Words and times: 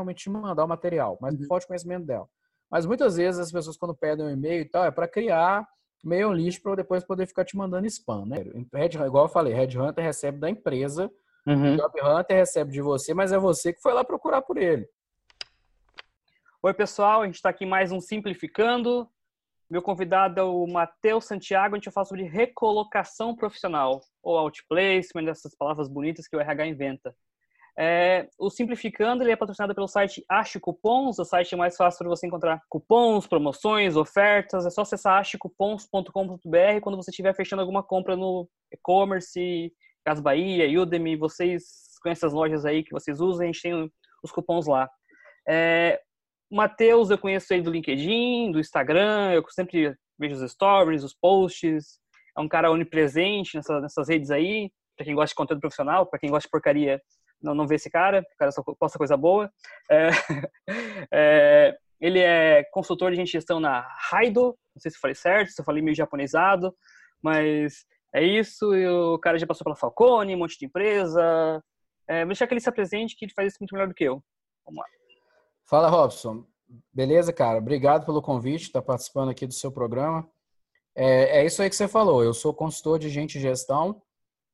realmente 0.00 0.24
te 0.24 0.30
mandar 0.30 0.64
o 0.64 0.68
material, 0.68 1.18
mas 1.20 1.34
Uhum. 1.34 1.46
falta 1.46 1.66
conhecimento 1.66 2.04
dela. 2.06 2.28
Mas 2.70 2.86
muitas 2.86 3.16
vezes 3.16 3.40
as 3.40 3.52
pessoas, 3.52 3.76
quando 3.76 3.94
pedem 3.94 4.26
um 4.26 4.30
e-mail 4.30 4.62
e 4.62 4.68
tal, 4.68 4.84
é 4.84 4.90
para 4.90 5.06
criar 5.08 5.66
meio 6.02 6.32
lixo 6.32 6.62
para 6.62 6.76
depois 6.76 7.04
poder 7.04 7.26
ficar 7.26 7.44
te 7.44 7.56
mandando 7.56 7.86
spam, 7.86 8.24
né? 8.26 8.36
Red, 8.72 8.90
igual 9.06 9.24
eu 9.24 9.28
falei, 9.28 9.52
Red 9.52 9.76
Hunter 9.78 10.04
recebe 10.04 10.38
da 10.38 10.48
empresa, 10.48 11.10
Uhum. 11.46 11.74
Job 11.76 12.00
Hunter 12.02 12.36
recebe 12.36 12.70
de 12.70 12.82
você, 12.82 13.14
mas 13.14 13.32
é 13.32 13.38
você 13.38 13.72
que 13.72 13.80
foi 13.80 13.92
lá 13.94 14.04
procurar 14.04 14.42
por 14.42 14.58
ele. 14.58 14.86
Oi, 16.62 16.74
pessoal, 16.74 17.22
a 17.22 17.26
gente 17.26 17.36
está 17.36 17.48
aqui 17.48 17.64
mais 17.64 17.90
um 17.90 18.00
Simplificando. 18.00 19.08
Meu 19.70 19.80
convidado 19.80 20.38
é 20.38 20.42
o 20.42 20.66
Matheus 20.66 21.24
Santiago. 21.24 21.74
A 21.74 21.78
gente 21.78 21.86
vai 21.86 21.94
falar 21.94 22.04
sobre 22.04 22.24
recolocação 22.24 23.34
profissional, 23.34 24.00
ou 24.22 24.36
outplacement, 24.36 25.28
essas 25.30 25.54
palavras 25.54 25.88
bonitas 25.88 26.28
que 26.28 26.36
o 26.36 26.40
RH 26.40 26.66
inventa. 26.66 27.16
É, 27.78 28.28
o 28.38 28.50
Simplificando 28.50 29.22
ele 29.22 29.32
é 29.32 29.36
patrocinado 29.36 29.74
pelo 29.74 29.88
site 29.88 30.24
Ache 30.28 30.58
Cupons, 30.60 31.18
o 31.18 31.24
site 31.24 31.56
mais 31.56 31.76
fácil 31.76 31.98
para 31.98 32.08
você 32.08 32.26
encontrar 32.26 32.60
cupons, 32.68 33.26
promoções, 33.26 33.96
ofertas. 33.96 34.66
É 34.66 34.70
só 34.70 34.82
acessar 34.82 35.18
achecupons.com.br 35.20 36.80
quando 36.82 36.96
você 36.96 37.10
estiver 37.10 37.34
fechando 37.34 37.62
alguma 37.62 37.82
compra 37.82 38.16
no 38.16 38.48
e-commerce, 38.72 39.72
Casa 40.04 40.22
Bahia, 40.22 40.80
Udemy. 40.80 41.16
Vocês 41.16 41.98
conhecem 42.02 42.26
as 42.26 42.32
lojas 42.32 42.64
aí 42.64 42.82
que 42.82 42.92
vocês 42.92 43.20
usam, 43.20 43.42
a 43.42 43.46
gente 43.46 43.62
tem 43.62 43.90
os 44.22 44.32
cupons 44.32 44.66
lá. 44.66 44.88
É, 45.48 46.00
Matheus, 46.50 47.10
eu 47.10 47.18
conheço 47.18 47.52
ele 47.54 47.62
do 47.62 47.70
LinkedIn, 47.70 48.50
do 48.50 48.58
Instagram, 48.58 49.32
eu 49.32 49.44
sempre 49.50 49.94
vejo 50.18 50.34
os 50.34 50.50
stories, 50.50 51.04
os 51.04 51.14
posts. 51.14 52.00
É 52.36 52.40
um 52.40 52.48
cara 52.48 52.70
onipresente 52.70 53.56
nessa, 53.56 53.80
nessas 53.80 54.08
redes 54.08 54.30
aí, 54.30 54.70
para 54.96 55.04
quem 55.04 55.14
gosta 55.14 55.28
de 55.28 55.34
conteúdo 55.34 55.60
profissional, 55.60 56.06
para 56.06 56.18
quem 56.18 56.30
gosta 56.30 56.46
de 56.46 56.50
porcaria, 56.50 57.00
não, 57.42 57.54
não 57.54 57.66
vê 57.66 57.76
esse 57.76 57.90
cara, 57.90 58.20
o 58.20 58.36
cara 58.36 58.50
só 58.52 58.62
posta 58.62 58.98
coisa 58.98 59.16
boa. 59.16 59.50
É, 59.90 60.08
é, 61.12 61.78
ele 62.00 62.18
é 62.18 62.64
consultor 62.72 63.12
de 63.12 63.24
gestão 63.26 63.60
na 63.60 63.86
Raido, 64.10 64.56
não 64.74 64.80
sei 64.80 64.90
se 64.90 64.96
eu 64.96 65.00
falei 65.00 65.14
certo, 65.14 65.50
se 65.50 65.60
eu 65.60 65.64
falei 65.64 65.82
meio 65.82 65.96
japonesado, 65.96 66.74
mas 67.22 67.84
é 68.14 68.22
isso. 68.22 68.74
E 68.74 68.88
o 68.88 69.18
cara 69.18 69.38
já 69.38 69.46
passou 69.46 69.64
pela 69.64 69.76
Falcone, 69.76 70.34
um 70.34 70.38
monte 70.38 70.58
de 70.58 70.66
empresa. 70.66 71.62
É, 72.08 72.20
vou 72.20 72.28
deixar 72.28 72.46
que 72.46 72.54
ele 72.54 72.60
se 72.60 72.68
apresente, 72.68 73.16
que 73.16 73.24
ele 73.24 73.32
faz 73.34 73.52
isso 73.52 73.58
muito 73.60 73.72
melhor 73.72 73.88
do 73.88 73.94
que 73.94 74.04
eu. 74.04 74.22
Vamos 74.64 74.80
lá. 74.80 74.86
Fala, 75.68 75.88
Robson. 75.88 76.44
Beleza, 76.92 77.32
cara? 77.32 77.58
Obrigado 77.58 78.06
pelo 78.06 78.22
convite, 78.22 78.62
estar 78.62 78.80
tá 78.80 78.86
participando 78.86 79.30
aqui 79.30 79.46
do 79.46 79.54
seu 79.54 79.72
programa. 79.72 80.28
É, 80.94 81.40
é, 81.40 81.44
isso 81.44 81.62
aí 81.62 81.70
que 81.70 81.76
você 81.76 81.88
falou. 81.88 82.22
Eu 82.22 82.34
sou 82.34 82.54
consultor 82.54 82.98
de 82.98 83.08
gente 83.08 83.38
e 83.38 83.40
gestão, 83.40 84.00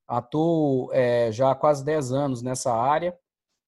atuo 0.06 0.90
é, 0.92 1.30
já 1.32 1.50
há 1.50 1.54
quase 1.54 1.84
10 1.84 2.12
anos 2.12 2.42
nessa 2.42 2.72
área. 2.72 3.16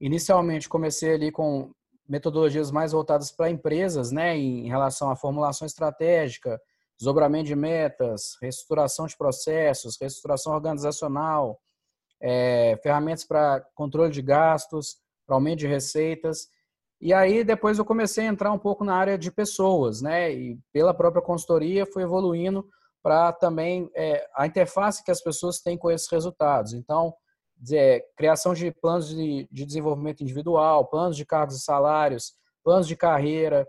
Inicialmente 0.01 0.69
comecei 0.69 1.15
ali 1.15 1.33
com 1.33 1.73
metodologias 2.09 2.71
mais 2.71 2.93
voltadas 2.93 3.31
para 3.31 3.51
empresas, 3.51 4.11
né, 4.11 4.37
em 4.37 4.67
relação 4.67 5.11
à 5.11 5.17
formulação 5.17 5.67
estratégica, 5.67 6.59
desdobramento 6.99 7.47
de 7.47 7.55
metas, 7.55 8.37
reestruturação 8.41 9.07
de 9.07 9.17
processos, 9.17 9.99
reestruturação 10.01 10.55
organizacional, 10.55 11.61
é, 12.21 12.79
ferramentas 12.83 13.25
para 13.25 13.65
controle 13.75 14.11
de 14.11 14.23
gastos, 14.23 14.97
para 15.27 15.37
aumento 15.37 15.61
de 15.61 15.67
receitas. 15.67 16.49
E 17.01 17.13
aí 17.13 17.45
depois 17.45 17.79
eu 17.79 17.85
comecei 17.85 18.27
a 18.27 18.31
entrar 18.31 18.51
um 18.53 18.59
pouco 18.59 18.85
na 18.85 18.97
área 18.97 19.17
de 19.17 19.31
pessoas, 19.31 20.03
né? 20.03 20.33
E 20.33 20.59
pela 20.73 20.93
própria 20.93 21.23
consultoria 21.23 21.87
fui 21.87 22.03
evoluindo 22.03 22.67
para 23.09 23.33
também 23.33 23.91
é, 23.95 24.29
a 24.37 24.47
interface 24.47 25.03
que 25.03 25.11
as 25.11 25.23
pessoas 25.23 25.61
têm 25.61 25.79
com 25.79 25.91
esses 25.91 26.07
resultados. 26.11 26.75
Então, 26.75 27.15
é, 27.73 28.05
criação 28.15 28.53
de 28.53 28.71
planos 28.71 29.09
de, 29.09 29.49
de, 29.51 29.65
desenvolvimento 29.65 30.23
individual, 30.23 30.87
planos 30.87 31.17
de 31.17 31.25
cargos 31.25 31.57
e 31.57 31.61
salários, 31.61 32.35
planos 32.63 32.87
de 32.87 32.95
carreira, 32.95 33.67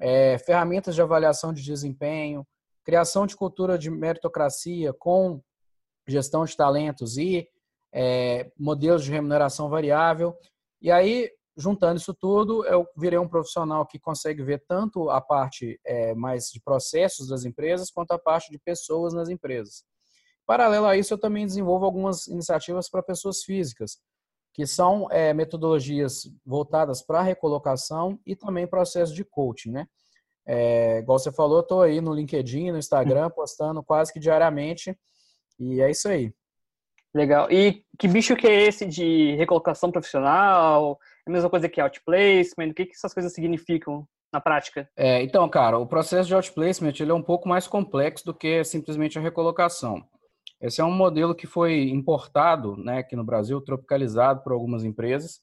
é, 0.00 0.38
ferramentas 0.38 0.94
de 0.94 1.02
avaliação 1.02 1.52
de 1.52 1.62
desempenho, 1.62 2.46
criação 2.82 3.26
de 3.26 3.36
cultura 3.36 3.76
de 3.76 3.90
meritocracia 3.90 4.94
com 4.94 5.38
gestão 6.06 6.46
de 6.46 6.56
talentos 6.56 7.18
e 7.18 7.46
é, 7.92 8.50
modelos 8.58 9.04
de 9.04 9.10
remuneração 9.10 9.68
variável. 9.68 10.34
E 10.80 10.90
aí 10.90 11.30
juntando 11.58 11.98
isso 11.98 12.14
tudo, 12.14 12.64
eu 12.66 12.86
virei 12.96 13.18
um 13.18 13.28
profissional 13.28 13.84
que 13.84 13.98
consegue 13.98 14.44
ver 14.44 14.62
tanto 14.66 15.10
a 15.10 15.20
parte 15.20 15.78
é, 15.84 16.14
mais 16.14 16.50
de 16.52 16.60
processos 16.60 17.28
das 17.28 17.44
empresas, 17.44 17.90
quanto 17.90 18.12
a 18.12 18.18
parte 18.18 18.48
de 18.50 18.58
pessoas 18.58 19.12
nas 19.12 19.28
empresas. 19.28 19.84
Paralelo 20.46 20.86
a 20.86 20.96
isso, 20.96 21.12
eu 21.12 21.18
também 21.18 21.44
desenvolvo 21.44 21.84
algumas 21.84 22.28
iniciativas 22.28 22.88
para 22.88 23.02
pessoas 23.02 23.42
físicas, 23.42 23.98
que 24.54 24.66
são 24.66 25.10
é, 25.10 25.34
metodologias 25.34 26.30
voltadas 26.46 27.02
para 27.02 27.22
recolocação 27.22 28.20
e 28.24 28.36
também 28.36 28.66
processo 28.66 29.12
de 29.12 29.24
coaching, 29.24 29.72
né? 29.72 29.88
É, 30.46 31.00
igual 31.00 31.18
você 31.18 31.30
falou, 31.30 31.58
eu 31.58 31.62
estou 31.62 31.82
aí 31.82 32.00
no 32.00 32.14
LinkedIn, 32.14 32.70
no 32.70 32.78
Instagram, 32.78 33.30
postando 33.30 33.82
quase 33.82 34.12
que 34.12 34.20
diariamente, 34.20 34.96
e 35.58 35.82
é 35.82 35.90
isso 35.90 36.08
aí. 36.08 36.32
Legal. 37.12 37.50
E 37.50 37.84
que 37.98 38.06
bicho 38.06 38.36
que 38.36 38.46
é 38.46 38.62
esse 38.62 38.86
de 38.86 39.34
recolocação 39.36 39.90
profissional? 39.90 40.98
É 41.28 41.30
a 41.30 41.32
mesma 41.32 41.50
coisa 41.50 41.68
que 41.68 41.78
outplacement? 41.78 42.70
O 42.70 42.74
que, 42.74 42.86
que 42.86 42.92
essas 42.92 43.12
coisas 43.12 43.34
significam 43.34 44.08
na 44.32 44.40
prática? 44.40 44.88
É, 44.96 45.22
então, 45.22 45.46
cara, 45.46 45.78
o 45.78 45.86
processo 45.86 46.26
de 46.26 46.34
outplacement 46.34 46.94
ele 46.98 47.10
é 47.10 47.14
um 47.14 47.22
pouco 47.22 47.46
mais 47.46 47.68
complexo 47.68 48.24
do 48.24 48.32
que 48.32 48.64
simplesmente 48.64 49.18
a 49.18 49.20
recolocação. 49.20 50.02
Esse 50.58 50.80
é 50.80 50.84
um 50.84 50.90
modelo 50.90 51.34
que 51.34 51.46
foi 51.46 51.90
importado 51.90 52.78
né, 52.78 53.00
aqui 53.00 53.14
no 53.14 53.22
Brasil, 53.22 53.60
tropicalizado 53.60 54.42
por 54.42 54.52
algumas 54.52 54.84
empresas. 54.84 55.40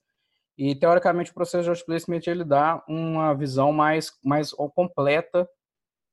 E, 0.57 0.73
teoricamente, 0.73 1.29
o 1.29 1.35
processo 1.35 1.65
de 1.65 1.69
outplacement 1.69 2.21
ele 2.25 2.43
dá 2.43 2.83
uma 2.87 3.35
visão 3.35 3.71
mais, 3.71 4.11
mais 4.23 4.51
completa 4.51 5.47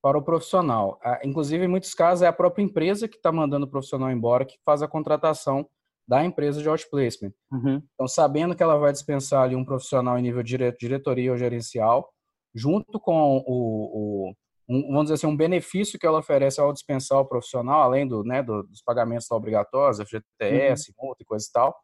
para 0.03 0.19
o 0.19 0.23
profissional. 0.23 1.01
Inclusive, 1.25 1.65
em 1.65 1.69
muitos 1.69 1.95
casos, 1.95 2.23
é 2.23 2.27
a 2.27 2.33
própria 2.33 2.63
empresa 2.63 3.09
que 3.09 3.17
está 3.17 3.33
mandando 3.33 3.65
o 3.65 3.71
profissional 3.71 4.11
embora 4.11 4.45
que 4.45 4.59
faz 4.67 4.83
a 4.83 4.89
contratação 4.89 5.67
da 6.07 6.25
empresa 6.25 6.61
de 6.61 6.69
outplacement. 6.69 7.33
Uhum. 7.51 7.83
Então, 7.95 8.09
sabendo 8.09 8.55
que 8.55 8.63
ela 8.63 8.77
vai 8.77 8.93
dispensar 8.93 9.43
ali 9.43 9.57
um 9.57 9.65
profissional 9.65 10.19
em 10.19 10.23
nível 10.23 10.43
de 10.43 10.57
diretoria 10.79 11.31
ou 11.31 11.39
gerencial, 11.39 12.09
junto 12.55 13.01
com 13.01 13.43
o, 13.47 14.29
o 14.29 14.33
um, 14.69 14.83
vamos 14.89 15.05
dizer 15.05 15.15
assim, 15.15 15.27
um 15.27 15.37
benefício 15.37 15.99
que 15.99 16.07
ela 16.07 16.19
oferece 16.19 16.61
ao 16.61 16.73
dispensar 16.73 17.19
o 17.19 17.27
profissional, 17.27 17.83
além 17.83 18.07
do, 18.07 18.23
né, 18.25 18.43
do, 18.43 18.63
dos 18.63 18.83
pagamentos 18.83 19.31
obrigatórios, 19.31 19.99
FGTS, 20.01 20.91
uhum. 20.91 21.07
multa 21.07 21.23
e 21.23 21.27
coisa 21.27 21.47
e 21.49 21.53
tal, 21.53 21.77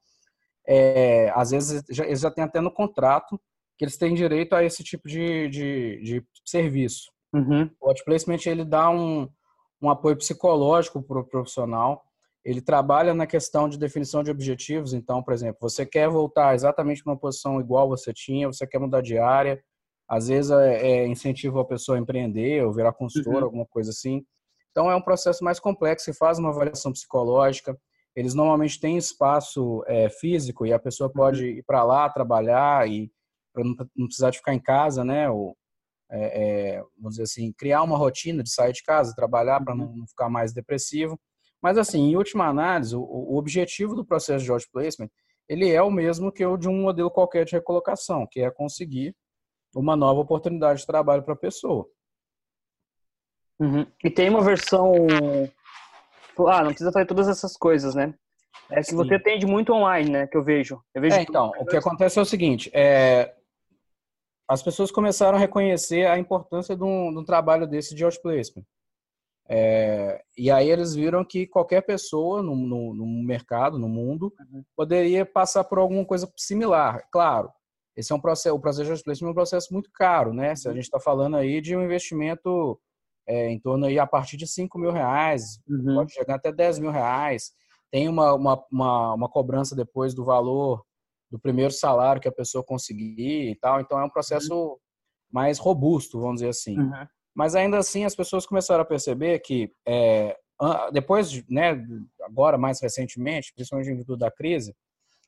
é, 0.67 1.33
às 1.35 1.51
vezes 1.51 1.83
já, 1.91 2.05
eles 2.05 2.21
já 2.21 2.31
têm 2.31 2.45
até 2.45 2.61
no 2.61 2.71
contrato 2.71 3.41
que 3.79 3.85
eles 3.85 3.97
têm 3.97 4.15
direito 4.15 4.55
a 4.55 4.65
esse 4.65 4.83
tipo 4.83 5.09
de, 5.09 5.49
de, 5.49 6.01
de 6.03 6.27
serviço. 6.45 7.11
Uhum. 7.33 7.71
O 7.81 7.89
outplacement 7.89 8.39
ele 8.47 8.65
dá 8.65 8.91
um, 8.91 9.29
um 9.81 9.89
apoio 9.89 10.17
psicológico 10.17 11.03
para 11.03 11.21
o 11.21 11.25
profissional. 11.25 12.03
Ele 12.49 12.63
trabalha 12.63 13.13
na 13.13 13.27
questão 13.27 13.69
de 13.69 13.79
definição 13.79 14.23
de 14.23 14.31
objetivos. 14.31 14.95
Então, 14.95 15.23
por 15.23 15.35
exemplo, 15.35 15.59
você 15.61 15.85
quer 15.85 16.09
voltar 16.09 16.55
exatamente 16.55 17.05
para 17.05 17.13
uma 17.13 17.19
posição 17.19 17.61
igual 17.61 17.87
você 17.87 18.11
tinha, 18.11 18.47
você 18.47 18.67
quer 18.67 18.79
mudar 18.79 19.03
de 19.03 19.19
área. 19.19 19.63
Às 20.09 20.29
vezes 20.29 20.51
é, 20.51 20.81
é 20.81 21.07
incentivo 21.07 21.59
a 21.61 21.65
pessoa 21.67 21.99
a 21.99 22.01
empreender 22.01 22.65
ou 22.65 22.73
virar 22.73 22.95
consultora, 22.95 23.41
uhum. 23.41 23.45
alguma 23.45 23.67
coisa 23.67 23.91
assim. 23.91 24.25
Então, 24.71 24.91
é 24.91 24.97
um 24.97 25.03
processo 25.03 25.45
mais 25.45 25.61
complexo. 25.61 26.07
Você 26.07 26.15
faz 26.15 26.39
uma 26.39 26.49
avaliação 26.49 26.91
psicológica. 26.91 27.79
Eles 28.17 28.33
normalmente 28.33 28.81
têm 28.81 28.97
espaço 28.97 29.85
é, 29.87 30.09
físico 30.09 30.65
e 30.65 30.73
a 30.73 30.79
pessoa 30.79 31.13
pode 31.13 31.45
uhum. 31.45 31.51
ir 31.51 31.63
para 31.65 31.85
lá 31.85 32.09
trabalhar 32.09 32.89
e 32.89 33.13
para 33.53 33.63
não, 33.63 33.75
não 33.95 34.07
precisar 34.07 34.31
de 34.31 34.39
ficar 34.39 34.55
em 34.55 34.61
casa, 34.61 35.05
né? 35.05 35.29
Ou, 35.29 35.55
é, 36.11 36.77
é, 36.77 36.83
vamos 36.97 37.17
dizer 37.17 37.25
assim, 37.25 37.53
criar 37.53 37.83
uma 37.83 37.99
rotina 37.99 38.43
de 38.43 38.51
sair 38.51 38.73
de 38.73 38.83
casa, 38.83 39.15
trabalhar 39.15 39.63
para 39.63 39.75
não, 39.75 39.95
não, 39.95 40.07
ficar 40.07 40.31
mais 40.31 40.55
depressivo. 40.55 41.21
Mas, 41.63 41.77
assim, 41.77 42.11
em 42.11 42.17
última 42.17 42.47
análise, 42.47 42.95
o, 42.95 43.01
o 43.01 43.37
objetivo 43.37 43.95
do 43.95 44.05
processo 44.05 44.45
de 44.45 44.53
outplacement, 44.53 45.11
ele 45.49 45.71
é 45.71 45.83
o 45.83 45.91
mesmo 45.91 46.31
que 46.31 46.45
o 46.45 46.57
de 46.57 46.69
um 46.69 46.83
modelo 46.83 47.11
qualquer 47.11 47.45
de 47.45 47.53
recolocação, 47.53 48.27
que 48.31 48.41
é 48.41 48.51
conseguir 48.51 49.17
uma 49.75 49.97
nova 49.97 50.21
oportunidade 50.21 50.81
de 50.81 50.87
trabalho 50.87 51.23
para 51.23 51.35
a 51.35 51.39
pessoa. 51.39 51.87
Uhum. 53.59 53.87
E 54.05 54.11
tem 54.11 54.29
uma 54.29 54.43
versão... 54.43 54.95
Ah, 56.47 56.63
não 56.63 56.69
precisa 56.69 56.93
fazer 56.93 57.07
todas 57.07 57.27
essas 57.27 57.57
coisas, 57.57 57.95
né? 57.95 58.15
É 58.71 58.77
que 58.77 58.91
Sim. 58.91 58.97
você 58.97 59.15
atende 59.15 59.47
muito 59.47 59.73
online, 59.73 60.11
né? 60.11 60.27
Que 60.27 60.37
eu 60.37 60.45
vejo. 60.45 60.81
Eu 60.95 61.03
vejo 61.03 61.17
é, 61.17 61.23
então, 61.23 61.51
o 61.59 61.67
que 61.67 61.77
acontece 61.77 62.19
é 62.19 62.23
o 62.23 62.27
seguinte, 62.27 62.71
é, 62.73 63.35
as 64.47 64.63
pessoas 64.63 64.91
começaram 64.91 65.37
a 65.37 65.41
reconhecer 65.41 66.07
a 66.07 66.19
importância 66.19 66.77
de 66.77 66.85
um, 66.85 67.13
de 67.13 67.19
um 67.19 67.25
trabalho 67.25 67.67
desse 67.67 67.95
de 67.95 68.05
outplacement. 68.05 68.65
É, 69.51 70.23
e 70.37 70.51
aí 70.51 70.69
eles 70.69 70.95
viram 70.95 71.25
que 71.25 71.47
qualquer 71.47 71.81
pessoa 71.81 72.43
no, 72.43 72.55
no, 72.55 72.95
no 72.95 73.07
mercado, 73.25 73.79
no 73.79 73.89
mundo, 73.89 74.33
uhum. 74.39 74.63
poderia 74.77 75.25
passar 75.25 75.65
por 75.65 75.79
alguma 75.79 76.05
coisa 76.05 76.31
similar. 76.37 77.09
Claro, 77.11 77.51
esse 77.97 78.13
é 78.13 78.15
um 78.15 78.21
processo, 78.21 78.55
o 78.55 78.61
processo 78.61 78.85
de 78.85 78.93
outplacement 78.93 79.29
é 79.29 79.31
um 79.31 79.35
processo 79.35 79.73
muito 79.73 79.91
caro, 79.93 80.35
né? 80.35 80.55
Se 80.55 80.69
a 80.69 80.73
gente 80.73 80.85
está 80.85 81.01
falando 81.01 81.37
aí 81.37 81.61
de 81.61 81.75
um 81.75 81.83
investimento 81.83 82.79
é, 83.27 83.51
em 83.51 83.59
torno 83.59 83.87
aí 83.87 83.99
a 83.99 84.07
partir 84.07 84.37
de 84.37 84.47
5 84.47 84.79
mil 84.79 84.93
reais, 84.93 85.61
uhum. 85.67 85.97
pode 85.97 86.13
chegar 86.13 86.37
até 86.37 86.53
10 86.53 86.79
mil 86.79 86.91
reais. 86.91 87.53
Tem 87.91 88.09
uma, 88.09 88.35
uma, 88.35 88.65
uma, 88.71 89.15
uma 89.15 89.29
cobrança 89.29 89.75
depois 89.75 90.15
do 90.15 90.25
valor 90.25 90.85
do 91.31 91.39
primeiro 91.39 91.73
salário 91.73 92.21
que 92.21 92.29
a 92.29 92.33
pessoa 92.33 92.63
conseguir 92.63 93.51
e 93.51 93.57
tal. 93.57 93.81
Então 93.81 93.99
é 93.99 94.05
um 94.05 94.11
processo 94.11 94.55
uhum. 94.55 94.77
mais 95.33 95.59
robusto, 95.59 96.21
vamos 96.21 96.37
dizer 96.37 96.51
assim. 96.51 96.79
Uhum. 96.79 97.07
Mas 97.39 97.55
ainda 97.55 97.79
assim 97.79 98.05
as 98.05 98.17
pessoas 98.17 98.45
começaram 98.45 98.83
a 98.83 98.85
perceber 98.85 99.39
que 99.39 99.73
é, 99.87 100.37
depois, 100.93 101.49
né, 101.49 101.81
agora 102.23 102.59
mais 102.59 102.81
recentemente, 102.81 103.53
principalmente 103.55 103.93
em 103.93 103.95
virtude 103.95 104.19
da 104.19 104.29
crise, 104.29 104.75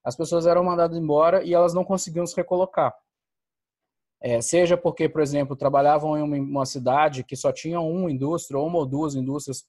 as 0.02 0.16
pessoas 0.16 0.44
eram 0.44 0.64
mandadas 0.64 0.98
embora 0.98 1.44
e 1.44 1.54
elas 1.54 1.72
não 1.72 1.84
conseguiam 1.84 2.26
se 2.26 2.34
recolocar. 2.34 2.92
É, 4.20 4.40
seja 4.40 4.76
porque, 4.76 5.08
por 5.08 5.20
exemplo, 5.20 5.54
trabalhavam 5.54 6.18
em 6.18 6.22
uma, 6.22 6.36
uma, 6.36 6.66
cidade 6.66 7.22
que 7.22 7.36
só 7.36 7.52
tinha 7.52 7.78
uma 7.78 8.10
indústria, 8.10 8.58
ou 8.58 8.66
uma 8.66 8.78
ou 8.78 8.86
duas 8.86 9.14
indústrias 9.14 9.62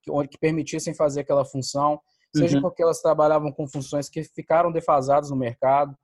que, 0.00 0.28
que 0.28 0.38
permitissem 0.38 0.94
fazer 0.94 1.22
aquela 1.22 1.44
função, 1.44 2.00
seja 2.32 2.58
uhum. 2.58 2.62
porque 2.62 2.80
elas 2.80 3.02
trabalhavam 3.02 3.50
com 3.50 3.66
funções 3.66 4.08
que 4.08 4.22
ficaram 4.22 4.70
defasadas 4.70 5.30
no 5.30 5.36
mercado, 5.36 5.98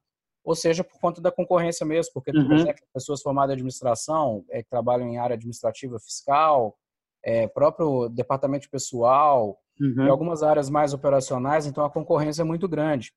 ou 0.44 0.54
seja 0.54 0.84
por 0.84 1.00
conta 1.00 1.20
da 1.22 1.32
concorrência 1.32 1.86
mesmo, 1.86 2.12
porque, 2.12 2.30
uhum. 2.30 2.46
por 2.46 2.54
exemplo, 2.56 2.82
pessoas 2.92 3.22
formadas 3.22 3.50
em 3.50 3.54
administração, 3.54 4.44
é, 4.50 4.62
que 4.62 4.68
trabalham 4.68 5.08
em 5.08 5.16
área 5.16 5.34
administrativa 5.34 5.98
fiscal, 5.98 6.76
é, 7.24 7.48
próprio 7.48 8.10
departamento 8.10 8.68
pessoal, 8.68 9.58
uhum. 9.80 10.06
e 10.06 10.10
algumas 10.10 10.42
áreas 10.42 10.68
mais 10.68 10.92
operacionais, 10.92 11.66
então 11.66 11.82
a 11.84 11.90
concorrência 11.90 12.42
é 12.42 12.44
muito 12.44 12.68
grande. 12.68 13.12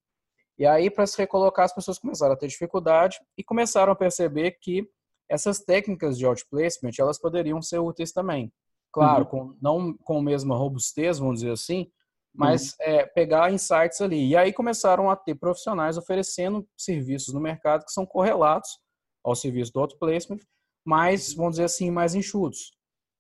E 0.58 0.66
aí, 0.66 0.90
para 0.90 1.06
se 1.06 1.18
recolocar, 1.18 1.66
as 1.66 1.76
pessoas 1.76 2.00
começaram 2.00 2.34
a 2.34 2.38
ter 2.38 2.48
dificuldade 2.48 3.20
e 3.38 3.44
começaram 3.44 3.92
a 3.92 3.96
perceber 3.96 4.58
que 4.60 4.88
essas 5.30 5.60
técnicas 5.60 6.18
de 6.18 6.26
outplacement, 6.26 6.92
elas 6.98 7.20
poderiam 7.20 7.62
ser 7.62 7.80
úteis 7.80 8.14
também. 8.14 8.52
Claro, 8.92 9.26
uhum. 9.26 9.30
com, 9.30 9.58
não 9.62 9.94
com 9.98 10.20
a 10.20 10.24
mesma 10.24 10.56
robustez, 10.56 11.20
vamos 11.20 11.42
dizer 11.42 11.52
assim, 11.52 11.92
mas 12.38 12.70
uhum. 12.72 12.76
é, 12.82 13.06
pegar 13.06 13.52
insights 13.52 14.00
ali. 14.00 14.30
E 14.30 14.38
aí 14.38 14.54
começaram 14.54 15.10
a 15.10 15.16
ter 15.16 15.36
profissionais 15.36 15.98
oferecendo 15.98 16.68
serviços 16.78 17.34
no 17.34 17.40
mercado 17.40 17.84
que 17.84 17.92
são 17.92 18.06
correlatos 18.06 18.80
ao 19.24 19.36
serviço 19.36 19.74
do 19.74 19.80
outplacement, 19.80 20.40
mas, 20.86 21.34
vamos 21.34 21.54
dizer 21.54 21.66
assim, 21.66 21.90
mais 21.92 22.16
enxutos. 22.16 22.72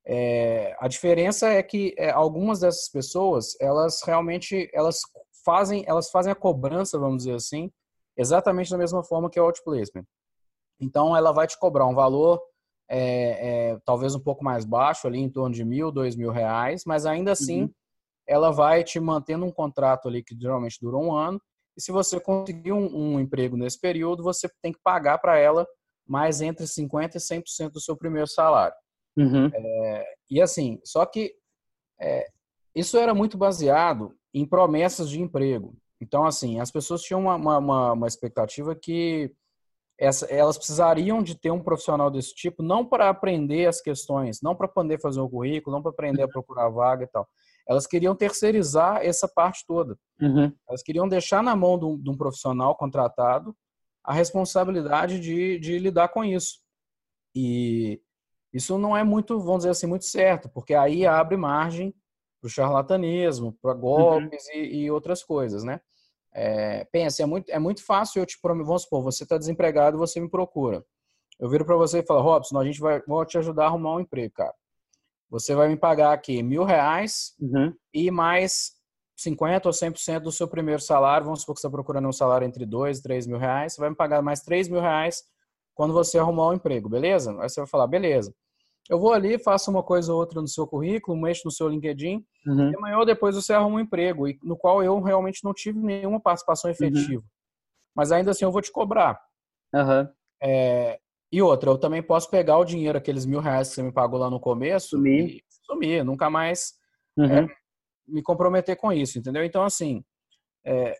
É, 0.05 0.75
a 0.79 0.87
diferença 0.87 1.49
é 1.49 1.61
que 1.61 1.93
é, 1.97 2.11
algumas 2.11 2.61
dessas 2.61 2.89
pessoas, 2.89 3.59
elas 3.59 4.01
realmente 4.05 4.69
elas 4.73 4.99
fazem, 5.43 5.83
elas 5.85 6.09
fazem 6.09 6.31
a 6.31 6.35
cobrança, 6.35 6.97
vamos 6.97 7.23
dizer 7.23 7.35
assim, 7.35 7.69
exatamente 8.15 8.71
da 8.71 8.77
mesma 8.77 9.03
forma 9.03 9.29
que 9.29 9.39
o 9.39 9.43
outplacement. 9.43 10.05
Então, 10.79 11.17
ela 11.17 11.31
vai 11.31 11.47
te 11.47 11.59
cobrar 11.59 11.87
um 11.87 11.95
valor 11.95 12.41
é, 12.89 13.71
é, 13.71 13.77
talvez 13.83 14.15
um 14.15 14.19
pouco 14.19 14.43
mais 14.43 14.63
baixo, 14.63 15.07
ali 15.07 15.19
em 15.19 15.29
torno 15.29 15.53
de 15.53 15.65
mil, 15.65 15.91
dois 15.91 16.15
mil 16.15 16.31
reais, 16.31 16.83
mas 16.85 17.05
ainda 17.05 17.31
assim 17.31 17.63
uhum. 17.63 17.73
Ela 18.27 18.51
vai 18.51 18.83
te 18.83 19.00
mantendo 19.00 19.45
um 19.45 19.51
contrato 19.51 20.07
ali 20.07 20.24
que 20.24 20.38
geralmente 20.39 20.79
dura 20.81 20.97
um 20.97 21.13
ano. 21.13 21.41
E 21.75 21.81
se 21.81 21.91
você 21.91 22.19
conseguir 22.19 22.74
um, 22.74 22.95
um 22.95 23.19
emprego 23.19 23.56
nesse 23.56 23.79
período, 23.79 24.24
você 24.24 24.50
tem 24.62 24.71
que 24.71 24.79
pagar 24.83 25.19
para 25.19 25.38
ela 25.38 25.65
mais 26.06 26.41
entre 26.41 26.65
50% 26.65 27.15
e 27.15 27.19
100% 27.19 27.71
do 27.71 27.81
seu 27.81 27.95
primeiro 27.95 28.27
salário. 28.27 28.75
Uhum. 29.15 29.50
É, 29.53 30.06
e 30.29 30.41
assim, 30.41 30.79
só 30.83 31.06
que 31.06 31.33
é, 32.00 32.27
isso 32.75 32.97
era 32.97 33.13
muito 33.13 33.38
baseado 33.38 34.13
em 34.33 34.45
promessas 34.45 35.09
de 35.09 35.21
emprego. 35.21 35.75
Então, 36.00 36.25
assim, 36.25 36.59
as 36.59 36.69
pessoas 36.69 37.01
tinham 37.01 37.21
uma, 37.21 37.35
uma, 37.35 37.94
uma 37.94 38.07
expectativa 38.07 38.75
que 38.75 39.33
essa, 40.00 40.27
elas 40.27 40.57
precisariam 40.57 41.24
de 41.24 41.35
ter 41.35 41.50
um 41.50 41.62
profissional 41.62 42.12
desse 42.12 42.35
tipo, 42.35 42.62
não 42.62 42.85
para 42.85 43.09
aprender 43.09 43.65
as 43.65 43.81
questões, 43.81 44.41
não 44.44 44.56
para 44.56 44.68
poder 44.68 45.01
fazer 45.01 45.19
o 45.19 45.29
currículo, 45.29 45.75
não 45.75 45.81
para 45.81 45.91
aprender 45.91 46.21
a 46.21 46.27
procurar 46.27 46.69
vaga 46.69 47.03
e 47.03 47.07
tal. 47.07 47.27
Elas 47.67 47.85
queriam 47.85 48.15
terceirizar 48.15 49.05
essa 49.05 49.27
parte 49.27 49.65
toda. 49.67 49.97
Uhum. 50.21 50.51
Elas 50.67 50.81
queriam 50.81 51.07
deixar 51.07 51.43
na 51.43 51.55
mão 51.55 51.77
de 51.77 51.85
um, 51.85 51.97
de 51.97 52.09
um, 52.09 52.17
profissional 52.17 52.75
contratado 52.75 53.55
a 54.03 54.13
responsabilidade 54.13 55.19
de, 55.19 55.59
de 55.59 55.77
lidar 55.77 56.07
com 56.09 56.23
isso. 56.23 56.59
E 57.35 58.01
isso 58.53 58.77
não 58.77 58.95
é 58.95 59.03
muito, 59.03 59.39
vamos 59.39 59.59
dizer 59.59 59.71
assim, 59.71 59.85
muito 59.85 60.05
certo, 60.05 60.49
porque 60.49 60.73
aí 60.73 61.05
abre 61.05 61.35
margem 61.35 61.93
para 62.39 62.47
o 62.47 62.49
charlatanismo, 62.49 63.57
para 63.61 63.73
uhum. 63.73 63.79
golpes 63.79 64.45
uhum. 64.47 64.59
e, 64.59 64.83
e, 64.83 64.91
outras 64.91 65.23
coisas, 65.23 65.63
né? 65.63 65.81
É, 66.33 66.85
pensa, 66.85 67.23
é 67.23 67.25
muito, 67.25 67.49
é 67.49 67.59
muito 67.59 67.83
fácil 67.83 68.21
eu 68.21 68.25
te 68.25 68.39
prometer, 68.39 68.67
vamos 68.67 68.83
supor, 68.83 69.03
você 69.03 69.23
está 69.23 69.37
desempregado 69.37 69.97
e 69.97 69.99
você 69.99 70.19
me 70.19 70.29
procura. 70.29 70.85
Eu 71.39 71.49
viro 71.49 71.65
para 71.65 71.75
você 71.75 71.99
e 71.99 72.05
falo, 72.05 72.21
Robson, 72.21 72.59
a 72.59 72.65
gente 72.65 72.79
vai 72.79 73.01
vou 73.05 73.25
te 73.25 73.37
ajudar 73.37 73.65
a 73.65 73.67
arrumar 73.67 73.95
um 73.95 73.99
emprego, 73.99 74.33
cara. 74.33 74.53
Você 75.29 75.53
vai 75.56 75.68
me 75.68 75.75
pagar 75.75 76.13
aqui 76.13 76.41
mil 76.41 76.63
reais 76.63 77.33
uhum. 77.39 77.74
e 77.94 78.09
mais 78.09 78.71
50% 79.18 79.65
ou 79.65 79.71
100% 79.71 80.19
do 80.19 80.31
seu 80.31 80.47
primeiro 80.47 80.81
salário. 80.81 81.25
Vamos 81.25 81.41
supor 81.41 81.56
que 81.56 81.62
você 81.62 81.68
está 81.68 81.75
procurando 81.75 82.07
um 82.07 82.13
salário 82.13 82.47
entre 82.47 82.65
dois 82.65 83.00
e 83.00 83.03
três 83.03 83.27
mil 83.27 83.38
reais. 83.38 83.74
Você 83.74 83.81
vai 83.81 83.89
me 83.89 83.95
pagar 83.95 84.21
mais 84.21 84.41
três 84.41 84.69
mil 84.69 84.79
reais 84.79 85.24
quando 85.74 85.94
você 85.94 86.18
arrumar 86.18 86.50
um 86.50 86.53
emprego, 86.53 86.89
beleza? 86.89 87.31
Aí 87.39 87.50
você 87.50 87.59
vai 87.59 87.68
falar, 87.68 87.88
beleza. 87.88 88.33
Eu 88.89 89.00
vou 89.00 89.12
ali, 89.12 89.38
faço 89.38 89.69
uma 89.69 89.83
coisa 89.83 90.13
ou 90.13 90.19
outra 90.19 90.41
no 90.41 90.47
seu 90.47 90.65
currículo, 90.65 91.19
mexo 91.19 91.41
no 91.45 91.51
seu 91.51 91.68
LinkedIn, 91.68 92.25
uhum. 92.47 92.71
e 92.71 92.75
amanhã 92.75 92.97
ou 92.97 93.06
depois 93.06 93.35
você 93.35 93.53
arruma 93.53 93.77
um 93.77 93.79
emprego, 93.81 94.25
no 94.41 94.57
qual 94.57 94.81
eu 94.81 95.00
realmente 95.01 95.44
não 95.44 95.53
tive 95.53 95.79
nenhuma 95.79 96.21
participação 96.21 96.71
efetiva. 96.71 97.21
Uhum. 97.21 97.27
Mas 97.94 98.12
ainda 98.12 98.31
assim 98.31 98.45
eu 98.45 98.51
vou 98.51 98.62
te 98.62 98.71
cobrar. 98.71 99.19
Uhum. 99.74 100.07
É, 100.41 101.00
e 101.31 101.41
outra, 101.41 101.69
eu 101.69 101.77
também 101.77 102.01
posso 102.01 102.29
pegar 102.29 102.57
o 102.57 102.65
dinheiro, 102.65 102.97
aqueles 102.97 103.25
mil 103.25 103.39
reais 103.39 103.69
que 103.69 103.75
você 103.75 103.83
me 103.83 103.91
pagou 103.91 104.19
lá 104.19 104.29
no 104.29 104.39
começo, 104.39 104.89
sumir, 104.89 105.38
e 105.38 105.44
sumir 105.65 106.03
nunca 106.03 106.29
mais 106.29 106.74
é, 107.19 107.41
uhum. 107.41 107.47
me 108.07 108.21
comprometer 108.21 108.75
com 108.77 108.91
isso, 108.94 109.19
entendeu? 109.19 109.44
Então, 109.44 109.63
assim, 109.63 110.03
é, 110.65 110.95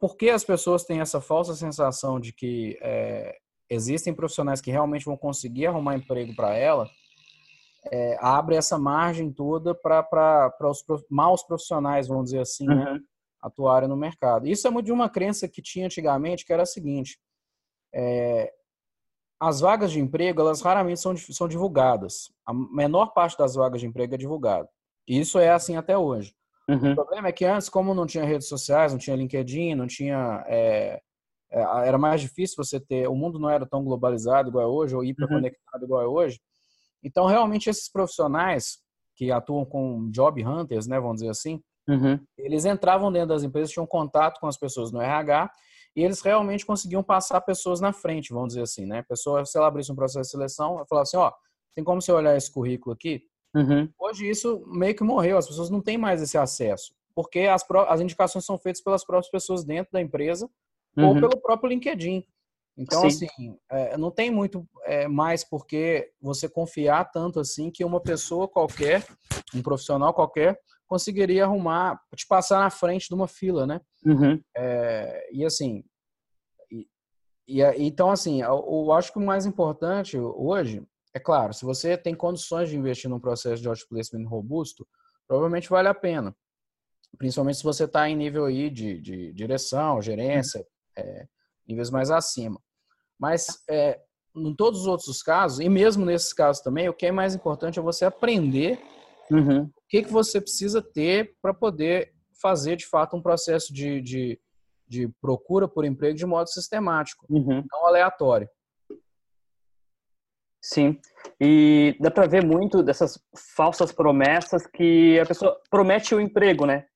por 0.00 0.16
que 0.16 0.28
as 0.28 0.44
pessoas 0.44 0.84
têm 0.84 1.00
essa 1.00 1.20
falsa 1.20 1.54
sensação 1.54 2.20
de 2.20 2.32
que 2.32 2.78
é, 2.82 3.36
existem 3.70 4.12
profissionais 4.12 4.60
que 4.60 4.70
realmente 4.70 5.04
vão 5.04 5.16
conseguir 5.16 5.66
arrumar 5.66 5.96
emprego 5.96 6.34
para 6.34 6.54
ela? 6.54 6.88
é, 7.90 8.16
abre 8.20 8.56
essa 8.56 8.78
margem 8.78 9.32
toda 9.32 9.74
para 9.74 10.52
os 10.62 10.84
maus 11.08 11.42
profissionais, 11.42 12.08
vamos 12.08 12.24
dizer 12.24 12.40
assim, 12.40 12.66
né, 12.66 12.74
uhum. 12.74 12.94
né, 12.94 13.00
atuarem 13.42 13.88
no 13.88 13.96
mercado. 13.96 14.46
Isso 14.46 14.66
é 14.66 14.70
muito 14.70 14.86
de 14.86 14.92
uma 14.92 15.08
crença 15.08 15.48
que 15.48 15.62
tinha 15.62 15.86
antigamente, 15.86 16.44
que 16.44 16.52
era 16.52 16.64
a 16.64 16.66
seguinte: 16.66 17.18
é, 17.94 18.52
as 19.40 19.60
vagas 19.60 19.90
de 19.90 19.98
emprego, 19.98 20.42
elas 20.42 20.60
raramente 20.60 21.00
são, 21.00 21.16
são 21.16 21.48
divulgadas. 21.48 22.30
A 22.44 22.52
menor 22.52 23.14
parte 23.14 23.38
das 23.38 23.54
vagas 23.54 23.80
de 23.80 23.86
emprego 23.86 24.14
é 24.14 24.18
divulgada. 24.18 24.68
E 25.08 25.18
isso 25.18 25.38
é 25.38 25.48
assim 25.48 25.76
até 25.76 25.96
hoje. 25.96 26.34
Uhum. 26.68 26.92
O 26.92 26.94
problema 26.94 27.28
é 27.28 27.32
que 27.32 27.46
antes, 27.46 27.70
como 27.70 27.94
não 27.94 28.06
tinha 28.06 28.24
redes 28.24 28.48
sociais, 28.48 28.92
não 28.92 28.98
tinha 28.98 29.16
LinkedIn, 29.16 29.74
não 29.74 29.86
tinha. 29.86 30.44
É, 30.46 31.00
é 31.50 31.60
era 31.88 31.96
mais 31.96 32.20
difícil 32.20 32.62
você 32.62 32.78
ter. 32.78 33.08
O 33.08 33.16
mundo 33.16 33.38
não 33.38 33.48
era 33.48 33.66
tão 33.66 33.82
globalizado 33.82 34.50
igual 34.50 34.64
é 34.64 34.68
hoje, 34.68 34.94
ou 34.94 35.02
hiperconectado 35.02 35.78
uhum. 35.78 35.84
igual 35.84 36.02
é 36.02 36.06
hoje. 36.06 36.38
Então, 37.02 37.24
realmente, 37.24 37.70
esses 37.70 37.90
profissionais 37.90 38.78
que 39.16 39.32
atuam 39.32 39.64
com 39.64 40.10
job 40.10 40.44
hunters, 40.44 40.86
né, 40.86 41.00
vamos 41.00 41.16
dizer 41.16 41.30
assim, 41.30 41.62
uhum. 41.88 42.20
eles 42.36 42.66
entravam 42.66 43.10
dentro 43.10 43.28
das 43.28 43.42
empresas, 43.42 43.70
tinham 43.70 43.86
contato 43.86 44.38
com 44.38 44.46
as 44.46 44.58
pessoas 44.58 44.92
no 44.92 45.00
RH 45.00 45.50
e 45.94 46.02
eles 46.02 46.20
realmente 46.20 46.64
conseguiam 46.64 47.02
passar 47.02 47.40
pessoas 47.40 47.80
na 47.80 47.92
frente, 47.92 48.32
vamos 48.32 48.48
dizer 48.48 48.62
assim, 48.62 48.86
né? 48.86 49.02
Pessoa, 49.02 49.44
se 49.44 49.56
ela 49.56 49.66
abrisse 49.66 49.90
um 49.90 49.96
processo 49.96 50.22
de 50.22 50.30
seleção, 50.30 50.76
ela 50.76 50.86
falava 50.86 51.02
assim, 51.02 51.16
ó, 51.16 51.32
tem 51.74 51.84
como 51.84 52.00
você 52.00 52.12
olhar 52.12 52.36
esse 52.36 52.50
currículo 52.50 52.94
aqui? 52.94 53.22
Uhum. 53.54 53.88
Hoje 53.98 54.28
isso 54.28 54.64
meio 54.66 54.94
que 54.94 55.02
morreu, 55.02 55.36
as 55.36 55.46
pessoas 55.46 55.70
não 55.70 55.80
têm 55.80 55.98
mais 55.98 56.22
esse 56.22 56.38
acesso, 56.38 56.94
porque 57.14 57.40
as, 57.40 57.64
as 57.88 58.00
indicações 58.00 58.44
são 58.44 58.58
feitas 58.58 58.82
pelas 58.82 59.04
próprias 59.04 59.30
pessoas 59.30 59.64
dentro 59.64 59.92
da 59.92 60.00
empresa 60.00 60.48
uhum. 60.96 61.08
ou 61.08 61.14
pelo 61.14 61.40
próprio 61.40 61.70
LinkedIn. 61.70 62.24
Então, 62.76 63.00
Sim. 63.02 63.26
assim, 63.26 63.58
é, 63.70 63.96
não 63.98 64.10
tem 64.10 64.30
muito 64.30 64.66
é, 64.84 65.06
mais 65.08 65.44
porque 65.44 66.12
você 66.20 66.48
confiar 66.48 67.10
tanto 67.10 67.40
assim 67.40 67.70
que 67.70 67.84
uma 67.84 68.00
pessoa 68.00 68.48
qualquer, 68.48 69.04
um 69.54 69.60
profissional 69.60 70.14
qualquer, 70.14 70.58
conseguiria 70.90 71.44
arrumar, 71.44 72.00
te 72.16 72.26
passar 72.26 72.58
na 72.58 72.68
frente 72.68 73.06
de 73.06 73.14
uma 73.14 73.28
fila, 73.28 73.64
né? 73.64 73.80
Uhum. 74.04 74.42
É, 74.56 75.30
e 75.32 75.44
assim, 75.44 75.84
e, 76.68 76.88
e, 77.46 77.62
então 77.78 78.10
assim, 78.10 78.42
eu, 78.42 78.66
eu, 78.68 78.92
acho 78.92 79.12
que 79.12 79.18
o 79.18 79.24
mais 79.24 79.46
importante 79.46 80.18
hoje, 80.18 80.82
é 81.14 81.20
claro, 81.20 81.54
se 81.54 81.64
você 81.64 81.96
tem 81.96 82.12
condições 82.12 82.68
de 82.68 82.76
investir 82.76 83.08
num 83.08 83.20
processo 83.20 83.62
de 83.62 83.68
outplacement 83.68 84.28
robusto, 84.28 84.84
provavelmente 85.28 85.70
vale 85.70 85.86
a 85.86 85.94
pena. 85.94 86.34
Principalmente 87.16 87.58
se 87.58 87.64
você 87.64 87.84
está 87.84 88.08
em 88.08 88.16
nível 88.16 88.46
aí 88.46 88.68
de, 88.68 89.00
de 89.00 89.32
direção, 89.32 90.02
gerência, 90.02 90.66
é, 90.98 91.28
níveis 91.68 91.88
mais 91.88 92.10
acima. 92.10 92.60
Mas 93.16 93.62
é, 93.68 94.00
em 94.34 94.54
todos 94.56 94.80
os 94.80 94.86
outros 94.88 95.22
casos, 95.22 95.60
e 95.60 95.68
mesmo 95.68 96.04
nesses 96.04 96.32
casos 96.32 96.60
também, 96.62 96.88
o 96.88 96.94
que 96.94 97.06
é 97.06 97.12
mais 97.12 97.32
importante 97.32 97.78
é 97.78 97.82
você 97.82 98.04
aprender 98.04 98.82
uhum. 99.30 99.62
o 99.64 99.72
que, 99.88 100.02
que 100.02 100.12
você 100.12 100.40
precisa 100.40 100.82
ter 100.82 101.36
para 101.40 101.54
poder 101.54 102.14
fazer 102.40 102.76
de 102.76 102.86
fato 102.86 103.16
um 103.16 103.22
processo 103.22 103.72
de, 103.72 104.00
de, 104.00 104.40
de, 104.88 105.08
procura 105.20 105.68
por 105.68 105.84
emprego 105.84 106.16
de 106.16 106.26
modo 106.26 106.48
sistemático, 106.48 107.26
uhum. 107.28 107.64
não 107.70 107.86
aleatório. 107.86 108.48
Sim, 110.62 110.98
e 111.40 111.96
dá 112.00 112.10
para 112.10 112.26
ver 112.26 112.44
muito 112.44 112.82
dessas 112.82 113.18
falsas 113.56 113.92
promessas 113.92 114.66
que 114.66 115.18
a 115.18 115.24
pessoa 115.24 115.58
promete 115.70 116.14
o 116.14 116.20
emprego, 116.20 116.66
né? 116.66 116.86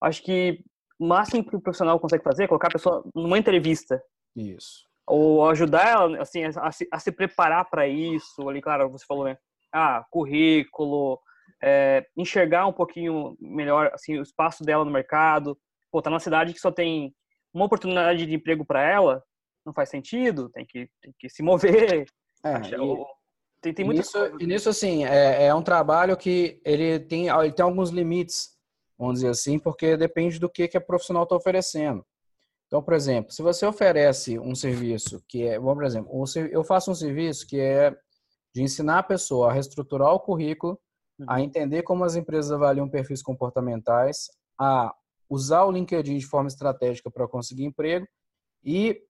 Acho 0.00 0.22
que 0.22 0.62
o 0.98 1.06
máximo 1.06 1.44
que 1.44 1.56
o 1.56 1.60
profissional 1.60 1.98
consegue 1.98 2.22
fazer 2.22 2.44
é 2.44 2.48
colocar 2.48 2.68
a 2.68 2.72
pessoa 2.72 3.02
numa 3.14 3.38
entrevista 3.38 4.02
Isso. 4.36 4.86
Ou 5.06 5.48
ajudar 5.48 5.88
ela, 5.88 6.22
assim, 6.22 6.44
a 6.44 6.72
se, 6.72 6.88
a 6.90 6.98
se 6.98 7.12
preparar 7.12 7.68
para 7.68 7.86
isso, 7.86 8.48
ali, 8.48 8.60
claro, 8.60 8.90
você 8.90 9.04
falou, 9.06 9.24
né? 9.24 9.36
Ah, 9.72 10.04
currículo, 10.10 11.18
é, 11.66 12.06
enxergar 12.14 12.66
um 12.66 12.72
pouquinho 12.72 13.34
melhor, 13.40 13.90
assim, 13.94 14.18
o 14.18 14.22
espaço 14.22 14.62
dela 14.62 14.84
no 14.84 14.90
mercado. 14.90 15.58
Pô, 15.90 16.02
tá 16.02 16.10
numa 16.10 16.20
cidade 16.20 16.52
que 16.52 16.60
só 16.60 16.70
tem 16.70 17.14
uma 17.54 17.64
oportunidade 17.64 18.26
de 18.26 18.34
emprego 18.34 18.66
para 18.66 18.82
ela, 18.82 19.22
não 19.64 19.72
faz 19.72 19.88
sentido, 19.88 20.50
tem 20.50 20.66
que, 20.66 20.90
tem 21.00 21.14
que 21.18 21.28
se 21.30 21.42
mover. 21.42 22.04
É, 22.44 22.52
e, 22.68 23.60
tem, 23.62 23.72
tem 23.72 23.84
muitas 23.86 24.12
nisso, 24.12 24.36
E 24.38 24.46
nisso, 24.46 24.68
assim, 24.68 25.06
é, 25.06 25.46
é 25.46 25.54
um 25.54 25.62
trabalho 25.62 26.16
que 26.18 26.60
ele 26.64 27.00
tem, 27.00 27.28
ele 27.28 27.52
tem 27.52 27.64
alguns 27.64 27.88
limites, 27.88 28.50
vamos 28.98 29.14
dizer 29.14 29.28
assim, 29.28 29.58
porque 29.58 29.96
depende 29.96 30.38
do 30.38 30.50
que, 30.50 30.68
que 30.68 30.76
a 30.76 30.82
profissional 30.82 31.22
está 31.22 31.34
oferecendo. 31.34 32.04
Então, 32.66 32.82
por 32.82 32.92
exemplo, 32.92 33.32
se 33.32 33.40
você 33.40 33.64
oferece 33.64 34.38
um 34.38 34.54
serviço 34.54 35.24
que 35.26 35.46
é, 35.46 35.58
vamos 35.58 35.76
por 35.76 35.84
exemplo, 35.84 36.24
eu 36.50 36.62
faço 36.62 36.90
um 36.90 36.94
serviço 36.94 37.46
que 37.46 37.58
é 37.58 37.96
de 38.54 38.62
ensinar 38.62 38.98
a 38.98 39.02
pessoa 39.02 39.48
a 39.48 39.52
reestruturar 39.52 40.12
o 40.12 40.20
currículo, 40.20 40.78
a 41.26 41.34
uhum. 41.34 41.40
entender 41.40 41.82
como 41.82 42.04
as 42.04 42.16
empresas 42.16 42.50
avaliam 42.50 42.88
perfis 42.88 43.22
comportamentais, 43.22 44.28
a 44.58 44.92
usar 45.28 45.64
o 45.64 45.70
LinkedIn 45.70 46.18
de 46.18 46.26
forma 46.26 46.48
estratégica 46.48 47.10
para 47.10 47.28
conseguir 47.28 47.64
emprego 47.64 48.06
e 48.62 49.00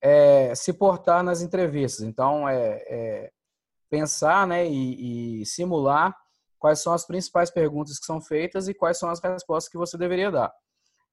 é, 0.00 0.54
se 0.54 0.72
portar 0.72 1.22
nas 1.22 1.42
entrevistas. 1.42 2.06
Então, 2.06 2.48
é, 2.48 2.82
é 2.88 3.30
pensar 3.88 4.46
né, 4.46 4.66
e, 4.66 5.40
e, 5.40 5.46
simular 5.46 6.16
quais 6.58 6.80
são 6.80 6.92
as 6.92 7.06
principais 7.06 7.50
perguntas 7.50 7.98
que 7.98 8.06
são 8.06 8.20
feitas 8.20 8.68
e 8.68 8.74
quais 8.74 8.98
são 8.98 9.10
as 9.10 9.20
respostas 9.20 9.70
que 9.70 9.78
você 9.78 9.98
deveria 9.98 10.30
dar. 10.30 10.52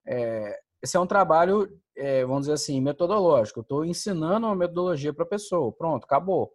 É, 0.06 0.60
esse 0.82 0.96
é 0.96 1.00
um 1.00 1.08
trabalho, 1.08 1.68
é, 1.96 2.24
vamos 2.24 2.42
dizer 2.42 2.54
assim, 2.54 2.80
metodológico. 2.80 3.60
Eu 3.60 3.64
estou 3.64 3.86
ensinando 3.86 4.46
uma 4.46 4.56
metodologia 4.56 5.14
para 5.14 5.24
a 5.24 5.28
pessoa. 5.28 5.72
Pronto, 5.72 6.04
acabou. 6.04 6.54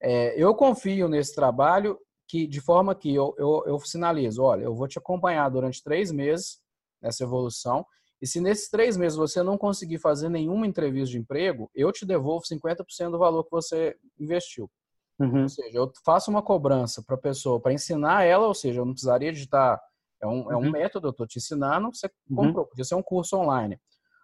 É, 0.00 0.34
eu 0.36 0.54
confio 0.54 1.08
nesse 1.08 1.34
trabalho 1.34 1.98
que, 2.34 2.48
de 2.48 2.60
forma 2.60 2.96
que 2.96 3.14
eu, 3.14 3.32
eu, 3.38 3.62
eu 3.64 3.78
sinalizo, 3.78 4.42
olha, 4.42 4.64
eu 4.64 4.74
vou 4.74 4.88
te 4.88 4.98
acompanhar 4.98 5.48
durante 5.48 5.80
três 5.84 6.10
meses 6.10 6.58
nessa 7.00 7.22
evolução 7.22 7.86
e 8.20 8.26
se 8.26 8.40
nesses 8.40 8.68
três 8.68 8.96
meses 8.96 9.16
você 9.16 9.40
não 9.40 9.56
conseguir 9.56 9.98
fazer 9.98 10.28
nenhuma 10.28 10.66
entrevista 10.66 11.12
de 11.12 11.18
emprego, 11.18 11.70
eu 11.72 11.92
te 11.92 12.04
devolvo 12.04 12.44
50% 12.44 13.12
do 13.12 13.18
valor 13.18 13.44
que 13.44 13.52
você 13.52 13.94
investiu. 14.18 14.68
Uhum. 15.20 15.42
Ou 15.42 15.48
seja, 15.48 15.78
eu 15.78 15.92
faço 16.04 16.28
uma 16.28 16.42
cobrança 16.42 17.04
para 17.06 17.14
a 17.14 17.20
pessoa, 17.20 17.60
para 17.60 17.72
ensinar 17.72 18.24
ela, 18.24 18.48
ou 18.48 18.54
seja, 18.54 18.80
eu 18.80 18.84
não 18.84 18.94
precisaria 18.94 19.32
digitar. 19.32 19.80
É 20.20 20.26
um, 20.26 20.42
uhum. 20.42 20.52
é 20.52 20.56
um 20.56 20.60
uhum. 20.62 20.70
método, 20.72 21.06
eu 21.06 21.12
estou 21.12 21.24
te 21.24 21.38
ensinando, 21.38 21.94
você 21.94 22.10
uhum. 22.28 22.36
comprou, 22.36 22.66
podia 22.66 22.84
ser 22.84 22.96
um 22.96 23.02
curso 23.02 23.36
online. 23.36 23.78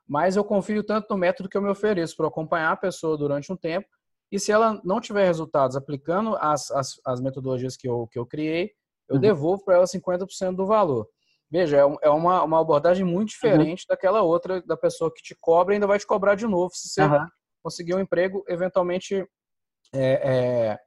Mas 0.09 0.35
eu 0.35 0.43
confio 0.43 0.83
tanto 0.83 1.07
no 1.11 1.17
método 1.17 1.49
que 1.49 1.57
eu 1.57 1.63
me 1.63 1.71
ofereço 1.71 2.17
para 2.17 2.27
acompanhar 2.27 2.73
a 2.73 2.77
pessoa 2.77 3.17
durante 3.17 3.53
um 3.53 3.57
tempo. 3.57 3.87
E 4.31 4.39
se 4.39 4.53
ela 4.53 4.81
não 4.85 5.01
tiver 5.01 5.25
resultados 5.25 5.77
aplicando 5.77 6.37
as, 6.37 6.71
as, 6.71 7.01
as 7.05 7.21
metodologias 7.21 7.77
que 7.77 7.89
eu, 7.89 8.07
que 8.07 8.19
eu 8.19 8.27
criei, 8.27 8.71
eu 9.09 9.17
uhum. 9.17 9.21
devolvo 9.21 9.65
para 9.65 9.77
ela 9.77 9.85
50% 9.85 10.55
do 10.55 10.67
valor. 10.67 11.09
Veja, 11.51 11.79
é, 11.79 11.81
é 12.03 12.11
uma, 12.11 12.45
uma 12.45 12.61
abordagem 12.61 13.05
muito 13.05 13.31
uhum. 13.31 13.35
diferente 13.35 13.85
daquela 13.89 14.23
outra, 14.23 14.63
da 14.63 14.77
pessoa 14.77 15.13
que 15.13 15.23
te 15.23 15.37
cobra 15.41 15.75
e 15.75 15.77
ainda 15.77 15.87
vai 15.87 15.99
te 15.99 16.07
cobrar 16.07 16.37
de 16.37 16.47
novo 16.47 16.73
se 16.75 16.89
você 16.89 17.03
conseguir 17.63 17.95
um 17.95 18.01
emprego, 18.01 18.45
eventualmente 18.49 19.27
é, 19.93 20.79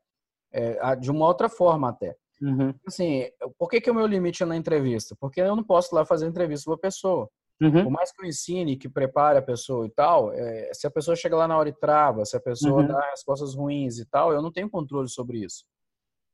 é, 0.51 0.77
é, 0.81 0.95
de 0.95 1.11
uma 1.11 1.27
outra 1.27 1.49
forma 1.49 1.89
até. 1.89 2.15
Uhum. 2.41 2.73
Assim, 2.87 3.29
por 3.57 3.69
que, 3.69 3.81
que 3.81 3.91
o 3.91 3.95
meu 3.95 4.07
limite 4.07 4.43
é 4.43 4.45
na 4.45 4.55
entrevista? 4.55 5.15
Porque 5.19 5.41
eu 5.41 5.55
não 5.55 5.63
posso 5.63 5.93
lá 5.93 6.05
fazer 6.05 6.27
entrevista 6.27 6.65
com 6.65 6.73
a 6.73 6.79
pessoa. 6.79 7.29
Uhum. 7.63 7.83
Por 7.83 7.91
mais 7.91 8.11
que 8.11 8.21
eu 8.21 8.27
ensine, 8.27 8.75
que 8.75 8.89
prepare 8.89 9.37
a 9.37 9.41
pessoa 9.41 9.85
e 9.85 9.89
tal, 9.89 10.33
é, 10.33 10.69
se 10.73 10.85
a 10.85 10.91
pessoa 10.91 11.15
chega 11.15 11.37
lá 11.37 11.47
na 11.47 11.57
hora 11.57 11.69
e 11.69 11.73
trava, 11.73 12.25
se 12.25 12.35
a 12.35 12.39
pessoa 12.39 12.81
uhum. 12.81 12.87
dá 12.87 13.09
respostas 13.11 13.55
ruins 13.55 13.99
e 13.99 14.05
tal, 14.05 14.33
eu 14.33 14.41
não 14.41 14.51
tenho 14.51 14.69
controle 14.69 15.07
sobre 15.07 15.39
isso. 15.45 15.65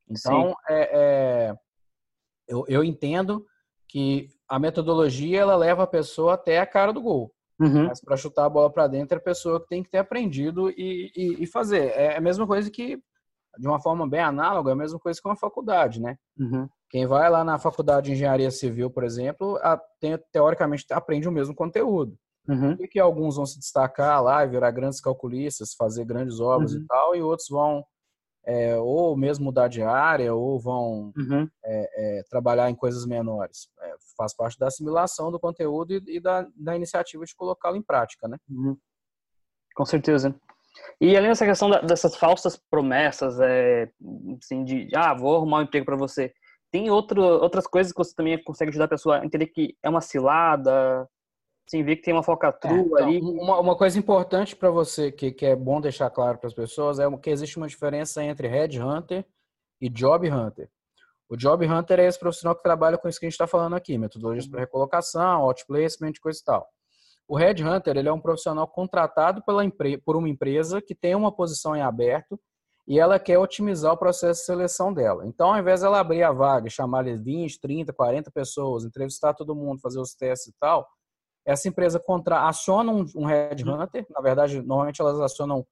Então, 0.10 0.56
é, 0.68 0.90
é, 0.98 1.56
eu, 2.48 2.66
eu 2.68 2.84
entendo 2.84 3.46
que 3.88 4.30
a 4.48 4.58
metodologia 4.58 5.42
ela 5.42 5.56
leva 5.56 5.84
a 5.84 5.88
pessoa 5.88 6.34
até 6.34 6.60
a 6.60 6.66
cara 6.66 6.92
do 6.92 7.02
gol. 7.02 7.32
Uhum. 7.60 7.88
Mas 7.88 8.02
para 8.02 8.18
chutar 8.18 8.46
a 8.46 8.50
bola 8.50 8.72
para 8.72 8.88
dentro, 8.88 9.16
é 9.16 9.20
a 9.20 9.24
pessoa 9.24 9.62
que 9.62 9.68
tem 9.68 9.84
que 9.84 9.90
ter 9.90 10.00
aprendido 10.00 10.70
e, 10.72 11.12
e, 11.16 11.44
e, 11.44 11.48
fazer. 11.48 11.92
É 11.92 12.18
a 12.18 12.22
mesma 12.22 12.48
coisa 12.48 12.72
que, 12.72 12.98
de 13.58 13.68
uma 13.68 13.80
forma 13.80 14.08
bem 14.10 14.22
análoga, 14.22 14.72
é 14.72 14.74
a 14.74 14.78
mesma 14.78 15.00
coisa 15.00 15.22
que 15.22 15.28
uma 15.28 15.36
faculdade, 15.36 16.02
né? 16.02 16.18
Uhum. 16.38 16.68
Quem 16.90 17.06
vai 17.06 17.30
lá 17.30 17.44
na 17.44 17.60
faculdade 17.60 18.08
de 18.08 18.14
engenharia 18.14 18.50
civil, 18.50 18.90
por 18.90 19.04
exemplo, 19.04 19.58
a, 19.62 19.80
tem, 20.00 20.18
teoricamente 20.32 20.86
aprende 20.92 21.28
o 21.28 21.32
mesmo 21.32 21.54
conteúdo. 21.54 22.18
Uhum. 22.48 22.76
E 22.80 22.88
que 22.88 23.00
alguns 23.00 23.36
vão 23.36 23.46
se 23.46 23.60
destacar 23.60 24.24
lá 24.24 24.44
e 24.44 24.50
virar 24.50 24.72
grandes 24.72 25.00
calculistas, 25.00 25.76
fazer 25.76 26.04
grandes 26.04 26.40
obras 26.40 26.74
uhum. 26.74 26.82
e 26.82 26.88
tal, 26.88 27.16
e 27.16 27.22
outros 27.22 27.48
vão 27.48 27.86
é, 28.46 28.76
ou 28.78 29.16
mesmo 29.16 29.46
mudar 29.46 29.68
de 29.68 29.84
área, 29.84 30.34
ou 30.34 30.60
vão 30.60 31.14
uhum. 31.16 31.48
é, 31.64 32.20
é, 32.20 32.24
trabalhar 32.24 32.68
em 32.70 32.76
coisas 32.76 33.06
menores. 33.06 33.70
É, 33.80 33.94
faz 34.18 34.34
parte 34.36 34.58
da 34.58 34.68
assimilação 34.68 35.32
do 35.32 35.40
conteúdo 35.40 35.94
e, 35.94 36.02
e 36.08 36.20
da, 36.20 36.48
da, 36.56 36.76
iniciativa 36.76 37.24
de 37.24 37.36
colocá-lo 37.36 37.76
em 37.76 37.84
prática, 37.84 38.28
né? 38.28 38.38
Uhum. 38.50 38.76
Com 39.76 39.86
certeza. 39.86 40.36
E 41.00 41.16
além 41.16 41.30
dessa 41.30 41.46
questão 41.46 41.70
da, 41.70 41.82
dessas 41.82 42.16
falsas 42.16 42.58
promessas, 42.58 43.40
é, 43.40 43.92
assim, 44.42 44.64
de 44.64 44.90
ah, 44.96 45.14
vou 45.14 45.36
arrumar 45.36 45.60
um 45.60 45.64
emprego 45.64 45.86
para 45.86 45.96
você, 45.96 46.34
tem 46.72 46.90
outro, 46.90 47.22
outras 47.22 47.66
coisas 47.66 47.92
que 47.92 47.98
você 47.98 48.14
também 48.14 48.42
consegue 48.44 48.70
ajudar 48.70 48.86
a 48.86 48.90
pessoa 48.90 49.20
a 49.20 49.26
entender 49.26 49.48
que 49.48 49.76
é 49.82 49.90
uma 49.90 50.02
cilada, 50.02 51.08
Sim, 51.70 51.84
ver 51.84 51.98
que 51.98 52.02
tem 52.02 52.14
uma 52.16 52.24
focatrua 52.24 52.76
é, 52.76 52.82
então, 52.82 52.98
ali. 52.98 53.20
Uma, 53.22 53.60
uma, 53.60 53.78
coisa 53.78 54.00
importante 54.00 54.56
para 54.56 54.72
você, 54.72 55.12
que, 55.12 55.32
que 55.32 55.46
é 55.46 55.56
bom 55.56 55.80
deixar 55.80 56.10
claro 56.10 56.40
para 56.40 56.48
as 56.48 56.54
pessoas, 56.54 56.98
é 56.98 57.06
que 57.18 57.30
existe 57.30 57.58
uma 57.58 57.68
diferença 57.68 58.24
entre 58.24 58.48
Headhunter 58.48 59.24
e 59.80 59.88
Job 59.88 60.28
Hunter. 60.32 60.68
O 61.30 61.38
Job 61.38 61.64
Hunter 61.68 62.00
é 62.00 62.08
esse 62.08 62.18
profissional 62.18 62.56
que 62.56 62.64
trabalha 62.64 62.98
com 62.98 63.08
isso 63.08 63.20
que 63.20 63.28
a 63.28 63.30
gente 63.30 63.36
está 63.36 63.46
falando 63.46 63.76
aqui, 63.76 64.00
metodologias 64.00 64.48
para 64.48 64.62
recolocação, 64.62 65.42
outplacement, 65.42 66.14
coisa 66.20 66.40
e 66.42 66.44
tal. 66.44 66.68
O 67.28 67.38
Headhunter 67.38 67.96
ele 67.96 68.10
é 68.10 68.12
um 68.12 68.20
profissional 68.20 68.68
contratado 68.68 69.44
pela 69.44 69.62
por 70.04 70.18
uma 70.18 70.28
empresa 70.28 70.82
que 70.82 70.96
tem 70.96 71.14
uma 71.14 71.32
posição 71.32 71.76
em 71.76 71.84
aberto 71.84 72.40
e 72.90 72.98
ela 72.98 73.20
quer 73.20 73.38
otimizar 73.38 73.94
o 73.94 73.98
processo 73.98 74.40
de 74.40 74.46
seleção 74.48 74.92
dela. 74.92 75.28
Então, 75.28 75.54
ao 75.54 75.60
invés 75.60 75.82
dela 75.82 76.00
abrir 76.00 76.24
a 76.24 76.32
vaga 76.32 76.68
e 76.68 76.72
chamar 76.72 77.06
20, 77.06 77.62
30, 77.62 77.94
40 77.94 78.32
pessoas, 78.32 78.84
entrevistar 78.84 79.36
todo 79.36 79.56
mundo, 79.56 79.80
fazer 79.80 80.00
os 80.00 80.16
testes 80.16 80.48
e 80.48 80.56
tal, 80.60 80.88
essa 81.46 81.68
empresa 81.68 82.00
contra, 82.00 82.48
aciona 82.48 82.92
um, 82.92 83.06
um 83.16 83.26
headhunter, 83.26 84.08
na 84.10 84.22
verdade, 84.22 84.60
normalmente 84.64 85.00
elas 85.00 85.20
acionam 85.20 85.64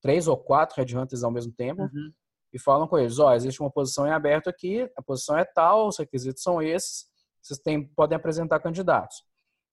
três 0.00 0.26
ou 0.26 0.38
quatro 0.38 0.76
headhunters 0.78 1.22
ao 1.22 1.30
mesmo 1.30 1.52
tempo 1.52 1.82
uhum. 1.82 2.10
e 2.50 2.58
falam 2.58 2.88
com 2.88 2.96
eles, 2.96 3.18
ó, 3.18 3.28
oh, 3.28 3.34
existe 3.34 3.60
uma 3.60 3.70
posição 3.70 4.06
em 4.06 4.10
aberto 4.10 4.48
aqui, 4.48 4.90
a 4.96 5.02
posição 5.02 5.36
é 5.36 5.44
tal, 5.44 5.88
os 5.88 5.98
requisitos 5.98 6.42
são 6.42 6.62
esses, 6.62 7.04
vocês 7.42 7.58
têm, 7.58 7.86
podem 7.88 8.16
apresentar 8.16 8.58
candidatos. 8.58 9.22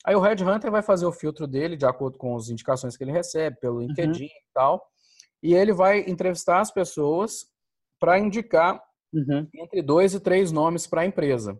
Aí 0.06 0.16
o 0.16 0.20
headhunter 0.20 0.70
vai 0.70 0.82
fazer 0.82 1.06
o 1.06 1.12
filtro 1.14 1.48
dele 1.48 1.78
de 1.78 1.86
acordo 1.86 2.18
com 2.18 2.36
as 2.36 2.50
indicações 2.50 2.98
que 2.98 3.04
ele 3.04 3.14
recebe 3.14 3.58
pelo 3.62 3.76
uhum. 3.76 3.88
LinkedIn 3.88 4.24
uhum. 4.24 4.30
e 4.30 4.54
tal, 4.54 4.91
e 5.42 5.54
ele 5.54 5.74
vai 5.74 6.02
entrevistar 6.02 6.60
as 6.60 6.72
pessoas 6.72 7.46
para 8.00 8.20
indicar 8.20 8.82
uhum. 9.14 9.48
entre 9.56 9.82
dois 9.82 10.14
e 10.14 10.20
três 10.20 10.52
nomes 10.52 10.88
para 10.88 11.02
a 11.02 11.06
empresa. 11.06 11.60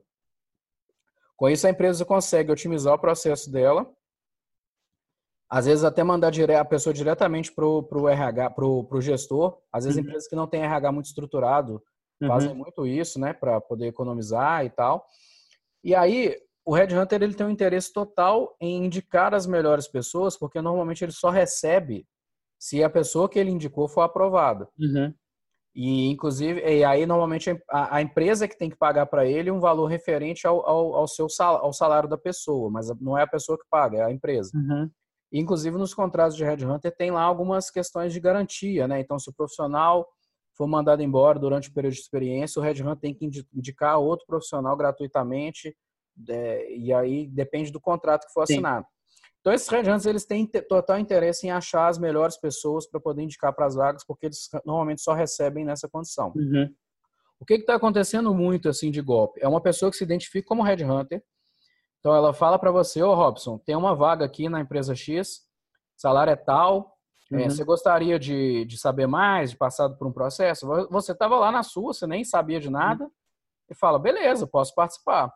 Com 1.36 1.50
isso, 1.50 1.66
a 1.66 1.72
empresa 1.72 2.06
consegue 2.06 2.52
otimizar 2.52 2.94
o 2.94 3.00
processo 3.00 3.52
dela, 3.52 3.92
às 5.50 5.66
vezes 5.66 5.84
até 5.84 6.04
mandar 6.04 6.32
a 6.58 6.66
pessoa 6.66 6.94
diretamente 6.94 7.52
para 7.52 7.66
o 7.66 8.08
RH, 8.08 8.52
para 8.52 8.66
o 8.66 9.02
gestor. 9.02 9.60
Às 9.72 9.84
vezes, 9.84 9.98
uhum. 9.98 10.04
empresas 10.04 10.28
que 10.28 10.36
não 10.36 10.48
têm 10.48 10.64
RH 10.64 10.92
muito 10.92 11.08
estruturado 11.08 11.84
uhum. 12.22 12.28
fazem 12.28 12.54
muito 12.54 12.88
isso, 12.88 13.20
né, 13.20 13.34
para 13.34 13.60
poder 13.60 13.88
economizar 13.88 14.64
e 14.66 14.70
tal. 14.70 15.06
E 15.84 15.94
aí, 15.94 16.38
o 16.64 16.74
Red 16.74 16.96
Hunter 16.96 17.22
ele 17.22 17.34
tem 17.34 17.46
um 17.46 17.50
interesse 17.50 17.92
total 17.92 18.56
em 18.62 18.86
indicar 18.86 19.34
as 19.34 19.46
melhores 19.46 19.88
pessoas, 19.88 20.38
porque 20.38 20.62
normalmente 20.62 21.04
ele 21.04 21.12
só 21.12 21.30
recebe 21.30 22.06
se 22.62 22.84
a 22.84 22.90
pessoa 22.92 23.28
que 23.28 23.40
ele 23.40 23.50
indicou 23.50 23.88
for 23.88 24.02
aprovada. 24.02 24.70
Uhum. 24.80 25.12
E, 25.74 26.12
inclusive, 26.12 26.62
e 26.62 26.84
aí 26.84 27.08
normalmente 27.08 27.50
a, 27.68 27.96
a 27.96 28.02
empresa 28.04 28.48
que 28.48 28.56
tem 28.56 28.70
que 28.70 28.78
pagar 28.78 29.08
para 29.08 29.26
ele 29.26 29.50
um 29.50 29.60
valor 29.60 29.88
referente 29.88 30.46
ao, 30.46 30.64
ao, 30.70 30.94
ao 30.94 31.08
seu 31.08 31.28
sal, 31.28 31.56
ao 31.56 31.74
salário 31.74 32.08
da 32.08 32.20
pessoa, 32.20 32.70
mas 32.70 32.88
não 33.00 33.18
é 33.18 33.24
a 33.24 33.28
pessoa 33.28 33.58
que 33.58 33.66
paga, 33.68 33.98
é 33.98 34.04
a 34.04 34.12
empresa. 34.12 34.52
Uhum. 34.54 34.88
inclusive, 35.34 35.76
nos 35.76 35.94
contratos 35.94 36.38
de 36.38 36.44
Headhunter 36.44 36.96
tem 36.96 37.10
lá 37.10 37.24
algumas 37.24 37.72
questões 37.72 38.14
de 38.14 38.20
garantia, 38.20 38.88
né? 38.88 39.00
Então, 39.00 39.18
se 39.18 39.32
o 39.32 39.34
profissional 39.34 40.08
for 40.56 40.68
mandado 40.68 41.02
embora 41.02 41.40
durante 41.40 41.70
o 41.70 41.74
período 41.74 41.94
de 41.94 42.02
experiência, 42.02 42.60
o 42.60 42.64
Headhunter 42.64 42.98
tem 42.98 43.16
que 43.16 43.28
indicar 43.52 43.98
outro 43.98 44.28
profissional 44.28 44.78
gratuitamente, 44.78 45.76
é, 46.30 46.72
e 46.76 46.94
aí 46.94 47.28
depende 47.28 47.72
do 47.72 47.82
contrato 47.82 48.28
que 48.28 48.34
for 48.34 48.42
assinado. 48.44 48.86
Então, 49.42 49.52
esses 49.52 49.68
headhunters, 49.68 50.06
eles 50.06 50.26
têm 50.26 50.46
total 50.46 51.00
interesse 51.00 51.48
em 51.48 51.52
achar 51.52 51.88
as 51.88 51.98
melhores 51.98 52.38
pessoas 52.38 52.88
para 52.88 53.00
poder 53.00 53.24
indicar 53.24 53.54
para 53.54 53.66
as 53.66 53.76
vagas, 53.76 54.06
porque 54.06 54.28
eles 54.28 54.48
normalmente 54.64 55.02
só 55.02 55.14
recebem 55.14 55.66
nessa 55.66 55.90
condição. 55.90 56.32
Uhum. 56.36 56.72
O 57.40 57.46
que 57.46 57.56
está 57.56 57.74
acontecendo 57.74 58.34
muito, 58.36 58.70
assim, 58.70 58.92
de 58.92 59.02
golpe? 59.02 59.40
É 59.42 59.48
uma 59.48 59.60
pessoa 59.60 59.90
que 59.90 59.98
se 59.98 60.04
identifica 60.04 60.48
como 60.48 60.62
headhunter, 60.62 61.24
então 62.00 62.16
ela 62.16 62.34
fala 62.34 62.60
para 62.60 62.72
você, 62.72 63.02
ô 63.02 63.12
oh, 63.12 63.16
Robson, 63.16 63.58
tem 63.58 63.76
uma 63.76 63.96
vaga 63.96 64.24
aqui 64.26 64.48
na 64.48 64.60
empresa 64.60 64.96
X, 64.96 65.42
salário 65.98 66.32
é 66.32 66.36
tal, 66.36 66.96
É, 67.32 67.36
uhum. 67.36 67.42
É, 67.42 67.50
você 67.50 67.64
gostaria 67.64 68.20
de, 68.20 68.66
de 68.66 68.78
saber 68.78 69.08
mais, 69.08 69.52
de 69.52 69.58
passar 69.58 69.90
por 69.90 70.06
um 70.08 70.12
processo? 70.12 70.68
Você 70.90 71.14
estava 71.14 71.38
lá 71.38 71.52
na 71.52 71.64
sua, 71.64 71.94
você 71.94 72.06
nem 72.06 72.24
sabia 72.24 72.60
de 72.60 72.70
nada, 72.70 73.06
uhum. 73.06 73.12
e 73.72 73.76
fala, 73.76 73.98
beleza, 73.98 74.46
posso 74.46 74.76
participar. 74.76 75.34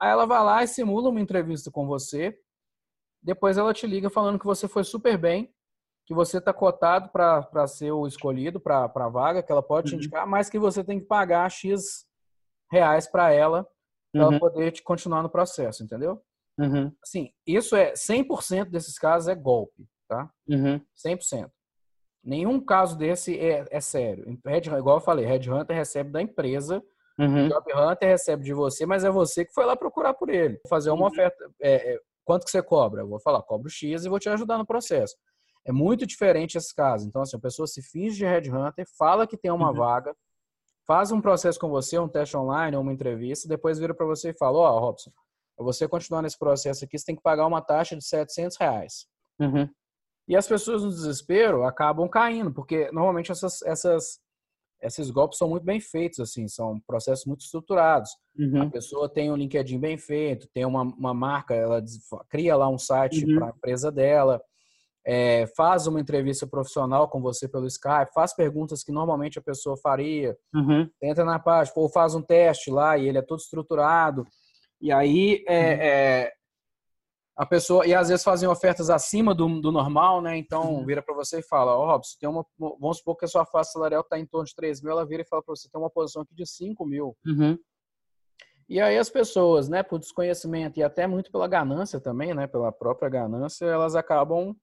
Aí 0.00 0.10
ela 0.10 0.26
vai 0.26 0.42
lá 0.42 0.62
e 0.62 0.68
simula 0.68 1.10
uma 1.10 1.20
entrevista 1.20 1.70
com 1.70 1.86
você, 1.86 2.38
depois 3.24 3.58
ela 3.58 3.72
te 3.72 3.86
liga 3.86 4.10
falando 4.10 4.38
que 4.38 4.44
você 4.44 4.68
foi 4.68 4.84
super 4.84 5.16
bem, 5.16 5.52
que 6.06 6.14
você 6.14 6.38
está 6.38 6.52
cotado 6.52 7.08
para 7.08 7.66
ser 7.66 7.90
o 7.90 8.06
escolhido 8.06 8.60
para 8.60 8.84
a 8.84 9.08
vaga, 9.08 9.42
que 9.42 9.50
ela 9.50 9.62
pode 9.62 9.88
te 9.88 9.94
uhum. 9.94 10.00
indicar, 10.00 10.26
mas 10.26 10.50
que 10.50 10.58
você 10.58 10.84
tem 10.84 11.00
que 11.00 11.06
pagar 11.06 11.50
X 11.50 12.06
reais 12.70 13.06
para 13.06 13.32
ela, 13.32 13.66
para 14.12 14.22
ela 14.22 14.32
uhum. 14.32 14.38
poder 14.38 14.70
te 14.70 14.82
continuar 14.82 15.22
no 15.22 15.30
processo, 15.30 15.82
entendeu? 15.82 16.22
Uhum. 16.58 16.92
Assim, 17.02 17.32
isso 17.46 17.74
é 17.74 17.94
100% 17.94 18.70
desses 18.70 18.98
casos 18.98 19.28
é 19.28 19.34
golpe 19.34 19.88
tá? 20.08 20.30
Uhum. 20.48 20.80
100%. 20.96 21.50
Nenhum 22.22 22.60
caso 22.64 22.96
desse 22.96 23.38
é, 23.38 23.64
é 23.70 23.80
sério. 23.80 24.24
Red, 24.44 24.62
igual 24.78 24.96
eu 24.96 25.00
falei, 25.00 25.26
Red 25.26 25.50
Hunter 25.50 25.76
recebe 25.76 26.10
da 26.10 26.22
empresa, 26.22 26.82
uhum. 27.18 27.48
Job 27.48 27.72
Hunter 27.74 28.08
recebe 28.08 28.44
de 28.44 28.54
você, 28.54 28.86
mas 28.86 29.04
é 29.04 29.10
você 29.10 29.44
que 29.44 29.52
foi 29.52 29.66
lá 29.66 29.76
procurar 29.76 30.14
por 30.14 30.30
ele. 30.30 30.58
Fazer 30.68 30.90
uma 30.90 31.02
uhum. 31.02 31.12
oferta. 31.12 31.50
É, 31.60 31.94
é, 31.94 32.00
quanto 32.24 32.44
que 32.44 32.50
você 32.50 32.62
cobra? 32.62 33.02
Eu 33.02 33.08
vou 33.08 33.20
falar, 33.20 33.42
cobro 33.42 33.70
X 33.70 34.04
e 34.04 34.08
vou 34.08 34.18
te 34.18 34.28
ajudar 34.28 34.58
no 34.58 34.66
processo. 34.66 35.16
É 35.64 35.72
muito 35.72 36.06
diferente 36.06 36.58
esse 36.58 36.74
caso. 36.74 37.06
Então, 37.06 37.22
assim, 37.22 37.36
a 37.36 37.40
pessoa 37.40 37.66
se 37.66 37.82
finge 37.82 38.16
de 38.16 38.24
Red 38.24 38.50
Hunter, 38.50 38.86
fala 38.98 39.26
que 39.26 39.36
tem 39.36 39.50
uma 39.50 39.70
uhum. 39.70 39.76
vaga, 39.76 40.14
faz 40.86 41.10
um 41.10 41.20
processo 41.20 41.58
com 41.58 41.68
você, 41.68 41.98
um 41.98 42.08
teste 42.08 42.36
online, 42.36 42.76
uma 42.76 42.92
entrevista, 42.92 43.48
depois 43.48 43.78
vira 43.78 43.94
para 43.94 44.06
você 44.06 44.30
e 44.30 44.38
fala, 44.38 44.58
ó, 44.58 44.76
oh, 44.76 44.80
Robson, 44.80 45.10
para 45.56 45.64
você 45.64 45.88
continuar 45.88 46.22
nesse 46.22 46.38
processo 46.38 46.84
aqui, 46.84 46.98
você 46.98 47.06
tem 47.06 47.16
que 47.16 47.22
pagar 47.22 47.46
uma 47.46 47.62
taxa 47.62 47.96
de 47.96 48.04
700 48.04 48.56
reais. 48.58 49.06
Uhum. 49.38 49.68
E 50.26 50.36
as 50.36 50.46
pessoas 50.46 50.82
no 50.82 50.90
desespero 50.90 51.64
acabam 51.64 52.08
caindo, 52.08 52.52
porque 52.52 52.90
normalmente 52.92 53.30
essas, 53.30 53.62
essas, 53.62 54.20
esses 54.84 55.10
golpes 55.10 55.38
são 55.38 55.48
muito 55.48 55.64
bem 55.64 55.80
feitos, 55.80 56.20
assim, 56.20 56.46
são 56.46 56.78
processos 56.86 57.24
muito 57.24 57.40
estruturados. 57.40 58.10
Uhum. 58.38 58.62
A 58.62 58.70
pessoa 58.70 59.08
tem 59.08 59.32
um 59.32 59.36
LinkedIn 59.36 59.78
bem 59.78 59.96
feito, 59.96 60.46
tem 60.52 60.64
uma, 60.64 60.82
uma 60.82 61.14
marca, 61.14 61.54
ela 61.54 61.82
cria 62.28 62.54
lá 62.54 62.68
um 62.68 62.78
site 62.78 63.24
uhum. 63.24 63.36
para 63.36 63.46
a 63.46 63.50
empresa 63.50 63.90
dela, 63.90 64.40
é, 65.06 65.46
faz 65.56 65.86
uma 65.86 66.00
entrevista 66.00 66.46
profissional 66.46 67.08
com 67.08 67.20
você 67.20 67.48
pelo 67.48 67.66
Skype, 67.66 68.12
faz 68.14 68.34
perguntas 68.34 68.82
que 68.82 68.92
normalmente 68.92 69.38
a 69.38 69.42
pessoa 69.42 69.76
faria, 69.76 70.36
uhum. 70.54 70.88
entra 71.02 71.24
na 71.24 71.38
página, 71.38 71.74
ou 71.76 71.88
faz 71.88 72.14
um 72.14 72.22
teste 72.22 72.70
lá 72.70 72.96
e 72.98 73.08
ele 73.08 73.18
é 73.18 73.22
todo 73.22 73.40
estruturado. 73.40 74.26
E 74.80 74.92
aí 74.92 75.42
é, 75.48 75.58
uhum. 75.58 75.80
é, 75.80 76.32
a 77.36 77.44
pessoa, 77.44 77.84
e 77.84 77.92
às 77.92 78.08
vezes 78.08 78.22
fazem 78.22 78.48
ofertas 78.48 78.88
acima 78.88 79.34
do, 79.34 79.60
do 79.60 79.72
normal, 79.72 80.22
né? 80.22 80.36
Então 80.36 80.74
uhum. 80.74 80.84
vira 80.86 81.02
para 81.02 81.14
você 81.14 81.40
e 81.40 81.42
fala: 81.42 81.76
Ó, 81.76 81.82
oh, 81.82 81.86
Robson, 81.86 82.16
tem 82.20 82.28
uma, 82.28 82.46
vamos 82.58 82.98
supor 82.98 83.16
que 83.16 83.24
a 83.24 83.28
sua 83.28 83.44
faixa 83.44 83.72
salarial 83.72 84.02
está 84.02 84.18
em 84.18 84.26
torno 84.26 84.46
de 84.46 84.54
3 84.54 84.80
mil, 84.82 84.92
ela 84.92 85.04
vira 85.04 85.22
e 85.22 85.26
fala 85.26 85.42
para 85.42 85.54
você: 85.54 85.68
tem 85.68 85.80
uma 85.80 85.90
posição 85.90 86.22
aqui 86.22 86.34
de 86.34 86.46
5 86.46 86.86
mil. 86.86 87.16
Uhum. 87.26 87.58
E 88.68 88.80
aí 88.80 88.96
as 88.96 89.10
pessoas, 89.10 89.68
né, 89.68 89.82
por 89.82 89.98
desconhecimento 89.98 90.78
e 90.78 90.82
até 90.82 91.06
muito 91.06 91.30
pela 91.30 91.46
ganância 91.48 92.00
também, 92.00 92.32
né, 92.32 92.46
pela 92.46 92.72
própria 92.72 93.08
ganância, 93.08 93.66
elas 93.66 93.96
acabam. 93.96 94.54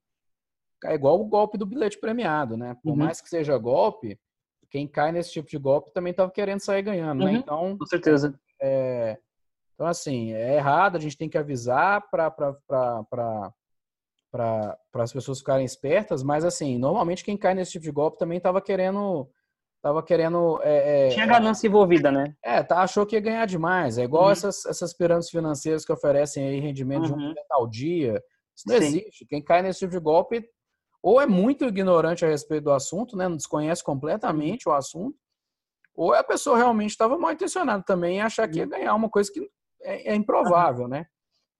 É 0.83 0.95
igual 0.95 1.21
o 1.21 1.25
golpe 1.25 1.59
do 1.59 1.65
bilhete 1.65 1.99
premiado, 1.99 2.57
né? 2.57 2.75
Por 2.81 2.91
uhum. 2.91 2.95
mais 2.95 3.21
que 3.21 3.29
seja 3.29 3.55
golpe, 3.57 4.19
quem 4.71 4.87
cai 4.87 5.11
nesse 5.11 5.31
tipo 5.31 5.47
de 5.47 5.57
golpe 5.59 5.93
também 5.93 6.09
estava 6.09 6.31
querendo 6.31 6.61
sair 6.61 6.81
ganhando, 6.81 7.25
né? 7.25 7.31
Uhum. 7.31 7.37
Então. 7.37 7.77
Com 7.77 7.85
certeza. 7.85 8.33
É, 8.59 9.19
então, 9.81 9.89
assim, 9.89 10.31
é 10.31 10.57
errado, 10.57 10.95
a 10.95 10.99
gente 10.99 11.17
tem 11.17 11.27
que 11.27 11.39
avisar 11.39 12.07
para 12.07 12.31
as 14.93 15.11
pessoas 15.11 15.39
ficarem 15.39 15.65
espertas, 15.65 16.21
mas, 16.21 16.45
assim, 16.45 16.77
normalmente 16.77 17.23
quem 17.23 17.35
cai 17.35 17.55
nesse 17.55 17.71
tipo 17.71 17.85
de 17.85 17.91
golpe 17.91 18.19
também 18.19 18.37
estava 18.37 18.61
querendo. 18.61 19.27
Tava 19.81 20.03
querendo. 20.03 20.61
É, 20.61 21.07
é, 21.07 21.09
Tinha 21.09 21.25
ganância 21.25 21.65
envolvida, 21.65 22.11
né? 22.11 22.35
É, 22.43 22.61
tá, 22.61 22.83
achou 22.83 23.07
que 23.07 23.15
ia 23.15 23.19
ganhar 23.19 23.47
demais. 23.47 23.97
É 23.97 24.03
igual 24.03 24.25
uhum. 24.25 24.31
essas, 24.31 24.63
essas 24.67 24.93
pirâmides 24.93 25.31
financeiras 25.31 25.83
que 25.83 25.91
oferecem 25.91 26.47
aí 26.47 26.59
rendimento 26.59 27.11
uhum. 27.11 27.17
de 27.17 27.23
um 27.29 27.33
ao 27.49 27.67
dia. 27.67 28.21
Isso 28.55 28.67
não 28.67 28.77
Sim. 28.77 28.83
existe. 28.83 29.25
Quem 29.25 29.43
cai 29.43 29.63
nesse 29.63 29.79
tipo 29.79 29.93
de 29.93 29.99
golpe 29.99 30.47
ou 31.01 31.19
é 31.19 31.25
muito 31.25 31.65
ignorante 31.65 32.23
a 32.23 32.27
respeito 32.27 32.65
do 32.65 32.71
assunto, 32.71 33.17
né? 33.17 33.27
Não 33.27 33.35
desconhece 33.35 33.83
completamente 33.83 34.69
o 34.69 34.73
assunto, 34.73 35.17
ou 35.95 36.13
a 36.13 36.23
pessoa 36.23 36.55
realmente 36.55 36.91
estava 36.91 37.17
mal 37.17 37.31
intencionada 37.31 37.83
também 37.83 38.17
em 38.17 38.21
achar 38.21 38.47
que 38.47 38.59
ia 38.59 38.65
uhum. 38.65 38.69
ganhar 38.69 38.93
uma 38.93 39.09
coisa 39.09 39.31
que 39.33 39.41
é, 39.83 40.11
é 40.11 40.15
improvável, 40.15 40.87
né? 40.87 41.05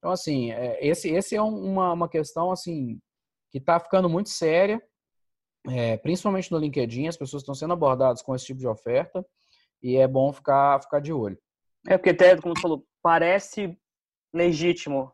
Então, 0.01 0.11
assim, 0.11 0.51
é, 0.51 0.83
esse, 0.85 1.09
esse 1.09 1.35
é 1.35 1.41
uma, 1.41 1.93
uma 1.93 2.09
questão, 2.09 2.51
assim, 2.51 2.99
que 3.51 3.59
está 3.59 3.79
ficando 3.79 4.09
muito 4.09 4.29
séria, 4.29 4.81
é, 5.69 5.95
principalmente 5.97 6.51
no 6.51 6.57
LinkedIn, 6.57 7.07
as 7.07 7.17
pessoas 7.17 7.43
estão 7.43 7.53
sendo 7.53 7.73
abordadas 7.73 8.21
com 8.23 8.33
esse 8.33 8.45
tipo 8.45 8.59
de 8.59 8.67
oferta 8.67 9.23
e 9.81 9.97
é 9.97 10.07
bom 10.07 10.33
ficar, 10.33 10.81
ficar 10.81 10.99
de 10.99 11.13
olho. 11.13 11.37
É 11.87 11.97
porque 11.97 12.09
até, 12.09 12.35
como 12.35 12.55
você 12.55 12.61
falou, 12.61 12.83
parece 13.01 13.77
legítimo. 14.33 15.11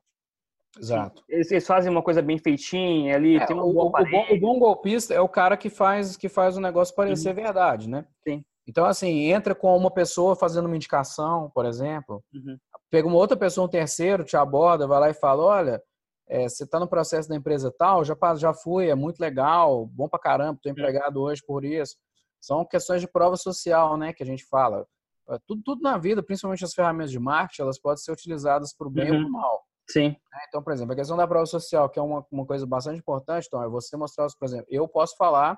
Exato. 0.79 1.23
Eles, 1.27 1.51
eles 1.51 1.67
fazem 1.67 1.91
uma 1.91 2.03
coisa 2.03 2.21
bem 2.21 2.37
feitinha 2.37 3.15
ali, 3.15 3.37
é, 3.37 3.45
tem 3.45 3.57
um 3.57 3.61
o, 3.61 3.73
bom 3.73 3.87
o, 3.87 3.91
bom, 3.91 4.25
o 4.29 4.39
bom 4.39 4.59
golpista 4.59 5.13
é 5.13 5.19
o 5.19 5.27
cara 5.27 5.57
que 5.57 5.69
faz, 5.69 6.15
que 6.15 6.29
faz 6.29 6.55
o 6.55 6.61
negócio 6.61 6.95
parecer 6.95 7.29
uhum. 7.29 7.35
verdade, 7.35 7.89
né? 7.89 8.05
Sim. 8.25 8.45
Então, 8.65 8.85
assim, 8.85 9.31
entra 9.31 9.55
com 9.55 9.75
uma 9.75 9.91
pessoa 9.91 10.35
fazendo 10.35 10.65
uma 10.67 10.75
indicação, 10.75 11.49
por 11.53 11.65
exemplo, 11.65 12.23
uhum 12.33 12.57
pega 12.89 13.07
uma 13.07 13.17
outra 13.17 13.37
pessoa, 13.37 13.67
um 13.67 13.69
terceiro, 13.69 14.23
te 14.23 14.37
aborda, 14.37 14.87
vai 14.87 14.99
lá 14.99 15.09
e 15.09 15.13
fala, 15.13 15.43
olha, 15.43 15.83
é, 16.27 16.47
você 16.47 16.63
está 16.63 16.79
no 16.79 16.87
processo 16.87 17.29
da 17.29 17.35
empresa 17.35 17.73
tal, 17.77 18.03
já, 18.03 18.15
já 18.35 18.53
fui, 18.53 18.89
é 18.89 18.95
muito 18.95 19.19
legal, 19.19 19.85
bom 19.87 20.09
pra 20.09 20.19
caramba, 20.19 20.55
estou 20.55 20.71
empregado 20.71 21.21
hoje 21.21 21.41
por 21.45 21.63
isso. 21.63 21.95
São 22.39 22.65
questões 22.65 23.01
de 23.01 23.07
prova 23.07 23.35
social, 23.35 23.97
né, 23.97 24.13
que 24.13 24.23
a 24.23 24.25
gente 24.25 24.45
fala. 24.45 24.85
É, 25.29 25.37
tudo, 25.47 25.61
tudo 25.63 25.81
na 25.81 25.97
vida, 25.97 26.21
principalmente 26.21 26.63
as 26.63 26.73
ferramentas 26.73 27.11
de 27.11 27.19
marketing, 27.19 27.63
elas 27.63 27.79
podem 27.79 27.97
ser 27.97 28.11
utilizadas 28.11 28.73
para 28.73 28.87
o 28.87 28.91
bem 28.91 29.11
uhum. 29.11 29.17
ou 29.17 29.21
para 29.21 29.29
o 29.29 29.31
mal. 29.31 29.63
Sim. 29.89 30.09
Né, 30.09 30.39
então, 30.47 30.61
por 30.61 30.73
exemplo, 30.73 30.93
a 30.93 30.95
questão 30.95 31.17
da 31.17 31.27
prova 31.27 31.45
social, 31.45 31.89
que 31.89 31.97
é 31.97 32.01
uma, 32.01 32.25
uma 32.31 32.45
coisa 32.45 32.65
bastante 32.65 32.99
importante, 32.99 33.47
então, 33.47 33.63
é 33.63 33.69
você 33.69 33.95
mostrar, 33.95 34.27
por 34.37 34.45
exemplo, 34.45 34.67
eu 34.69 34.87
posso 34.87 35.15
falar 35.15 35.57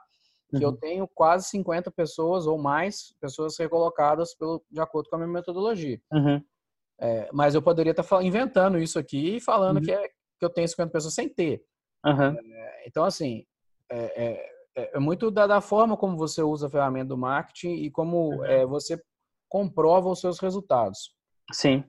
que 0.50 0.58
uhum. 0.58 0.64
eu 0.64 0.72
tenho 0.74 1.08
quase 1.08 1.48
50 1.50 1.92
pessoas 1.92 2.48
ou 2.48 2.58
mais 2.58 3.14
pessoas 3.20 3.58
recolocadas 3.58 4.36
pelo, 4.36 4.64
de 4.70 4.82
acordo 4.82 5.10
com 5.10 5.16
a 5.16 5.20
minha 5.20 5.32
metodologia. 5.32 6.00
Uhum. 6.12 6.42
É, 7.02 7.30
mas 7.32 7.56
eu 7.56 7.62
poderia 7.62 7.92
estar 7.92 8.04
tá 8.04 8.22
inventando 8.24 8.78
isso 8.78 9.00
aqui 9.00 9.38
e 9.38 9.40
falando 9.40 9.78
uhum. 9.78 9.84
que, 9.84 9.92
é, 9.92 10.08
que 10.08 10.46
eu 10.46 10.50
tenho 10.50 10.68
50 10.68 10.92
pessoas 10.92 11.14
sem 11.14 11.30
ter. 11.30 11.64
Uhum. 12.06 12.38
É, 12.38 12.84
então, 12.88 13.04
assim, 13.04 13.46
é, 13.90 13.98
é, 13.98 14.52
é, 14.76 14.92
é 14.96 15.00
muito 15.00 15.32
da, 15.32 15.48
da, 15.48 15.62
forma 15.62 15.96
como 15.96 16.18
você 16.18 16.42
usa 16.42 16.68
a 16.68 16.70
ferramenta 16.70 17.08
do 17.10 17.18
marketing 17.18 17.76
e 17.76 17.90
como 17.90 18.36
uhum. 18.36 18.46
É, 18.46 18.66
você 18.66 19.02
comprova 19.48 20.10
os 20.10 20.20
seus 20.20 20.40
resultados. 20.40 21.14
Sim. 21.52 21.84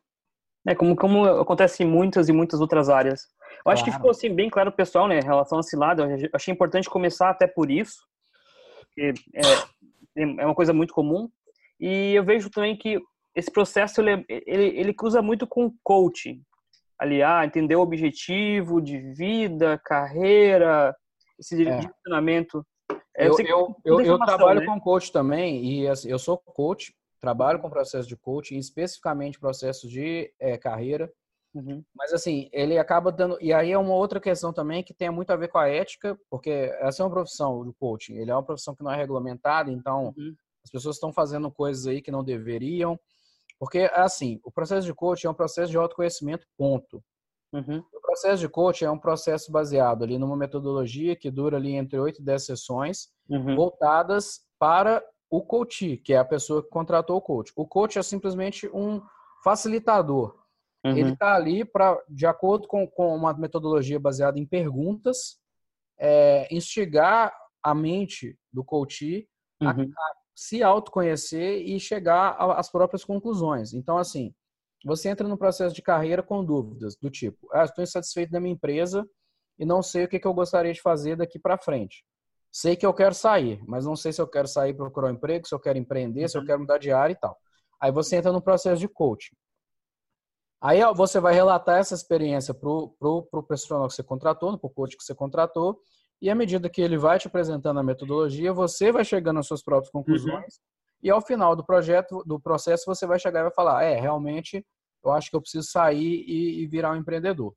É 0.66 0.75
como, 0.75 0.94
como 0.94 1.25
acontece 1.25 1.83
em 1.83 1.87
muitas 1.87 2.29
e 2.29 2.33
muitas 2.33 2.61
outras 2.61 2.88
áreas. 2.88 3.23
Eu 3.59 3.64
claro. 3.64 3.75
acho 3.75 3.85
que 3.85 3.92
ficou 3.92 4.11
assim, 4.11 4.35
bem 4.35 4.49
claro 4.49 4.73
pessoal, 4.73 5.09
né, 5.09 5.18
em 5.18 5.25
relação 5.25 5.59
a 5.59 5.61
esse 5.61 5.77
lado. 5.77 6.03
Eu 6.03 6.29
achei 6.33 6.53
importante 6.53 6.88
começar 6.88 7.31
até 7.31 7.46
por 7.46 7.70
isso, 7.70 7.96
porque 8.79 9.12
é, 9.35 10.23
é 10.23 10.46
uma 10.46 10.55
coisa 10.55 10.73
muito 10.73 10.94
comum. 10.94 11.29
E 11.79 12.14
eu 12.14 12.25
vejo 12.25 12.51
também 12.51 12.77
que 12.77 12.99
esse 13.40 13.50
processo 13.50 14.00
ele, 14.00 14.24
ele, 14.29 14.79
ele 14.79 14.94
cruza 14.94 15.20
muito 15.20 15.46
com 15.46 15.74
coaching. 15.83 16.42
Ali, 16.98 17.22
ah, 17.22 17.44
entender 17.44 17.76
o 17.76 17.81
objetivo 17.81 18.81
de 18.81 18.98
vida, 19.14 19.81
carreira, 19.85 20.94
esse 21.38 21.55
é. 21.55 21.81
direcionamento. 21.81 22.64
É, 23.16 23.26
eu, 23.26 23.35
eu, 23.40 23.76
eu, 23.85 24.00
eu 24.03 24.18
trabalho 24.18 24.61
né? 24.61 24.66
com 24.66 24.79
coach 24.79 25.11
também, 25.11 25.64
e 25.64 25.88
assim, 25.88 26.11
eu 26.11 26.18
sou 26.18 26.37
coach, 26.38 26.94
trabalho 27.20 27.59
com 27.59 27.70
processo 27.70 28.07
de 28.07 28.16
coaching, 28.16 28.59
especificamente 28.59 29.40
processos 29.40 29.90
de 29.90 30.33
é, 30.38 30.57
carreira. 30.57 31.11
Uhum. 31.55 31.83
Mas 31.94 32.12
assim, 32.12 32.48
ele 32.53 32.79
acaba 32.79 33.11
dando. 33.11 33.37
E 33.40 33.53
aí 33.53 33.72
é 33.72 33.79
uma 33.79 33.94
outra 33.94 34.20
questão 34.20 34.53
também 34.53 34.85
que 34.85 34.94
tem 34.94 35.11
muito 35.11 35.31
a 35.31 35.37
ver 35.37 35.48
com 35.48 35.59
a 35.59 35.68
ética, 35.68 36.18
porque 36.31 36.50
essa 36.81 37.03
é 37.03 37.07
uma 37.07 37.12
profissão 37.12 37.64
do 37.64 37.74
coaching. 37.74 38.16
Ele 38.16 38.31
é 38.31 38.35
uma 38.35 38.44
profissão 38.44 38.74
que 38.74 38.85
não 38.85 38.92
é 38.92 38.96
regulamentada, 38.96 39.70
então 39.70 40.14
uhum. 40.16 40.35
as 40.64 40.70
pessoas 40.70 40.96
estão 40.96 41.12
fazendo 41.12 41.50
coisas 41.50 41.87
aí 41.87 42.00
que 42.00 42.12
não 42.12 42.22
deveriam. 42.22 42.98
Porque, 43.61 43.90
assim, 43.92 44.40
o 44.42 44.51
processo 44.51 44.87
de 44.87 44.94
coaching 44.94 45.27
é 45.27 45.31
um 45.31 45.35
processo 45.35 45.70
de 45.70 45.77
autoconhecimento, 45.77 46.46
ponto. 46.57 47.05
Uhum. 47.53 47.85
O 47.92 48.01
processo 48.01 48.40
de 48.40 48.49
coaching 48.49 48.87
é 48.87 48.90
um 48.90 48.99
processo 48.99 49.53
baseado 49.53 50.03
ali 50.03 50.18
numa 50.18 50.37
metodologia 50.37 51.14
que 51.14 51.31
dura 51.31 51.59
ali 51.59 51.75
entre 51.75 51.99
8 51.99 52.23
e 52.23 52.25
10 52.25 52.46
sessões, 52.46 53.09
uhum. 53.29 53.55
voltadas 53.55 54.40
para 54.59 55.05
o 55.29 55.42
coach, 55.42 55.99
que 55.99 56.14
é 56.14 56.16
a 56.16 56.25
pessoa 56.25 56.62
que 56.62 56.70
contratou 56.70 57.18
o 57.18 57.20
coach. 57.20 57.53
O 57.55 57.66
coach 57.66 57.99
é 57.99 58.03
simplesmente 58.03 58.66
um 58.73 59.03
facilitador. 59.44 60.35
Uhum. 60.83 60.96
Ele 60.96 61.12
está 61.12 61.35
ali 61.35 61.62
para, 61.62 62.03
de 62.09 62.25
acordo 62.27 62.66
com, 62.66 62.87
com 62.87 63.14
uma 63.14 63.35
metodologia 63.35 64.01
baseada 64.01 64.38
em 64.38 64.46
perguntas, 64.46 65.38
é, 65.99 66.49
instigar 66.51 67.31
a 67.62 67.75
mente 67.75 68.38
do 68.51 68.64
coach 68.64 69.29
a, 69.61 69.66
uhum. 69.66 69.83
a 69.83 70.19
se 70.40 70.62
autoconhecer 70.62 71.68
e 71.68 71.79
chegar 71.79 72.31
às 72.57 72.70
próprias 72.70 73.05
conclusões. 73.05 73.74
Então, 73.74 73.98
assim, 73.98 74.35
você 74.83 75.11
entra 75.11 75.29
no 75.29 75.37
processo 75.37 75.74
de 75.74 75.83
carreira 75.83 76.22
com 76.22 76.42
dúvidas 76.42 76.96
do 76.96 77.11
tipo, 77.11 77.46
ah, 77.53 77.64
estou 77.64 77.85
insatisfeito 77.85 78.33
da 78.33 78.40
minha 78.40 78.55
empresa 78.55 79.07
e 79.59 79.66
não 79.66 79.83
sei 79.83 80.05
o 80.05 80.09
que, 80.09 80.18
que 80.18 80.26
eu 80.26 80.33
gostaria 80.33 80.72
de 80.72 80.81
fazer 80.81 81.14
daqui 81.14 81.38
para 81.38 81.59
frente. 81.59 82.03
sei 82.50 82.74
que 82.74 82.87
eu 82.87 82.94
quero 82.94 83.14
sair, 83.14 83.62
mas 83.68 83.85
não 83.85 83.94
sei 83.94 84.14
se 84.14 84.22
eu 84.22 84.26
quero 84.26 84.48
sair 84.48 84.72
procurar 84.72 85.09
um 85.09 85.14
emprego, 85.14 85.46
se 85.46 85.55
eu 85.55 85.61
quero 85.61 85.76
empreender, 85.79 86.26
se 86.26 86.38
eu 86.38 86.40
uhum. 86.40 86.46
quero 86.46 86.61
mudar 86.61 86.79
de 86.79 86.90
área 86.90 87.12
e 87.12 87.16
tal. 87.16 87.37
Aí 87.79 87.92
você 87.92 88.16
entra 88.16 88.33
no 88.33 88.40
processo 88.40 88.81
de 88.81 88.88
coaching. 88.88 89.37
Aí 90.59 90.81
você 90.94 91.20
vai 91.20 91.35
relatar 91.35 91.79
essa 91.79 91.94
experiência 91.94 92.55
para 92.55 92.70
o 92.70 93.29
profissional 93.31 93.88
que 93.88 93.94
você 93.94 94.03
contratou, 94.03 94.57
para 94.59 94.66
o 94.66 94.70
coach 94.70 94.96
que 94.96 95.05
você 95.05 95.14
contratou, 95.14 95.79
e 96.20 96.28
à 96.28 96.35
medida 96.35 96.68
que 96.68 96.83
ele 96.83 96.98
vai 96.98 97.18
te 97.18 97.26
apresentando 97.26 97.80
a 97.80 97.83
metodologia, 97.83 98.52
você 98.52 98.92
vai 98.92 99.04
chegando 99.04 99.40
às 99.40 99.46
suas 99.46 99.62
próprias 99.62 99.90
conclusões, 99.90 100.56
uhum. 100.56 100.61
e 101.02 101.11
ao 101.11 101.20
final 101.20 101.56
do 101.56 101.64
projeto, 101.64 102.22
do 102.24 102.38
processo, 102.38 102.85
você 102.87 103.06
vai 103.06 103.18
chegar 103.18 103.40
e 103.40 103.44
vai 103.44 103.52
falar: 103.52 103.83
é, 103.83 103.98
realmente, 103.98 104.64
eu 105.04 105.12
acho 105.12 105.30
que 105.30 105.37
eu 105.37 105.40
preciso 105.40 105.68
sair 105.70 106.24
e, 106.26 106.62
e 106.62 106.66
virar 106.66 106.92
um 106.92 106.96
empreendedor. 106.96 107.54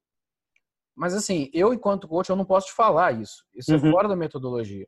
Mas 0.95 1.13
assim, 1.13 1.49
eu 1.53 1.73
enquanto 1.73 2.07
coach, 2.07 2.29
eu 2.29 2.35
não 2.35 2.45
posso 2.45 2.67
te 2.67 2.73
falar 2.73 3.11
isso. 3.19 3.43
Isso 3.53 3.73
é 3.73 3.77
uhum. 3.77 3.87
é 3.87 3.91
fora 3.91 4.07
da 4.07 4.15
metodologia. 4.15 4.87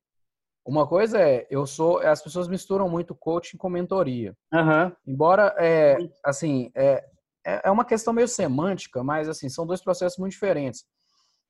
Uma 0.66 0.88
coisa 0.88 1.20
é, 1.20 1.46
eu 1.50 1.66
sou, 1.66 2.00
as 2.00 2.24
pessoas 2.24 2.48
misturam 2.48 2.90
muito 2.90 3.14
coaching 3.14 3.58
com 3.58 3.70
mentoria. 3.70 4.36
Uhum. 4.52 4.92
Embora, 5.06 5.54
é, 5.60 5.98
assim, 6.24 6.72
é, 6.76 7.04
é, 7.46 7.62
é 7.66 7.72
uma 7.72 7.86
questão 7.86 8.14
meio 8.14 8.28
semântica, 8.28 9.04
mas 9.04 9.30
assim, 9.30 9.48
são 9.48 9.66
dois 9.66 9.82
processos 9.82 10.18
muito 10.18 10.32
diferentes. 10.32 10.84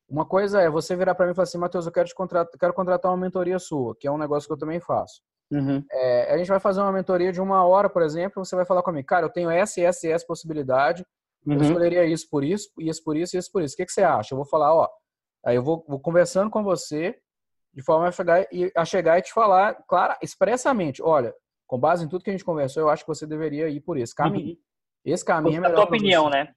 Uma 0.08 0.26
coisa 0.26 0.62
é 0.62 0.70
você 0.70 0.96
virar 0.96 1.16
para 1.16 1.26
mim 1.26 1.32
e 1.32 1.36
falar 1.36 1.44
assim, 1.44 1.58
Matheus, 1.58 1.86
eu 1.86 1.92
quero, 1.92 2.08
te 2.08 2.14
contratar, 2.14 2.60
quero 2.60 2.74
contratar 2.74 3.12
uma 3.12 3.18
mentoria 3.18 3.58
sua, 3.58 3.96
que 3.96 4.08
é 4.08 4.12
um 4.12 4.18
negócio 4.18 4.48
que 4.48 4.54
eu 4.54 4.58
também 4.58 4.80
faço. 4.80 5.22
Uhum. 5.52 5.84
É, 5.92 6.34
a 6.34 6.38
gente 6.38 6.48
vai 6.48 6.60
fazer 6.60 6.82
uma 6.82 6.92
mentoria 6.92 7.32
de 7.32 7.42
uma 7.42 7.66
hora, 7.66 7.90
por 7.90 8.02
exemplo, 8.02 8.44
você 8.44 8.56
vai 8.56 8.66
falar 8.66 8.84
comigo, 8.84 9.08
cara, 9.08 9.26
eu 9.26 9.32
tenho 9.32 9.50
essa 9.50 9.80
e 9.80 9.84
essa 9.84 10.08
essa 10.08 10.26
possibilidade, 10.26 11.06
uhum. 11.46 11.54
eu 11.54 11.62
escolheria 11.62 12.06
isso 12.06 12.28
por 12.30 12.44
isso, 12.44 12.70
isso 12.80 13.04
por 13.04 13.16
isso 13.16 13.36
e 13.36 13.40
isso 13.40 13.52
por 13.52 13.62
isso. 13.62 13.74
O 13.74 13.78
que, 13.78 13.86
que 13.86 13.92
você 13.92 14.04
acha? 14.04 14.34
Eu 14.34 14.38
vou 14.38 14.46
falar, 14.46 14.74
ó, 14.74 14.88
aí 15.44 15.56
eu 15.56 15.64
vou, 15.64 15.84
vou 15.88 16.00
conversando 16.00 16.50
com 16.50 16.64
você 16.64 17.18
de 17.74 17.84
forma 17.84 18.08
a 18.08 18.12
chegar, 18.12 18.48
e, 18.52 18.72
a 18.76 18.86
chegar 18.86 19.20
e 19.20 19.22
te 19.22 19.34
falar, 19.34 19.76
claro, 19.88 20.16
expressamente, 20.22 21.02
olha, 21.02 21.34
com 21.68 21.80
base 21.80 22.06
em 22.06 22.08
tudo 22.08 22.24
que 22.24 22.30
a 22.30 22.34
gente 22.34 22.46
conversou, 22.46 22.82
eu 22.82 22.90
acho 22.90 23.04
que 23.04 23.10
você 23.10 23.26
deveria 23.26 23.68
ir 23.70 23.82
por 23.82 23.98
esse 23.98 24.14
caminho. 24.14 24.52
Uhum. 24.52 24.58
Esse 25.04 25.26
caminho 25.26 25.58
é 25.58 25.62
melhor. 25.62 25.74
A 25.74 25.76
tua 25.76 25.86
opinião, 25.86 26.30
né? 26.30 26.54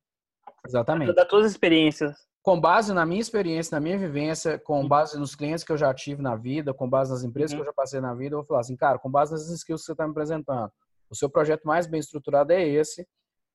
Exatamente. 0.67 1.15
Das 1.15 1.27
tuas 1.27 1.51
experiências. 1.51 2.28
Com 2.49 2.59
base 2.59 2.95
na 2.95 3.05
minha 3.05 3.21
experiência, 3.21 3.75
na 3.75 3.79
minha 3.79 3.99
vivência, 3.99 4.59
com 4.59 4.89
base 4.89 5.19
nos 5.19 5.35
clientes 5.35 5.63
que 5.63 5.71
eu 5.71 5.77
já 5.77 5.93
tive 5.93 6.23
na 6.23 6.35
vida, 6.35 6.73
com 6.73 6.89
base 6.89 7.11
nas 7.11 7.23
empresas 7.23 7.51
uhum. 7.51 7.59
que 7.59 7.61
eu 7.61 7.67
já 7.67 7.73
passei 7.75 8.01
na 8.01 8.15
vida, 8.15 8.35
eu 8.35 8.39
vou 8.39 8.47
falar 8.47 8.61
assim, 8.61 8.75
cara, 8.75 8.99
com 8.99 9.11
base 9.11 9.33
nas 9.33 9.51
skills 9.51 9.83
que 9.83 9.87
você 9.87 9.93
está 9.93 10.07
me 10.07 10.13
apresentando, 10.13 10.73
o 11.11 11.15
seu 11.15 11.29
projeto 11.29 11.65
mais 11.65 11.87
bem 11.87 12.01
estruturado 12.01 12.51
é 12.55 12.67
esse. 12.67 13.07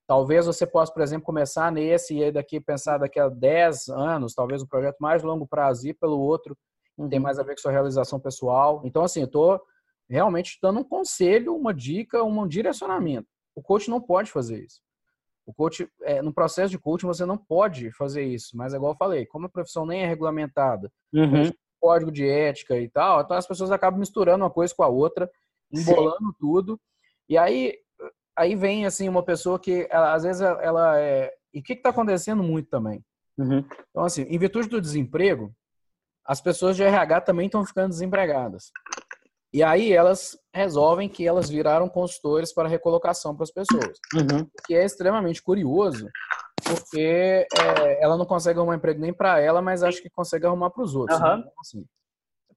Talvez 0.06 0.46
você 0.46 0.68
possa, 0.68 0.94
por 0.94 1.02
exemplo, 1.02 1.26
começar 1.26 1.72
nesse 1.72 2.16
e 2.16 2.24
aí 2.24 2.32
daqui 2.32 2.60
pensar 2.60 3.00
daqui 3.00 3.20
a 3.20 3.30
10 3.30 3.88
anos, 3.90 4.36
talvez 4.36 4.62
um 4.62 4.68
projeto 4.68 4.98
mais 5.00 5.24
longo 5.24 5.48
prazo 5.48 5.88
ir 5.88 5.96
pelo 5.96 6.20
outro, 6.20 6.56
uhum. 6.96 7.10
tem 7.10 7.20
mais 7.20 7.40
a 7.40 7.44
ver 7.44 7.56
com 7.56 7.62
sua 7.62 7.72
realização 7.72 8.20
pessoal. 8.20 8.80
Então, 8.86 9.04
assim, 9.04 9.22
eu 9.22 9.26
estou 9.26 9.60
realmente 10.08 10.60
dando 10.62 10.82
um 10.82 10.84
conselho, 10.84 11.56
uma 11.56 11.74
dica, 11.74 12.24
um 12.24 12.48
direcionamento. 12.48 13.28
O 13.56 13.62
coach 13.64 13.90
não 13.90 14.00
pode 14.00 14.30
fazer 14.30 14.64
isso. 14.64 14.84
O 15.46 15.54
coach, 15.54 15.88
é, 16.02 16.22
no 16.22 16.34
processo 16.34 16.72
de 16.72 16.80
coaching, 16.80 17.06
você 17.06 17.26
não 17.26 17.38
pode 17.38 17.92
fazer 17.92 18.24
isso, 18.24 18.56
mas 18.56 18.74
é 18.74 18.78
igual 18.78 18.94
eu 18.94 18.98
falei, 18.98 19.26
como 19.26 19.46
a 19.46 19.50
profissão 19.50 19.86
nem 19.86 20.04
é 20.04 20.08
regulamentada, 20.08 20.92
uhum. 21.14 21.52
código 21.80 22.12
de 22.12 22.28
ética 22.28 22.80
e 22.80 22.88
tal, 22.90 23.22
então 23.22 23.36
as 23.36 23.48
pessoas 23.48 23.72
acabam 23.72 24.00
misturando 24.00 24.44
uma 24.44 24.50
coisa 24.50 24.74
com 24.74 24.84
a 24.84 24.88
outra, 24.88 25.30
embolando 25.72 26.30
Sim. 26.30 26.36
tudo. 26.40 26.80
E 27.28 27.38
aí, 27.38 27.76
aí 28.36 28.56
vem 28.56 28.86
assim 28.86 29.10
uma 29.10 29.24
pessoa 29.24 29.60
que 29.60 29.88
ela, 29.90 30.14
às 30.14 30.24
vezes 30.24 30.42
ela 30.42 31.00
é. 31.00 31.34
E 31.54 31.60
o 31.60 31.64
que 31.64 31.74
está 31.74 31.90
acontecendo 31.90 32.42
muito 32.42 32.70
também? 32.70 33.04
Uhum. 33.38 33.66
Então, 33.90 34.04
assim, 34.04 34.24
em 34.24 34.38
virtude 34.38 34.70
do 34.70 34.82
desemprego, 34.82 35.54
as 36.26 36.40
pessoas 36.40 36.76
de 36.76 36.84
RH 36.84 37.22
também 37.22 37.48
estão 37.48 37.66
ficando 37.66 37.90
desempregadas. 37.90 38.72
E 39.54 39.62
aí 39.62 39.94
elas 39.94 40.38
resolvem 40.52 41.08
que 41.08 41.28
elas 41.28 41.48
viraram 41.48 41.88
consultores 41.88 42.52
para 42.52 42.68
recolocação 42.68 43.36
para 43.36 43.44
as 43.44 43.52
pessoas. 43.52 44.00
Uhum. 44.16 44.50
Que 44.66 44.74
é 44.74 44.84
extremamente 44.84 45.44
curioso, 45.44 46.10
porque 46.64 47.46
é, 47.60 48.04
ela 48.04 48.18
não 48.18 48.26
consegue 48.26 48.58
arrumar 48.58 48.76
emprego 48.76 49.00
nem 49.00 49.14
para 49.14 49.40
ela, 49.40 49.62
mas 49.62 49.84
acho 49.84 50.02
que 50.02 50.10
consegue 50.10 50.48
arrumar 50.48 50.72
para 50.72 50.84
os 50.84 50.96
outros. 50.96 51.20
Uhum. 51.20 51.38
Né? 51.38 51.44
Assim, 51.60 51.86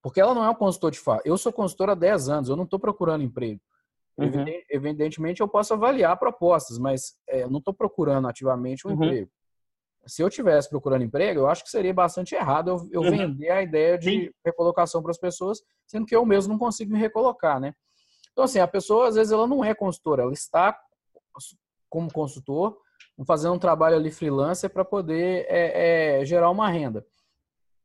porque 0.03 0.21
ela 0.21 0.35
não 0.35 0.45
é 0.45 0.49
um 0.49 0.55
consultor 0.55 0.91
de 0.91 0.99
fato. 0.99 1.27
Eu 1.27 1.37
sou 1.37 1.53
consultor 1.53 1.91
há 1.91 1.95
10 1.95 2.29
anos, 2.31 2.49
eu 2.49 2.57
não 2.57 2.65
estou 2.65 2.81
procurando 2.81 3.25
emprego. 3.25 3.61
Uhum. 4.17 4.47
Evidentemente, 4.71 5.43
eu 5.43 5.49
posso 5.49 5.75
avaliar 5.75 6.19
propostas, 6.19 6.79
mas 6.79 7.15
é, 7.29 7.43
eu 7.43 7.51
não 7.51 7.59
estou 7.59 7.75
procurando 7.75 8.27
ativamente 8.27 8.87
um 8.87 8.93
uhum. 8.93 9.05
emprego 9.05 9.31
se 10.07 10.23
eu 10.23 10.31
tivesse 10.31 10.69
procurando 10.69 11.05
emprego, 11.05 11.40
eu 11.40 11.49
acho 11.49 11.64
que 11.64 11.71
seria 11.71 11.92
bastante 11.92 12.35
errado 12.35 12.71
eu, 12.71 12.88
eu 12.92 13.01
uhum. 13.03 13.11
vender 13.11 13.51
a 13.51 13.62
ideia 13.62 13.99
de 13.99 14.27
Sim. 14.27 14.31
recolocação 14.45 15.03
para 15.03 15.11
as 15.11 15.19
pessoas, 15.19 15.61
sendo 15.87 16.07
que 16.07 16.14
eu 16.14 16.25
mesmo 16.25 16.53
não 16.53 16.59
consigo 16.59 16.92
me 16.92 16.99
recolocar, 16.99 17.61
né? 17.61 17.75
Então, 18.33 18.45
assim, 18.45 18.59
a 18.59 18.69
pessoa, 18.69 19.09
às 19.09 19.14
vezes, 19.14 19.33
ela 19.33 19.47
não 19.47 19.64
é 19.64 19.75
consultora, 19.75 20.23
ela 20.23 20.33
está 20.33 20.79
como 21.88 22.12
consultor, 22.12 22.79
fazendo 23.27 23.55
um 23.55 23.59
trabalho 23.59 23.97
ali 23.97 24.11
freelancer 24.11 24.69
para 24.69 24.85
poder 24.85 25.47
é, 25.49 26.21
é, 26.21 26.25
gerar 26.25 26.51
uma 26.51 26.69
renda. 26.69 27.05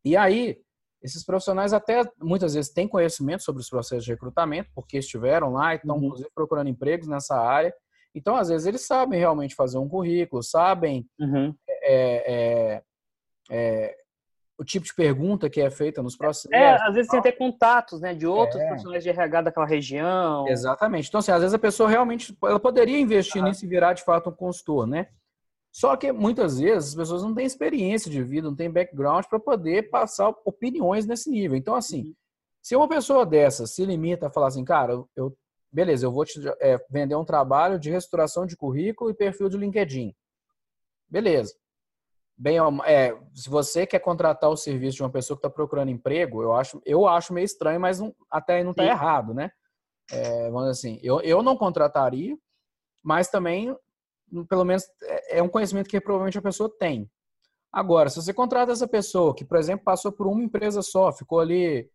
E 0.04 0.18
aí, 0.18 0.62
esses 1.02 1.24
profissionais 1.24 1.74
até 1.74 2.04
muitas 2.22 2.54
vezes 2.54 2.72
têm 2.72 2.88
conhecimento 2.88 3.44
sobre 3.44 3.62
os 3.62 3.70
processos 3.70 4.04
de 4.04 4.12
recrutamento, 4.12 4.70
porque 4.76 4.98
estiveram 4.98 5.54
lá 5.54 5.74
e 5.74 5.78
estão, 5.78 5.98
uhum. 5.98 6.16
procurando 6.36 6.70
empregos 6.70 7.08
nessa 7.08 7.36
área. 7.36 7.74
Então, 8.14 8.36
às 8.36 8.50
vezes, 8.50 8.68
eles 8.68 8.86
sabem 8.86 9.20
realmente 9.20 9.56
fazer 9.56 9.78
um 9.78 9.88
currículo, 9.88 10.44
sabem 10.44 11.06
uhum. 11.20 11.56
É, 11.84 12.34
é, 12.34 12.84
é, 13.50 13.96
o 14.62 14.64
tipo 14.64 14.86
de 14.86 14.94
pergunta 14.94 15.50
que 15.50 15.60
é 15.60 15.72
feita 15.72 16.04
nos 16.04 16.16
processos. 16.16 16.52
É, 16.52 16.76
às 16.84 16.94
vezes 16.94 17.10
tem 17.10 17.20
até 17.20 17.32
contatos, 17.32 18.00
né, 18.00 18.14
de 18.14 18.28
outros 18.28 18.62
é. 18.62 18.68
profissionais 18.68 19.04
de 19.04 19.10
RH 19.10 19.42
daquela 19.42 19.66
região. 19.66 20.48
Exatamente. 20.48 21.08
Então, 21.08 21.20
assim, 21.20 21.32
às 21.32 21.40
vezes 21.40 21.54
a 21.56 21.60
pessoa 21.60 21.90
realmente, 21.90 22.38
ela 22.44 22.60
poderia 22.60 23.00
investir 23.00 23.42
nisso 23.42 23.66
e 23.66 23.68
virar 23.68 23.94
de 23.94 24.04
fato 24.04 24.30
um 24.30 24.34
consultor, 24.34 24.86
né? 24.86 25.08
Só 25.72 25.96
que 25.96 26.12
muitas 26.12 26.60
vezes 26.60 26.90
as 26.90 26.96
pessoas 26.96 27.24
não 27.24 27.34
têm 27.34 27.46
experiência 27.46 28.12
de 28.12 28.22
vida, 28.22 28.50
não 28.50 28.56
têm 28.56 28.70
background 28.70 29.26
para 29.26 29.40
poder 29.40 29.90
passar 29.90 30.30
opiniões 30.46 31.08
nesse 31.08 31.30
nível. 31.30 31.58
Então, 31.58 31.74
assim, 31.74 32.04
uhum. 32.04 32.14
se 32.62 32.76
uma 32.76 32.88
pessoa 32.88 33.26
dessa 33.26 33.66
se 33.66 33.84
limita 33.84 34.28
a 34.28 34.32
falar 34.32 34.48
assim, 34.48 34.66
cara, 34.66 35.02
eu, 35.16 35.36
beleza, 35.72 36.06
eu 36.06 36.12
vou 36.12 36.26
te 36.26 36.40
é, 36.60 36.78
vender 36.90 37.16
um 37.16 37.26
trabalho 37.26 37.80
de 37.80 37.90
restauração 37.90 38.46
de 38.46 38.58
currículo 38.58 39.10
e 39.10 39.14
perfil 39.14 39.50
de 39.50 39.58
LinkedIn. 39.58 40.14
Beleza 41.10 41.54
bem, 42.42 42.58
é, 42.86 43.16
se 43.36 43.48
você 43.48 43.86
quer 43.86 44.00
contratar 44.00 44.50
o 44.50 44.58
serviço 44.58 44.98
de 44.98 45.04
uma 45.04 45.12
pessoa 45.12 45.38
que 45.38 45.46
está 45.46 45.50
procurando 45.50 45.92
emprego, 45.92 46.42
eu 46.42 46.54
acho, 46.54 46.82
eu 46.84 47.08
acho 47.08 47.34
meio 47.34 47.46
estranho, 47.46 47.80
mas 47.80 48.00
não, 48.00 48.16
até 48.32 48.56
aí 48.56 48.64
não 48.64 48.72
está 48.72 48.84
errado, 48.84 49.32
né? 49.32 49.52
É, 50.12 50.50
vamos 50.50 50.62
dizer 50.62 50.72
assim, 50.72 51.00
eu, 51.04 51.22
eu 51.22 51.44
não 51.44 51.56
contrataria, 51.56 52.36
mas 53.04 53.30
também, 53.30 53.76
pelo 54.50 54.66
menos, 54.66 54.84
é, 55.04 55.38
é 55.38 55.44
um 55.44 55.48
conhecimento 55.48 55.88
que 55.88 56.02
provavelmente 56.02 56.38
a 56.40 56.42
pessoa 56.42 56.68
tem. 56.80 57.08
Agora, 57.72 58.10
se 58.10 58.16
você 58.16 58.34
contrata 58.34 58.72
essa 58.72 58.88
pessoa 58.88 59.36
que, 59.36 59.46
por 59.46 59.58
exemplo, 59.58 59.86
passou 59.86 60.12
por 60.12 60.26
uma 60.26 60.44
empresa 60.44 60.82
só, 60.82 61.14
ficou 61.14 61.40
ali 61.40 61.88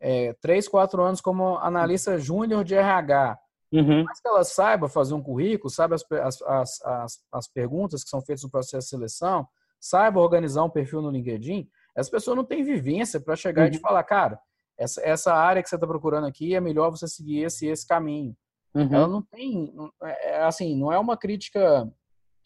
é, 0.00 0.32
três, 0.40 0.66
quatro 0.66 1.02
anos 1.02 1.20
como 1.20 1.58
analista 1.58 2.18
júnior 2.18 2.64
de 2.64 2.74
RH, 2.74 3.38
uhum. 3.72 4.04
mas 4.04 4.20
que 4.20 4.28
ela 4.28 4.42
saiba 4.42 4.88
fazer 4.88 5.14
um 5.14 5.22
currículo, 5.22 5.70
sabe 5.70 5.94
as, 5.94 6.04
as, 6.10 6.82
as, 6.82 7.20
as 7.30 7.48
perguntas 7.48 8.02
que 8.02 8.10
são 8.10 8.22
feitas 8.22 8.42
no 8.42 8.50
processo 8.50 8.86
de 8.86 8.90
seleção, 8.90 9.46
saiba 9.78 10.20
organizar 10.20 10.64
um 10.64 10.70
perfil 10.70 11.02
no 11.02 11.10
LinkedIn, 11.10 11.68
essa 11.96 12.10
pessoa 12.10 12.34
não 12.34 12.44
tem 12.44 12.62
vivência 12.62 13.20
para 13.20 13.36
chegar 13.36 13.62
uhum. 13.62 13.68
e 13.68 13.72
te 13.72 13.78
falar, 13.78 14.02
cara, 14.04 14.38
essa, 14.78 15.02
essa 15.02 15.34
área 15.34 15.62
que 15.62 15.68
você 15.68 15.74
está 15.74 15.86
procurando 15.86 16.26
aqui 16.26 16.54
é 16.54 16.60
melhor 16.60 16.90
você 16.90 17.06
seguir 17.06 17.42
esse 17.42 17.66
esse 17.66 17.86
caminho. 17.86 18.34
Uhum. 18.74 18.94
Ela 18.94 19.08
não 19.08 19.22
tem, 19.22 19.74
é, 20.02 20.30
é, 20.30 20.42
assim, 20.42 20.76
não 20.76 20.92
é 20.92 20.98
uma 20.98 21.16
crítica, 21.16 21.90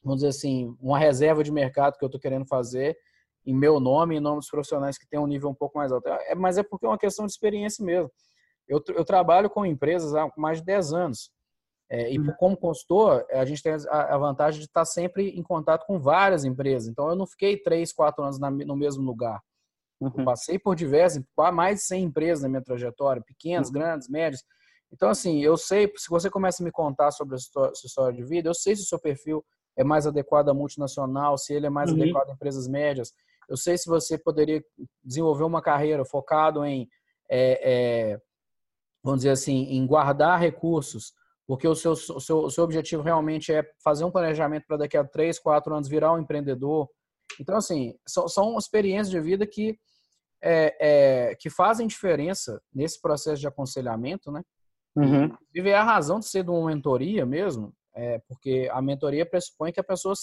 vamos 0.02 0.20
dizer 0.20 0.28
assim, 0.28 0.76
uma 0.80 0.98
reserva 0.98 1.44
de 1.44 1.52
mercado 1.52 1.96
que 1.96 2.04
eu 2.04 2.06
estou 2.08 2.20
querendo 2.20 2.46
fazer 2.46 2.96
em 3.46 3.54
meu 3.54 3.78
nome, 3.78 4.16
em 4.16 4.20
nome 4.20 4.38
dos 4.38 4.48
profissionais 4.48 4.96
que 4.96 5.06
têm 5.06 5.20
um 5.20 5.26
nível 5.26 5.50
um 5.50 5.54
pouco 5.54 5.78
mais 5.78 5.92
alto. 5.92 6.08
É, 6.08 6.34
mas 6.34 6.58
é 6.58 6.62
porque 6.62 6.86
é 6.86 6.88
uma 6.88 6.98
questão 6.98 7.26
de 7.26 7.32
experiência 7.32 7.84
mesmo. 7.84 8.10
Eu, 8.66 8.82
eu 8.88 9.04
trabalho 9.04 9.50
com 9.50 9.66
empresas 9.66 10.14
há 10.14 10.30
mais 10.36 10.58
de 10.58 10.64
10 10.64 10.92
anos. 10.92 11.30
É, 11.90 12.12
e 12.12 12.18
uhum. 12.18 12.32
como 12.38 12.56
consultor, 12.56 13.26
a 13.30 13.44
gente 13.44 13.62
tem 13.62 13.74
a, 13.90 14.16
vantagem 14.16 14.58
de 14.58 14.66
estar 14.66 14.84
sempre 14.86 15.28
em 15.28 15.42
contato 15.42 15.86
com 15.86 16.00
várias 16.00 16.44
empresas. 16.44 16.88
Então, 16.88 17.08
eu 17.08 17.14
não 17.14 17.26
fiquei 17.26 17.58
três, 17.58 17.92
quatro 17.92 18.24
anos 18.24 18.38
no 18.38 18.76
mesmo 18.76 19.02
lugar. 19.04 19.40
Uhum. 20.00 20.10
Eu 20.16 20.24
passei 20.24 20.58
por 20.58 20.74
diversas, 20.74 21.22
mais 21.52 21.80
de 21.80 21.86
100 21.86 22.04
empresas 22.04 22.42
na 22.42 22.48
minha 22.48 22.62
trajetória, 22.62 23.22
pequenas, 23.22 23.68
uhum. 23.68 23.74
grandes, 23.74 24.08
médias. 24.08 24.42
Então, 24.90 25.08
assim, 25.08 25.42
eu 25.42 25.56
sei, 25.56 25.92
se 25.96 26.08
você 26.08 26.30
começa 26.30 26.62
a 26.62 26.64
me 26.64 26.72
contar 26.72 27.10
sobre 27.10 27.34
a 27.34 27.38
sua 27.38 27.70
história 27.84 28.16
de 28.16 28.24
vida, 28.24 28.48
eu 28.48 28.54
sei 28.54 28.74
se 28.74 28.82
o 28.82 28.86
seu 28.86 28.98
perfil 28.98 29.44
é 29.76 29.84
mais 29.84 30.06
adequado 30.06 30.48
à 30.48 30.54
multinacional, 30.54 31.36
se 31.36 31.52
ele 31.52 31.66
é 31.66 31.70
mais 31.70 31.90
uhum. 31.90 32.00
adequado 32.00 32.30
a 32.30 32.32
empresas 32.32 32.66
médias. 32.66 33.12
Eu 33.48 33.56
sei 33.56 33.76
se 33.78 33.86
você 33.86 34.18
poderia 34.18 34.62
desenvolver 35.02 35.44
uma 35.44 35.62
carreira 35.62 36.04
focado 36.04 36.64
em, 36.64 36.88
é, 37.30 38.12
é, 38.12 38.18
vamos 39.02 39.20
dizer 39.20 39.30
assim, 39.30 39.64
em 39.70 39.86
guardar 39.86 40.40
recursos 40.40 41.12
porque 41.46 41.68
o 41.68 41.74
seu, 41.74 41.92
o 41.92 42.20
seu, 42.20 42.38
o 42.38 42.50
seu 42.50 42.64
objetivo 42.64 43.02
realmente 43.02 43.52
é 43.52 43.62
fazer 43.82 44.04
um 44.04 44.10
planejamento 44.10 44.64
para 44.66 44.78
daqui 44.78 44.96
a 44.96 45.04
três, 45.04 45.38
quatro 45.38 45.74
anos 45.74 45.88
virar 45.88 46.12
um 46.12 46.18
empreendedor. 46.18 46.88
Então, 47.38 47.56
assim, 47.56 47.94
são, 48.06 48.26
são 48.28 48.56
experiências 48.56 49.10
de 49.10 49.20
vida 49.20 49.46
que 49.46 49.78
é, 50.42 50.76
é, 51.30 51.34
que 51.36 51.48
fazem 51.48 51.86
diferença 51.86 52.60
nesse 52.72 53.00
processo 53.00 53.40
de 53.40 53.46
aconselhamento, 53.46 54.30
né? 54.30 54.42
Uhum. 54.94 55.24
Inclusive, 55.24 55.70
é 55.70 55.74
a 55.74 55.82
razão 55.82 56.18
de 56.18 56.28
ser 56.28 56.44
de 56.44 56.50
uma 56.50 56.66
mentoria 56.66 57.24
mesmo, 57.24 57.72
é, 57.94 58.20
porque 58.28 58.68
a 58.70 58.80
mentoria 58.82 59.24
pressupõe 59.24 59.72
que 59.72 59.80
a 59.80 59.84
pessoa 59.84 60.14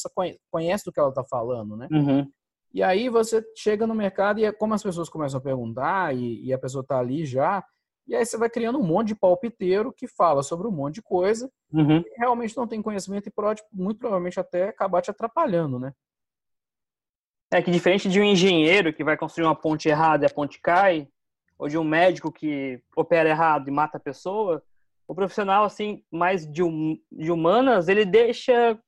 conhece 0.51 0.85
do 0.85 0.91
que 0.91 0.99
ela 0.99 1.09
está 1.09 1.23
falando, 1.23 1.75
né? 1.75 1.87
Uhum. 1.91 2.31
E 2.73 2.81
aí 2.81 3.09
você 3.09 3.43
chega 3.55 3.85
no 3.85 3.93
mercado 3.93 4.39
e 4.39 4.45
é 4.45 4.51
como 4.51 4.73
as 4.73 4.83
pessoas 4.83 5.09
começam 5.09 5.39
a 5.39 5.43
perguntar 5.43 6.15
e, 6.15 6.45
e 6.45 6.53
a 6.53 6.57
pessoa 6.57 6.81
está 6.81 6.99
ali 6.99 7.25
já, 7.25 7.63
e 8.07 8.15
aí 8.15 8.25
você 8.25 8.37
vai 8.37 8.49
criando 8.49 8.79
um 8.79 8.83
monte 8.83 9.09
de 9.09 9.15
palpiteiro 9.15 9.93
que 9.93 10.07
fala 10.07 10.41
sobre 10.43 10.67
um 10.67 10.71
monte 10.71 10.95
de 10.95 11.01
coisa 11.01 11.51
Uhum. 11.71 11.99
e 11.99 12.13
realmente 12.17 12.57
não 12.57 12.67
tem 12.67 12.81
conhecimento 12.81 13.27
e 13.27 13.31
pode 13.31 13.63
muito 13.71 13.99
provavelmente 13.99 14.37
até 14.39 14.67
acabar 14.67 15.01
te 15.01 15.09
atrapalhando, 15.09 15.79
né? 15.79 15.93
É 17.49 17.61
que 17.61 17.71
diferente 17.71 18.09
de 18.09 18.19
um 18.19 18.23
engenheiro 18.23 18.93
que 18.93 19.03
vai 19.03 19.15
construir 19.15 19.45
uma 19.45 19.55
ponte 19.55 19.87
errada 19.87 20.25
e 20.25 20.27
a 20.27 20.33
ponte 20.33 20.59
cai, 20.61 21.07
ou 21.57 21.67
de 21.67 21.77
um 21.77 21.83
médico 21.83 22.31
que 22.31 22.81
opera 22.95 23.29
errado 23.29 23.67
e 23.67 23.71
mata 23.71 23.97
a 23.97 24.01
pessoa, 24.01 24.63
o 25.07 25.15
profissional 25.15 25.63
assim 25.63 26.03
mais 26.09 26.45
de, 26.45 26.63
hum, 26.63 26.97
de 27.11 27.31
humanas 27.31 27.87
ele 27.87 28.05
deixa 28.05 28.79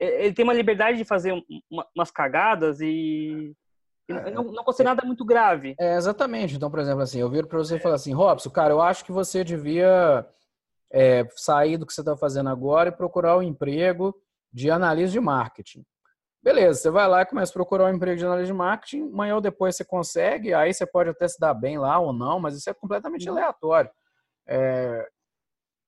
ele 0.00 0.34
tem 0.34 0.44
uma 0.44 0.52
liberdade 0.52 0.98
de 0.98 1.04
fazer 1.04 1.32
uma, 1.70 1.86
umas 1.94 2.10
cagadas 2.10 2.80
e, 2.80 3.54
e 4.08 4.12
não, 4.12 4.44
não 4.44 4.62
acontecer 4.62 4.84
nada 4.84 5.04
muito 5.04 5.24
grave. 5.24 5.74
É, 5.78 5.96
exatamente. 5.96 6.56
Então, 6.56 6.70
por 6.70 6.80
exemplo, 6.80 7.02
assim, 7.02 7.20
eu 7.20 7.30
viro 7.30 7.46
para 7.46 7.58
você 7.58 7.76
e 7.76 7.80
falo 7.80 7.94
assim, 7.94 8.12
Robson, 8.12 8.50
cara, 8.50 8.72
eu 8.72 8.80
acho 8.80 9.04
que 9.04 9.12
você 9.12 9.44
devia 9.44 10.26
é, 10.92 11.26
sair 11.36 11.76
do 11.76 11.86
que 11.86 11.92
você 11.92 12.00
está 12.00 12.16
fazendo 12.16 12.48
agora 12.50 12.88
e 12.88 12.92
procurar 12.92 13.36
um 13.36 13.42
emprego 13.42 14.14
de 14.52 14.70
analista 14.70 15.12
de 15.12 15.20
marketing. 15.20 15.84
Beleza, 16.42 16.80
você 16.80 16.90
vai 16.90 17.08
lá 17.08 17.22
e 17.22 17.26
começa 17.26 17.50
a 17.50 17.54
procurar 17.54 17.86
um 17.86 17.94
emprego 17.94 18.18
de 18.18 18.26
analista 18.26 18.52
de 18.52 18.58
marketing, 18.58 19.08
amanhã 19.10 19.34
ou 19.34 19.40
depois 19.40 19.74
você 19.74 19.84
consegue, 19.84 20.52
aí 20.52 20.74
você 20.74 20.84
pode 20.84 21.08
até 21.08 21.26
se 21.26 21.40
dar 21.40 21.54
bem 21.54 21.78
lá 21.78 21.98
ou 21.98 22.12
não, 22.12 22.38
mas 22.38 22.54
isso 22.54 22.68
é 22.68 22.74
completamente 22.74 23.26
aleatório. 23.26 23.90
É, 24.46 25.08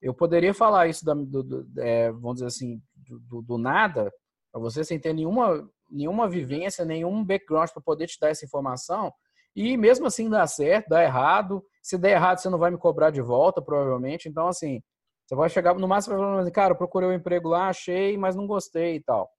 eu 0.00 0.14
poderia 0.14 0.54
falar 0.54 0.86
isso, 0.86 1.04
da, 1.04 1.12
do, 1.12 1.42
do, 1.42 1.66
é, 1.78 2.10
vamos 2.10 2.36
dizer 2.36 2.46
assim, 2.46 2.80
do, 3.08 3.42
do 3.42 3.58
nada, 3.58 4.12
para 4.52 4.60
você 4.60 4.84
sem 4.84 4.98
ter 4.98 5.12
nenhuma, 5.12 5.68
nenhuma 5.90 6.28
vivência, 6.28 6.84
nenhum 6.84 7.24
background 7.24 7.70
para 7.70 7.82
poder 7.82 8.06
te 8.06 8.18
dar 8.20 8.30
essa 8.30 8.44
informação, 8.44 9.12
e 9.54 9.76
mesmo 9.76 10.06
assim 10.06 10.28
dá 10.28 10.46
certo, 10.46 10.90
dá 10.90 11.02
errado. 11.02 11.64
Se 11.82 11.96
der 11.96 12.12
errado, 12.12 12.38
você 12.38 12.50
não 12.50 12.58
vai 12.58 12.70
me 12.70 12.76
cobrar 12.76 13.10
de 13.10 13.22
volta, 13.22 13.62
provavelmente. 13.62 14.28
Então, 14.28 14.48
assim, 14.48 14.82
você 15.26 15.34
vai 15.34 15.48
chegar 15.48 15.74
no 15.74 15.88
máximo 15.88 16.14
falar 16.14 16.40
assim, 16.40 16.52
cara, 16.52 16.72
eu 16.72 16.76
procurei 16.76 17.08
um 17.08 17.14
emprego 17.14 17.48
lá, 17.48 17.68
achei, 17.68 18.18
mas 18.18 18.36
não 18.36 18.46
gostei 18.46 18.96
e 18.96 19.00
tal. 19.02 19.30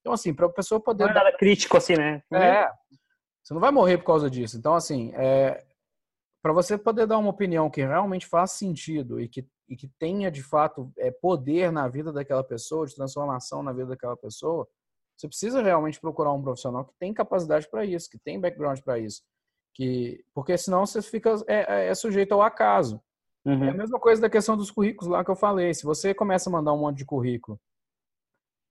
Então, 0.00 0.12
assim, 0.12 0.34
para 0.34 0.46
a 0.46 0.52
pessoa 0.52 0.78
poder. 0.78 1.04
Não 1.04 1.10
é 1.12 1.14
nada 1.14 1.36
crítico 1.36 1.76
assim, 1.76 1.96
né? 1.96 2.22
É. 2.32 2.68
Você 3.42 3.54
não 3.54 3.60
vai 3.60 3.70
morrer 3.70 3.96
por 3.96 4.04
causa 4.04 4.28
disso. 4.28 4.58
Então, 4.58 4.74
assim, 4.74 5.10
é, 5.14 5.64
para 6.42 6.52
você 6.52 6.76
poder 6.76 7.06
dar 7.06 7.18
uma 7.18 7.30
opinião 7.30 7.70
que 7.70 7.80
realmente 7.80 8.26
faz 8.26 8.52
sentido 8.52 9.20
e 9.20 9.28
que, 9.28 9.46
e 9.72 9.76
que 9.76 9.88
tenha 9.98 10.30
de 10.30 10.42
fato 10.42 10.92
é, 10.98 11.10
poder 11.10 11.72
na 11.72 11.88
vida 11.88 12.12
daquela 12.12 12.44
pessoa, 12.44 12.86
de 12.86 12.94
transformação 12.94 13.62
na 13.62 13.72
vida 13.72 13.86
daquela 13.86 14.16
pessoa, 14.16 14.68
você 15.16 15.26
precisa 15.26 15.62
realmente 15.62 15.98
procurar 15.98 16.30
um 16.34 16.42
profissional 16.42 16.84
que 16.84 16.92
tem 16.98 17.14
capacidade 17.14 17.66
para 17.70 17.82
isso, 17.82 18.10
que 18.10 18.18
tem 18.18 18.38
background 18.38 18.80
para 18.80 18.98
isso, 18.98 19.22
que 19.74 20.22
porque 20.34 20.58
senão 20.58 20.84
você 20.84 21.00
fica 21.00 21.34
é, 21.48 21.86
é, 21.86 21.88
é 21.88 21.94
sujeito 21.94 22.32
ao 22.32 22.42
acaso. 22.42 23.00
Uhum. 23.46 23.64
É 23.64 23.70
a 23.70 23.74
mesma 23.74 23.98
coisa 23.98 24.20
da 24.20 24.28
questão 24.28 24.58
dos 24.58 24.70
currículos 24.70 25.10
lá 25.10 25.24
que 25.24 25.30
eu 25.30 25.36
falei. 25.36 25.72
Se 25.72 25.84
você 25.84 26.12
começa 26.12 26.50
a 26.50 26.52
mandar 26.52 26.74
um 26.74 26.78
monte 26.78 26.98
de 26.98 27.06
currículo, 27.06 27.58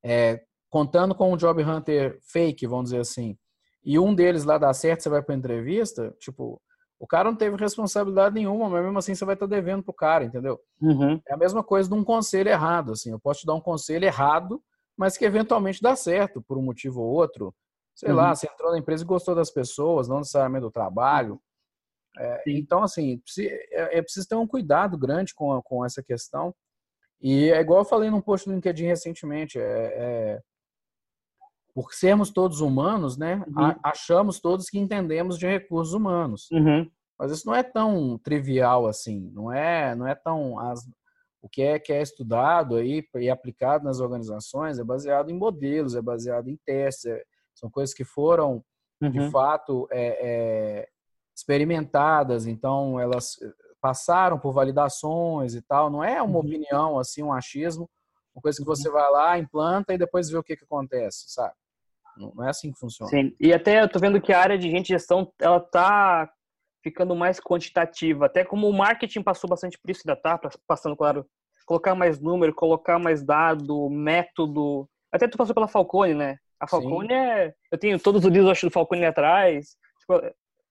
é, 0.06 0.44
contando 0.70 1.16
com 1.16 1.34
um 1.34 1.38
job 1.38 1.64
hunter 1.64 2.20
fake, 2.22 2.68
vamos 2.68 2.92
dizer 2.92 3.00
assim, 3.00 3.36
e 3.84 3.98
um 3.98 4.14
deles 4.14 4.44
lá 4.44 4.60
dá 4.60 4.72
certo, 4.72 5.02
você 5.02 5.10
vai 5.10 5.24
para 5.24 5.34
entrevista, 5.34 6.16
tipo, 6.20 6.62
o 7.02 7.08
cara 7.08 7.32
não 7.32 7.36
teve 7.36 7.58
responsabilidade 7.58 8.36
nenhuma, 8.36 8.70
mas 8.70 8.84
mesmo 8.84 9.00
assim 9.00 9.16
você 9.16 9.26
vai 9.26 9.34
estar 9.34 9.48
devendo 9.48 9.82
pro 9.82 9.92
cara, 9.92 10.24
entendeu? 10.24 10.62
Uhum. 10.80 11.20
É 11.28 11.34
a 11.34 11.38
mesma 11.38 11.64
coisa 11.64 11.90
de 11.90 11.96
um 11.96 12.04
conselho 12.04 12.48
errado, 12.48 12.92
assim. 12.92 13.10
Eu 13.10 13.20
posso 13.20 13.40
te 13.40 13.48
dar 13.48 13.56
um 13.56 13.60
conselho 13.60 14.06
errado, 14.06 14.62
mas 14.96 15.18
que 15.18 15.26
eventualmente 15.26 15.82
dá 15.82 15.96
certo 15.96 16.44
por 16.44 16.60
um 16.60 16.62
motivo 16.62 17.02
ou 17.02 17.08
outro. 17.08 17.56
Sei 17.96 18.12
Uhum. 18.12 18.18
lá, 18.18 18.36
você 18.36 18.46
entrou 18.48 18.72
na 18.72 18.78
empresa 18.78 19.04
e 19.04 19.08
gostou 19.08 19.34
das 19.34 19.50
pessoas, 19.50 20.08
não 20.08 20.20
necessariamente 20.20 20.62
do 20.62 20.70
trabalho. 20.70 21.42
É, 22.20 22.44
então, 22.46 22.84
assim, 22.84 23.20
é, 23.40 23.98
é 23.98 24.02
preciso 24.04 24.28
ter 24.28 24.36
um 24.36 24.46
cuidado 24.46 24.96
grande 24.96 25.34
com, 25.34 25.60
com 25.64 25.84
essa 25.84 26.04
questão. 26.04 26.54
E 27.20 27.50
é 27.50 27.60
igual 27.62 27.80
eu 27.80 27.86
falei 27.86 28.12
num 28.12 28.22
post 28.22 28.48
do 28.48 28.54
LinkedIn 28.54 28.86
recentemente, 28.86 29.58
é, 29.58 29.64
é, 29.64 30.42
por 31.73 31.93
sermos 31.93 32.29
todos 32.31 32.62
humanos, 32.62 33.17
né, 33.17 33.43
Uhum. 33.47 33.73
achamos 33.84 34.39
todos 34.39 34.69
que 34.69 34.79
entendemos 34.79 35.38
de 35.38 35.47
recursos 35.47 35.93
humanos. 35.93 36.49
Uhum. 36.51 36.89
Mas 37.17 37.31
isso 37.31 37.45
não 37.47 37.55
é 37.55 37.63
tão 37.63 38.17
trivial 38.17 38.88
assim, 38.88 39.29
não 39.34 39.51
é, 39.51 39.93
não 39.95 40.07
é 40.07 40.15
tão 40.15 40.60
as, 40.60 40.81
o 41.41 41.47
que 41.49 41.62
é 41.62 41.79
que 41.79 41.93
é 41.93 42.01
estudado 42.01 42.75
aí 42.75 43.03
e 43.15 43.29
aplicado 43.29 43.84
nas 43.84 43.99
organizações 43.99 44.79
é 44.79 44.84
baseado 44.84 45.29
em 45.29 45.38
modelos, 45.38 45.95
é 45.95 46.01
baseado 46.01 46.47
em 46.49 46.57
testes, 46.65 47.05
é- 47.05 47.23
são 47.53 47.69
coisas 47.69 47.93
que 47.93 48.03
foram 48.03 48.63
de 49.01 49.19
Uhum. 49.19 49.31
fato 49.31 49.88
é, 49.91 50.17
é, 50.81 50.88
experimentadas, 51.36 52.45
então 52.47 52.99
elas 52.99 53.38
passaram 53.81 54.38
por 54.39 54.51
validações 54.53 55.55
e 55.55 55.62
tal. 55.62 55.89
Não 55.89 56.03
é 56.03 56.21
uma 56.21 56.39
Uhum. 56.39 56.45
opinião 56.45 56.99
assim, 56.99 57.23
um 57.23 57.34
achismo, 57.34 57.89
uma 58.34 58.41
coisa 58.41 58.57
que 58.57 58.63
Uhum. 58.67 58.75
você 58.75 58.89
vai 58.89 59.12
lá, 59.12 59.38
implanta 59.39 59.93
e 59.93 59.97
depois 59.97 60.29
vê 60.29 60.38
o 60.38 60.43
que 60.43 60.55
que 60.55 60.63
acontece, 60.63 61.25
sabe? 61.27 61.53
Não 62.17 62.45
é 62.45 62.50
assim 62.50 62.71
que 62.71 62.80
funciona. 62.80 63.10
Sim. 63.10 63.36
E 63.39 63.54
até 63.54 63.82
eu 63.82 63.89
tô 63.89 64.00
vendo 64.00 64.21
que 64.21 64.32
a 64.34 64.39
área 64.39 64.58
de 64.58 64.69
gente 64.69 64.88
gestão, 64.89 65.32
ela 65.39 65.60
tá 65.60 66.30
ficando 66.84 67.15
mais 67.15 67.39
quantitativa. 67.39 68.26
Até 68.26 68.43
como 68.43 68.67
o 68.67 68.74
marketing 68.74 69.21
passou 69.21 69.50
bastante 69.50 69.78
por 69.80 69.89
isso, 69.91 70.02
ainda 70.06 70.19
tá 70.19 70.39
passando, 70.67 70.95
claro, 70.95 71.26
colocar 71.65 71.93
mais 71.95 72.19
número, 72.19 72.54
colocar 72.54 72.97
mais 73.00 73.24
dado, 73.24 73.89
método. 73.89 74.88
Até 75.12 75.28
tu 75.28 75.38
passou 75.38 75.54
pela 75.54 75.67
Falcone, 75.67 76.13
né? 76.13 76.38
A 76.60 76.67
Falcone 76.67 77.13
é... 77.13 77.54
Eu 77.71 77.78
tenho 77.78 78.00
todos 78.00 78.24
os 78.26 78.32
livros, 78.32 78.52
acho, 78.52 78.67
do 78.67 78.71
Falcone 78.71 79.06
atrás. 79.06 79.76
Tipo, 80.00 80.21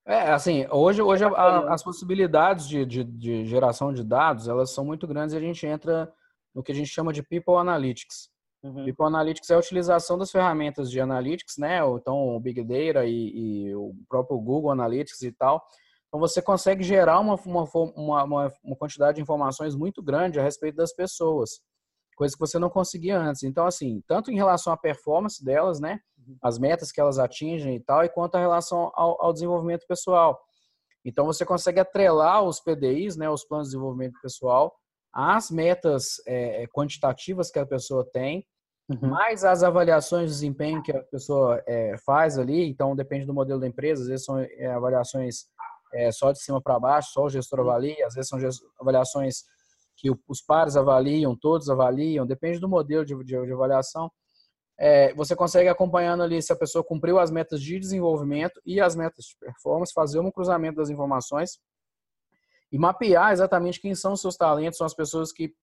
É, 0.07 0.33
assim, 0.33 0.67
hoje, 0.71 1.01
hoje 1.03 1.25
a- 1.25 1.29
a- 1.29 1.75
as 1.75 1.83
possibilidades 1.83 2.67
de, 2.69 2.85
de, 2.85 3.05
de 3.05 3.45
geração 3.47 3.93
de 3.93 4.03
dados, 4.03 4.49
elas 4.49 4.71
são 4.73 4.85
muito 4.85 5.07
grandes 5.07 5.35
e 5.35 5.37
a 5.39 5.41
gente 5.41 5.65
entra 5.67 6.13
no 6.55 6.63
que 6.63 6.73
a 6.73 6.75
gente 6.75 6.89
chama 6.89 7.13
de 7.13 7.23
People 7.23 7.55
Analytics. 7.57 8.29
Uhum. 8.63 8.85
People 8.85 9.07
Analytics 9.07 9.51
é 9.51 9.55
a 9.55 9.59
utilização 9.59 10.19
das 10.19 10.31
ferramentas 10.31 10.91
de 10.91 11.01
Analytics, 11.01 11.57
né? 11.59 11.83
Ou 11.83 11.99
então 11.99 12.37
o 12.37 12.41
Big 12.41 12.63
Data 12.63 13.05
e, 13.07 13.69
e 13.69 13.75
o 13.75 13.95
próprio 14.09 14.39
Google 14.39 14.71
Analytics 14.71 15.23
e 15.23 15.33
tal. 15.33 15.63
Então 16.09 16.19
você 16.19 16.43
consegue 16.43 16.83
gerar 16.83 17.21
uma, 17.21 17.37
uma, 17.47 17.65
uma, 17.95 18.25
uma- 18.65 18.77
quantidade 18.77 19.17
de 19.17 19.23
informações 19.23 19.77
muito 19.77 20.03
grande 20.03 20.41
a 20.41 20.43
respeito 20.43 20.75
das 20.75 20.93
pessoas, 20.93 21.61
coisa 22.17 22.35
que 22.35 22.41
você 22.41 22.59
não 22.59 22.69
conseguia 22.69 23.17
antes. 23.17 23.45
Então, 23.45 23.65
assim, 23.65 24.03
tanto 24.09 24.33
em 24.33 24.37
relação 24.37 24.73
à 24.73 24.77
performance 24.77 25.43
delas, 25.45 25.79
né? 25.79 26.01
As 26.43 26.59
metas 26.59 26.91
que 26.91 27.01
elas 27.01 27.19
atingem 27.19 27.77
e 27.77 27.81
tal, 27.81 28.05
e 28.05 28.09
quanto 28.09 28.35
a 28.35 28.41
relação 28.41 28.91
ao, 28.95 29.23
ao 29.25 29.33
desenvolvimento 29.33 29.87
pessoal. 29.87 30.39
Então 31.05 31.25
você 31.25 31.47
consegue 31.47 31.81
atrelar 31.81 32.43
os 32.43 32.61
PDIs, 32.61 33.17
né? 33.17 33.31
Os 33.31 33.45
planos 33.45 33.69
de 33.69 33.73
desenvolvimento 33.73 34.19
pessoal, 34.21 34.75
às 35.13 35.51
metas 35.51 36.21
é, 36.27 36.67
quantitativas 36.69 37.51
que 37.51 37.59
a 37.59 37.67
pessoa 37.67 38.05
tem, 38.13 38.47
Uhum. 38.89 39.09
mais 39.09 39.45
as 39.45 39.63
avaliações 39.63 40.25
de 40.25 40.31
desempenho 40.31 40.83
que 40.83 40.91
a 40.91 41.01
pessoa 41.05 41.63
é, 41.65 41.97
faz 42.05 42.37
ali, 42.37 42.69
então 42.69 42.97
depende 42.97 43.25
do 43.25 43.33
modelo 43.33 43.61
da 43.61 43.69
empresa, 43.69 44.03
às 44.03 44.09
vezes 44.09 44.25
são 44.25 44.37
é, 44.41 44.67
avaliações 44.67 45.45
só 46.13 46.33
de 46.33 46.41
cima 46.43 46.61
para 46.61 46.77
baixo, 46.79 47.11
só 47.13 47.25
o 47.25 47.29
gestor 47.31 47.61
avalia, 47.61 48.05
às 48.05 48.15
vezes 48.15 48.29
são 48.29 48.39
avaliações 48.81 49.45
que 49.97 50.11
os 50.29 50.41
pares 50.43 50.77
avaliam, 50.77 51.37
todos 51.37 51.71
avaliam, 51.71 52.27
depende 52.27 52.59
do 52.59 52.69
modelo 52.69 53.05
de, 53.05 53.15
de- 53.25 53.47
de 53.47 53.53
avaliação. 53.53 54.11
Você 55.17 55.37
consegue 55.37 55.69
acompanhando 55.69 56.23
ali 56.23 56.41
se 56.43 56.53
a 56.53 56.57
pessoa 56.57 56.83
cumpriu 56.83 57.19
as 57.19 57.31
metas 57.31 57.61
de 57.63 57.79
desenvolvimento 57.79 58.61
e 58.65 58.81
as 58.81 58.97
metas 58.97 59.25
de 59.27 59.37
performance, 59.39 59.93
fazer 59.93 60.19
um 60.21 60.31
cruzamento 60.33 60.77
das 60.77 60.91
informações 60.91 61.59
e 62.73 62.79
mapear 62.79 63.33
exatamente 63.33 63.81
quem 63.81 63.95
são 63.95 64.13
os 64.13 64.21
seus 64.21 64.37
talentos, 64.37 64.79
são 64.79 64.87
as 64.87 64.95
pessoas 64.95 65.33
que 65.33 65.55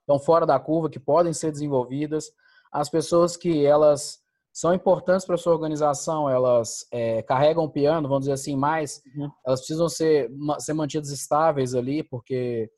estão 0.00 0.18
fora 0.18 0.46
da 0.46 0.58
curva, 0.58 0.90
que 0.90 0.98
podem 0.98 1.32
ser 1.32 1.52
desenvolvidas, 1.52 2.30
as 2.72 2.88
pessoas 2.88 3.36
que 3.36 3.64
elas 3.64 4.20
são 4.52 4.74
importantes 4.74 5.24
para 5.24 5.34
a 5.34 5.38
sua 5.38 5.54
organização, 5.54 6.28
elas 6.28 6.86
é, 6.92 7.22
carregam 7.22 7.64
o 7.64 7.70
piano, 7.70 8.08
vamos 8.08 8.22
dizer 8.24 8.32
assim, 8.32 8.54
mais, 8.54 9.00
Uhum. 9.16 9.30
elas 9.46 9.60
precisam 9.60 9.88
ser, 9.88 10.30
ser 10.58 10.74
mantidas 10.74 11.10
estáveis 11.10 11.74
ali, 11.74 12.02
porque 12.02 12.70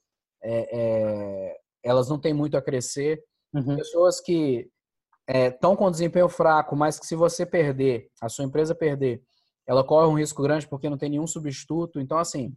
é, 0.43 0.79
é, 0.79 1.57
elas 1.83 2.09
não 2.09 2.19
têm 2.19 2.33
muito 2.33 2.57
a 2.57 2.63
crescer. 2.63 3.21
Uhum. 3.53 3.77
Pessoas 3.77 4.21
que 4.21 4.69
estão 5.27 5.75
com 5.75 5.91
desempenho 5.91 6.29
fraco, 6.29 6.77
mas 6.77 6.99
que 6.99 7.07
se 7.07 7.17
você 7.17 7.45
perder, 7.45 8.09
a 8.21 8.29
sua 8.29 8.45
empresa 8.45 8.75
perder, 8.75 9.23
ela 9.67 9.83
corre 9.83 10.07
um 10.07 10.19
risco 10.19 10.43
grande 10.43 10.69
porque 10.69 10.91
não 10.91 10.99
tem 10.99 11.11
nenhum 11.11 11.27
substituto. 11.27 11.99
Então, 11.99 12.19
assim, 12.19 12.55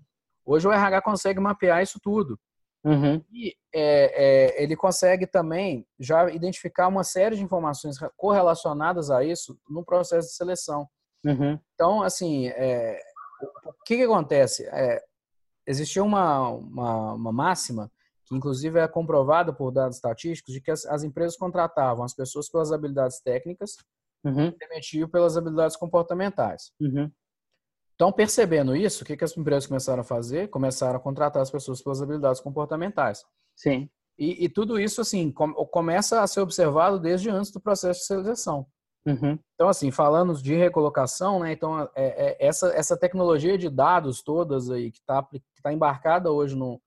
hoje 0.47 0.67
o 0.67 0.71
RH 0.71 1.01
consegue 1.01 1.39
mapear 1.39 1.83
isso 1.83 1.99
tudo. 2.01 2.39
Uhum. 2.83 3.21
E 3.33 3.53
é, 3.73 4.55
é, 4.55 4.63
ele 4.63 4.75
consegue 4.75 5.27
também 5.27 5.85
já 5.99 6.29
identificar 6.29 6.87
uma 6.87 7.03
série 7.03 7.35
de 7.35 7.43
informações 7.43 7.97
correlacionadas 8.15 9.11
a 9.11 9.23
isso 9.23 9.59
no 9.69 9.83
processo 9.83 10.29
de 10.29 10.33
seleção. 10.33 10.87
Uhum. 11.25 11.59
Então, 11.73 12.01
assim, 12.01 12.47
é, 12.47 12.97
o 13.65 13.83
que, 13.83 13.97
que 13.97 14.03
acontece? 14.03 14.65
É, 14.67 15.03
existia 15.65 16.03
uma, 16.03 16.49
uma, 16.49 17.13
uma, 17.13 17.31
máxima, 17.33 17.91
que 18.25 18.35
inclusive 18.35 18.79
é 18.79 18.87
comprovada 18.87 19.51
por 19.51 19.71
dados 19.71 19.97
estatísticos, 19.97 20.53
de 20.53 20.61
que 20.61 20.71
as, 20.71 20.85
as 20.85 21.03
empresas 21.03 21.35
contratavam 21.35 22.05
as 22.05 22.13
pessoas 22.13 22.49
pelas 22.49 22.71
habilidades 22.71 23.19
técnicas 23.19 23.75
uhum. 24.23 24.47
e 24.47 24.57
demitiam 24.57 25.09
pelas 25.09 25.35
habilidades 25.35 25.75
comportamentais. 25.75 26.71
Uhum. 26.79 27.11
Então, 27.97 28.11
percebendo 28.11 28.75
isso, 28.75 29.03
o 29.03 29.05
que, 29.07 29.17
que 29.17 29.23
as 29.23 29.35
empresas 29.35 29.65
começaram 29.65 30.01
a 30.01 30.03
fazer? 30.03 30.49
Começaram 30.49 30.97
a 30.97 30.99
contratar 30.99 31.41
as 31.41 31.49
pessoas 31.49 31.81
pelas 31.81 31.99
habilidades 31.99 32.39
comportamentais. 32.39 33.25
Sim. 33.55 33.89
E, 34.19 34.45
e 34.45 34.47
tudo 34.47 34.79
isso, 34.79 35.01
assim, 35.01 35.31
com, 35.31 35.51
começa 35.65 36.21
a 36.21 36.27
ser 36.27 36.41
observado 36.41 36.99
desde 36.99 37.31
antes 37.31 37.51
do 37.51 37.59
processo 37.59 38.01
de 38.01 38.05
seleção. 38.05 38.67
Uhum. 39.03 39.39
Então, 39.55 39.67
assim, 39.67 39.89
falando 39.89 40.35
de 40.35 40.53
recolocação, 40.53 41.39
né? 41.39 41.51
Então, 41.51 41.89
é, 41.95 42.35
é, 42.35 42.37
essa, 42.39 42.67
essa 42.69 42.95
tecnologia 42.95 43.57
de 43.57 43.67
dados 43.67 44.21
todas 44.21 44.69
aí 44.69 44.91
que 44.91 44.99
está 44.99 45.23
que 45.23 45.61
tá 45.63 45.73
embarcada 45.73 46.31
hoje 46.31 46.55
no, 46.55 46.79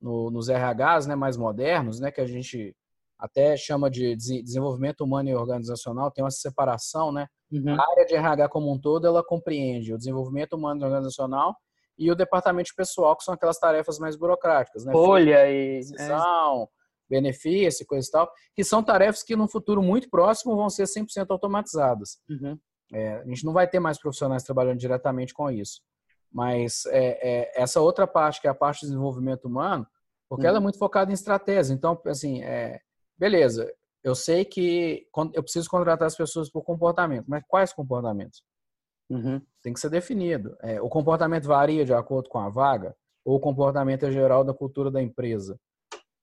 no, 0.00 0.30
nos 0.30 0.48
RHs 0.48 1.06
né, 1.06 1.14
mais 1.14 1.36
modernos, 1.36 2.00
né? 2.00 2.10
Que 2.10 2.22
a 2.22 2.26
gente 2.26 2.74
até 3.18 3.56
chama 3.56 3.90
de 3.90 4.16
desenvolvimento 4.16 5.02
humano 5.02 5.28
e 5.28 5.34
organizacional, 5.34 6.10
tem 6.10 6.24
uma 6.24 6.30
separação, 6.30 7.12
né? 7.12 7.26
Uhum. 7.50 7.78
A 7.78 7.90
área 7.90 8.04
de 8.04 8.14
RH 8.14 8.48
como 8.48 8.72
um 8.72 8.78
todo, 8.78 9.06
ela 9.06 9.24
compreende 9.24 9.92
o 9.94 9.98
desenvolvimento 9.98 10.54
humano 10.54 10.82
e 10.82 10.84
organizacional 10.84 11.54
e 11.96 12.10
o 12.10 12.16
departamento 12.16 12.70
pessoal, 12.76 13.16
que 13.16 13.24
são 13.24 13.34
aquelas 13.34 13.58
tarefas 13.58 13.98
mais 13.98 14.16
burocráticas, 14.16 14.84
né? 14.84 14.92
Folha 14.92 15.48
e... 15.48 15.78
Decisão, 15.78 16.64
é. 16.64 16.66
benefício, 17.08 17.86
coisa 17.86 18.06
e 18.08 18.10
tal, 18.10 18.30
que 18.54 18.64
são 18.64 18.82
tarefas 18.82 19.22
que 19.22 19.36
no 19.36 19.48
futuro 19.48 19.82
muito 19.82 20.10
próximo 20.10 20.56
vão 20.56 20.68
ser 20.68 20.84
100% 20.84 21.26
automatizadas. 21.30 22.18
Uhum. 22.28 22.58
É, 22.92 23.14
a 23.16 23.24
gente 23.24 23.44
não 23.44 23.52
vai 23.52 23.68
ter 23.68 23.80
mais 23.80 23.98
profissionais 23.98 24.42
trabalhando 24.42 24.78
diretamente 24.78 25.32
com 25.32 25.50
isso. 25.50 25.80
Mas 26.32 26.84
é, 26.86 27.18
é, 27.22 27.62
essa 27.62 27.80
outra 27.80 28.06
parte, 28.06 28.40
que 28.40 28.48
é 28.48 28.50
a 28.50 28.54
parte 28.54 28.80
de 28.80 28.86
desenvolvimento 28.88 29.44
humano, 29.44 29.86
porque 30.28 30.42
uhum. 30.44 30.48
ela 30.48 30.58
é 30.58 30.60
muito 30.60 30.78
focada 30.78 31.10
em 31.10 31.14
estratégia. 31.14 31.72
Então, 31.72 32.00
assim, 32.06 32.42
é, 32.42 32.80
beleza, 33.18 33.72
eu 34.02 34.14
sei 34.14 34.44
que 34.44 35.06
eu 35.32 35.42
preciso 35.42 35.68
contratar 35.70 36.06
as 36.06 36.16
pessoas 36.16 36.50
por 36.50 36.62
comportamento, 36.62 37.24
mas 37.26 37.42
quais 37.48 37.72
comportamentos? 37.72 38.42
Uhum. 39.10 39.40
Tem 39.62 39.72
que 39.72 39.80
ser 39.80 39.90
definido. 39.90 40.56
É, 40.60 40.80
o 40.80 40.88
comportamento 40.88 41.46
varia 41.46 41.84
de 41.84 41.94
acordo 41.94 42.28
com 42.28 42.38
a 42.38 42.48
vaga 42.48 42.94
ou 43.24 43.36
o 43.36 43.40
comportamento 43.40 44.04
é 44.04 44.12
geral 44.12 44.44
da 44.44 44.52
cultura 44.52 44.90
da 44.90 45.02
empresa? 45.02 45.58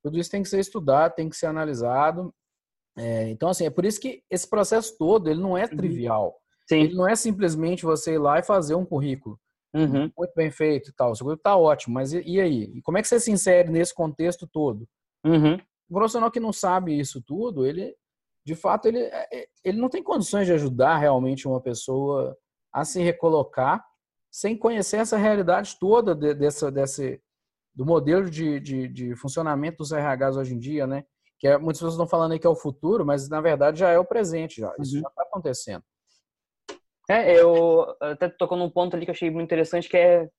Tudo 0.04 0.17
isso 0.17 0.30
tem 0.30 0.43
que 0.43 0.49
ser 0.49 0.60
estudado, 0.60 1.15
tem 1.15 1.30
que 1.30 1.36
ser 1.36 1.47
analisado. 1.47 2.34
É, 2.97 3.30
então, 3.30 3.49
assim, 3.49 3.65
é 3.65 3.69
por 3.69 3.86
isso 3.86 3.99
que 3.99 4.23
esse 4.30 4.47
processo 4.47 4.95
todo 4.97 5.30
ele 5.30 5.41
não 5.41 5.58
é 5.58 5.63
uhum. 5.63 5.77
trivial. 5.77 6.38
Sim. 6.67 6.82
Ele 6.82 6.95
não 6.95 7.08
é 7.08 7.15
simplesmente 7.15 7.84
você 7.84 8.13
ir 8.13 8.17
lá 8.19 8.39
e 8.39 8.43
fazer 8.43 8.75
um 8.75 8.86
currículo. 8.86 9.39
Uhum. 9.73 10.12
Muito 10.17 10.34
bem 10.36 10.51
feito 10.51 10.89
e 10.89 10.93
tal. 10.93 11.12
O 11.12 11.15
seu 11.15 11.25
currículo 11.25 11.39
está 11.39 11.56
ótimo, 11.56 11.95
mas 11.95 12.13
e, 12.13 12.21
e, 12.21 12.39
aí? 12.39 12.63
E 12.75 12.82
como 12.82 12.97
é 12.97 13.01
que 13.01 13.08
você 13.08 13.19
se 13.19 13.32
insere 13.32 13.69
nesse 13.69 13.93
contexto 13.93 14.47
todo? 14.47 14.88
Uhum. 15.25 15.60
O 15.91 15.93
profissional 15.93 16.32
que 16.32 16.39
não 16.39 16.54
sabe 16.54 16.97
isso 16.97 17.21
tudo, 17.21 17.65
ele, 17.65 17.93
de 18.45 18.56
fato, 18.56 18.88
ele, 18.88 18.99
é, 18.99 19.27
é, 19.34 19.47
ele 19.62 19.77
não 19.77 19.89
tem 19.89 20.01
condições 20.01 20.45
de 20.45 20.54
ajudar 20.54 20.95
realmente 20.95 21.45
uma 21.45 21.60
pessoa 21.60 22.38
a 22.71 22.86
se 22.86 23.01
recolocar 23.01 23.86
sem 24.32 24.58
conhecer 24.58 24.97
essa 25.01 25.17
realidade 25.17 25.77
toda 25.77 26.15
de, 26.15 26.34
dessa, 26.34 26.71
desse, 26.71 27.21
do 27.75 27.86
modelo 27.86 28.30
de, 28.30 28.58
de, 28.62 28.88
de, 28.88 29.15
funcionamento 29.17 29.80
dos 29.80 29.91
RHs 29.91 30.38
hoje 30.38 30.56
em 30.56 30.60
dia, 30.60 30.88
né? 30.88 31.04
Que 31.38 31.49
é, 31.49 31.58
muitas 31.58 31.80
pessoas 31.80 31.95
estão 31.95 32.08
falando 32.08 32.32
aí 32.32 32.39
que 32.39 32.47
é 32.47 32.49
o 32.49 32.56
futuro, 32.56 33.06
mas 33.06 33.27
na 33.27 33.41
verdade 33.41 33.80
já 33.80 33.89
é 33.89 33.99
o 33.99 34.06
presente, 34.06 34.62
já. 34.62 34.73
Isso 34.80 34.95
uhum. 34.95 35.01
já 35.01 35.10
está 35.10 35.23
acontecendo. 35.23 35.84
É, 37.10 37.38
eu 37.38 37.97
até 37.99 38.30
tocou 38.30 38.58
num 38.58 38.69
ponto 38.69 38.95
ali 38.95 39.04
que 39.04 39.12
eu 39.12 39.13
achei 39.13 39.30
muito 39.30 39.43
interessante, 39.43 39.89
que 39.89 39.97
é 39.97 40.30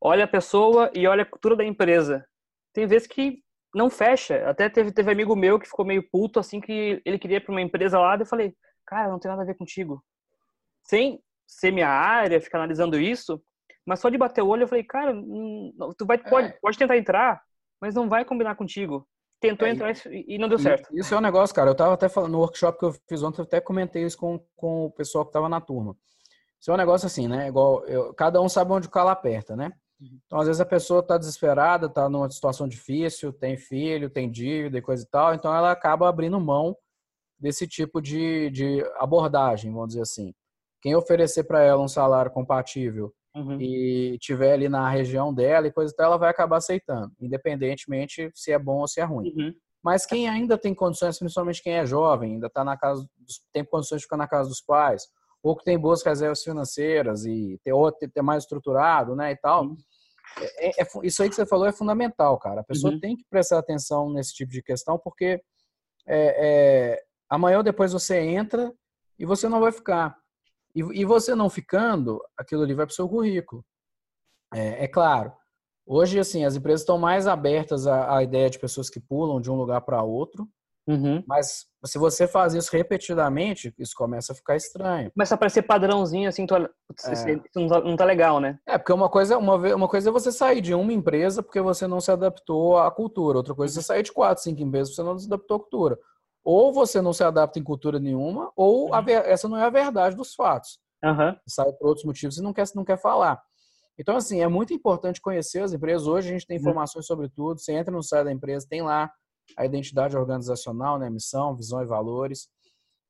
olha 0.00 0.24
a 0.24 0.28
pessoa 0.28 0.90
e 0.92 1.06
olha 1.06 1.22
a 1.22 1.30
cultura 1.30 1.54
da 1.54 1.64
empresa. 1.64 2.26
Tem 2.72 2.88
vezes 2.88 3.06
que 3.06 3.40
não 3.74 3.90
fecha. 3.90 4.48
Até 4.48 4.68
teve, 4.68 4.92
teve 4.92 5.10
amigo 5.10 5.36
meu 5.36 5.58
que 5.58 5.68
ficou 5.68 5.84
meio 5.84 6.02
puto 6.10 6.40
assim 6.40 6.60
que 6.60 7.02
ele 7.04 7.18
queria 7.18 7.38
ir 7.38 7.40
para 7.40 7.52
uma 7.52 7.62
empresa 7.62 7.98
lá, 7.98 8.16
e 8.16 8.20
eu 8.20 8.26
falei, 8.26 8.54
cara, 8.86 9.08
não 9.08 9.18
tem 9.18 9.30
nada 9.30 9.42
a 9.42 9.46
ver 9.46 9.56
contigo. 9.56 10.02
Sem 10.82 11.20
ser 11.46 11.70
minha 11.70 11.88
área, 11.88 12.40
ficar 12.40 12.58
analisando 12.58 12.98
isso, 12.98 13.42
mas 13.86 14.00
só 14.00 14.08
de 14.08 14.18
bater 14.18 14.42
o 14.42 14.48
olho 14.48 14.64
eu 14.64 14.68
falei, 14.68 14.84
cara, 14.84 15.12
hum, 15.12 15.72
tu 15.96 16.04
vai 16.04 16.18
pode, 16.18 16.48
é. 16.48 16.58
pode 16.60 16.78
tentar 16.78 16.96
entrar, 16.96 17.42
mas 17.80 17.94
não 17.94 18.08
vai 18.08 18.24
combinar 18.24 18.54
contigo. 18.54 19.06
Tentou 19.40 19.68
é, 19.68 19.70
entrar 19.70 19.94
e 20.06 20.36
não 20.36 20.48
deu 20.48 20.58
certo. 20.58 20.88
Isso 20.92 21.14
é 21.14 21.16
um 21.16 21.20
negócio, 21.20 21.54
cara. 21.54 21.70
Eu 21.70 21.74
tava 21.74 21.94
até 21.94 22.08
falando 22.08 22.32
no 22.32 22.40
workshop 22.40 22.76
que 22.76 22.84
eu 22.84 22.92
fiz 23.08 23.22
ontem, 23.22 23.40
eu 23.40 23.44
até 23.44 23.60
comentei 23.60 24.02
isso 24.02 24.18
com, 24.18 24.44
com 24.56 24.86
o 24.86 24.90
pessoal 24.90 25.24
que 25.24 25.32
tava 25.32 25.48
na 25.48 25.60
turma. 25.60 25.96
Isso 26.60 26.70
é 26.70 26.74
um 26.74 26.76
negócio 26.76 27.06
assim, 27.06 27.28
né? 27.28 27.46
Igual 27.46 27.84
eu, 27.86 28.12
cada 28.14 28.40
um 28.42 28.48
sabe 28.48 28.72
onde 28.72 28.88
o 28.88 28.90
calo 28.90 29.10
aperta, 29.10 29.54
né? 29.54 29.72
Uhum. 30.00 30.18
Então, 30.26 30.38
às 30.38 30.46
vezes, 30.46 30.60
a 30.60 30.66
pessoa 30.66 31.00
está 31.00 31.18
desesperada, 31.18 31.86
está 31.86 32.08
numa 32.08 32.30
situação 32.30 32.68
difícil, 32.68 33.32
tem 33.32 33.56
filho, 33.56 34.10
tem 34.10 34.30
dívida 34.30 34.78
e 34.78 34.82
coisa 34.82 35.02
e 35.02 35.06
tal, 35.06 35.34
então 35.34 35.54
ela 35.54 35.70
acaba 35.70 36.08
abrindo 36.08 36.40
mão 36.40 36.76
desse 37.38 37.66
tipo 37.66 38.00
de, 38.00 38.50
de 38.50 38.84
abordagem, 38.96 39.72
vamos 39.72 39.88
dizer 39.88 40.02
assim. 40.02 40.34
Quem 40.80 40.94
oferecer 40.94 41.44
para 41.44 41.62
ela 41.62 41.82
um 41.82 41.88
salário 41.88 42.30
compatível 42.30 43.12
uhum. 43.34 43.60
e 43.60 44.16
tiver 44.20 44.52
ali 44.52 44.68
na 44.68 44.88
região 44.88 45.32
dela 45.32 45.66
e 45.66 45.72
coisa 45.72 45.92
e 45.92 45.96
tal, 45.96 46.06
ela 46.06 46.16
vai 46.16 46.30
acabar 46.30 46.56
aceitando, 46.58 47.12
independentemente 47.20 48.30
se 48.34 48.52
é 48.52 48.58
bom 48.58 48.80
ou 48.80 48.88
se 48.88 49.00
é 49.00 49.04
ruim. 49.04 49.32
Uhum. 49.36 49.54
Mas 49.82 50.04
quem 50.04 50.28
ainda 50.28 50.58
tem 50.58 50.74
condições, 50.74 51.18
principalmente 51.18 51.62
quem 51.62 51.74
é 51.74 51.86
jovem, 51.86 52.34
ainda 52.34 52.48
está 52.48 52.64
na 52.64 52.76
casa, 52.76 53.06
tem 53.52 53.64
condições 53.64 53.98
de 53.98 54.04
ficar 54.04 54.16
na 54.16 54.26
casa 54.26 54.48
dos 54.48 54.60
pais, 54.60 55.08
ou 55.42 55.56
que 55.56 55.64
tem 55.64 55.78
boas 55.78 56.02
reservas 56.02 56.42
financeiras 56.42 57.24
e 57.24 57.60
ter, 57.62 57.72
ter 58.12 58.22
mais 58.22 58.42
estruturado, 58.42 59.14
né, 59.14 59.32
e 59.32 59.36
tal, 59.36 59.64
uhum. 59.64 59.76
É, 60.40 60.82
é, 60.82 60.86
isso 61.02 61.22
aí 61.22 61.28
que 61.28 61.34
você 61.34 61.46
falou 61.46 61.66
é 61.66 61.72
fundamental, 61.72 62.38
cara. 62.38 62.60
A 62.60 62.64
pessoa 62.64 62.92
uhum. 62.92 63.00
tem 63.00 63.16
que 63.16 63.24
prestar 63.28 63.58
atenção 63.58 64.10
nesse 64.10 64.34
tipo 64.34 64.52
de 64.52 64.62
questão, 64.62 64.98
porque 64.98 65.40
é, 66.06 66.96
é, 66.96 67.02
amanhã 67.28 67.58
ou 67.58 67.62
depois 67.62 67.92
você 67.92 68.18
entra 68.20 68.72
e 69.18 69.26
você 69.26 69.48
não 69.48 69.60
vai 69.60 69.72
ficar. 69.72 70.16
E, 70.74 70.80
e 71.00 71.04
você 71.04 71.34
não 71.34 71.50
ficando, 71.50 72.20
aquilo 72.36 72.62
ali 72.62 72.74
vai 72.74 72.86
para 72.86 72.92
o 72.92 72.96
seu 72.96 73.08
currículo. 73.08 73.64
É, 74.54 74.84
é, 74.84 74.88
claro. 74.88 75.32
Hoje, 75.86 76.18
assim, 76.18 76.44
as 76.44 76.54
empresas 76.54 76.82
estão 76.82 76.98
mais 76.98 77.26
abertas 77.26 77.86
à, 77.86 78.16
à 78.16 78.22
ideia 78.22 78.50
de 78.50 78.58
pessoas 78.58 78.90
que 78.90 79.00
pulam 79.00 79.40
de 79.40 79.50
um 79.50 79.56
lugar 79.56 79.80
para 79.80 80.02
outro. 80.02 80.48
Uhum. 80.88 81.22
Mas 81.26 81.66
se 81.84 81.98
você 81.98 82.26
faz 82.26 82.54
isso 82.54 82.70
repetidamente, 82.72 83.74
isso 83.78 83.92
começa 83.94 84.32
a 84.32 84.34
ficar 84.34 84.56
estranho. 84.56 85.10
Começa 85.12 85.34
a 85.34 85.36
aparecer 85.36 85.62
padrãozinho, 85.62 86.26
assim, 86.26 86.46
tu, 86.46 86.56
é. 86.56 86.68
isso 87.12 87.44
não 87.54 87.68
tá, 87.68 87.80
não 87.80 87.96
tá, 87.96 88.04
legal, 88.06 88.40
né? 88.40 88.58
É, 88.66 88.78
porque 88.78 88.92
uma 88.92 89.10
coisa, 89.10 89.36
uma, 89.36 89.54
uma 89.74 89.86
coisa 89.86 90.08
é 90.08 90.12
você 90.12 90.32
sair 90.32 90.62
de 90.62 90.74
uma 90.74 90.90
empresa 90.90 91.42
porque 91.42 91.60
você 91.60 91.86
não 91.86 92.00
se 92.00 92.10
adaptou 92.10 92.78
à 92.78 92.90
cultura. 92.90 93.36
Outra 93.36 93.54
coisa 93.54 93.74
é 93.74 93.82
você 93.82 93.86
sair 93.86 94.02
de 94.02 94.12
quatro, 94.12 94.42
cinco 94.42 94.62
empresas 94.62 94.88
porque 94.88 95.02
você 95.02 95.08
não 95.10 95.18
se 95.18 95.26
adaptou 95.26 95.56
à 95.58 95.60
cultura. 95.60 95.98
Ou 96.42 96.72
você 96.72 97.02
não 97.02 97.12
se 97.12 97.22
adapta 97.22 97.58
em 97.58 97.62
cultura 97.62 98.00
nenhuma, 98.00 98.50
ou 98.56 98.94
a, 98.94 99.04
essa 99.26 99.46
não 99.46 99.58
é 99.58 99.64
a 99.64 99.70
verdade 99.70 100.16
dos 100.16 100.34
fatos. 100.34 100.78
Uhum. 101.04 101.36
Você 101.46 101.54
sai 101.54 101.72
por 101.74 101.88
outros 101.88 102.06
motivos 102.06 102.38
e 102.38 102.42
não 102.42 102.54
quer, 102.54 102.64
não 102.74 102.84
quer 102.84 102.98
falar. 102.98 103.38
Então, 103.98 104.16
assim, 104.16 104.40
é 104.40 104.48
muito 104.48 104.72
importante 104.72 105.20
conhecer 105.20 105.60
as 105.60 105.74
empresas. 105.74 106.06
Hoje 106.06 106.28
a 106.28 106.32
gente 106.32 106.46
tem 106.46 106.56
uhum. 106.56 106.62
informações 106.62 107.04
sobre 107.04 107.28
tudo. 107.28 107.60
Você 107.60 107.72
entra 107.72 107.92
no 107.92 108.02
site 108.02 108.24
da 108.24 108.32
empresa, 108.32 108.66
tem 108.66 108.80
lá 108.80 109.10
a 109.56 109.64
identidade 109.64 110.16
organizacional, 110.16 110.98
né, 110.98 111.08
missão, 111.10 111.56
visão 111.56 111.82
e 111.82 111.86
valores. 111.86 112.48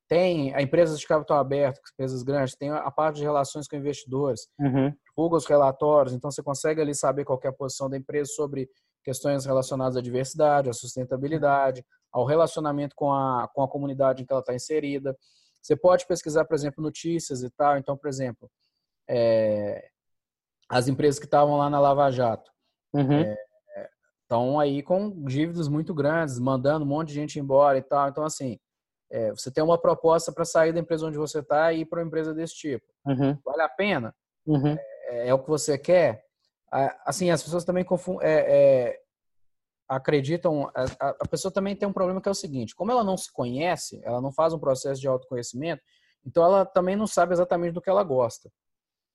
Tem 0.09 0.55
a 0.55 0.63
empresas 0.63 0.99
de 0.99 1.07
capital 1.07 1.39
aberto, 1.39 1.81
empresas 1.93 2.23
grandes, 2.23 2.57
tem 2.57 2.71
a 2.71 2.91
parte 2.91 3.17
de 3.17 3.25
relações 3.25 3.69
com 3.69 3.77
investidores, 3.77 4.49
uhum. 4.59 4.91
divulga 5.07 5.37
os 5.37 5.45
relatórios, 5.45 6.15
então 6.15 6.31
você 6.31 6.43
consegue 6.43 6.81
ali 6.81 6.95
saber 6.95 7.27
qual 7.27 7.39
é 7.45 7.49
a 7.49 7.53
posição 7.53 7.91
da 7.91 7.97
empresa 7.99 8.33
sobre 8.33 8.71
questões 9.05 9.45
relacionadas 9.45 9.97
à 9.97 10.01
diversidade, 10.01 10.71
à 10.71 10.73
sustentabilidade, 10.73 11.85
ao 12.13 12.25
relacionamento 12.25 12.95
com 12.97 13.13
a, 13.13 13.49
com 13.55 13.63
a 13.63 13.69
comunidade 13.69 14.23
em 14.23 14.27
que 14.27 14.33
ela 14.33 14.41
está 14.41 14.55
inserida. 14.55 15.17
Você 15.63 15.77
pode 15.77 16.07
pesquisar, 16.07 16.45
por 16.45 16.55
exemplo, 16.55 16.83
notícias 16.83 17.43
e 17.43 17.51
tal. 17.51 17.77
Então, 17.77 17.97
por 17.97 18.09
exemplo, 18.09 18.51
é, 19.09 19.89
as 20.69 20.89
empresas 20.89 21.19
que 21.19 21.25
estavam 21.25 21.57
lá 21.57 21.69
na 21.71 21.81
Lava 21.81 22.11
Jato. 22.11 22.51
Uhum. 22.93 23.21
É, 23.21 23.37
estão 24.29 24.61
aí 24.61 24.83
com 24.83 25.25
dívidas 25.25 25.69
muito 25.69 25.95
grandes, 25.95 26.39
mandando 26.39 26.85
um 26.85 26.89
monte 26.89 27.09
de 27.09 27.15
gente 27.15 27.41
embora 27.41 27.79
e 27.79 27.83
tal. 27.83 28.11
Então, 28.11 28.23
assim, 28.23 28.59
é, 29.11 29.31
você 29.31 29.51
tem 29.51 29.65
uma 29.65 29.79
proposta 29.79 30.31
para 30.31 30.45
sair 30.45 30.71
da 30.71 30.81
empresa 30.81 31.07
onde 31.07 31.17
você 31.17 31.39
está 31.39 31.73
e 31.73 31.81
ir 31.81 31.87
para 31.87 32.01
uma 32.01 32.07
empresa 32.07 32.35
desse 32.35 32.55
tipo. 32.55 32.85
Uhum. 33.07 33.39
Vale 33.43 33.63
a 33.63 33.69
pena? 33.69 34.15
Uhum. 34.47 34.77
É, 35.07 35.29
é, 35.29 35.35
o 35.35 35.39
que 35.39 35.49
você 35.49 35.79
quer? 35.79 36.23
Assim, 37.07 37.31
as 37.31 37.43
pessoas 37.43 37.65
também 37.65 37.83
confundem, 37.83 38.29
é, 38.29 38.35
é, 38.91 39.01
acreditam. 39.89 40.71
A, 40.75 41.09
a, 41.09 41.29
pessoa 41.29 41.51
também 41.51 41.75
tem 41.75 41.89
um 41.89 41.93
problema 41.95 42.21
que 42.21 42.29
é 42.29 42.33
o 42.33 42.35
seguinte: 42.35 42.75
como 42.75 42.93
ela 42.93 43.03
não 43.03 43.17
se 43.17 43.33
conhece, 43.33 43.99
ela 44.05 44.21
não 44.21 44.31
faz 44.31 44.53
um 44.53 44.59
processo 44.59 45.01
de 45.01 45.09
autoconhecimento, 45.09 45.83
então 46.27 46.45
ela 46.45 46.67
também 46.67 46.95
não 46.95 47.07
sabe 47.07 47.33
exatamente 47.33 47.73
do 47.73 47.81
que 47.81 47.89
ela 47.89 48.05
gosta. 48.05 48.51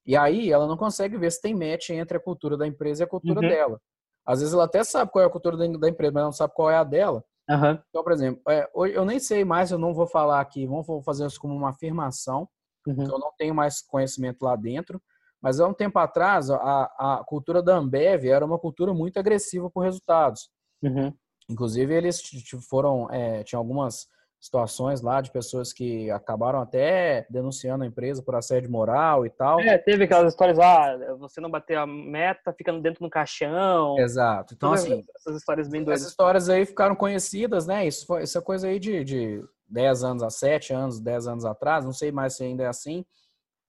E 0.04 0.18
aí 0.18 0.52
ela 0.52 0.66
não 0.66 0.76
consegue 0.76 1.16
ver 1.16 1.32
se 1.32 1.40
tem 1.40 1.54
match 1.54 1.92
entre 1.92 2.18
a 2.18 2.20
cultura 2.20 2.58
da 2.58 2.66
empresa 2.66 3.04
e 3.04 3.06
a 3.06 3.08
cultura 3.08 3.40
uhum. 3.42 3.48
dela. 3.48 3.80
Às 4.26 4.40
vezes 4.40 4.54
ela 4.54 4.66
até 4.66 4.84
sabe 4.84 5.12
qual 5.12 5.24
é 5.24 5.28
a 5.28 5.30
cultura 5.30 5.58
da 5.58 5.90
empresa, 5.90 6.14
mas 6.14 6.24
não 6.24 6.32
sabe 6.32 6.54
qual 6.54 6.70
é 6.70 6.78
a 6.78 6.84
dela. 6.84 7.24
Uhum. 7.50 7.78
Então, 7.90 8.04
por 8.04 8.12
exemplo, 8.14 8.42
é, 8.48 8.70
eu 8.74 9.04
nem 9.04 9.20
sei 9.20 9.44
mais, 9.44 9.72
eu 9.72 9.78
não 9.78 9.94
vou 9.94 10.08
falar 10.08 10.40
aqui, 10.40 10.66
vamos 10.66 10.86
fazer 11.04 11.26
isso 11.26 11.40
como 11.40 11.54
uma 11.54 11.70
afirmação, 11.72 12.48
uhum. 12.88 13.04
eu 13.04 13.20
não 13.20 13.34
tenho 13.38 13.54
mais 13.54 13.82
conhecimento 13.82 14.44
lá 14.44 14.56
dentro, 14.56 15.02
Mas 15.42 15.60
há 15.60 15.68
um 15.68 15.74
tempo 15.74 16.00
atrás, 16.00 16.50
a, 16.50 17.18
a 17.18 17.24
cultura 17.26 17.62
da 17.62 17.76
Ambev 17.76 18.26
era 18.26 18.46
uma 18.46 18.58
cultura 18.58 18.94
muito 18.94 19.20
agressiva 19.20 19.70
por 19.70 19.82
resultados. 19.82 20.50
Uhum. 20.82 21.14
Inclusive, 21.50 21.94
eles 21.94 22.22
foram, 22.70 23.12
é, 23.12 23.44
tinha 23.44 23.60
algumas 23.60 24.08
situações 24.44 25.02
lá 25.02 25.22
de 25.22 25.32
pessoas 25.32 25.72
que 25.72 26.12
acabaram 26.12 26.60
até 26.60 27.26
denunciando 27.30 27.86
a 27.86 27.88
empresa 27.88 28.22
por 28.22 28.36
assédio 28.36 28.70
moral 28.70 29.26
e 29.26 29.30
tal. 29.30 29.58
É, 29.62 29.78
teve 29.78 30.04
aquelas 30.04 30.34
histórias, 30.34 30.60
ah, 30.60 31.16
você 31.18 31.40
não 31.40 31.50
bateu 31.50 31.80
a 31.80 31.88
meta, 31.88 32.52
fica 32.52 32.74
dentro 32.74 33.06
do 33.06 33.10
caixão. 33.10 33.98
Exato. 33.98 34.54
Então, 34.54 34.74
assim, 34.74 35.02
essas 35.16 35.38
histórias 35.38 35.70
bem 35.70 35.82
doidas. 35.82 36.02
Essas 36.02 36.12
histórias 36.12 36.50
aí 36.50 36.66
ficaram 36.66 36.94
conhecidas, 36.94 37.66
né? 37.66 37.88
Isso, 37.88 38.06
foi, 38.06 38.24
isso 38.24 38.38
é 38.38 38.42
coisa 38.42 38.68
aí 38.68 38.80
de, 38.80 39.06
de 39.06 39.42
10 39.70 40.04
anos 40.04 40.24
a 40.24 40.30
7 40.30 40.74
anos, 40.74 41.00
10 41.00 41.28
anos 41.28 41.46
atrás, 41.46 41.86
não 41.86 41.94
sei 41.94 42.12
mais 42.12 42.36
se 42.36 42.44
ainda 42.44 42.64
é 42.64 42.68
assim, 42.68 43.06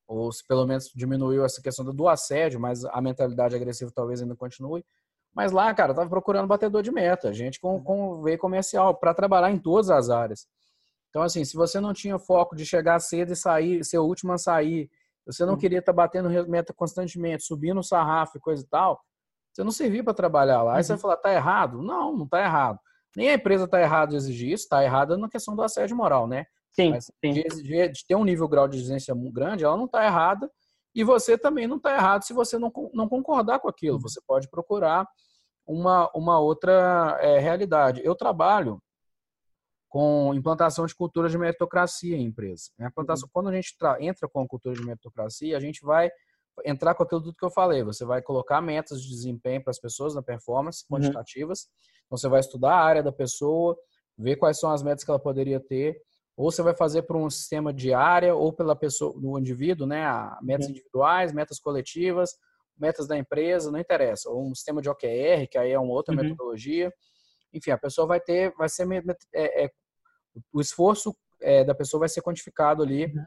ou 0.09 0.33
se 0.33 0.45
pelo 0.45 0.67
menos 0.67 0.91
diminuiu 0.93 1.45
essa 1.45 1.63
questão 1.63 1.85
do 1.85 2.09
assédio, 2.09 2.59
mas 2.59 2.85
a 2.85 3.01
mentalidade 3.01 3.55
agressiva 3.55 3.93
talvez 3.95 4.21
ainda 4.21 4.35
continue. 4.35 4.85
Mas 5.33 5.53
lá, 5.53 5.73
cara, 5.73 5.93
eu 5.93 5.97
tava 5.97 6.11
procurando 6.11 6.49
batedor 6.49 6.83
de 6.83 6.91
meta, 6.91 7.33
gente 7.33 7.61
com, 7.61 7.81
com 7.81 8.23
veio 8.23 8.39
comercial, 8.39 8.93
para 8.97 9.15
trabalhar 9.15 9.53
em 9.53 9.59
todas 9.59 9.89
as 9.89 10.11
áreas. 10.11 10.49
Então, 11.15 11.23
assim, 11.23 11.45
se 11.45 11.55
você 11.55 11.79
não 11.79 11.95
tinha 11.95 12.19
foco 12.19 12.57
de 12.57 12.67
chegar 12.67 12.99
cedo 12.99 13.33
e 13.33 13.37
sair, 13.37 13.85
ser 13.85 13.99
o 13.99 14.05
último 14.05 14.33
a 14.33 14.39
sair, 14.39 14.91
você 15.25 15.45
não 15.45 15.53
uhum. 15.53 15.59
queria 15.61 15.79
estar 15.79 15.93
tá 15.93 15.97
batendo 15.97 16.29
meta 16.49 16.75
constantemente, 16.75 17.45
subindo 17.45 17.79
o 17.79 17.85
sarrafo 17.85 18.37
e 18.37 18.41
coisa 18.41 18.65
e 18.65 18.67
tal, 18.67 19.01
você 19.53 19.63
não 19.63 19.71
servia 19.71 20.03
para 20.03 20.13
trabalhar 20.13 20.65
lá. 20.65 20.73
Aí 20.73 20.79
uhum. 20.79 20.83
você 20.83 20.93
vai 20.95 20.99
falar, 20.99 21.17
tá 21.19 21.33
errado? 21.33 21.81
Não, 21.81 22.17
não 22.17 22.27
tá 22.27 22.41
errado. 22.43 22.81
Nem 23.17 23.29
a 23.29 23.35
empresa 23.35 23.69
tá 23.69 23.81
errada 23.81 24.11
de 24.11 24.17
exigir 24.17 24.51
isso, 24.51 24.69
tá 24.69 24.83
errada 24.83 25.17
na 25.17 25.29
questão 25.29 25.55
do 25.55 25.63
assédio 25.63 25.97
moral, 25.97 26.27
né? 26.27 26.47
Sim, 26.73 26.91
Mas 26.91 27.05
sim. 27.05 27.33
De, 27.33 27.45
de, 27.45 27.89
de, 27.89 28.07
ter 28.09 28.17
um 28.17 28.25
nível 28.25 28.49
grau 28.49 28.67
de 28.67 28.77
exigência 28.77 29.15
grande, 29.33 29.65
ela 29.65 29.77
não 29.77 29.87
tá 29.87 30.05
errada. 30.05 30.51
E 30.93 31.05
você 31.05 31.39
também 31.39 31.69
não 31.69 31.79
tá 31.79 31.95
errado 31.95 32.25
se 32.25 32.33
você 32.33 32.59
não, 32.59 32.73
não 32.93 33.09
concordar 33.09 33.61
com 33.61 33.69
aquilo. 33.69 33.99
Uhum. 33.99 34.03
Você 34.03 34.21
pode 34.27 34.51
procurar 34.51 35.07
uma, 35.65 36.11
uma 36.13 36.41
outra 36.41 37.17
é, 37.21 37.39
realidade. 37.39 38.01
Eu 38.05 38.17
trabalho 38.17 38.83
com 39.95 40.35
implantação 40.35 40.85
de 40.87 40.93
cultura 40.93 41.29
de 41.29 41.39
meritocracia 41.39 42.17
em 42.17 42.25
empresa. 42.25 42.65
A 42.81 42.87
implantação, 42.89 43.27
uhum. 43.27 43.31
Quando 43.33 43.51
a 43.51 43.53
gente 43.53 43.77
entra 44.01 44.29
com 44.29 44.41
a 44.41 44.49
cultura 44.49 44.75
de 44.75 44.85
meritocracia, 44.85 45.57
a 45.57 45.61
gente 45.61 45.85
vai 45.85 46.11
entrar 46.65 46.97
com 46.97 47.05
aquilo 47.05 47.23
tudo 47.23 47.37
que 47.37 47.45
eu 47.45 47.51
falei. 47.51 47.85
Você 47.85 48.05
vai 48.05 48.21
colocar 48.21 48.61
metas 48.61 49.01
de 49.01 49.09
desempenho 49.09 49.63
para 49.63 49.71
as 49.71 49.79
pessoas 49.79 50.13
na 50.13 50.21
performance, 50.21 50.85
uhum. 50.91 50.97
quantitativas. 50.97 51.61
Uhum. 51.61 51.69
Então, 52.07 52.19
você 52.19 52.29
vai 52.29 52.41
estudar 52.41 52.73
a 52.73 52.85
área 52.85 53.05
da 53.05 53.13
pessoa, 53.13 53.77
ver 54.19 54.35
quais 54.35 54.59
são 54.59 54.73
as 54.73 54.83
metas 54.83 55.05
que 55.05 55.11
ela 55.13 55.21
poderia 55.21 55.61
ter, 55.61 55.97
ou 56.37 56.51
você 56.51 56.61
vai 56.61 56.75
fazer 56.75 57.03
por 57.03 57.15
um 57.15 57.31
sistema 57.31 57.73
de 57.73 57.95
área 57.95 58.35
ou 58.35 58.53
pela 58.53 58.75
pessoa, 58.75 59.15
do 59.17 59.39
indivíduo, 59.39 59.87
né? 59.87 60.05
Metas 60.43 60.67
uhum. 60.67 60.73
individuais, 60.73 61.33
metas 61.33 61.61
coletivas, 61.61 62.33
metas 62.77 63.07
da 63.07 63.17
empresa, 63.17 63.71
não 63.71 63.79
interessa. 63.79 64.29
Ou 64.29 64.45
um 64.45 64.57
sistema 64.57 64.83
de 64.83 64.89
OKR, 64.89 65.47
que 65.49 65.57
aí 65.57 65.71
é 65.71 65.79
uma 65.79 65.93
outra 65.93 66.13
uhum. 66.17 66.21
metodologia. 66.21 66.93
Enfim, 67.53 67.71
a 67.71 67.79
pessoa 67.79 68.09
vai 68.09 68.19
ter, 68.19 68.53
vai 68.57 68.69
ser 68.69 68.89
é, 69.33 69.67
é, 69.67 69.71
o 70.53 70.61
esforço 70.61 71.15
é, 71.41 71.65
da 71.65 71.75
pessoa 71.75 72.01
vai 72.01 72.09
ser 72.09 72.23
quantificado 72.23 72.83
ali 72.83 73.07
uhum. 73.07 73.25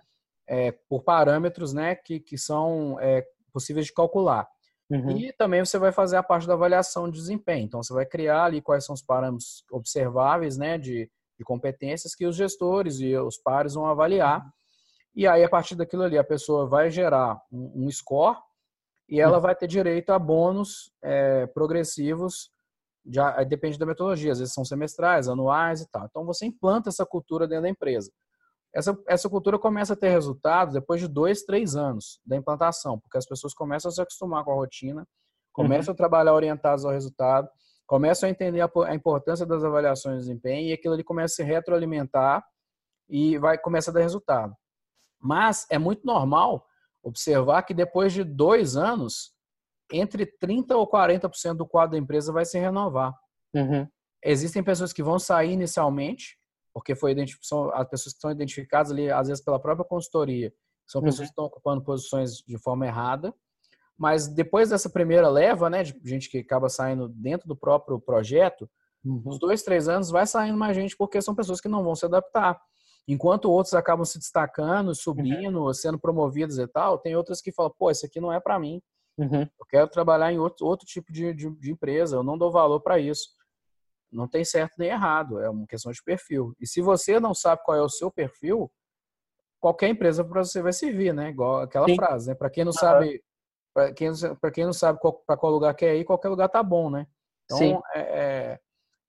é, 0.47 0.71
por 0.89 1.03
parâmetros 1.03 1.73
né, 1.73 1.95
que, 1.95 2.19
que 2.19 2.37
são 2.37 2.99
é, 2.99 3.25
possíveis 3.51 3.85
de 3.85 3.93
calcular. 3.93 4.47
Uhum. 4.89 5.11
E 5.11 5.33
também 5.33 5.63
você 5.63 5.77
vai 5.77 5.91
fazer 5.91 6.15
a 6.15 6.23
parte 6.23 6.47
da 6.47 6.53
avaliação 6.53 7.09
de 7.09 7.17
desempenho. 7.17 7.65
Então, 7.65 7.83
você 7.83 7.93
vai 7.93 8.05
criar 8.05 8.45
ali 8.45 8.61
quais 8.61 8.85
são 8.85 8.95
os 8.95 9.01
parâmetros 9.01 9.63
observáveis 9.71 10.57
né, 10.57 10.77
de, 10.77 11.11
de 11.37 11.43
competências 11.43 12.15
que 12.15 12.25
os 12.25 12.35
gestores 12.35 12.99
e 12.99 13.15
os 13.17 13.37
pares 13.37 13.73
vão 13.73 13.85
avaliar. 13.85 14.45
E 15.13 15.27
aí, 15.27 15.43
a 15.43 15.49
partir 15.49 15.75
daquilo 15.75 16.03
ali, 16.03 16.17
a 16.17 16.23
pessoa 16.23 16.67
vai 16.67 16.89
gerar 16.89 17.41
um, 17.51 17.85
um 17.85 17.91
score 17.91 18.37
e 19.09 19.19
ela 19.19 19.37
uhum. 19.37 19.41
vai 19.41 19.55
ter 19.55 19.67
direito 19.67 20.11
a 20.11 20.19
bônus 20.19 20.91
é, 21.01 21.45
progressivos 21.47 22.51
já 23.09 23.43
depende 23.43 23.77
da 23.77 23.85
metodologia, 23.85 24.31
às 24.31 24.39
vezes 24.39 24.53
são 24.53 24.65
semestrais, 24.65 25.27
anuais 25.27 25.81
e 25.81 25.89
tal. 25.89 26.05
Então 26.05 26.25
você 26.25 26.45
implanta 26.45 26.89
essa 26.89 27.05
cultura 27.05 27.47
dentro 27.47 27.63
da 27.63 27.69
empresa. 27.69 28.11
Essa, 28.73 28.97
essa 29.07 29.29
cultura 29.29 29.57
começa 29.57 29.93
a 29.93 29.95
ter 29.95 30.09
resultados 30.09 30.73
depois 30.73 30.99
de 30.99 31.07
dois, 31.07 31.43
três 31.43 31.75
anos 31.75 32.19
da 32.25 32.35
implantação, 32.35 32.99
porque 32.99 33.17
as 33.17 33.25
pessoas 33.25 33.53
começam 33.53 33.89
a 33.89 33.91
se 33.91 34.01
acostumar 34.01 34.43
com 34.43 34.51
a 34.51 34.55
rotina, 34.55 35.07
começam 35.53 35.91
uhum. 35.91 35.95
a 35.95 35.97
trabalhar 35.97 36.33
orientados 36.33 36.85
ao 36.85 36.91
resultado, 36.91 37.49
começam 37.87 38.27
a 38.27 38.29
entender 38.29 38.61
a, 38.61 38.69
a, 38.85 38.93
importância 38.93 39.45
das 39.45 39.63
avaliações 39.63 40.17
de 40.17 40.27
desempenho 40.27 40.67
e 40.67 40.73
aquilo 40.73 40.93
ali 40.93 41.03
começa 41.03 41.33
a 41.33 41.35
se 41.37 41.43
retroalimentar 41.43 42.45
e 43.09 43.37
vai 43.37 43.57
começa 43.57 43.89
a 43.89 43.93
dar 43.93 44.01
resultado. 44.01 44.53
Mas 45.19 45.65
é 45.71 45.79
muito 45.79 46.05
normal 46.05 46.65
observar 47.01 47.63
que 47.63 47.73
depois 47.73 48.11
de 48.11 48.23
dois 48.23 48.75
anos 48.75 49.33
entre 49.91 50.25
30% 50.25 50.71
ou 50.71 50.89
40% 50.89 51.55
do 51.55 51.67
quadro 51.67 51.91
da 51.91 51.97
empresa 51.97 52.31
vai 52.31 52.45
se 52.45 52.59
renovar. 52.59 53.13
Uhum. 53.53 53.87
Existem 54.23 54.63
pessoas 54.63 54.91
que 54.91 55.03
vão 55.03 55.19
sair 55.19 55.51
inicialmente, 55.51 56.37
porque 56.73 56.95
foi 56.95 57.15
são 57.41 57.73
as 57.73 57.87
pessoas 57.87 58.13
que 58.13 58.21
são 58.21 58.31
identificadas 58.31 58.91
ali, 58.91 59.09
às 59.09 59.27
vezes 59.27 59.43
pela 59.43 59.59
própria 59.59 59.87
consultoria, 59.87 60.53
são 60.85 61.01
pessoas 61.01 61.19
uhum. 61.19 61.25
que 61.25 61.31
estão 61.31 61.45
ocupando 61.45 61.83
posições 61.83 62.37
de 62.37 62.57
forma 62.57 62.85
errada. 62.85 63.33
Mas 63.97 64.27
depois 64.27 64.69
dessa 64.69 64.89
primeira 64.89 65.27
leva, 65.27 65.69
né, 65.69 65.83
de 65.83 65.93
gente 66.03 66.29
que 66.29 66.37
acaba 66.37 66.69
saindo 66.69 67.09
dentro 67.09 67.47
do 67.47 67.55
próprio 67.55 67.99
projeto, 67.99 68.69
uhum. 69.03 69.23
uns 69.25 69.39
dois, 69.39 69.63
três 69.63 69.87
anos 69.87 70.09
vai 70.09 70.25
saindo 70.25 70.57
mais 70.57 70.75
gente, 70.75 70.95
porque 70.95 71.21
são 71.21 71.35
pessoas 71.35 71.59
que 71.59 71.67
não 71.67 71.83
vão 71.83 71.95
se 71.95 72.05
adaptar. 72.05 72.59
Enquanto 73.07 73.49
outros 73.49 73.73
acabam 73.73 74.05
se 74.05 74.19
destacando, 74.19 74.93
subindo, 74.93 75.63
uhum. 75.63 75.73
sendo 75.73 75.97
promovidos 75.97 76.59
e 76.59 76.67
tal, 76.67 76.97
tem 76.97 77.15
outras 77.15 77.41
que 77.41 77.51
falam, 77.51 77.73
pô, 77.77 77.89
isso 77.89 78.05
aqui 78.05 78.19
não 78.19 78.31
é 78.31 78.39
para 78.39 78.59
mim. 78.59 78.81
Uhum. 79.17 79.41
Eu 79.41 79.65
quero 79.67 79.87
trabalhar 79.87 80.31
em 80.31 80.37
outro, 80.37 80.65
outro 80.65 80.85
tipo 80.85 81.11
de, 81.11 81.33
de, 81.33 81.49
de 81.49 81.71
empresa, 81.71 82.17
eu 82.17 82.23
não 82.23 82.37
dou 82.37 82.51
valor 82.51 82.79
para 82.81 82.99
isso. 82.99 83.29
Não 84.11 84.27
tem 84.27 84.45
certo 84.45 84.75
nem 84.77 84.89
errado, 84.89 85.39
é 85.39 85.49
uma 85.49 85.67
questão 85.67 85.91
de 85.91 86.01
perfil. 86.03 86.53
E 86.59 86.67
se 86.67 86.81
você 86.81 87.19
não 87.19 87.33
sabe 87.33 87.63
qual 87.63 87.77
é 87.77 87.81
o 87.81 87.89
seu 87.89 88.11
perfil, 88.11 88.71
qualquer 89.59 89.89
empresa 89.89 90.23
para 90.23 90.43
você 90.43 90.61
vai 90.61 90.71
servir, 90.71 91.13
né? 91.13 91.29
Igual 91.29 91.61
aquela 91.61 91.87
Sim. 91.87 91.95
frase, 91.95 92.29
né? 92.29 92.35
Para 92.35 92.49
quem 92.49 92.63
não 92.63 92.71
uhum. 92.71 92.77
sabe, 92.77 93.23
para 93.73 93.93
quem, 93.93 94.11
quem 94.53 94.65
não 94.65 94.73
sabe 94.73 94.99
para 95.25 95.37
qual 95.37 95.51
lugar 95.51 95.73
quer 95.73 95.95
ir, 95.95 96.05
qualquer 96.05 96.29
lugar 96.29 96.47
tá 96.47 96.63
bom, 96.63 96.89
né? 96.89 97.05
Então, 97.45 97.81
é, 97.95 97.99
é, 97.99 98.59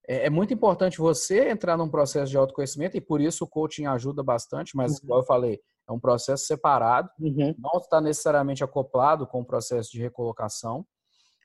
é, 0.08 0.26
é, 0.26 0.30
muito 0.30 0.54
importante 0.54 0.98
você 0.98 1.48
entrar 1.48 1.76
num 1.76 1.88
processo 1.88 2.30
de 2.30 2.36
autoconhecimento 2.36 2.96
e 2.96 3.00
por 3.00 3.20
isso 3.20 3.44
o 3.44 3.48
coaching 3.48 3.86
ajuda 3.86 4.22
bastante, 4.22 4.76
mas, 4.76 4.92
uhum. 4.92 4.98
igual 5.04 5.20
eu 5.20 5.26
falei, 5.26 5.60
é 5.88 5.92
um 5.92 5.98
processo 5.98 6.44
separado, 6.44 7.10
uhum. 7.18 7.54
não 7.58 7.80
está 7.80 8.00
necessariamente 8.00 8.62
acoplado 8.62 9.26
com 9.26 9.40
o 9.40 9.44
processo 9.44 9.90
de 9.90 10.00
recolocação, 10.00 10.86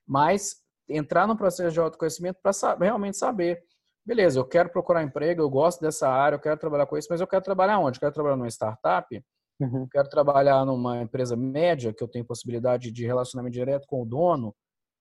mas 0.05 0.57
entrar 0.89 1.25
no 1.27 1.37
processo 1.37 1.71
de 1.71 1.79
autoconhecimento 1.79 2.39
para 2.43 2.51
realmente 2.79 3.17
saber. 3.17 3.63
Beleza, 4.05 4.37
eu 4.37 4.45
quero 4.45 4.69
procurar 4.69 5.01
emprego, 5.01 5.41
eu 5.41 5.49
gosto 5.49 5.79
dessa 5.79 6.09
área, 6.09 6.35
eu 6.35 6.39
quero 6.39 6.59
trabalhar 6.59 6.85
com 6.85 6.97
isso, 6.97 7.07
mas 7.09 7.21
eu 7.21 7.27
quero 7.27 7.43
trabalhar 7.43 7.79
onde? 7.79 7.97
Eu 7.97 8.01
quero 8.01 8.13
trabalhar 8.13 8.35
numa 8.35 8.49
startup? 8.49 9.23
Uhum. 9.61 9.87
Quero 9.89 10.09
trabalhar 10.09 10.65
numa 10.65 11.01
empresa 11.01 11.37
média, 11.37 11.93
que 11.93 12.03
eu 12.03 12.07
tenho 12.07 12.25
possibilidade 12.25 12.91
de 12.91 13.05
relacionamento 13.05 13.53
direto 13.53 13.87
com 13.87 14.01
o 14.01 14.05
dono? 14.05 14.53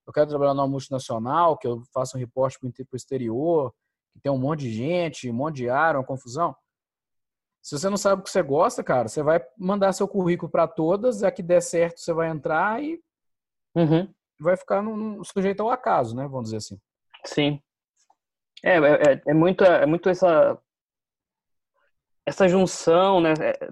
Eu 0.07 0.13
quero 0.13 0.29
trabalhar 0.29 0.55
numa 0.55 0.69
multinacional, 0.69 1.59
que 1.59 1.67
eu 1.67 1.83
faça 1.93 2.17
um 2.17 2.21
reporte 2.21 2.59
para 2.61 2.69
o 2.69 2.97
exterior, 2.97 3.73
que 4.13 4.21
tem 4.21 4.31
um 4.31 4.39
monte 4.39 4.61
de 4.61 4.73
gente, 4.73 5.29
um 5.29 5.35
monte 5.35 5.57
de 5.57 5.69
área, 5.69 5.99
uma 5.99 6.07
confusão? 6.07 6.55
Se 7.63 7.79
você 7.79 7.89
não 7.89 7.97
sabe 7.97 8.21
o 8.21 8.25
que 8.25 8.31
você 8.31 8.43
gosta, 8.43 8.83
cara, 8.83 9.07
você 9.09 9.23
vai 9.23 9.41
mandar 9.57 9.93
seu 9.93 10.09
currículo 10.09 10.51
para 10.51 10.67
todas, 10.67 11.23
a 11.23 11.31
que 11.31 11.43
der 11.43 11.63
certo 11.63 12.01
você 12.01 12.13
vai 12.13 12.29
entrar 12.29 12.83
e 12.83 13.01
uhum. 13.75 14.13
vai 14.41 14.57
ficar 14.57 14.83
no, 14.83 15.25
sujeito 15.25 15.63
ao 15.63 15.71
acaso, 15.71 16.17
né? 16.17 16.25
Vamos 16.27 16.47
dizer 16.47 16.57
assim. 16.57 16.81
Sim. 17.25 17.63
É, 18.65 18.79
é, 18.79 19.13
é, 19.13 19.23
é 19.29 19.35
muito, 19.35 19.65
é 19.65 19.87
muito 19.87 20.09
essa 20.09 20.59
essa 22.25 22.49
junção 22.49 23.21
né, 23.21 23.35
é, 23.41 23.69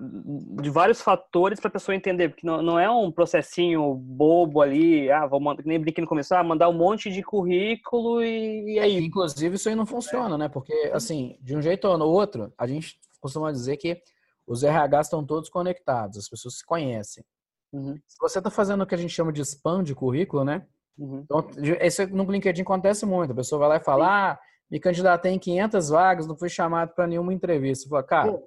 de 0.60 0.70
vários 0.70 1.00
fatores 1.00 1.60
para 1.60 1.68
a 1.68 1.72
pessoa 1.72 1.94
entender, 1.94 2.30
porque 2.30 2.44
não, 2.44 2.60
não 2.60 2.78
é 2.80 2.90
um 2.90 3.10
processinho 3.10 3.94
bobo 3.94 4.60
ali, 4.60 5.10
ah, 5.10 5.24
vou 5.24 5.38
mandar, 5.38 5.62
nem 5.64 5.78
brinquei 5.78 6.02
no 6.02 6.08
começo, 6.08 6.34
ah, 6.34 6.42
mandar 6.42 6.68
um 6.68 6.72
monte 6.72 7.12
de 7.12 7.22
currículo 7.22 8.22
e, 8.22 8.74
e 8.74 8.78
aí. 8.80 9.04
Inclusive, 9.04 9.54
isso 9.54 9.68
aí 9.68 9.76
não 9.76 9.86
funciona, 9.86 10.36
né? 10.36 10.48
Porque, 10.48 10.72
assim, 10.92 11.38
de 11.40 11.56
um 11.56 11.62
jeito 11.62 11.86
ou 11.86 11.96
no 11.96 12.06
outro, 12.06 12.52
a 12.58 12.66
gente 12.66 12.98
costuma 13.20 13.52
dizer 13.52 13.76
que 13.76 14.00
os 14.46 14.62
RH 14.62 15.00
estão 15.02 15.24
todos 15.24 15.48
conectados, 15.48 16.18
as 16.18 16.28
pessoas 16.28 16.58
se 16.58 16.66
conhecem. 16.66 17.24
Uhum. 17.72 17.96
Se 18.06 18.16
você 18.20 18.38
está 18.38 18.50
fazendo 18.50 18.82
o 18.82 18.86
que 18.86 18.94
a 18.94 18.98
gente 18.98 19.14
chama 19.14 19.32
de 19.32 19.42
spam 19.42 19.82
de 19.82 19.94
currículo, 19.94 20.44
né? 20.44 20.66
Uhum. 20.98 21.20
Então, 21.20 21.46
isso 21.82 22.06
no 22.08 22.24
LinkedIn 22.24 22.62
acontece 22.62 23.06
muito. 23.06 23.32
A 23.32 23.36
pessoa 23.36 23.60
vai 23.60 23.68
lá 23.68 23.76
e 23.76 23.84
fala, 23.84 24.32
ah, 24.32 24.38
me 24.70 24.80
candidatei 24.80 25.32
em 25.32 25.38
500 25.38 25.88
vagas, 25.88 26.26
não 26.26 26.36
fui 26.36 26.48
chamado 26.48 26.92
para 26.94 27.06
nenhuma 27.06 27.32
entrevista. 27.32 27.84
Você 27.84 27.88
fala, 27.88 28.02
cara, 28.02 28.42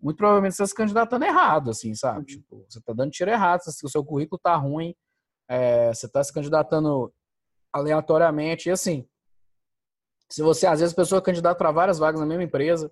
muito 0.00 0.16
provavelmente 0.16 0.54
você 0.54 0.62
está 0.62 0.70
se 0.70 0.74
candidatando 0.74 1.24
errado, 1.24 1.70
assim, 1.70 1.94
sabe? 1.94 2.18
Uhum. 2.18 2.24
Tipo, 2.24 2.64
você 2.68 2.78
está 2.78 2.92
dando 2.92 3.10
tiro 3.10 3.30
errado, 3.30 3.60
o 3.66 3.88
seu 3.88 4.04
currículo 4.04 4.36
está 4.36 4.56
ruim, 4.56 4.94
é, 5.48 5.92
você 5.92 6.06
está 6.06 6.22
se 6.22 6.32
candidatando 6.32 7.12
aleatoriamente. 7.72 8.68
E 8.68 8.72
assim, 8.72 9.06
se 10.30 10.42
você, 10.42 10.66
às 10.66 10.80
vezes, 10.80 10.92
a 10.92 10.96
pessoa 10.96 11.18
é 11.20 11.22
candidata 11.22 11.56
para 11.56 11.70
várias 11.70 11.98
vagas 11.98 12.20
na 12.20 12.26
mesma 12.26 12.44
empresa, 12.44 12.90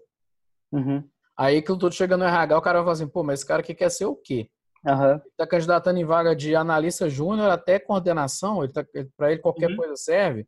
Uhum. 0.72 1.06
Aí 1.36 1.60
que 1.60 1.68
tudo 1.68 1.92
chega 1.92 2.16
no 2.16 2.24
RH, 2.24 2.58
o 2.58 2.62
cara 2.62 2.78
vai 2.78 2.84
falar 2.84 2.92
assim, 2.92 3.08
pô, 3.08 3.22
mas 3.22 3.40
esse 3.40 3.46
cara 3.46 3.60
aqui 3.60 3.74
quer 3.74 3.90
ser 3.90 4.06
o 4.06 4.16
quê? 4.16 4.48
Uhum. 4.84 5.20
Está 5.30 5.46
candidatando 5.46 5.98
em 5.98 6.04
vaga 6.04 6.34
de 6.34 6.54
analista 6.56 7.08
júnior 7.08 7.50
até 7.50 7.78
coordenação, 7.78 8.64
ele 8.64 8.72
tá, 8.72 8.84
para 9.16 9.32
ele 9.32 9.40
qualquer 9.40 9.70
uhum. 9.70 9.76
coisa 9.76 9.96
serve. 9.96 10.46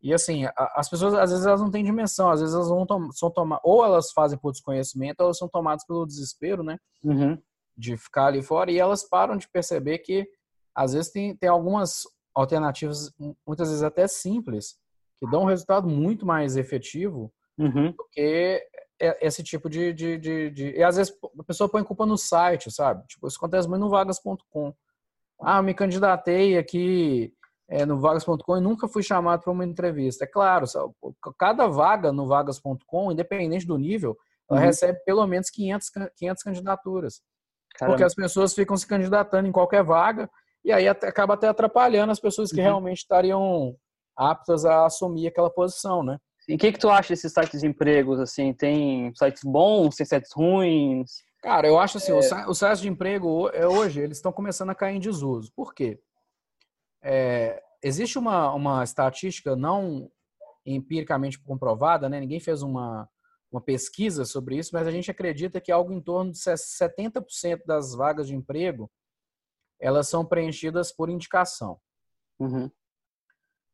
E 0.00 0.14
assim, 0.14 0.44
a, 0.44 0.52
as 0.76 0.88
pessoas 0.88 1.14
às 1.14 1.30
vezes 1.30 1.44
elas 1.44 1.60
não 1.60 1.70
têm 1.70 1.84
dimensão, 1.84 2.30
às 2.30 2.40
vezes 2.40 2.54
elas 2.54 2.68
vão 2.68 2.86
tom, 2.86 3.10
são 3.10 3.30
tomar, 3.30 3.60
ou 3.64 3.84
elas 3.84 4.12
fazem 4.12 4.38
por 4.38 4.52
desconhecimento, 4.52 5.20
ou 5.20 5.26
elas 5.26 5.38
são 5.38 5.48
tomadas 5.48 5.84
pelo 5.84 6.06
desespero, 6.06 6.62
né? 6.62 6.78
Uhum. 7.02 7.36
De 7.76 7.96
ficar 7.96 8.26
ali 8.26 8.42
fora 8.42 8.70
e 8.70 8.78
elas 8.78 9.08
param 9.08 9.36
de 9.36 9.48
perceber 9.48 9.98
que 9.98 10.26
às 10.74 10.92
vezes 10.92 11.10
tem, 11.10 11.36
tem 11.36 11.48
algumas 11.48 12.04
alternativas, 12.34 13.10
muitas 13.44 13.68
vezes 13.68 13.82
até 13.82 14.06
simples, 14.06 14.76
que 15.18 15.28
dão 15.28 15.42
um 15.42 15.46
resultado 15.46 15.88
muito 15.88 16.24
mais 16.24 16.56
efetivo 16.56 17.32
uhum. 17.58 17.90
do 17.90 18.06
que 18.12 18.64
esse 19.00 19.42
tipo 19.42 19.68
de, 19.68 19.92
de, 19.92 20.18
de, 20.18 20.50
de, 20.50 20.70
E 20.70 20.82
às 20.82 20.96
vezes 20.96 21.12
a 21.38 21.44
pessoa 21.44 21.68
põe 21.68 21.84
culpa 21.84 22.04
no 22.04 22.16
site, 22.16 22.70
sabe? 22.70 23.06
Tipo, 23.06 23.28
isso 23.28 23.36
acontece 23.36 23.68
muito 23.68 23.80
no 23.80 23.90
vagas.com. 23.90 24.74
Ah, 25.40 25.58
eu 25.58 25.62
me 25.62 25.72
candidatei 25.72 26.58
aqui 26.58 27.32
é, 27.68 27.86
no 27.86 28.00
vagas.com 28.00 28.56
e 28.56 28.60
nunca 28.60 28.88
fui 28.88 29.02
chamado 29.02 29.42
para 29.42 29.52
uma 29.52 29.64
entrevista. 29.64 30.24
É 30.24 30.26
claro, 30.26 30.66
cada 31.38 31.68
vaga 31.68 32.12
no 32.12 32.26
vagas.com, 32.26 33.12
independente 33.12 33.66
do 33.66 33.78
nível, 33.78 34.16
ela 34.50 34.60
uhum. 34.60 34.66
recebe 34.66 34.98
pelo 35.04 35.26
menos 35.26 35.50
500, 35.50 35.90
500 36.16 36.42
candidaturas. 36.42 37.22
Caramba. 37.76 37.94
Porque 37.94 38.04
as 38.04 38.14
pessoas 38.14 38.54
ficam 38.54 38.76
se 38.76 38.86
candidatando 38.86 39.46
em 39.46 39.52
qualquer 39.52 39.84
vaga 39.84 40.28
e 40.64 40.72
aí 40.72 40.88
acaba 40.88 41.34
até 41.34 41.46
atrapalhando 41.46 42.10
as 42.10 42.18
pessoas 42.18 42.50
que 42.50 42.58
uhum. 42.58 42.64
realmente 42.64 42.98
estariam 42.98 43.76
aptas 44.16 44.64
a 44.64 44.86
assumir 44.86 45.28
aquela 45.28 45.50
posição, 45.50 46.02
né? 46.02 46.18
E 46.48 46.54
o 46.54 46.58
que, 46.58 46.72
que 46.72 46.78
tu 46.78 46.88
acha 46.88 47.10
desses 47.10 47.30
sites 47.30 47.60
de 47.60 47.66
empregos, 47.66 48.18
assim? 48.18 48.54
Tem 48.54 49.14
sites 49.14 49.42
bons, 49.44 49.96
tem 49.96 50.06
sites 50.06 50.32
ruins? 50.32 51.22
Cara, 51.42 51.68
eu 51.68 51.78
acho 51.78 51.98
assim, 51.98 52.12
é... 52.12 52.48
os 52.48 52.58
sites 52.58 52.80
de 52.80 52.88
emprego 52.88 53.50
é, 53.50 53.68
hoje, 53.68 54.00
eles 54.00 54.16
estão 54.16 54.32
começando 54.32 54.70
a 54.70 54.74
cair 54.74 54.96
em 54.96 55.00
desuso. 55.00 55.52
Por 55.54 55.74
quê? 55.74 56.00
É, 57.02 57.62
existe 57.82 58.18
uma, 58.18 58.52
uma 58.54 58.82
estatística 58.82 59.54
não 59.54 60.10
empiricamente 60.64 61.38
comprovada, 61.38 62.08
né? 62.08 62.18
Ninguém 62.18 62.40
fez 62.40 62.62
uma, 62.62 63.08
uma 63.52 63.60
pesquisa 63.60 64.24
sobre 64.24 64.56
isso, 64.56 64.70
mas 64.72 64.86
a 64.86 64.90
gente 64.90 65.10
acredita 65.10 65.60
que 65.60 65.70
algo 65.70 65.92
em 65.92 66.00
torno 66.00 66.32
de 66.32 66.38
70% 66.38 67.60
das 67.66 67.94
vagas 67.94 68.26
de 68.26 68.34
emprego 68.34 68.90
elas 69.80 70.08
são 70.08 70.24
preenchidas 70.24 70.90
por 70.90 71.08
indicação. 71.08 71.78
Uhum. 72.38 72.70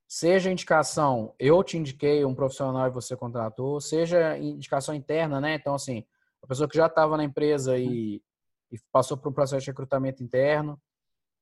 Seja 0.06 0.50
indicação, 0.50 1.34
eu 1.38 1.62
te 1.64 1.78
indiquei 1.78 2.24
um 2.24 2.34
profissional 2.34 2.86
e 2.86 2.90
você 2.90 3.16
contratou, 3.16 3.80
seja 3.80 4.38
indicação 4.38 4.94
interna, 4.94 5.40
né? 5.40 5.54
Então, 5.54 5.74
assim, 5.74 6.04
a 6.42 6.46
pessoa 6.46 6.68
que 6.68 6.76
já 6.76 6.86
estava 6.86 7.16
na 7.16 7.24
empresa 7.24 7.78
e, 7.78 8.22
e, 8.70 8.78
passou 8.92 9.16
por 9.16 9.30
um 9.30 9.32
processo 9.32 9.64
de 9.64 9.70
recrutamento 9.70 10.22
interno, 10.22 10.78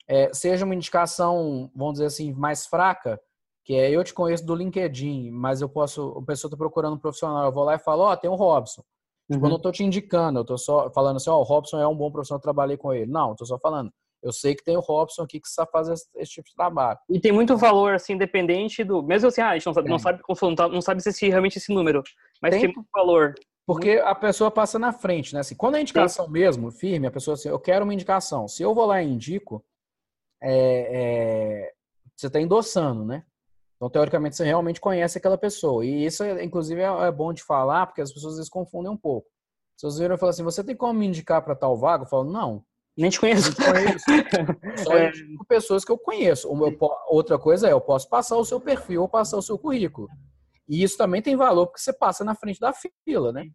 é, 0.06 0.32
seja 0.32 0.64
uma 0.64 0.74
indicação, 0.74 1.70
vamos 1.74 1.94
dizer 1.94 2.06
assim, 2.06 2.32
mais 2.32 2.66
fraca, 2.66 3.20
que 3.64 3.74
é 3.74 3.90
eu 3.90 4.02
te 4.02 4.14
conheço 4.14 4.44
do 4.44 4.54
LinkedIn, 4.54 5.30
mas 5.30 5.60
eu 5.60 5.68
posso, 5.68 6.18
a 6.18 6.22
pessoa 6.24 6.48
está 6.48 6.56
procurando 6.56 6.94
um 6.94 6.98
profissional, 6.98 7.44
eu 7.44 7.52
vou 7.52 7.64
lá 7.64 7.74
e 7.74 7.78
falo, 7.78 8.02
ó, 8.02 8.12
oh, 8.12 8.16
tem 8.16 8.30
o 8.30 8.34
Robson. 8.34 8.82
Tipo, 9.30 9.40
uhum. 9.40 9.46
eu 9.46 9.50
não 9.50 9.56
estou 9.56 9.72
te 9.72 9.84
indicando, 9.84 10.38
eu 10.38 10.42
estou 10.42 10.58
só 10.58 10.90
falando 10.90 11.16
assim, 11.16 11.30
ó, 11.30 11.36
oh, 11.36 11.40
o 11.40 11.44
Robson 11.44 11.78
é 11.78 11.86
um 11.86 11.96
bom 11.96 12.10
profissional, 12.10 12.38
eu 12.38 12.42
trabalhei 12.42 12.76
com 12.76 12.92
ele. 12.92 13.10
Não, 13.10 13.32
estou 13.32 13.46
só 13.46 13.58
falando, 13.58 13.92
eu 14.22 14.32
sei 14.32 14.54
que 14.54 14.62
tem 14.62 14.76
o 14.76 14.80
Robson 14.80 15.22
aqui 15.22 15.40
que 15.40 15.48
sabe 15.48 15.70
fazer 15.70 15.94
esse, 16.14 16.32
tipo 16.32 16.48
de 16.48 16.54
trabalho. 16.54 16.98
E 17.10 17.18
tem 17.18 17.32
muito 17.32 17.56
valor, 17.56 17.94
assim, 17.94 18.12
independente 18.12 18.84
do. 18.84 19.02
Mesmo 19.02 19.28
assim, 19.28 19.40
ah, 19.40 19.50
a 19.50 19.54
gente 19.58 19.66
não 19.66 19.74
sabe, 19.74 19.88
não 19.88 19.98
sabe, 19.98 20.22
não 20.72 20.80
sabe 20.80 21.02
se 21.02 21.08
esse, 21.08 21.28
realmente 21.28 21.58
esse 21.58 21.72
número, 21.72 22.02
mas 22.40 22.52
tem, 22.52 22.60
tem 22.60 22.74
muito 22.74 22.88
valor. 22.94 23.34
Porque 23.66 24.02
a 24.04 24.14
pessoa 24.14 24.50
passa 24.50 24.78
na 24.78 24.92
frente, 24.92 25.34
né? 25.34 25.40
Assim, 25.40 25.54
quando 25.54 25.76
é 25.76 25.80
indicação 25.80 26.26
Sim. 26.26 26.32
mesmo, 26.32 26.70
firme, 26.70 27.06
a 27.06 27.10
pessoa 27.10 27.34
assim, 27.34 27.48
eu 27.48 27.58
quero 27.58 27.84
uma 27.84 27.94
indicação. 27.94 28.48
Se 28.48 28.62
eu 28.62 28.74
vou 28.74 28.86
lá 28.86 29.02
e 29.02 29.08
indico, 29.08 29.64
é, 30.42 30.88
é, 30.90 31.72
você 32.16 32.26
está 32.26 32.40
endossando, 32.40 33.04
né? 33.04 33.24
Então, 33.76 33.90
teoricamente, 33.90 34.36
você 34.36 34.44
realmente 34.44 34.80
conhece 34.80 35.18
aquela 35.18 35.38
pessoa. 35.38 35.84
E 35.84 36.04
isso, 36.04 36.24
inclusive, 36.24 36.80
é, 36.80 36.84
é 36.84 37.10
bom 37.10 37.32
de 37.32 37.42
falar, 37.42 37.86
porque 37.86 38.00
as 38.00 38.12
pessoas 38.12 38.34
às 38.34 38.38
vezes 38.38 38.50
confundem 38.50 38.90
um 38.90 38.96
pouco. 38.96 39.28
Se 39.76 39.86
vocês 39.86 39.98
viram 39.98 40.14
e 40.14 40.18
falam 40.18 40.30
assim, 40.30 40.44
você 40.44 40.62
tem 40.62 40.76
como 40.76 40.98
me 40.98 41.06
indicar 41.06 41.42
para 41.42 41.56
tal 41.56 41.76
vaga? 41.76 42.04
Eu 42.04 42.08
falo, 42.08 42.30
não. 42.30 42.64
Nem 42.96 43.10
te 43.10 43.18
conheço. 43.18 43.54
Conheço. 43.56 44.04
É. 44.92 45.10
pessoas 45.48 45.84
que 45.84 45.92
eu 45.92 45.98
conheço. 45.98 46.48
outra 47.08 47.38
coisa 47.38 47.68
é, 47.68 47.72
eu 47.72 47.80
posso 47.80 48.08
passar 48.08 48.36
o 48.36 48.44
seu 48.44 48.60
perfil 48.60 49.02
ou 49.02 49.08
passar 49.08 49.36
o 49.36 49.42
seu 49.42 49.58
currículo. 49.58 50.08
E 50.68 50.82
isso 50.82 50.96
também 50.96 51.22
tem 51.22 51.36
valor, 51.36 51.66
porque 51.66 51.80
você 51.80 51.92
passa 51.92 52.24
na 52.24 52.34
frente 52.34 52.60
da 52.60 52.72
fila, 53.04 53.32
né? 53.32 53.46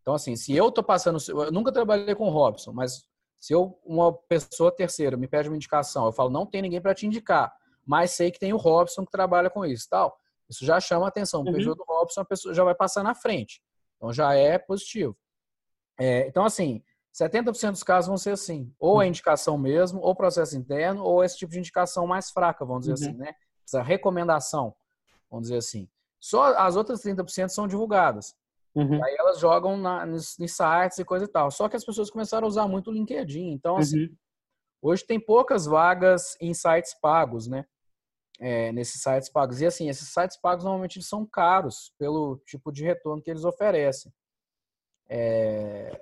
Então, 0.00 0.14
assim, 0.14 0.36
se 0.36 0.54
eu 0.54 0.70
tô 0.70 0.82
passando... 0.82 1.18
Eu 1.28 1.52
nunca 1.52 1.72
trabalhei 1.72 2.14
com 2.14 2.28
o 2.28 2.30
Robson, 2.30 2.72
mas 2.72 3.02
se 3.38 3.52
eu, 3.52 3.78
uma 3.84 4.12
pessoa 4.12 4.74
terceira 4.74 5.16
me 5.16 5.28
pede 5.28 5.48
uma 5.48 5.56
indicação, 5.56 6.06
eu 6.06 6.12
falo, 6.12 6.30
não 6.30 6.46
tem 6.46 6.62
ninguém 6.62 6.80
para 6.80 6.94
te 6.94 7.06
indicar, 7.06 7.52
mas 7.86 8.12
sei 8.12 8.30
que 8.30 8.38
tem 8.38 8.52
o 8.52 8.56
Robson 8.56 9.04
que 9.04 9.10
trabalha 9.10 9.50
com 9.50 9.64
isso 9.64 9.86
tal. 9.88 10.16
Isso 10.48 10.64
já 10.64 10.80
chama 10.80 11.06
atenção. 11.06 11.42
O 11.42 11.46
uhum. 11.46 11.52
perfil 11.52 11.74
do 11.74 11.84
Robson, 11.86 12.20
a 12.22 12.24
pessoa 12.24 12.54
já 12.54 12.64
vai 12.64 12.74
passar 12.74 13.02
na 13.02 13.14
frente. 13.14 13.60
Então, 13.96 14.12
já 14.12 14.34
é 14.34 14.58
positivo. 14.58 15.16
É, 15.98 16.26
então, 16.26 16.44
assim, 16.44 16.82
70% 17.18 17.72
dos 17.72 17.82
casos 17.82 18.08
vão 18.08 18.16
ser 18.16 18.30
assim, 18.30 18.72
ou 18.78 18.94
a 18.94 18.96
uhum. 18.96 19.08
indicação 19.08 19.58
mesmo, 19.58 20.00
ou 20.00 20.14
processo 20.14 20.56
interno, 20.56 21.02
ou 21.02 21.24
esse 21.24 21.36
tipo 21.36 21.52
de 21.52 21.58
indicação 21.58 22.06
mais 22.06 22.30
fraca, 22.30 22.64
vamos 22.64 22.86
dizer 22.86 23.04
uhum. 23.04 23.10
assim, 23.10 23.18
né? 23.18 23.34
Essa 23.66 23.82
recomendação, 23.82 24.74
vamos 25.28 25.48
dizer 25.48 25.58
assim. 25.58 25.88
Só 26.20 26.56
as 26.56 26.76
outras 26.76 27.02
30% 27.02 27.48
são 27.48 27.66
divulgadas. 27.66 28.34
Uhum. 28.74 29.02
Aí 29.02 29.16
elas 29.18 29.40
jogam 29.40 29.76
na, 29.76 30.06
nos, 30.06 30.36
nos, 30.38 30.52
sites 30.52 30.98
e 30.98 31.04
coisa 31.04 31.24
e 31.24 31.28
tal. 31.28 31.50
Só 31.50 31.68
que 31.68 31.76
as 31.76 31.84
pessoas 31.84 32.10
começaram 32.10 32.46
a 32.46 32.48
usar 32.48 32.68
muito 32.68 32.90
o 32.90 32.92
LinkedIn. 32.92 33.50
Então, 33.50 33.76
assim, 33.76 34.04
uhum. 34.04 34.16
hoje 34.82 35.04
tem 35.04 35.18
poucas 35.18 35.66
vagas 35.66 36.36
em 36.40 36.54
sites 36.54 36.94
pagos, 36.94 37.48
né? 37.48 37.64
É, 38.40 38.70
nesses 38.70 39.02
sites 39.02 39.28
pagos. 39.28 39.60
E 39.60 39.66
assim, 39.66 39.88
esses 39.88 40.08
sites 40.08 40.36
pagos 40.40 40.64
normalmente 40.64 41.02
são 41.02 41.26
caros 41.26 41.92
pelo 41.98 42.36
tipo 42.46 42.70
de 42.70 42.84
retorno 42.84 43.20
que 43.20 43.30
eles 43.30 43.44
oferecem. 43.44 44.12
É, 45.08 46.00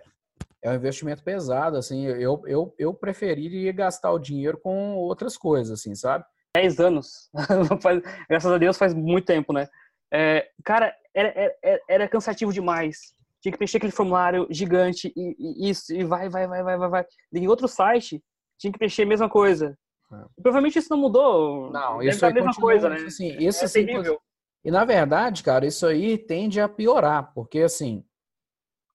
é 0.66 0.70
um 0.70 0.74
investimento 0.74 1.22
pesado, 1.22 1.76
assim, 1.76 2.06
eu, 2.06 2.42
eu, 2.44 2.74
eu 2.76 2.92
preferiria 2.92 3.70
gastar 3.72 4.10
o 4.10 4.18
dinheiro 4.18 4.58
com 4.58 4.96
outras 4.96 5.36
coisas, 5.36 5.78
assim, 5.78 5.94
sabe? 5.94 6.24
10 6.56 6.80
anos. 6.80 7.30
Graças 8.28 8.50
a 8.50 8.58
Deus 8.58 8.76
faz 8.76 8.92
muito 8.92 9.26
tempo, 9.26 9.52
né? 9.52 9.68
É, 10.12 10.48
cara, 10.64 10.92
era, 11.14 11.54
era, 11.62 11.80
era, 11.88 12.08
cansativo 12.08 12.52
demais. 12.52 13.14
Tinha 13.40 13.52
que 13.52 13.58
preencher 13.58 13.76
aquele 13.76 13.92
formulário 13.92 14.48
gigante 14.50 15.12
e, 15.16 15.36
e, 15.38 15.70
isso, 15.70 15.94
e 15.94 16.02
vai, 16.02 16.28
vai, 16.28 16.48
vai, 16.48 16.64
vai, 16.64 16.76
vai, 16.76 16.88
vai. 16.88 17.06
Em 17.32 17.46
outro 17.46 17.68
site, 17.68 18.20
tinha 18.58 18.72
que 18.72 18.78
preencher 18.78 19.02
a 19.02 19.06
mesma 19.06 19.28
coisa. 19.28 19.78
É. 20.12 20.16
Provavelmente 20.42 20.80
isso 20.80 20.90
não 20.90 20.98
mudou. 20.98 21.70
Não, 21.70 22.02
isso 22.02 22.24
é 22.24 22.30
a 22.30 22.34
mesma 22.34 22.54
coisa, 22.54 22.88
né? 22.88 22.96
Assim, 22.96 23.36
isso, 23.38 23.62
é 23.62 23.66
assim, 23.66 23.86
terrível. 23.86 24.18
E 24.64 24.70
na 24.72 24.84
verdade, 24.84 25.44
cara, 25.44 25.64
isso 25.64 25.86
aí 25.86 26.18
tende 26.18 26.60
a 26.60 26.68
piorar, 26.68 27.32
porque 27.32 27.60
assim, 27.60 28.04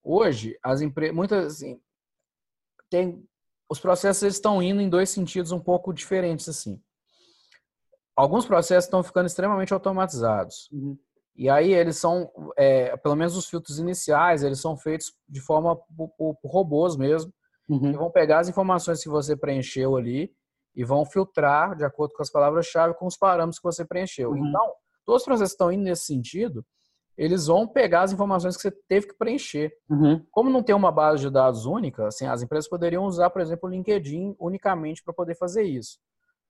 Hoje, 0.03 0.57
as 0.63 0.81
empresas, 0.81 1.15
muitas, 1.15 1.55
assim, 1.55 1.79
tem, 2.89 3.23
os 3.69 3.79
processos 3.79 4.23
estão 4.23 4.61
indo 4.61 4.81
em 4.81 4.89
dois 4.89 5.09
sentidos 5.09 5.51
um 5.51 5.59
pouco 5.59 5.93
diferentes, 5.93 6.49
assim. 6.49 6.81
Alguns 8.15 8.45
processos 8.45 8.85
estão 8.85 9.03
ficando 9.03 9.27
extremamente 9.27 9.73
automatizados. 9.73 10.69
Uhum. 10.71 10.97
E 11.35 11.49
aí 11.49 11.73
eles 11.73 11.97
são, 11.97 12.29
é, 12.57 12.95
pelo 12.97 13.15
menos 13.15 13.35
os 13.35 13.47
filtros 13.47 13.79
iniciais, 13.79 14.43
eles 14.43 14.59
são 14.59 14.75
feitos 14.77 15.13
de 15.27 15.39
forma 15.39 15.75
por, 15.75 16.09
por, 16.17 16.35
por 16.35 16.51
robôs 16.51 16.97
mesmo, 16.97 17.33
uhum. 17.69 17.91
que 17.91 17.97
vão 17.97 18.11
pegar 18.11 18.39
as 18.39 18.49
informações 18.49 19.01
que 19.01 19.09
você 19.09 19.35
preencheu 19.35 19.95
ali 19.95 20.31
e 20.75 20.83
vão 20.83 21.05
filtrar 21.05 21.75
de 21.75 21.83
acordo 21.83 22.13
com 22.13 22.21
as 22.21 22.29
palavras-chave 22.29 22.93
com 22.95 23.05
os 23.05 23.17
parâmetros 23.17 23.59
que 23.59 23.63
você 23.63 23.85
preencheu. 23.85 24.31
Uhum. 24.31 24.47
Então, 24.47 24.73
todos 25.05 25.21
os 25.21 25.25
processos 25.25 25.53
estão 25.53 25.71
indo 25.71 25.83
nesse 25.83 26.05
sentido, 26.05 26.65
eles 27.21 27.45
vão 27.45 27.67
pegar 27.67 28.01
as 28.01 28.11
informações 28.11 28.55
que 28.55 28.63
você 28.63 28.71
teve 28.87 29.09
que 29.09 29.13
preencher. 29.13 29.71
Uhum. 29.87 30.25
Como 30.31 30.49
não 30.49 30.63
tem 30.63 30.73
uma 30.73 30.91
base 30.91 31.21
de 31.21 31.29
dados 31.29 31.67
única, 31.67 32.07
assim, 32.07 32.25
as 32.25 32.41
empresas 32.41 32.67
poderiam 32.67 33.05
usar, 33.05 33.29
por 33.29 33.43
exemplo, 33.43 33.69
o 33.69 33.71
LinkedIn 33.71 34.35
unicamente 34.39 35.03
para 35.03 35.13
poder 35.13 35.35
fazer 35.35 35.61
isso. 35.61 35.99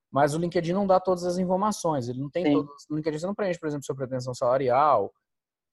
Mas 0.09 0.33
o 0.33 0.39
LinkedIn 0.39 0.71
não 0.71 0.87
dá 0.87 0.97
todas 0.97 1.25
as 1.25 1.37
informações. 1.37 2.07
Ele 2.07 2.21
não 2.21 2.29
tem 2.29 2.45
Sim. 2.45 2.53
todas. 2.53 2.85
No 2.89 2.95
LinkedIn 2.95 3.19
você 3.19 3.27
não 3.27 3.35
preenche, 3.35 3.59
por 3.59 3.67
exemplo, 3.67 3.83
sua 3.83 3.95
pretensão 3.95 4.33
salarial. 4.33 5.11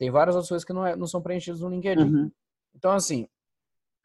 Tem 0.01 0.11
várias 0.11 0.35
outras 0.35 0.49
coisas 0.49 0.65
que 0.65 0.73
não, 0.73 0.85
é, 0.85 0.97
não 0.97 1.07
são 1.07 1.23
preenchidas 1.23 1.61
no 1.61 1.69
LinkedIn. 1.69 2.03
Uhum. 2.03 2.31
Então, 2.75 2.91
assim, 2.91 3.29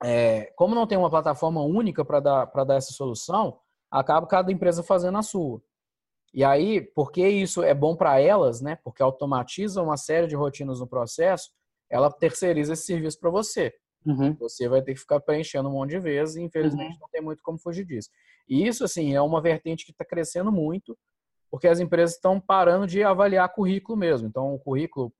é, 0.03 0.53
como 0.55 0.75
não 0.75 0.85
tem 0.85 0.97
uma 0.97 1.09
plataforma 1.09 1.63
única 1.63 2.05
para 2.05 2.19
dar, 2.19 2.45
dar 2.45 2.75
essa 2.75 2.93
solução, 2.93 3.59
acaba 3.89 4.27
cada 4.27 4.51
empresa 4.51 4.83
fazendo 4.83 5.17
a 5.17 5.23
sua. 5.23 5.59
E 6.33 6.43
aí, 6.43 6.81
porque 6.81 7.27
isso 7.27 7.61
é 7.61 7.73
bom 7.73 7.95
para 7.95 8.19
elas, 8.19 8.59
né? 8.59 8.77
Porque 8.83 9.03
automatiza 9.03 9.81
uma 9.81 9.97
série 9.97 10.27
de 10.27 10.35
rotinas 10.35 10.79
no 10.79 10.87
processo, 10.87 11.51
ela 11.89 12.11
terceiriza 12.11 12.73
esse 12.73 12.85
serviço 12.85 13.19
para 13.19 13.29
você. 13.29 13.73
Uhum. 14.05 14.33
Você 14.39 14.67
vai 14.67 14.81
ter 14.81 14.93
que 14.93 14.99
ficar 14.99 15.19
preenchendo 15.19 15.69
um 15.69 15.73
monte 15.73 15.91
de 15.91 15.99
vezes 15.99 16.35
e 16.35 16.41
infelizmente 16.41 16.93
uhum. 16.93 16.99
não 17.01 17.09
tem 17.09 17.21
muito 17.21 17.41
como 17.43 17.57
fugir 17.57 17.85
disso. 17.85 18.09
E 18.49 18.67
isso, 18.67 18.83
assim, 18.83 19.13
é 19.13 19.21
uma 19.21 19.41
vertente 19.41 19.85
que 19.85 19.91
está 19.91 20.03
crescendo 20.03 20.51
muito, 20.51 20.97
porque 21.51 21.67
as 21.67 21.79
empresas 21.79 22.15
estão 22.15 22.39
parando 22.39 22.87
de 22.87 23.03
avaliar 23.03 23.53
currículo 23.53 23.97
mesmo. 23.97 24.27
Então, 24.27 24.53
o 24.53 24.59
currículo 24.59 25.13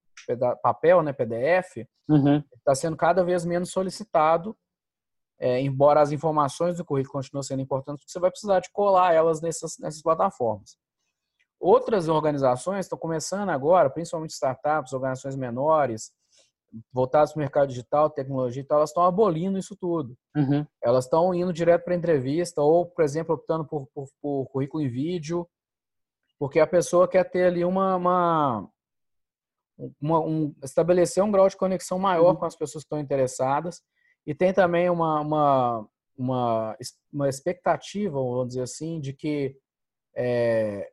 papel, 0.62 1.02
né, 1.02 1.12
PDF, 1.12 1.76
está 1.76 1.92
uhum. 2.08 2.74
sendo 2.74 2.96
cada 2.96 3.22
vez 3.22 3.44
menos 3.44 3.70
solicitado 3.70 4.56
é, 5.38 5.60
embora 5.60 6.00
as 6.00 6.12
informações 6.12 6.76
do 6.76 6.84
currículo 6.84 7.12
continuem 7.12 7.42
sendo 7.42 7.60
importantes, 7.60 8.04
você 8.06 8.18
vai 8.18 8.30
precisar 8.30 8.60
de 8.60 8.70
colar 8.70 9.12
elas 9.12 9.40
nessas, 9.40 9.78
nessas 9.78 10.00
plataformas. 10.00 10.78
Outras 11.64 12.08
organizações 12.08 12.84
estão 12.84 12.98
começando 12.98 13.48
agora, 13.48 13.88
principalmente 13.88 14.32
startups, 14.32 14.92
organizações 14.92 15.34
menores, 15.34 16.12
voltadas 16.92 17.32
para 17.32 17.38
o 17.38 17.40
mercado 17.40 17.68
digital, 17.68 18.10
tecnologia 18.10 18.60
e 18.60 18.66
tal, 18.66 18.76
elas 18.76 18.90
estão 18.90 19.02
abolindo 19.02 19.58
isso 19.58 19.74
tudo. 19.74 20.14
Uhum. 20.36 20.66
Elas 20.82 21.06
estão 21.06 21.32
indo 21.34 21.54
direto 21.54 21.82
para 21.82 21.94
entrevista 21.94 22.60
ou, 22.60 22.84
por 22.84 23.02
exemplo, 23.02 23.34
optando 23.34 23.64
por, 23.64 23.88
por, 23.94 24.06
por, 24.20 24.46
currículo 24.50 24.82
em 24.82 24.90
vídeo, 24.90 25.48
porque 26.38 26.60
a 26.60 26.66
pessoa 26.66 27.08
quer 27.08 27.24
ter 27.30 27.44
ali 27.46 27.64
uma, 27.64 27.96
uma, 27.96 28.68
uma 29.98 30.20
um, 30.20 30.54
estabelecer 30.62 31.24
um 31.24 31.32
grau 31.32 31.48
de 31.48 31.56
conexão 31.56 31.98
maior 31.98 32.34
uhum. 32.34 32.36
com 32.36 32.44
as 32.44 32.54
pessoas 32.54 32.84
que 32.84 32.88
estão 32.88 33.00
interessadas 33.00 33.80
e 34.26 34.34
tem 34.34 34.52
também 34.52 34.90
uma, 34.90 35.18
uma, 35.18 35.88
uma, 36.14 36.76
uma 37.10 37.26
expectativa, 37.26 38.20
vamos 38.20 38.48
dizer 38.48 38.64
assim, 38.64 39.00
de 39.00 39.14
que 39.14 39.56
é, 40.14 40.90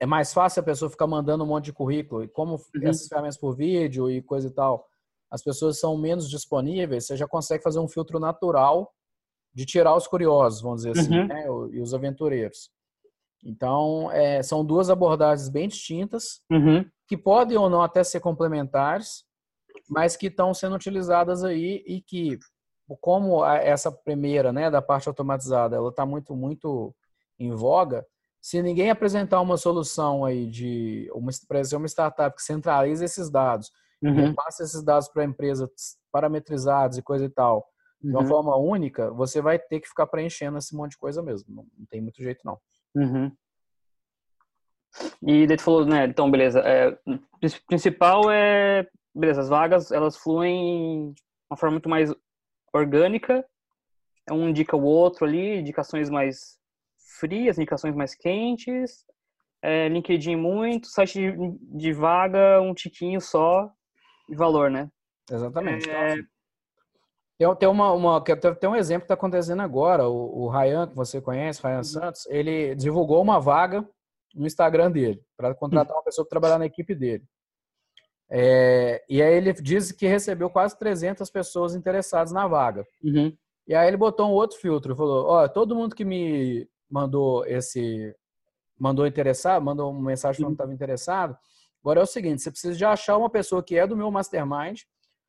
é 0.00 0.06
mais 0.06 0.32
fácil 0.32 0.60
a 0.60 0.64
pessoa 0.64 0.90
ficar 0.90 1.06
mandando 1.06 1.44
um 1.44 1.46
monte 1.46 1.66
de 1.66 1.72
currículo. 1.74 2.24
E 2.24 2.28
como 2.28 2.54
uhum. 2.54 2.88
essas 2.88 3.06
ferramentas 3.06 3.36
por 3.36 3.54
vídeo 3.54 4.10
e 4.10 4.22
coisa 4.22 4.48
e 4.48 4.50
tal, 4.50 4.86
as 5.30 5.42
pessoas 5.42 5.78
são 5.78 5.96
menos 5.96 6.28
disponíveis, 6.28 7.06
você 7.06 7.16
já 7.16 7.28
consegue 7.28 7.62
fazer 7.62 7.78
um 7.78 7.88
filtro 7.88 8.18
natural 8.18 8.92
de 9.54 9.66
tirar 9.66 9.94
os 9.94 10.06
curiosos, 10.06 10.62
vamos 10.62 10.82
dizer 10.82 10.98
assim, 10.98 11.18
uhum. 11.18 11.26
né? 11.26 11.44
e 11.72 11.80
os 11.80 11.92
aventureiros. 11.92 12.70
Então, 13.44 14.10
é, 14.10 14.42
são 14.42 14.64
duas 14.64 14.90
abordagens 14.90 15.48
bem 15.48 15.68
distintas, 15.68 16.40
uhum. 16.50 16.84
que 17.06 17.16
podem 17.16 17.56
ou 17.56 17.70
não 17.70 17.82
até 17.82 18.02
ser 18.02 18.20
complementares, 18.20 19.24
mas 19.88 20.16
que 20.16 20.26
estão 20.26 20.54
sendo 20.54 20.76
utilizadas 20.76 21.42
aí 21.44 21.82
e 21.86 22.00
que, 22.00 22.38
como 23.00 23.44
essa 23.44 23.90
primeira, 23.90 24.52
né, 24.52 24.70
da 24.70 24.82
parte 24.82 25.08
automatizada, 25.08 25.76
ela 25.76 25.88
está 25.90 26.06
muito, 26.06 26.34
muito 26.34 26.94
em 27.38 27.52
voga, 27.52 28.06
se 28.40 28.62
ninguém 28.62 28.90
apresentar 28.90 29.40
uma 29.40 29.56
solução 29.56 30.24
aí 30.24 30.46
de 30.46 31.10
uma, 31.12 31.30
uma 31.76 31.86
startup 31.88 32.34
que 32.34 32.42
centraliza 32.42 33.04
esses 33.04 33.30
dados, 33.30 33.70
uhum. 34.02 34.34
passa 34.34 34.62
esses 34.62 34.82
dados 34.82 35.08
para 35.08 35.22
a 35.22 35.26
empresa 35.26 35.70
parametrizados 36.10 36.96
e 36.98 37.02
coisa 37.02 37.26
e 37.26 37.30
tal, 37.30 37.66
de 38.00 38.10
uma 38.10 38.20
uhum. 38.20 38.26
forma 38.26 38.56
única, 38.56 39.10
você 39.10 39.42
vai 39.42 39.58
ter 39.58 39.80
que 39.80 39.88
ficar 39.88 40.06
preenchendo 40.06 40.56
esse 40.56 40.74
monte 40.74 40.92
de 40.92 40.98
coisa 40.98 41.22
mesmo. 41.22 41.54
Não, 41.54 41.66
não 41.76 41.86
tem 41.86 42.00
muito 42.00 42.22
jeito, 42.22 42.40
não. 42.44 42.58
Uhum. 42.94 43.30
E 45.22 45.46
daí 45.46 45.56
tu 45.56 45.62
falou, 45.62 45.84
né, 45.84 46.06
então, 46.06 46.30
beleza, 46.30 46.60
é, 46.60 46.98
principal 47.68 48.30
é, 48.30 48.88
beleza, 49.14 49.42
as 49.42 49.48
vagas, 49.48 49.92
elas 49.92 50.16
fluem 50.16 51.12
de 51.12 51.22
uma 51.50 51.56
forma 51.56 51.74
muito 51.74 51.88
mais 51.88 52.12
orgânica, 52.72 53.44
um 54.30 54.48
indica 54.48 54.76
o 54.76 54.82
outro 54.82 55.24
ali, 55.24 55.58
indicações 55.58 56.08
mais 56.08 56.59
frias, 57.20 57.58
indicações 57.58 57.94
mais 57.94 58.14
quentes, 58.14 59.04
é, 59.62 59.88
LinkedIn 59.88 60.36
muito, 60.36 60.88
site 60.88 61.20
de, 61.20 61.58
de, 61.78 61.92
vaga 61.92 62.60
um 62.62 62.72
tiquinho 62.72 63.20
só 63.20 63.70
de 64.28 64.34
valor, 64.34 64.70
né? 64.70 64.90
Exatamente. 65.30 65.88
É... 65.88 66.16
Tem, 67.38 67.54
tem, 67.56 67.68
uma, 67.68 67.92
uma, 67.92 68.20
tem 68.22 68.68
um 68.68 68.76
exemplo 68.76 69.02
que 69.02 69.04
está 69.04 69.14
acontecendo 69.14 69.60
agora. 69.60 70.08
O, 70.08 70.44
o 70.44 70.48
Ryan, 70.48 70.88
que 70.88 70.96
você 70.96 71.20
conhece, 71.20 71.62
Ryan 71.62 71.76
uhum. 71.76 71.84
Santos, 71.84 72.26
ele 72.26 72.74
divulgou 72.74 73.22
uma 73.22 73.38
vaga 73.38 73.86
no 74.34 74.46
Instagram 74.46 74.90
dele 74.90 75.22
para 75.36 75.54
contratar 75.54 75.96
uma 75.96 76.02
pessoa 76.02 76.24
para 76.24 76.30
trabalhar 76.30 76.58
na 76.58 76.66
equipe 76.66 76.94
dele. 76.94 77.24
É, 78.30 79.02
e 79.08 79.20
aí 79.20 79.34
ele 79.34 79.52
diz 79.54 79.90
que 79.90 80.06
recebeu 80.06 80.48
quase 80.48 80.78
300 80.78 81.28
pessoas 81.30 81.74
interessadas 81.74 82.32
na 82.32 82.46
vaga. 82.46 82.86
Uhum. 83.02 83.36
E 83.66 83.74
aí 83.74 83.88
ele 83.88 83.96
botou 83.96 84.28
um 84.28 84.32
outro 84.32 84.58
filtro, 84.58 84.94
falou: 84.94 85.26
ó, 85.26 85.48
todo 85.48 85.74
mundo 85.74 85.96
que 85.96 86.04
me 86.04 86.68
mandou 86.90 87.46
esse 87.46 88.14
mandou 88.78 89.06
interessar, 89.06 89.60
mandou 89.60 89.90
uma 89.90 90.08
mensagem 90.08 90.40
falando 90.40 90.56
que 90.56 90.62
estava 90.62 90.72
interessado. 90.72 91.36
Agora 91.82 92.00
é 92.00 92.02
o 92.02 92.06
seguinte, 92.06 92.42
você 92.42 92.50
precisa 92.50 92.76
de 92.76 92.84
achar 92.84 93.16
uma 93.16 93.28
pessoa 93.28 93.62
que 93.62 93.76
é 93.76 93.86
do 93.86 93.96
meu 93.96 94.10
mastermind. 94.10 94.80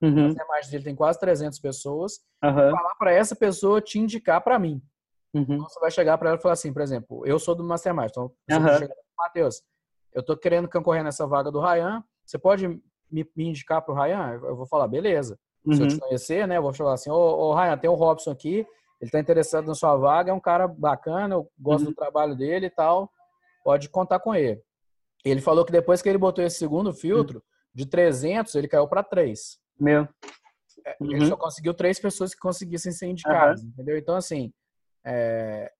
Uhum. 0.02 0.10
O 0.10 0.28
mastermind 0.28 0.72
dele 0.72 0.84
tem 0.86 0.96
quase 0.96 1.20
300 1.20 1.60
pessoas. 1.60 2.22
Uhum. 2.44 2.72
falar 2.72 2.96
para 2.96 3.12
essa 3.12 3.36
pessoa 3.36 3.82
te 3.82 4.00
indicar 4.00 4.42
para 4.42 4.58
mim. 4.58 4.82
Uhum. 5.34 5.44
Então 5.44 5.70
você 5.70 5.80
vai 5.80 5.92
chegar 5.92 6.18
para 6.18 6.30
ela 6.30 6.40
e 6.40 6.42
falar 6.42 6.54
assim, 6.54 6.74
por 6.74 6.82
exemplo, 6.82 7.26
eu 7.26 7.38
sou 7.38 7.54
do 7.54 7.64
mastermind, 7.64 8.10
então 8.10 8.32
você 8.50 8.58
uhum. 8.58 8.78
chegar, 8.80 8.96
Matheus, 9.18 9.62
eu 10.14 10.24
tô 10.24 10.36
querendo 10.36 10.70
concorrer 10.70 11.04
nessa 11.04 11.28
vaga 11.28 11.52
do 11.52 11.62
Ryan, 11.62 12.04
você 12.26 12.38
pode 12.38 12.68
me, 12.68 13.30
me 13.36 13.46
indicar 13.50 13.82
para 13.82 13.94
o 13.94 13.98
Ryan? 13.98 14.40
Eu 14.44 14.56
vou 14.56 14.66
falar, 14.66 14.88
beleza. 14.88 15.38
Se 15.64 15.82
eu 15.82 15.88
te 15.88 15.94
uhum. 15.94 16.00
conhecer, 16.00 16.48
né, 16.48 16.58
eu 16.58 16.62
vou 16.62 16.74
falar 16.74 16.94
assim, 16.94 17.12
ô, 17.12 17.16
ô 17.16 17.54
Ryan, 17.54 17.78
tem 17.78 17.90
o 17.90 17.94
Robson 17.94 18.32
aqui, 18.32 18.66
ele 19.02 19.08
está 19.08 19.20
interessado 19.20 19.66
na 19.66 19.74
sua 19.74 19.98
vaga, 19.98 20.32
é 20.32 20.34
um 20.34 20.40
cara 20.40 20.68
bacana, 20.68 21.34
eu 21.34 21.52
gosto 21.60 21.86
uhum. 21.86 21.90
do 21.90 21.96
trabalho 21.96 22.36
dele 22.36 22.68
e 22.68 22.70
tal, 22.70 23.12
pode 23.64 23.90
contar 23.90 24.20
com 24.20 24.36
ele. 24.36 24.62
Ele 25.26 25.42
falou 25.42 25.66
que 25.66 25.72
depois 25.72 26.02
que 26.02 26.08
ele 26.10 26.20
botou 26.20 26.44
esse 26.44 26.58
segundo 26.58 26.94
filtro, 26.94 27.40
uhum. 27.40 27.44
de 27.74 27.86
300, 27.88 28.54
ele 28.54 28.68
caiu 28.68 28.88
para 28.88 29.04
3. 29.04 29.60
Meu. 29.80 30.08
É, 30.86 30.96
uhum. 31.02 31.12
Ele 31.12 31.26
só 31.26 31.36
conseguiu 31.36 31.74
três 31.74 32.00
pessoas 32.00 32.34
que 32.34 32.40
conseguissem 32.40 32.92
ser 32.92 33.08
indicadas, 33.08 33.64
entendeu? 33.64 33.98
Então, 33.98 34.16
assim, 34.16 34.54
é... 35.04 35.72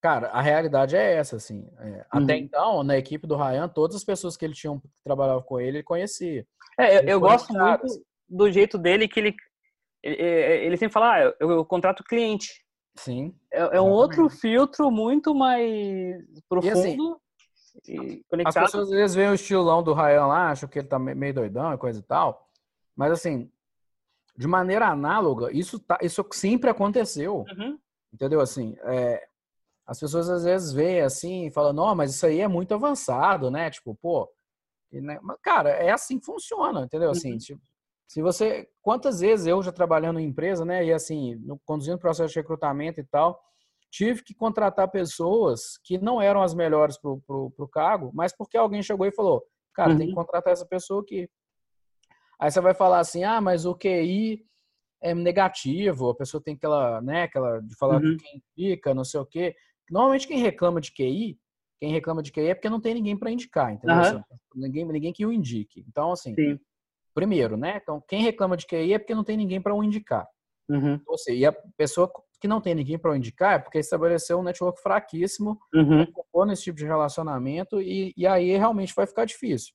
cara, 0.00 0.28
a 0.28 0.40
realidade 0.40 0.96
é 0.96 1.14
essa, 1.14 1.34
assim. 1.36 1.68
É... 1.80 2.06
Até 2.10 2.34
uhum. 2.34 2.40
então, 2.40 2.82
na 2.84 2.96
equipe 2.96 3.26
do 3.26 3.36
Ryan, 3.36 3.68
todas 3.68 3.96
as 3.96 4.04
pessoas 4.04 4.36
que 4.36 4.44
ele 4.44 4.54
tinha 4.54 4.72
que 4.78 4.88
trabalhava 5.04 5.42
com 5.42 5.58
ele, 5.58 5.78
ele 5.78 5.82
conhecia. 5.82 6.46
É, 6.78 6.98
eu, 6.98 7.02
eu 7.02 7.20
gosto 7.20 7.52
muito 7.52 7.86
do 8.28 8.50
jeito 8.50 8.78
dele 8.78 9.08
que 9.08 9.18
ele 9.18 9.34
ele 10.02 10.76
sempre 10.76 10.92
fala, 10.92 11.14
ah, 11.14 11.34
eu, 11.40 11.50
eu 11.50 11.64
contrato 11.64 12.04
cliente. 12.04 12.64
Sim. 12.96 13.34
É, 13.52 13.76
é 13.76 13.80
um 13.80 13.90
outro 13.90 14.28
filtro 14.28 14.90
muito 14.90 15.34
mais 15.34 16.16
profundo. 16.48 17.20
E 17.86 17.92
assim, 17.92 18.22
e 18.22 18.24
as 18.44 18.54
pessoas 18.54 18.88
às 18.88 18.90
vezes 18.90 19.14
veem 19.14 19.30
o 19.30 19.34
estilão 19.34 19.82
do 19.82 19.94
Ryan 19.94 20.26
lá, 20.26 20.50
acham 20.50 20.68
que 20.68 20.78
ele 20.78 20.88
tá 20.88 20.98
meio 20.98 21.34
doidão 21.34 21.72
e 21.72 21.78
coisa 21.78 22.00
e 22.00 22.02
tal. 22.02 22.48
Mas 22.96 23.12
assim, 23.12 23.50
de 24.36 24.46
maneira 24.46 24.88
análoga, 24.88 25.50
isso, 25.52 25.78
tá, 25.78 25.98
isso 26.02 26.24
sempre 26.32 26.70
aconteceu. 26.70 27.44
Uhum. 27.50 27.78
Entendeu? 28.12 28.40
Assim, 28.40 28.76
é, 28.84 29.26
as 29.86 29.98
pessoas 29.98 30.28
às 30.28 30.44
vezes 30.44 30.72
veem 30.72 31.00
assim 31.00 31.46
e 31.46 31.50
falam, 31.50 31.72
não, 31.72 31.94
mas 31.94 32.14
isso 32.14 32.26
aí 32.26 32.40
é 32.40 32.48
muito 32.48 32.74
avançado, 32.74 33.50
né? 33.50 33.70
Tipo, 33.70 33.94
pô. 33.94 34.30
Né? 34.92 35.18
Mas, 35.22 35.38
cara, 35.40 35.70
é 35.70 35.90
assim 35.90 36.18
que 36.18 36.26
funciona, 36.26 36.82
entendeu? 36.82 37.10
Assim, 37.10 37.32
uhum. 37.32 37.38
tipo, 37.38 37.60
se 38.10 38.20
você, 38.20 38.68
quantas 38.82 39.20
vezes 39.20 39.46
eu 39.46 39.62
já 39.62 39.70
trabalhando 39.70 40.18
em 40.18 40.26
empresa, 40.26 40.64
né, 40.64 40.84
e 40.84 40.92
assim, 40.92 41.36
no, 41.36 41.60
conduzindo 41.64 41.96
processo 41.96 42.34
de 42.34 42.40
recrutamento 42.40 42.98
e 42.98 43.04
tal, 43.04 43.40
tive 43.88 44.24
que 44.24 44.34
contratar 44.34 44.90
pessoas 44.90 45.78
que 45.84 45.96
não 45.96 46.20
eram 46.20 46.42
as 46.42 46.52
melhores 46.52 46.98
para 46.98 47.08
o 47.08 47.68
cargo, 47.72 48.10
mas 48.12 48.36
porque 48.36 48.56
alguém 48.56 48.82
chegou 48.82 49.06
e 49.06 49.12
falou, 49.12 49.44
cara, 49.72 49.92
uhum. 49.92 49.96
tem 49.98 50.06
que 50.08 50.12
uhum. 50.12 50.24
contratar 50.24 50.52
essa 50.52 50.66
pessoa 50.66 51.02
aqui. 51.02 51.30
Aí 52.40 52.50
você 52.50 52.60
vai 52.60 52.74
falar 52.74 52.98
assim, 52.98 53.22
ah, 53.22 53.40
mas 53.40 53.64
o 53.64 53.76
QI 53.76 54.44
é 55.00 55.14
negativo, 55.14 56.10
a 56.10 56.16
pessoa 56.16 56.42
tem 56.42 56.56
aquela, 56.56 57.00
né, 57.00 57.22
aquela 57.22 57.60
de 57.60 57.76
falar 57.76 58.02
uhum. 58.02 58.16
quem 58.16 58.42
fica, 58.56 58.92
não 58.92 59.04
sei 59.04 59.20
o 59.20 59.26
quê. 59.26 59.54
Normalmente 59.88 60.26
quem 60.26 60.38
reclama 60.38 60.80
de 60.80 60.90
QI, 60.90 61.38
quem 61.78 61.92
reclama 61.92 62.24
de 62.24 62.32
QI 62.32 62.48
é 62.48 62.54
porque 62.56 62.68
não 62.68 62.80
tem 62.80 62.92
ninguém 62.92 63.16
para 63.16 63.30
indicar, 63.30 63.72
entendeu? 63.72 64.16
Uhum. 64.16 64.22
Ninguém, 64.56 64.84
ninguém 64.84 65.12
que 65.12 65.24
o 65.24 65.32
indique. 65.32 65.84
Então, 65.86 66.10
assim, 66.10 66.34
Sim 66.34 66.58
primeiro, 67.20 67.56
né? 67.56 67.78
Então, 67.82 68.02
quem 68.08 68.22
reclama 68.22 68.56
de 68.56 68.66
QI 68.66 68.94
é 68.94 68.98
porque 68.98 69.14
não 69.14 69.22
tem 69.22 69.36
ninguém 69.36 69.60
para 69.60 69.74
o 69.74 69.84
indicar. 69.84 70.26
Uhum. 70.70 70.98
Ou 71.06 71.18
seja, 71.18 71.38
e 71.38 71.44
a 71.44 71.52
pessoa 71.76 72.10
que 72.40 72.48
não 72.48 72.62
tem 72.62 72.74
ninguém 72.74 72.98
para 72.98 73.10
o 73.10 73.14
indicar 73.14 73.56
é 73.56 73.58
porque 73.58 73.78
estabeleceu 73.78 74.38
um 74.38 74.42
network 74.42 74.80
fraquíssimo, 74.80 75.60
uhum. 75.74 76.06
nesse 76.46 76.62
tipo 76.62 76.78
de 76.78 76.86
relacionamento 76.86 77.82
e, 77.82 78.14
e 78.16 78.26
aí 78.26 78.56
realmente 78.56 78.94
vai 78.94 79.06
ficar 79.06 79.26
difícil. 79.26 79.74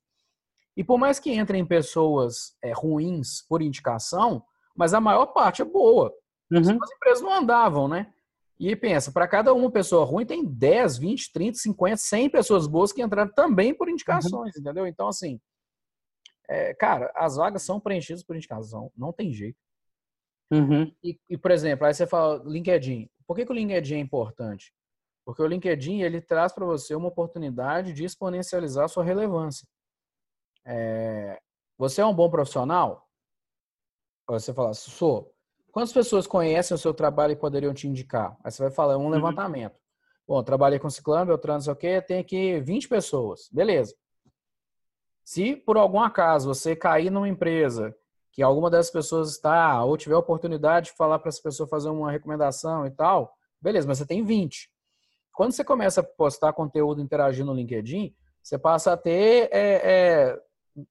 E 0.76 0.84
por 0.84 0.98
mais 0.98 1.20
que 1.20 1.32
entrem 1.32 1.64
pessoas 1.64 2.56
é, 2.64 2.74
ruins 2.74 3.46
por 3.48 3.62
indicação, 3.62 4.44
mas 4.76 4.94
a 4.94 5.00
maior 5.00 5.28
parte 5.28 5.62
é 5.62 5.66
boa. 5.66 6.12
Uhum. 6.52 6.60
As 6.60 6.92
empresas 6.92 7.22
não 7.22 7.34
andavam, 7.34 7.88
né? 7.88 8.12
E 8.60 8.76
pensa, 8.76 9.12
para 9.12 9.28
cada 9.28 9.54
uma 9.54 9.70
pessoa 9.70 10.04
ruim 10.06 10.26
tem 10.26 10.44
10, 10.44 10.98
20, 10.98 11.32
30, 11.32 11.58
50, 11.60 11.98
100 11.98 12.30
pessoas 12.30 12.68
boas 12.68 12.92
que 12.92 13.04
entraram 13.04 13.32
também 13.32 13.74
por 13.74 13.90
indicações, 13.90 14.56
uhum. 14.56 14.62
entendeu? 14.62 14.88
Então, 14.88 15.08
assim, 15.08 15.40
é, 16.48 16.74
cara, 16.74 17.12
as 17.16 17.36
vagas 17.36 17.62
são 17.62 17.80
preenchidas 17.80 18.24
por 18.24 18.36
indicação, 18.36 18.92
não 18.96 19.12
tem 19.12 19.32
jeito. 19.32 19.58
Uhum. 20.52 20.94
E, 21.04 21.20
e, 21.30 21.38
por 21.38 21.52
exemplo, 21.52 21.86
aí 21.86 21.94
você 21.94 22.06
fala 22.06 22.42
LinkedIn. 22.46 23.10
Por 23.26 23.36
que, 23.36 23.46
que 23.46 23.52
o 23.52 23.56
LinkedIn 23.56 23.96
é 23.96 24.00
importante? 24.00 24.74
Porque 25.26 25.42
o 25.42 25.48
LinkedIn 25.48 26.02
ele 26.02 26.22
traz 26.22 26.54
para 26.54 26.66
você 26.66 26.94
uma 26.94 27.08
oportunidade 27.08 27.94
de 27.94 28.04
exponencializar 28.04 28.86
a 28.86 28.88
sua 28.88 29.04
relevância. 29.04 29.68
É, 30.64 31.40
você 31.78 32.02
é 32.02 32.06
um 32.06 32.14
bom 32.14 32.30
profissional? 32.30 33.10
Você 34.28 34.54
fala, 34.54 34.74
sou. 34.74 35.34
Quantas 35.72 35.92
pessoas 35.92 36.26
conhecem 36.28 36.74
o 36.76 36.78
seu 36.78 36.94
trabalho 36.94 37.34
e 37.34 37.36
poderiam 37.36 37.74
te 37.74 37.88
indicar? 37.88 38.38
Aí 38.44 38.52
você 38.52 38.62
vai 38.62 38.72
falar, 38.72 38.94
é 38.94 38.98
um 38.98 39.04
uhum. 39.06 39.10
levantamento. 39.10 39.80
Bom, 40.28 40.44
trabalhei 40.44 40.80
com 40.80 40.90
Ciclano, 40.90 41.26
Beltrano, 41.26 41.58
não 41.58 41.64
sei 41.64 41.74
o 41.74 41.76
quê, 41.76 42.02
tem 42.02 42.20
aqui 42.20 42.60
20 42.60 42.88
pessoas. 42.88 43.50
Beleza. 43.52 43.96
Se 45.26 45.56
por 45.56 45.76
algum 45.76 46.00
acaso 46.00 46.48
você 46.48 46.76
cair 46.76 47.10
numa 47.10 47.28
empresa 47.28 47.96
que 48.32 48.44
alguma 48.44 48.70
dessas 48.70 48.92
pessoas 48.92 49.32
está, 49.32 49.84
ou 49.84 49.98
tiver 49.98 50.14
a 50.14 50.20
oportunidade 50.20 50.88
de 50.88 50.98
falar 50.98 51.18
para 51.18 51.30
essa 51.30 51.42
pessoa 51.42 51.68
fazer 51.68 51.90
uma 51.90 52.12
recomendação 52.12 52.86
e 52.86 52.92
tal, 52.92 53.34
beleza, 53.60 53.88
mas 53.88 53.98
você 53.98 54.06
tem 54.06 54.24
20. 54.24 54.70
Quando 55.34 55.52
você 55.52 55.64
começa 55.64 56.02
a 56.02 56.04
postar 56.04 56.54
conteúdo 56.54 57.02
interagindo 57.02 57.48
no 57.48 57.58
LinkedIn, 57.58 58.14
você 58.44 58.60
passa 58.60 58.94
a 58.94 58.98
ter 58.98 59.50
é, 59.52 60.34
é, 60.34 60.40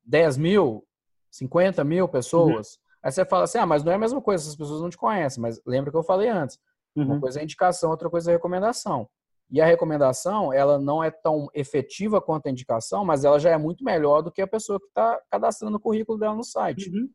10 0.04 0.36
mil, 0.38 0.84
50 1.30 1.84
mil 1.84 2.08
pessoas. 2.08 2.74
Uhum. 2.74 2.80
Aí 3.04 3.12
você 3.12 3.24
fala 3.24 3.44
assim, 3.44 3.58
ah, 3.58 3.66
mas 3.66 3.84
não 3.84 3.92
é 3.92 3.94
a 3.94 3.98
mesma 3.98 4.20
coisa, 4.20 4.42
essas 4.42 4.56
pessoas 4.56 4.80
não 4.80 4.90
te 4.90 4.96
conhecem. 4.96 5.40
Mas 5.40 5.60
lembra 5.64 5.90
que 5.90 5.96
eu 5.96 6.02
falei 6.02 6.28
antes. 6.28 6.58
Uhum. 6.96 7.04
Uma 7.04 7.20
coisa 7.20 7.40
é 7.40 7.44
indicação, 7.44 7.90
outra 7.90 8.10
coisa 8.10 8.30
é 8.30 8.34
recomendação. 8.34 9.08
E 9.54 9.60
a 9.60 9.64
recomendação, 9.64 10.52
ela 10.52 10.80
não 10.80 11.02
é 11.02 11.12
tão 11.12 11.48
efetiva 11.54 12.20
quanto 12.20 12.48
a 12.48 12.50
indicação, 12.50 13.04
mas 13.04 13.24
ela 13.24 13.38
já 13.38 13.50
é 13.50 13.56
muito 13.56 13.84
melhor 13.84 14.20
do 14.20 14.32
que 14.32 14.42
a 14.42 14.48
pessoa 14.48 14.80
que 14.80 14.86
está 14.86 15.16
cadastrando 15.30 15.76
o 15.76 15.80
currículo 15.80 16.18
dela 16.18 16.34
no 16.34 16.42
site. 16.42 16.90
Uhum. 16.90 17.04
O 17.04 17.08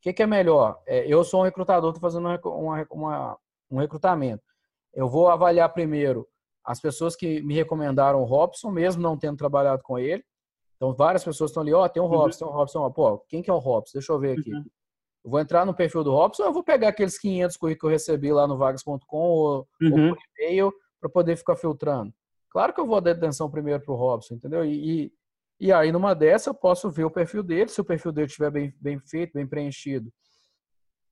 que, 0.00 0.12
que, 0.12 0.22
é 0.22 0.26
melhor? 0.26 0.80
É, 0.86 1.04
eu 1.12 1.24
sou 1.24 1.40
um 1.40 1.42
recrutador, 1.42 1.90
estou 1.90 2.00
fazendo 2.00 2.28
uma, 2.28 2.86
uma, 2.88 3.38
um 3.68 3.78
recrutamento. 3.78 4.44
Eu 4.94 5.08
vou 5.08 5.26
avaliar 5.28 5.72
primeiro 5.72 6.24
as 6.64 6.80
pessoas 6.80 7.16
que 7.16 7.42
me 7.42 7.52
recomendaram 7.52 8.20
o 8.20 8.24
Robson, 8.24 8.70
mesmo 8.70 9.02
não 9.02 9.18
tendo 9.18 9.36
trabalhado 9.36 9.82
com 9.82 9.98
ele. 9.98 10.22
Então, 10.76 10.94
várias 10.94 11.24
pessoas 11.24 11.50
estão 11.50 11.64
ali, 11.64 11.72
ó, 11.72 11.84
oh, 11.84 11.88
tem 11.88 12.00
um 12.00 12.06
uhum. 12.06 12.12
Robson, 12.12 12.44
uhum. 12.44 12.50
tem 12.50 12.54
um 12.54 12.58
Robson. 12.60 12.90
Pô, 12.92 13.18
quem 13.28 13.42
que 13.42 13.50
é 13.50 13.52
o 13.52 13.58
Robson? 13.58 13.98
Deixa 13.98 14.12
eu 14.12 14.20
ver 14.20 14.38
aqui. 14.38 14.54
Uhum. 14.54 14.64
Eu 15.24 15.30
vou 15.32 15.40
entrar 15.40 15.66
no 15.66 15.74
perfil 15.74 16.04
do 16.04 16.12
Robson 16.12 16.44
eu 16.44 16.52
vou 16.52 16.62
pegar 16.62 16.88
aqueles 16.88 17.18
500 17.18 17.56
currículos 17.56 17.80
que 17.80 17.86
eu 17.86 17.90
recebi 17.90 18.32
lá 18.32 18.46
no 18.46 18.56
vagas.com 18.56 19.00
ou, 19.16 19.68
uhum. 19.80 20.10
ou 20.10 20.14
por 20.14 20.18
e-mail 20.38 20.72
para 21.02 21.10
poder 21.10 21.36
ficar 21.36 21.56
filtrando? 21.56 22.14
Claro 22.48 22.72
que 22.72 22.80
eu 22.80 22.86
vou 22.86 23.00
dar 23.00 23.10
atenção 23.10 23.50
primeiro 23.50 23.82
para 23.82 23.92
o 23.92 23.96
Robson, 23.96 24.34
entendeu? 24.34 24.64
E, 24.64 25.02
e, 25.02 25.12
e 25.58 25.72
aí, 25.72 25.90
numa 25.90 26.14
dessa, 26.14 26.50
eu 26.50 26.54
posso 26.54 26.88
ver 26.90 27.04
o 27.04 27.10
perfil 27.10 27.42
dele. 27.42 27.68
Se 27.68 27.80
o 27.80 27.84
perfil 27.84 28.12
dele 28.12 28.28
estiver 28.28 28.50
bem, 28.50 28.74
bem 28.80 29.00
feito, 29.00 29.32
bem 29.32 29.46
preenchido, 29.46 30.12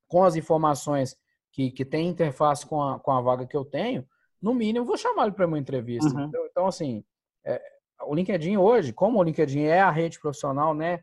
com 0.07 0.23
as 0.23 0.37
informações 0.37 1.17
que, 1.53 1.73
que 1.73 1.85
tem 1.85 2.09
interface 2.09 2.65
com 2.65 2.81
a, 2.81 3.01
com 3.01 3.11
a 3.11 3.21
vaga 3.21 3.47
que 3.47 3.57
eu 3.57 3.65
tenho, 3.65 4.07
no 4.41 4.55
mínimo, 4.55 4.85
eu 4.85 4.87
vou 4.87 4.97
chamar 4.97 5.25
ele 5.25 5.33
para 5.33 5.47
uma 5.47 5.59
entrevista. 5.59 6.09
Uhum. 6.15 6.31
Então, 6.51 6.67
assim, 6.67 7.05
é, 7.45 7.61
o 8.03 8.15
LinkedIn 8.15 8.57
hoje, 8.57 8.93
como 8.93 9.19
o 9.19 9.23
LinkedIn 9.23 9.63
é 9.63 9.81
a 9.81 9.91
rede 9.91 10.21
profissional, 10.21 10.73
né? 10.73 11.01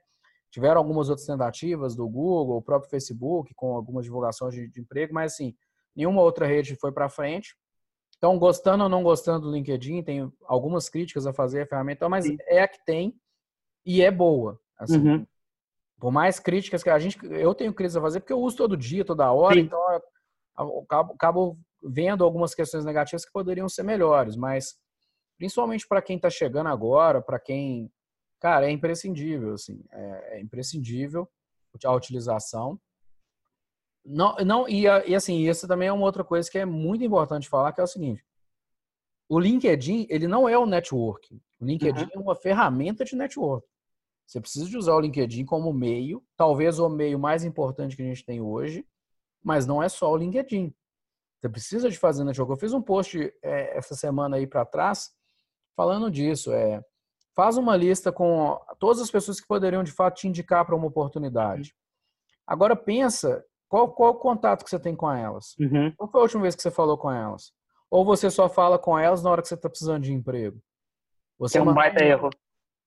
Tiveram 0.50 0.78
algumas 0.78 1.10
outras 1.10 1.28
tentativas 1.28 1.96
do 1.96 2.08
Google, 2.08 2.58
o 2.58 2.62
próprio 2.62 2.90
Facebook, 2.90 3.54
com 3.54 3.76
algumas 3.76 4.06
divulgações 4.06 4.54
de, 4.54 4.70
de 4.70 4.80
emprego, 4.80 5.14
mas 5.14 5.34
assim, 5.34 5.54
nenhuma 5.96 6.22
outra 6.22 6.48
rede 6.48 6.76
foi 6.76 6.92
para 6.92 7.10
frente. 7.10 7.56
Então, 8.18 8.38
gostando 8.40 8.84
ou 8.84 8.90
não 8.90 9.04
gostando 9.04 9.48
do 9.48 9.52
LinkedIn, 9.54 10.04
tem 10.04 10.32
algumas 10.46 10.90
críticas 10.90 11.28
a 11.28 11.34
fazer 11.34 11.62
a 11.62 11.68
ferramenta, 11.68 12.10
mas 12.10 12.26
Sim. 12.26 12.38
é 12.48 12.62
a 12.62 12.68
que 12.68 12.84
tem 12.84 13.16
e 13.86 14.02
é 14.02 14.10
boa. 14.10 14.60
Assim, 14.78 14.98
uhum. 14.98 15.28
Por 16.00 16.12
mais 16.12 16.40
críticas 16.40 16.84
que 16.84 16.90
a 16.90 17.00
gente. 17.00 17.18
Eu 17.26 17.56
tenho 17.56 17.74
críticas 17.74 17.98
a 17.98 18.02
fazer 18.02 18.20
porque 18.20 18.34
eu 18.34 18.42
uso 18.42 18.58
todo 18.58 18.78
dia, 18.78 19.06
toda 19.06 19.32
hora, 19.32 19.56
Sim. 19.56 19.62
então 19.62 19.80
eu 20.60 20.80
acabo, 20.84 21.14
acabo, 21.14 21.60
vendo 21.82 22.24
algumas 22.24 22.54
questões 22.54 22.86
negativas 22.86 23.26
que 23.26 23.32
poderiam 23.32 23.70
ser 23.70 23.84
melhores, 23.84 24.36
mas 24.36 24.76
principalmente 25.38 25.88
para 25.88 26.02
quem 26.02 26.16
está 26.16 26.30
chegando 26.30 26.68
agora, 26.68 27.22
para 27.22 27.40
quem. 27.40 27.92
Cara, 28.40 28.68
é 28.68 28.72
imprescindível, 28.72 29.54
assim, 29.54 29.84
é, 29.92 30.38
é, 30.38 30.42
imprescindível 30.42 31.28
a 31.84 31.94
utilização. 31.94 32.80
Não, 34.10 34.36
não 34.38 34.70
e, 34.70 34.84
e 34.84 35.14
assim, 35.14 35.48
isso 35.48 35.68
também 35.68 35.90
é 35.90 35.94
uma 35.94 36.06
outra 36.06 36.24
coisa 36.24 36.50
que 36.50 36.58
é 36.58 36.66
muito 36.66 37.04
importante 37.04 37.50
falar, 37.50 37.74
que 37.74 37.82
é 37.82 37.84
o 37.84 37.88
seguinte: 37.88 38.24
o 39.28 39.38
LinkedIn, 39.38 40.08
ele 40.10 40.28
não 40.28 40.48
é 40.48 40.58
o 40.58 40.66
networking. 40.66 41.42
O 41.60 41.66
LinkedIn 41.66 42.04
uhum. 42.04 42.10
é 42.14 42.20
uma 42.20 42.36
ferramenta 42.36 43.04
de 43.04 43.18
network. 43.18 43.68
Você 44.26 44.40
precisa 44.40 44.66
de 44.66 44.78
usar 44.78 44.94
o 44.94 45.00
LinkedIn 45.00 45.44
como 45.44 45.74
meio, 45.74 46.24
talvez 46.38 46.80
o 46.80 46.88
meio 46.88 47.20
mais 47.20 47.44
importante 47.44 47.96
que 47.96 48.02
a 48.02 48.06
gente 48.06 48.26
tem 48.26 48.42
hoje, 48.42 48.88
mas 49.44 49.66
não 49.66 49.84
é 49.84 49.90
só 49.90 50.10
o 50.10 50.18
LinkedIn. 50.18 50.74
Você 51.40 51.50
precisa 51.50 51.90
de 51.90 51.98
fazer 51.98 52.24
network. 52.24 52.52
Eu 52.52 52.58
fiz 52.58 52.74
um 52.74 52.82
post 52.82 53.20
é, 53.42 53.78
essa 53.78 53.94
semana 53.94 54.38
aí 54.38 54.48
para 54.48 54.66
trás 54.66 55.12
falando 55.76 56.10
disso. 56.10 56.54
É, 56.54 56.82
faz 57.36 57.58
uma 57.58 57.76
lista 57.76 58.12
com 58.12 58.58
todas 58.80 59.02
as 59.02 59.12
pessoas 59.12 59.40
que 59.40 59.48
poderiam 59.48 59.84
de 59.84 59.92
fato 59.92 60.16
te 60.16 60.28
indicar 60.28 60.66
para 60.66 60.76
uma 60.76 60.88
oportunidade. 60.88 61.76
Agora 62.46 62.76
pensa 62.76 63.46
qual, 63.68 63.92
qual 63.92 64.12
o 64.12 64.16
contato 64.16 64.64
que 64.64 64.70
você 64.70 64.80
tem 64.80 64.96
com 64.96 65.12
elas. 65.12 65.56
Uhum. 65.60 65.92
Qual 65.96 66.10
foi 66.10 66.22
a 66.22 66.24
última 66.24 66.42
vez 66.44 66.56
que 66.56 66.62
você 66.62 66.72
falou 66.72 66.98
com 66.98 67.12
elas? 67.12 67.52
Ou 67.90 68.04
você 68.06 68.30
só 68.30 68.50
fala 68.50 68.78
com 68.78 68.98
elas 68.98 69.24
na 69.24 69.32
hora 69.32 69.42
que 69.42 69.48
você 69.48 69.56
está 69.56 69.70
precisando 69.70 70.04
de 70.04 70.14
emprego? 70.14 70.60
Você 71.40 71.58
é 71.58 71.62
um 71.62 71.74
baita 71.74 72.04
erro. 72.04 72.30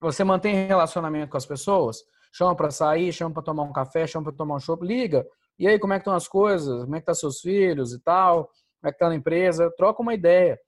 Você 0.01 0.25
mantém 0.25 0.67
relacionamento 0.67 1.31
com 1.31 1.37
as 1.37 1.47
pessoas? 1.47 2.03
Chama 2.33 2.55
para 2.55 2.71
sair, 2.71 3.13
chama 3.13 3.35
para 3.35 3.43
tomar 3.43 3.63
um 3.63 3.73
café, 3.73 4.07
chama 4.07 4.25
para 4.25 4.37
tomar 4.37 4.57
um 4.57 4.61
chopp, 4.61 4.85
liga. 4.85 5.27
E 5.59 5.69
aí, 5.69 5.79
como 5.79 5.93
é 5.93 5.97
que 5.97 6.03
estão 6.03 6.15
as 6.15 6.27
coisas? 6.27 6.85
Como 6.85 6.97
é 6.97 6.99
que 6.99 7.03
estão 7.03 7.15
tá 7.15 7.21
seus 7.21 7.41
filhos 7.41 7.93
e 7.93 8.01
tal? 8.01 8.47
Como 8.81 8.89
é 8.89 8.93
que 8.93 8.99
tá 8.99 9.09
na 9.09 9.15
empresa? 9.15 9.71
Troca 9.77 10.01
uma 10.01 10.15
ideia. 10.15 10.59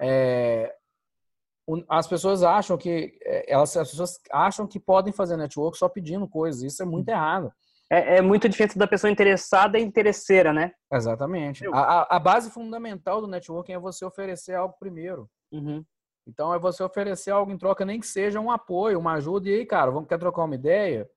É... 0.00 0.74
As 1.88 2.06
pessoas 2.06 2.42
acham 2.42 2.76
que 2.76 3.16
é, 3.22 3.52
elas, 3.52 3.76
as 3.76 3.90
pessoas 3.90 4.18
acham 4.32 4.66
que 4.66 4.80
podem 4.80 5.12
fazer 5.12 5.36
network 5.36 5.76
só 5.76 5.88
pedindo 5.88 6.26
coisas. 6.26 6.62
Isso 6.62 6.82
é 6.82 6.86
muito 6.86 7.08
hum. 7.08 7.12
errado. 7.12 7.52
É, 7.90 8.18
é 8.18 8.22
muito 8.22 8.48
diferente 8.48 8.78
da 8.78 8.86
pessoa 8.86 9.10
interessada 9.10 9.76
e 9.78 9.82
interesseira, 9.82 10.52
né? 10.52 10.72
Exatamente. 10.92 11.66
A, 11.72 12.16
a, 12.16 12.20
base 12.20 12.48
fundamental 12.50 13.20
do 13.20 13.26
networking 13.26 13.72
é 13.72 13.78
você 13.78 14.04
oferecer 14.04 14.54
algo 14.54 14.76
primeiro. 14.78 15.28
Uhum. 15.50 15.84
Então 16.26 16.54
é 16.54 16.58
você 16.58 16.84
oferecer 16.84 17.32
algo 17.32 17.50
em 17.50 17.58
troca, 17.58 17.84
nem 17.84 17.98
que 17.98 18.06
seja 18.06 18.38
um 18.38 18.50
apoio, 18.50 18.98
uma 18.98 19.14
ajuda. 19.14 19.48
E 19.48 19.54
aí, 19.56 19.66
cara, 19.66 19.90
vamos 19.90 20.08
quer 20.08 20.18
trocar 20.18 20.44
uma 20.44 20.54
ideia? 20.54 21.08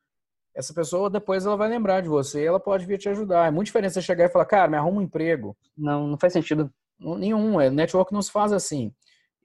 Essa 0.56 0.74
pessoa 0.74 1.10
depois 1.10 1.46
ela 1.46 1.56
vai 1.56 1.70
lembrar 1.70 2.02
de 2.02 2.10
você, 2.10 2.44
ela 2.44 2.60
pode 2.60 2.86
vir 2.88 2.98
te 2.98 3.10
ajudar. 3.10 3.48
É 3.48 3.52
muito 3.52 3.68
diferente 3.68 3.94
você 3.94 4.02
chegar 4.02 4.26
e 4.26 4.30
falar, 4.30 4.46
cara, 4.46 4.68
me 4.68 4.78
arruma 4.78 5.00
um 5.00 5.04
emprego. 5.04 5.56
Não, 5.78 6.08
não 6.08 6.18
faz 6.18 6.34
sentido. 6.34 6.72
Nenhum. 7.00 7.62
É, 7.62 7.70
network 7.70 8.12
não 8.12 8.22
se 8.22 8.32
faz 8.32 8.52
assim. 8.52 8.92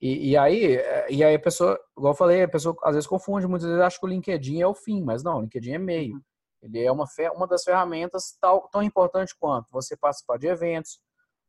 E, 0.01 0.31
e, 0.31 0.37
aí, 0.37 0.77
é, 0.77 1.07
e 1.11 1.25
aí 1.25 1.35
a 1.35 1.39
pessoa, 1.39 1.79
igual 1.97 2.13
eu 2.13 2.17
falei, 2.17 2.43
a 2.43 2.49
pessoa 2.49 2.75
às 2.85 2.95
vezes 2.95 3.07
confunde, 3.07 3.47
muitas 3.47 3.69
vezes 3.69 3.83
acha 3.83 3.99
que 3.99 4.07
o 4.07 4.09
LinkedIn 4.09 4.61
é 4.61 4.67
o 4.67 4.75
fim, 4.75 5.03
mas 5.03 5.23
não, 5.23 5.39
o 5.39 5.41
LinkedIn 5.43 5.73
é 5.73 5.79
meio. 5.79 6.23
Uhum. 6.63 6.69
Ele 6.69 6.85
é 6.85 6.91
uma, 6.91 7.07
uma 7.35 7.47
das 7.47 7.65
ferramentas 7.65 8.37
tal, 8.41 8.69
tão 8.69 8.83
importante 8.83 9.35
quanto 9.39 9.71
você 9.71 9.97
participar 9.97 10.39
de 10.39 10.47
eventos, 10.47 11.01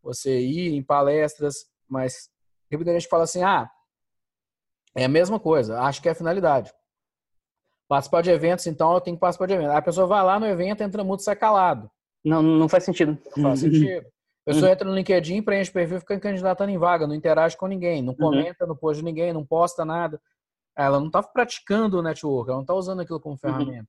você 0.02 0.40
ir 0.40 0.74
em 0.74 0.84
palestras, 0.84 1.66
mas 1.88 2.30
a 2.72 2.76
gente 2.78 3.08
fala 3.08 3.24
assim, 3.24 3.44
ah, 3.44 3.70
é 4.96 5.06
a 5.06 5.10
mesma 5.10 5.40
coisa, 5.40 5.80
acho 5.82 6.02
que 6.02 6.08
é 6.08 6.12
a 6.12 6.16
finalidade. 6.16 6.74
Participar 7.88 8.22
de 8.22 8.30
eventos, 8.30 8.68
então 8.68 8.94
eu 8.94 9.02
tenho 9.02 9.18
que 9.18 9.22
participar 9.22 9.48
de 9.48 9.54
eventos. 9.54 9.76
A 9.76 9.82
pessoa 9.82 10.06
vai 10.06 10.24
lá 10.24 10.40
no 10.40 10.46
evento, 10.46 10.82
entra 10.82 11.04
muito, 11.04 11.24
sai 11.24 11.36
calado. 11.36 11.90
Não, 12.24 12.42
não 12.42 12.70
faz 12.70 12.84
sentido. 12.84 13.18
Não 13.36 13.50
faz 13.50 13.60
sentido. 13.62 14.06
A 14.46 14.52
pessoa 14.52 14.72
entra 14.72 14.88
no 14.88 14.96
LinkedIn, 14.96 15.42
preenche 15.42 15.72
perfil, 15.72 16.00
fica 16.00 16.20
candidatando 16.20 16.72
em 16.72 16.78
vaga, 16.78 17.08
não 17.08 17.16
interage 17.16 17.58
com 17.58 17.68
ninguém, 17.68 18.02
não 18.02 18.14
uhum. 18.14 18.18
comenta, 18.18 18.66
não 18.66 18.76
posta 18.76 19.04
ninguém, 19.04 19.34
não 19.34 19.46
posta 19.46 19.84
nada. 19.84 20.22
Ela 20.76 21.00
não 21.00 21.08
está 21.08 21.22
praticando 21.22 22.00
o 22.00 22.02
network, 22.02 22.50
ela 22.50 22.58
não 22.58 22.64
está 22.64 22.74
usando 22.74 23.02
aquilo 23.02 23.20
como 23.20 23.38
uhum. 23.44 23.84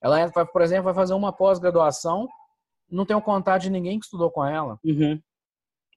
Ela, 0.00 0.26
vai, 0.26 0.46
por 0.46 0.62
exemplo, 0.62 0.84
vai 0.84 0.94
fazer 0.94 1.14
uma 1.14 1.32
pós-graduação, 1.32 2.28
não 2.90 3.04
tem 3.04 3.16
o 3.16 3.18
um 3.18 3.22
contato 3.22 3.62
de 3.62 3.70
ninguém 3.70 3.98
que 3.98 4.06
estudou 4.06 4.30
com 4.30 4.44
ela. 4.44 4.78
Uhum. 4.84 5.20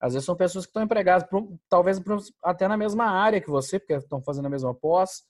Às 0.02 0.14
vezes 0.14 0.26
são 0.26 0.36
pessoas 0.36 0.66
que 0.66 0.70
estão 0.70 0.84
empregadas, 0.84 1.28
talvez 1.70 2.02
até 2.44 2.68
na 2.68 2.76
mesma 2.76 3.06
área 3.06 3.40
que 3.40 3.50
você, 3.50 3.80
porque 3.80 3.94
estão 3.94 4.22
fazendo 4.22 4.48
a 4.48 4.50
mesma 4.50 4.74
pós, 4.74 5.24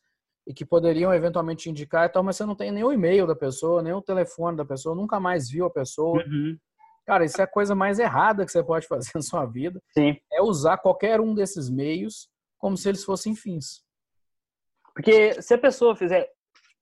e 0.48 0.54
que 0.54 0.66
poderiam 0.66 1.14
eventualmente 1.14 1.70
indicar 1.70 2.06
e 2.06 2.10
tal, 2.10 2.24
mas 2.24 2.36
você 2.38 2.46
não 2.46 2.56
tem 2.56 2.72
nem 2.72 2.84
o 2.84 2.92
e-mail 2.92 3.28
da 3.28 3.36
pessoa, 3.36 3.82
nem 3.82 3.94
o 3.94 4.02
telefone 4.02 4.58
da 4.58 4.66
pessoa, 4.66 4.96
nunca 4.96 5.20
mais 5.20 5.50
viu 5.50 5.66
a 5.66 5.70
pessoa. 5.70 6.24
Uhum. 6.26 6.58
Cara, 7.06 7.26
isso 7.26 7.40
é 7.40 7.44
a 7.44 7.48
coisa 7.48 7.76
mais 7.76 8.00
errada 8.00 8.46
que 8.46 8.52
você 8.52 8.64
pode 8.64 8.88
fazer 8.88 9.12
na 9.16 9.22
sua 9.22 9.46
vida. 9.46 9.82
Sim. 9.94 10.18
É 10.32 10.42
usar 10.42 10.78
qualquer 10.78 11.20
um 11.20 11.34
desses 11.34 11.70
meios 11.70 12.30
como 12.58 12.78
se 12.78 12.90
eles 12.90 13.04
fossem 13.04 13.36
fins. 13.36 13.84
Porque 14.94 15.42
se 15.42 15.54
a 15.54 15.58
pessoa 15.58 15.96
fizer 15.96 16.30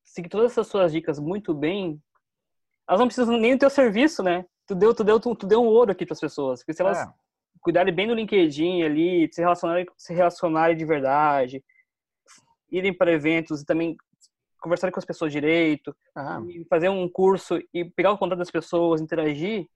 seguir 0.09 0.29
todas 0.29 0.51
essas 0.51 0.67
suas 0.67 0.91
dicas 0.91 1.19
muito 1.19 1.53
bem, 1.53 2.01
elas 2.87 2.99
não 2.99 3.07
precisam 3.07 3.37
nem 3.37 3.55
do 3.55 3.59
teu 3.59 3.69
serviço, 3.69 4.23
né? 4.23 4.45
Tu 4.65 4.75
deu, 4.75 4.93
tu 4.93 5.03
deu, 5.03 5.19
tu, 5.19 5.35
tu 5.35 5.47
deu 5.47 5.61
um 5.61 5.67
ouro 5.67 5.91
aqui 5.91 6.05
para 6.05 6.13
as 6.13 6.19
pessoas. 6.19 6.59
Porque 6.59 6.73
se 6.73 6.81
elas 6.81 6.99
é 6.99 7.13
cuidarem 7.61 7.93
bem 7.93 8.07
do 8.07 8.13
LinkedIn 8.13 8.83
ali, 8.83 9.29
se 9.31 9.41
relacionarem, 9.41 9.85
se 9.97 10.13
relacionarem 10.13 10.75
de 10.75 10.85
verdade, 10.85 11.63
irem 12.71 12.93
para 12.93 13.11
eventos 13.11 13.61
e 13.61 13.65
também 13.65 13.97
conversarem 14.59 14.91
com 14.91 14.99
as 14.99 15.05
pessoas 15.05 15.31
direito, 15.31 15.95
ah. 16.15 16.41
fazer 16.69 16.89
um 16.89 17.07
curso 17.07 17.59
e 17.73 17.85
pegar 17.85 18.11
o 18.11 18.17
contato 18.17 18.39
das 18.39 18.51
pessoas, 18.51 19.01
interagir. 19.01 19.67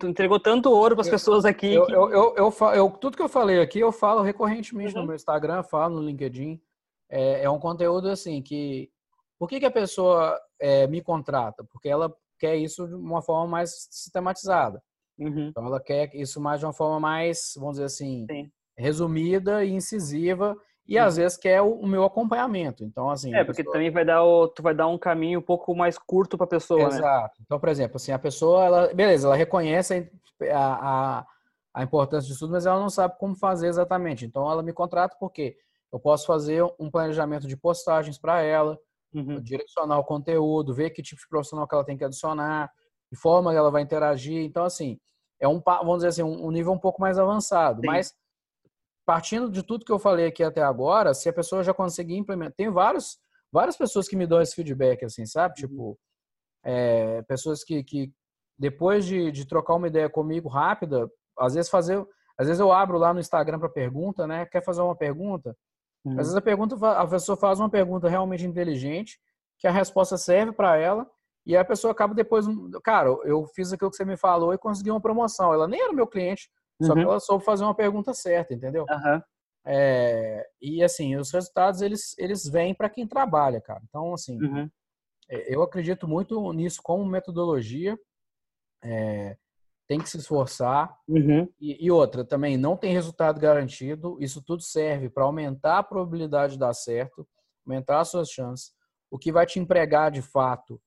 Tu 0.00 0.08
entregou 0.08 0.40
tanto 0.40 0.70
ouro 0.70 0.96
para 0.96 1.02
as 1.02 1.08
pessoas 1.08 1.44
aqui. 1.44 1.74
Eu, 1.74 1.86
que... 1.86 1.92
eu, 1.92 2.10
eu, 2.10 2.34
eu, 2.36 2.52
eu, 2.74 2.90
tudo 2.90 3.16
que 3.16 3.22
eu 3.22 3.28
falei 3.28 3.60
aqui, 3.60 3.78
eu 3.78 3.92
falo 3.92 4.20
recorrentemente 4.20 4.94
uhum. 4.94 5.02
no 5.02 5.06
meu 5.06 5.16
Instagram, 5.16 5.62
falo 5.62 6.00
no 6.00 6.06
LinkedIn. 6.06 6.60
É, 7.08 7.44
é, 7.44 7.50
um 7.50 7.60
conteúdo 7.60 8.08
assim 8.08 8.42
que. 8.42 8.90
Por 9.38 9.48
que, 9.48 9.60
que 9.60 9.66
a 9.66 9.70
pessoa 9.70 10.38
é, 10.60 10.86
me 10.86 11.02
contrata? 11.02 11.64
Porque 11.64 11.88
ela 11.88 12.14
quer 12.38 12.56
isso 12.56 12.86
de 12.86 12.94
uma 12.94 13.22
forma 13.22 13.46
mais 13.46 13.88
sistematizada. 13.90 14.82
Uhum. 15.18 15.48
Então 15.48 15.66
ela 15.66 15.80
quer 15.80 16.14
isso 16.14 16.40
mais 16.40 16.60
de 16.60 16.66
uma 16.66 16.72
forma 16.72 17.00
mais, 17.00 17.52
vamos 17.56 17.72
dizer 17.72 17.84
assim, 17.84 18.26
Sim. 18.30 18.50
resumida 18.76 19.64
e 19.64 19.72
incisiva 19.72 20.56
e 20.88 20.98
às 20.98 21.16
vezes 21.16 21.36
quer 21.36 21.60
o, 21.60 21.72
o, 21.72 21.86
meu 21.86 22.04
acompanhamento. 22.04 22.84
Então, 22.84 23.10
assim. 23.10 23.34
É, 23.34 23.44
porque 23.44 23.62
pessoa... 23.62 23.74
também 23.74 23.90
vai 23.90 24.04
dar 24.04 24.22
o, 24.22 24.46
tu 24.48 24.62
vai 24.62 24.74
dar 24.74 24.86
um 24.86 24.98
caminho 24.98 25.40
um 25.40 25.42
pouco 25.42 25.74
mais 25.74 25.98
curto 25.98 26.36
para 26.36 26.44
a 26.44 26.48
pessoa, 26.48 26.80
Exato. 26.80 26.94
né? 26.94 26.98
Exato. 26.98 27.42
Então, 27.42 27.58
por 27.58 27.68
exemplo, 27.68 27.96
assim, 27.96 28.12
a 28.12 28.18
pessoa, 28.18 28.64
ela, 28.64 28.94
beleza, 28.94 29.26
ela 29.26 29.36
reconhece 29.36 30.08
a, 30.52 31.18
a, 31.18 31.26
a 31.74 31.82
importância 31.82 32.28
disso 32.28 32.40
tudo, 32.40 32.52
mas 32.52 32.66
ela 32.66 32.78
não 32.78 32.90
sabe 32.90 33.18
como 33.18 33.34
fazer 33.34 33.66
exatamente. 33.66 34.24
Então, 34.24 34.48
ela 34.48 34.62
me 34.62 34.72
contrata 34.72 35.16
porque 35.18 35.56
eu 35.92 35.98
posso 35.98 36.26
fazer 36.26 36.62
um 36.78 36.90
planejamento 36.90 37.48
de 37.48 37.56
postagens 37.56 38.16
para 38.16 38.42
ela, 38.42 38.78
uhum. 39.16 39.40
direcionar 39.40 39.98
o 39.98 40.04
conteúdo, 40.04 40.74
ver 40.74 40.90
que 40.90 41.02
tipo 41.02 41.20
de 41.20 41.28
profissional 41.28 41.66
que 41.66 41.74
ela 41.74 41.84
tem 41.84 41.96
que 41.96 42.04
adicionar, 42.04 42.70
de 43.10 43.18
forma 43.18 43.50
que 43.50 43.56
ela 43.56 43.70
vai 43.70 43.82
interagir. 43.82 44.42
Então, 44.44 44.64
assim, 44.64 44.98
é 45.40 45.48
um, 45.48 45.60
vamos 45.64 45.96
dizer 45.96 46.08
assim, 46.08 46.22
um 46.22 46.50
nível 46.50 46.72
um 46.72 46.78
pouco 46.78 47.00
mais 47.00 47.18
avançado. 47.18 47.80
Sim. 47.80 47.86
Mas 47.86 48.14
partindo 49.06 49.50
de 49.50 49.62
tudo 49.62 49.84
que 49.84 49.92
eu 49.92 49.98
falei 49.98 50.26
aqui 50.26 50.42
até 50.42 50.62
agora, 50.62 51.14
se 51.14 51.28
a 51.28 51.32
pessoa 51.32 51.62
já 51.62 51.72
conseguir 51.72 52.16
implementar, 52.16 52.56
tem 52.56 52.68
vários, 52.70 53.18
várias 53.52 53.76
pessoas 53.76 54.08
que 54.08 54.16
me 54.16 54.26
dão 54.26 54.40
esse 54.40 54.54
feedback, 54.54 55.04
assim, 55.04 55.24
sabe? 55.24 55.54
Uhum. 55.60 55.68
Tipo, 55.68 55.98
é, 56.64 57.22
pessoas 57.22 57.62
que, 57.62 57.84
que 57.84 58.12
depois 58.58 59.06
de, 59.06 59.30
de 59.30 59.46
trocar 59.46 59.74
uma 59.74 59.86
ideia 59.86 60.10
comigo 60.10 60.48
rápida, 60.48 61.08
às 61.38 61.54
vezes 61.54 61.70
fazer, 61.70 62.04
às 62.36 62.48
vezes 62.48 62.58
eu 62.58 62.72
abro 62.72 62.98
lá 62.98 63.14
no 63.14 63.20
Instagram 63.20 63.60
para 63.60 63.68
pergunta, 63.68 64.26
né? 64.26 64.44
Quer 64.46 64.64
fazer 64.64 64.82
uma 64.82 64.96
pergunta? 64.96 65.56
Uhum. 66.06 66.12
Às 66.12 66.18
vezes 66.18 66.36
a 66.36 66.40
pergunta, 66.40 66.76
a 66.92 67.06
pessoa 67.06 67.36
faz 67.36 67.58
uma 67.58 67.68
pergunta 67.68 68.08
realmente 68.08 68.46
inteligente, 68.46 69.18
que 69.58 69.66
a 69.66 69.70
resposta 69.70 70.16
serve 70.16 70.52
para 70.52 70.76
ela, 70.76 71.06
e 71.44 71.56
a 71.56 71.64
pessoa 71.64 71.92
acaba 71.92 72.14
depois, 72.14 72.46
cara, 72.82 73.08
eu 73.24 73.46
fiz 73.54 73.72
aquilo 73.72 73.90
que 73.90 73.96
você 73.96 74.04
me 74.04 74.16
falou 74.16 74.52
e 74.52 74.58
consegui 74.58 74.90
uma 74.90 75.00
promoção. 75.00 75.52
Ela 75.52 75.68
nem 75.68 75.80
era 75.80 75.92
meu 75.92 76.06
cliente, 76.06 76.48
só 76.82 76.94
que 76.94 77.00
uhum. 77.00 77.10
ela 77.10 77.20
soube 77.20 77.44
fazer 77.44 77.64
uma 77.64 77.74
pergunta 77.74 78.12
certa, 78.14 78.54
entendeu? 78.54 78.84
Uhum. 78.88 79.22
É, 79.64 80.46
e 80.60 80.82
assim, 80.82 81.16
os 81.16 81.30
resultados 81.32 81.82
eles, 81.82 82.16
eles 82.18 82.46
vêm 82.48 82.74
para 82.74 82.90
quem 82.90 83.06
trabalha, 83.06 83.60
cara. 83.60 83.80
Então, 83.88 84.14
assim, 84.14 84.40
uhum. 84.40 84.70
É, 85.28 85.54
eu 85.54 85.62
acredito 85.62 86.06
muito 86.06 86.52
nisso 86.52 86.80
como 86.82 87.04
metodologia. 87.04 87.98
É, 88.82 89.36
tem 89.86 89.98
que 89.98 90.08
se 90.08 90.18
esforçar. 90.18 90.94
Uhum. 91.08 91.48
E, 91.60 91.86
e, 91.86 91.90
outra, 91.90 92.24
também 92.24 92.56
não 92.56 92.76
tem 92.76 92.92
resultado 92.92 93.40
garantido. 93.40 94.16
Isso 94.20 94.42
tudo 94.42 94.62
serve 94.62 95.08
para 95.08 95.24
aumentar 95.24 95.78
a 95.78 95.82
probabilidade 95.82 96.54
de 96.54 96.58
dar 96.58 96.74
certo, 96.74 97.26
aumentar 97.66 98.00
as 98.00 98.08
suas 98.08 98.28
chances. 98.28 98.72
O 99.10 99.18
que 99.18 99.30
vai 99.30 99.46
te 99.46 99.58
empregar 99.58 100.10
de 100.10 100.22
fato 100.22 100.80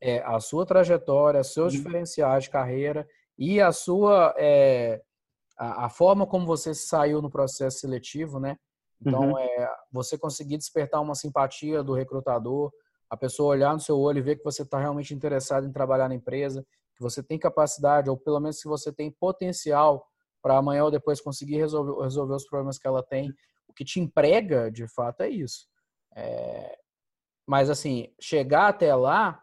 é 0.00 0.22
a 0.22 0.38
sua 0.38 0.64
trajetória, 0.64 1.42
seus 1.42 1.72
uhum. 1.72 1.78
diferenciais 1.78 2.44
de 2.44 2.50
carreira 2.50 3.06
e 3.38 3.60
a 3.60 3.72
sua 3.72 4.34
é, 4.38 5.02
a, 5.58 5.86
a, 5.86 5.88
forma 5.88 6.26
como 6.26 6.46
você 6.46 6.74
saiu 6.74 7.20
no 7.20 7.30
processo 7.30 7.78
seletivo, 7.78 8.38
né? 8.38 8.56
Então, 9.04 9.30
uhum. 9.30 9.38
é, 9.38 9.70
você 9.92 10.16
conseguir 10.16 10.56
despertar 10.56 11.00
uma 11.00 11.14
simpatia 11.14 11.82
do 11.82 11.94
recrutador, 11.94 12.72
a 13.10 13.16
pessoa 13.16 13.50
olhar 13.50 13.72
no 13.72 13.80
seu 13.80 13.98
olho 13.98 14.18
e 14.18 14.22
ver 14.22 14.36
que 14.36 14.44
você 14.44 14.62
está 14.62 14.78
realmente 14.78 15.12
interessado 15.12 15.66
em 15.66 15.72
trabalhar 15.72 16.08
na 16.08 16.14
empresa, 16.14 16.64
que 16.94 17.02
você 17.02 17.22
tem 17.22 17.38
capacidade, 17.38 18.08
ou 18.08 18.16
pelo 18.16 18.40
menos 18.40 18.60
que 18.60 18.68
você 18.68 18.92
tem 18.92 19.10
potencial 19.10 20.06
para 20.42 20.58
amanhã 20.58 20.84
ou 20.84 20.90
depois 20.90 21.20
conseguir 21.20 21.56
resolver, 21.56 22.02
resolver 22.02 22.34
os 22.34 22.44
problemas 22.44 22.78
que 22.78 22.86
ela 22.86 23.02
tem. 23.02 23.32
O 23.66 23.72
que 23.72 23.84
te 23.84 23.98
emprega, 23.98 24.70
de 24.70 24.86
fato, 24.86 25.22
é 25.22 25.28
isso. 25.28 25.66
É... 26.14 26.78
Mas, 27.46 27.68
assim, 27.70 28.12
chegar 28.20 28.68
até 28.68 28.94
lá, 28.94 29.42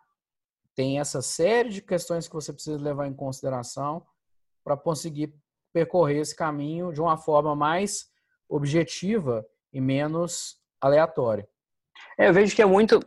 tem 0.75 0.99
essa 0.99 1.21
série 1.21 1.69
de 1.69 1.81
questões 1.81 2.27
que 2.27 2.33
você 2.33 2.53
precisa 2.53 2.81
levar 2.81 3.07
em 3.07 3.13
consideração 3.13 4.05
para 4.63 4.77
conseguir 4.77 5.35
percorrer 5.73 6.19
esse 6.19 6.35
caminho 6.35 6.93
de 6.93 7.01
uma 7.01 7.17
forma 7.17 7.55
mais 7.55 8.09
objetiva 8.47 9.45
e 9.71 9.79
menos 9.79 10.59
aleatória. 10.79 11.47
É, 12.17 12.27
eu 12.27 12.33
vejo 12.33 12.55
que 12.55 12.61
é 12.61 12.65
muito, 12.65 12.99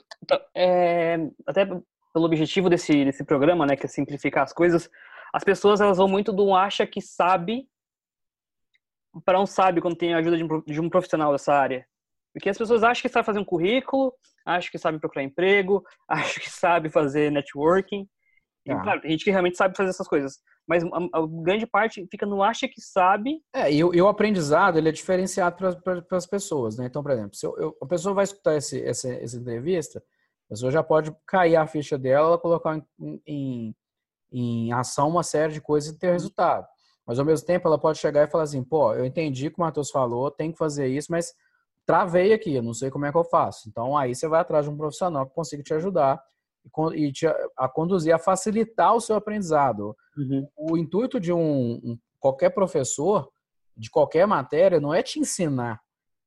é, 0.55 1.16
até 1.47 1.66
pelo 2.15 2.27
objetivo 2.27 2.71
desse, 2.71 3.05
desse 3.05 3.25
programa, 3.25 3.67
né, 3.67 3.77
que 3.77 3.85
é 3.85 3.89
simplificar 3.89 4.45
as 4.45 4.53
coisas, 4.53 4.89
as 5.33 5.43
pessoas 5.43 5.81
elas 5.81 5.99
vão 5.99 6.09
muito 6.09 6.33
do 6.33 6.55
acha 6.55 6.87
que 6.87 7.01
sabe 7.01 7.69
para 9.25 9.41
um 9.41 9.47
sabe 9.47 9.81
quando 9.81 9.97
tem 9.97 10.15
a 10.15 10.19
ajuda 10.19 10.37
de 10.37 10.45
um, 10.45 10.61
de 10.62 10.81
um 10.81 10.89
profissional 10.89 11.33
dessa 11.33 11.53
área. 11.53 11.87
Porque 12.33 12.49
as 12.49 12.59
pessoas 12.59 12.83
acham 12.83 13.03
que 13.03 13.09
sabe 13.09 13.27
fazer 13.27 13.39
um 13.39 13.45
currículo, 13.45 14.12
acham 14.47 14.71
que 14.71 14.79
sabe 14.79 14.99
procurar 14.99 15.25
emprego, 15.25 15.85
acham 16.09 16.43
que 16.43 16.51
sabe 16.51 16.89
fazer 16.89 17.31
networking. 17.31 18.09
E, 18.67 18.73
ah. 18.73 18.81
claro, 18.81 19.01
tem 19.01 19.11
gente 19.11 19.25
que 19.25 19.31
realmente 19.31 19.57
sabe 19.57 19.77
fazer 19.77 19.91
essas 19.91 20.09
coisas 20.09 20.39
mas 20.67 20.83
a, 20.83 21.19
a, 21.19 21.27
grande 21.43 21.67
parte 21.67 22.07
fica 22.11 22.27
no 22.27 22.43
acha 22.43 22.67
que 22.67 22.81
sabe. 22.81 23.43
É, 23.53 23.71
e, 23.71 23.79
e 23.79 23.83
o 23.83 24.09
aprendizado 24.09 24.79
ele 24.79 24.89
é 24.89 24.93
diferenciado 24.93 25.57
para 25.57 26.17
as 26.17 26.27
pessoas, 26.27 26.77
né? 26.77 26.87
Então, 26.87 27.03
por 27.03 27.12
exemplo, 27.12 27.35
se 27.35 27.47
eu, 27.47 27.57
eu, 27.59 27.77
a 27.83 27.87
pessoa 27.87 28.15
vai 28.15 28.25
escutar 28.25 28.57
esse, 28.57 28.83
essa, 28.83 29.12
essa 29.12 29.37
entrevista, 29.37 30.03
pessoa 30.55 30.73
já 30.73 30.83
pode 30.83 31.15
cair 31.27 31.57
a 31.57 31.67
ficha 31.67 31.99
dela, 31.99 32.29
ela 32.29 32.39
colocar 32.39 32.83
em, 32.99 33.23
em, 33.27 33.77
em 34.33 34.73
ação 34.73 35.09
uma 35.09 35.23
série 35.23 35.53
de 35.53 35.61
coisas 35.61 35.91
e 35.91 35.99
ter 35.99 36.13
resultado. 36.13 36.67
Mas 37.07 37.19
ao 37.19 37.25
mesmo 37.25 37.47
tempo 37.47 37.69
ela 37.69 37.79
pode 37.79 37.99
chegar 37.99 38.27
e 38.27 38.31
falar 38.31 38.45
assim, 38.45 38.65
pô, 38.65 38.95
eu 38.95 39.05
entendi 39.05 39.47
o 39.49 39.51
que 39.51 39.59
o 39.59 39.61
Matheus 39.61 39.91
falou, 39.91 40.31
tem 40.31 40.51
que 40.51 40.59
fazer 40.59 40.89
isso, 40.89 41.09
mas 41.11 41.35
travei 41.85 42.33
aqui, 42.33 42.55
eu 42.55 42.63
não 42.63 42.73
sei 42.73 42.91
como 42.91 43.05
é 43.05 43.13
que 43.13 43.19
eu 43.19 43.25
faço. 43.25 43.69
Então 43.69 43.97
aí 43.97 44.15
você 44.15 44.27
vai 44.27 44.41
atrás 44.41 44.65
de 44.65 44.71
um 44.71 44.77
profissional 44.77 45.27
que 45.27 45.35
consiga 45.35 45.63
te 45.63 45.75
ajudar 45.75 46.23
e 46.95 47.13
te, 47.13 47.27
a 47.57 47.69
conduzir, 47.69 48.15
a 48.15 48.19
facilitar 48.19 48.95
o 48.95 49.01
seu 49.01 49.17
aprendizado. 49.17 49.95
Uhum. 50.17 50.49
O 50.57 50.79
intuito 50.79 51.21
de 51.21 51.33
um, 51.33 51.75
um, 51.85 51.99
qualquer 52.19 52.51
professor 52.51 53.29
de 53.77 53.91
qualquer 53.91 54.27
matéria 54.27 54.81
não 54.81 54.95
é 54.95 55.03
te 55.03 55.19
ensinar 55.19 55.81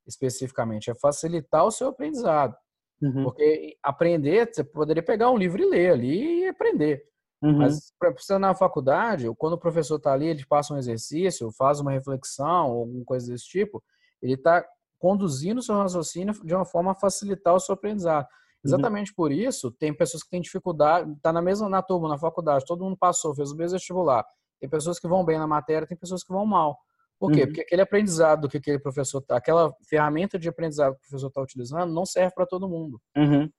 especificamente, 0.06 0.90
é 0.90 0.94
facilitar 0.94 1.64
o 1.64 1.70
seu 1.70 1.88
aprendizado. 1.88 2.56
Uhum. 3.00 3.24
Porque 3.24 3.76
aprender, 3.82 4.48
você 4.52 4.64
poderia 4.64 5.02
pegar 5.02 5.30
um 5.30 5.36
livro 5.36 5.62
e 5.62 5.68
ler 5.68 5.92
ali 5.92 6.40
e 6.40 6.48
aprender. 6.48 7.04
Uhum. 7.42 7.58
Mas 7.58 7.92
para 7.98 8.10
você 8.10 8.36
na 8.36 8.54
faculdade, 8.54 9.28
quando 9.36 9.52
o 9.52 9.58
professor 9.58 9.96
está 9.96 10.12
ali, 10.12 10.26
ele 10.26 10.44
passa 10.46 10.74
um 10.74 10.78
exercício, 10.78 11.52
faz 11.52 11.80
uma 11.80 11.92
reflexão, 11.92 12.66
alguma 12.66 13.04
coisa 13.04 13.30
desse 13.30 13.46
tipo, 13.46 13.82
ele 14.20 14.34
está 14.34 14.64
conduzindo 14.98 15.58
o 15.58 15.62
seu 15.62 15.76
raciocínio 15.76 16.34
de 16.44 16.54
uma 16.54 16.64
forma 16.64 16.90
a 16.90 16.94
facilitar 16.94 17.54
o 17.54 17.60
seu 17.60 17.74
aprendizado. 17.74 18.24
Uhum. 18.24 18.28
Exatamente 18.64 19.10
uhum. 19.10 19.16
por 19.16 19.30
isso, 19.30 19.70
tem 19.70 19.94
pessoas 19.94 20.24
que 20.24 20.30
têm 20.30 20.40
dificuldade, 20.40 21.14
tá 21.22 21.32
na 21.32 21.40
mesma 21.40 21.68
na 21.68 21.80
turma, 21.80 22.08
na 22.08 22.18
faculdade, 22.18 22.64
todo 22.66 22.84
mundo 22.84 22.96
passou, 22.96 23.34
fez 23.34 23.52
o 23.52 23.56
mesmo 23.56 23.76
vestibular. 23.76 24.24
Tem 24.60 24.68
pessoas 24.68 24.98
que 24.98 25.06
vão 25.06 25.24
bem 25.24 25.38
na 25.38 25.46
matéria, 25.46 25.86
tem 25.86 25.96
pessoas 25.96 26.24
que 26.24 26.32
vão 26.32 26.44
mal. 26.44 26.76
Por 27.18 27.32
quê? 27.32 27.40
Uhum. 27.40 27.46
Porque 27.46 27.60
aquele 27.62 27.82
aprendizado 27.82 28.48
que 28.48 28.58
aquele 28.58 28.78
professor, 28.78 29.20
tá, 29.20 29.36
aquela 29.36 29.74
ferramenta 29.88 30.38
de 30.38 30.48
aprendizado 30.48 30.94
que 30.94 30.98
o 30.98 31.08
professor 31.08 31.28
está 31.28 31.42
utilizando, 31.42 31.92
não 31.92 32.06
serve 32.06 32.32
para 32.34 32.46
todo 32.46 32.68
mundo. 32.68 33.00
Uhum. 33.16 33.50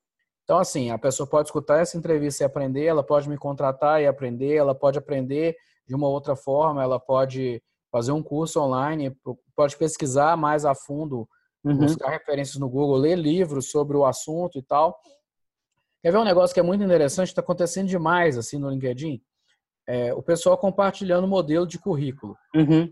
Então, 0.44 0.58
assim, 0.58 0.90
a 0.90 0.98
pessoa 0.98 1.30
pode 1.30 1.50
escutar 1.50 1.80
essa 1.80 1.98
entrevista 1.98 2.44
e 2.44 2.46
aprender, 2.46 2.86
ela 2.86 3.04
pode 3.04 3.30
me 3.30 3.38
contratar 3.38 4.02
e 4.02 4.08
aprender, 4.08 4.56
ela 4.56 4.74
pode 4.74 4.98
aprender 4.98 5.56
de 5.88 5.94
uma 5.94 6.08
outra 6.08 6.36
forma, 6.36 6.82
ela 6.82 7.00
pode 7.00 7.62
fazer 7.92 8.12
um 8.12 8.24
curso 8.24 8.60
online, 8.62 9.16
pode 9.56 9.78
pesquisar 9.78 10.38
mais 10.38 10.66
a 10.66 10.74
fundo 10.74 11.28
uhum. 11.64 11.78
buscar 11.78 12.10
referências 12.10 12.58
no 12.58 12.70
Google, 12.70 12.98
ler 12.98 13.16
livros 13.16 13.70
sobre 13.70 13.98
o 13.98 14.06
assunto 14.06 14.58
e 14.58 14.64
tal. 14.64 14.98
Quer 16.02 16.12
ver 16.12 16.18
um 16.18 16.24
negócio 16.24 16.54
que 16.54 16.60
é 16.60 16.64
muito 16.64 16.84
interessante, 16.84 17.28
está 17.28 17.42
acontecendo 17.42 17.88
demais 17.88 18.38
assim 18.38 18.58
no 18.58 18.70
LinkedIn? 18.70 19.22
É, 19.88 20.14
o 20.14 20.22
pessoal 20.22 20.58
compartilhando 20.58 21.28
modelo 21.28 21.68
de 21.68 21.80
currículo. 21.80 22.38
Uhum. 22.56 22.92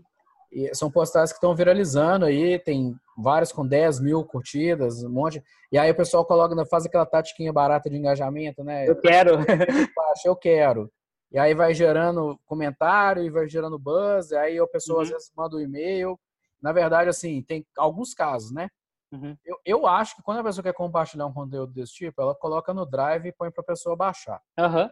E 0.50 0.74
são 0.74 0.90
postagens 0.90 1.30
que 1.30 1.36
estão 1.36 1.54
viralizando 1.54 2.24
aí, 2.24 2.58
tem 2.58 2.96
várias 3.16 3.52
com 3.52 3.66
10 3.66 4.00
mil 4.00 4.24
curtidas, 4.24 5.02
um 5.04 5.10
monte. 5.10 5.42
E 5.70 5.78
aí 5.78 5.90
o 5.90 5.94
pessoal 5.94 6.24
coloca, 6.24 6.54
faz 6.66 6.86
aquela 6.86 7.04
tatiquinha 7.04 7.52
barata 7.52 7.90
de 7.90 7.96
engajamento, 7.96 8.64
né? 8.64 8.88
Eu 8.88 8.96
quero. 8.96 9.32
eu 10.24 10.36
quero. 10.36 10.90
E 11.30 11.38
aí 11.38 11.54
vai 11.54 11.74
gerando 11.74 12.38
comentário 12.46 13.22
e 13.22 13.30
vai 13.30 13.46
gerando 13.46 13.78
buzz, 13.78 14.30
e 14.30 14.36
aí 14.36 14.58
a 14.58 14.66
pessoa 14.66 14.98
uhum. 14.98 15.02
às 15.02 15.10
vezes 15.10 15.32
manda 15.36 15.56
um 15.56 15.60
e-mail, 15.60 16.18
na 16.60 16.72
verdade, 16.72 17.10
assim, 17.10 17.42
tem 17.42 17.66
alguns 17.76 18.14
casos, 18.14 18.50
né? 18.50 18.68
Uhum. 19.12 19.36
Eu, 19.44 19.56
eu 19.64 19.86
acho 19.86 20.16
que 20.16 20.22
quando 20.22 20.38
a 20.38 20.44
pessoa 20.44 20.62
quer 20.62 20.74
compartilhar 20.74 21.26
um 21.26 21.32
conteúdo 21.32 21.72
desse 21.72 21.92
tipo, 21.92 22.20
ela 22.20 22.34
coloca 22.34 22.74
no 22.74 22.86
Drive 22.86 23.26
e 23.26 23.32
põe 23.32 23.50
para 23.50 23.62
a 23.62 23.66
pessoa 23.66 23.96
baixar. 23.96 24.40
Uhum. 24.58 24.90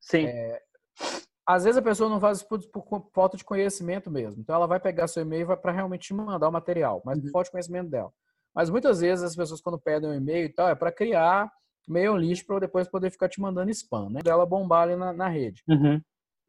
Sim. 0.00 0.26
É, 0.26 0.62
às 1.48 1.64
vezes 1.64 1.78
a 1.78 1.82
pessoa 1.82 2.10
não 2.10 2.20
faz 2.20 2.38
isso 2.38 2.46
por, 2.46 3.08
falta 3.14 3.38
de 3.38 3.42
conhecimento 3.42 4.10
mesmo. 4.10 4.42
Então 4.42 4.54
ela 4.54 4.66
vai 4.66 4.78
pegar 4.78 5.08
seu 5.08 5.22
e-mail 5.22 5.46
para 5.56 5.72
realmente 5.72 6.08
te 6.08 6.12
mandar 6.12 6.46
o 6.46 6.52
material, 6.52 7.00
mas 7.06 7.16
uhum. 7.16 7.24
por 7.24 7.30
falta 7.30 7.46
de 7.46 7.52
conhecimento 7.52 7.88
dela. 7.88 8.12
Mas 8.54 8.68
muitas 8.68 9.00
vezes 9.00 9.24
as 9.24 9.34
pessoas 9.34 9.62
quando 9.62 9.78
pedem 9.78 10.10
um 10.10 10.14
e-mail 10.14 10.44
e 10.44 10.52
tal, 10.52 10.68
é 10.68 10.74
para 10.74 10.92
criar 10.92 11.50
meio 11.88 12.14
lixo 12.18 12.44
para 12.44 12.58
depois 12.58 12.86
poder 12.86 13.10
ficar 13.10 13.30
te 13.30 13.40
mandando 13.40 13.70
spam, 13.70 14.10
né? 14.10 14.20
Dela 14.22 14.44
bombar 14.44 14.82
ali 14.82 14.94
na, 14.94 15.10
na 15.14 15.26
rede. 15.26 15.62
Uhum. 15.66 15.98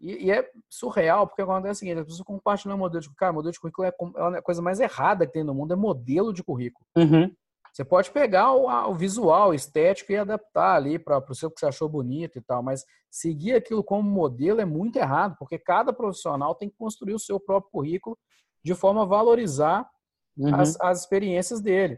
E, 0.02 0.26
e, 0.26 0.32
é 0.32 0.45
surreal, 0.70 1.26
porque 1.26 1.41
acontece 1.41 1.72
o 1.72 1.80
seguinte, 1.80 2.00
as 2.00 2.06
pessoas 2.06 2.26
compartilham 2.26 2.78
modelo 2.78 3.02
de 3.02 3.08
currículo. 3.08 3.34
modelo 3.34 3.54
de 3.54 3.60
currículo 3.60 3.88
é, 3.88 3.93
é 4.34 4.38
a 4.38 4.41
coisa 4.41 4.62
mais 4.62 4.82
errada 4.82 5.26
que 5.26 5.32
tem 5.32 5.45
no 5.45 5.54
mundo, 5.54 5.74
é 5.74 5.78
modelo 5.78 6.34
de 6.34 6.43
currículo. 6.43 6.86
Uhum. 6.97 7.34
Você 7.80 7.86
pode 7.86 8.11
pegar 8.11 8.51
o, 8.51 8.67
o, 8.89 8.93
visual, 8.93 9.51
o 9.51 9.53
estético 9.53 10.11
e 10.11 10.17
adaptar 10.17 10.75
ali 10.75 10.99
para 10.99 11.17
o 11.17 11.34
seu 11.34 11.49
que 11.49 11.61
você 11.61 11.65
achou 11.65 11.88
bonito 11.88 12.38
e 12.38 12.41
tal, 12.41 12.61
mas 12.61 12.84
seguir 13.09 13.53
aquilo 13.53 13.82
como 13.82 14.03
modelo 14.03 14.59
é 14.59 14.65
muito 14.65 14.97
errado, 14.97 15.38
porque 15.39 15.57
cada 15.57 15.93
profissional 15.93 16.53
tem 16.53 16.69
que 16.69 16.75
construir 16.75 17.13
o 17.13 17.19
seu 17.19 17.39
próprio 17.39 17.71
currículo 17.71 18.19
de 18.61 18.75
forma 18.75 19.03
a 19.03 19.05
valorizar 19.05 19.89
uhum. 20.38 20.53
as, 20.55 20.77
as 20.82 20.99
experiências 20.99 21.61
dele. 21.61 21.97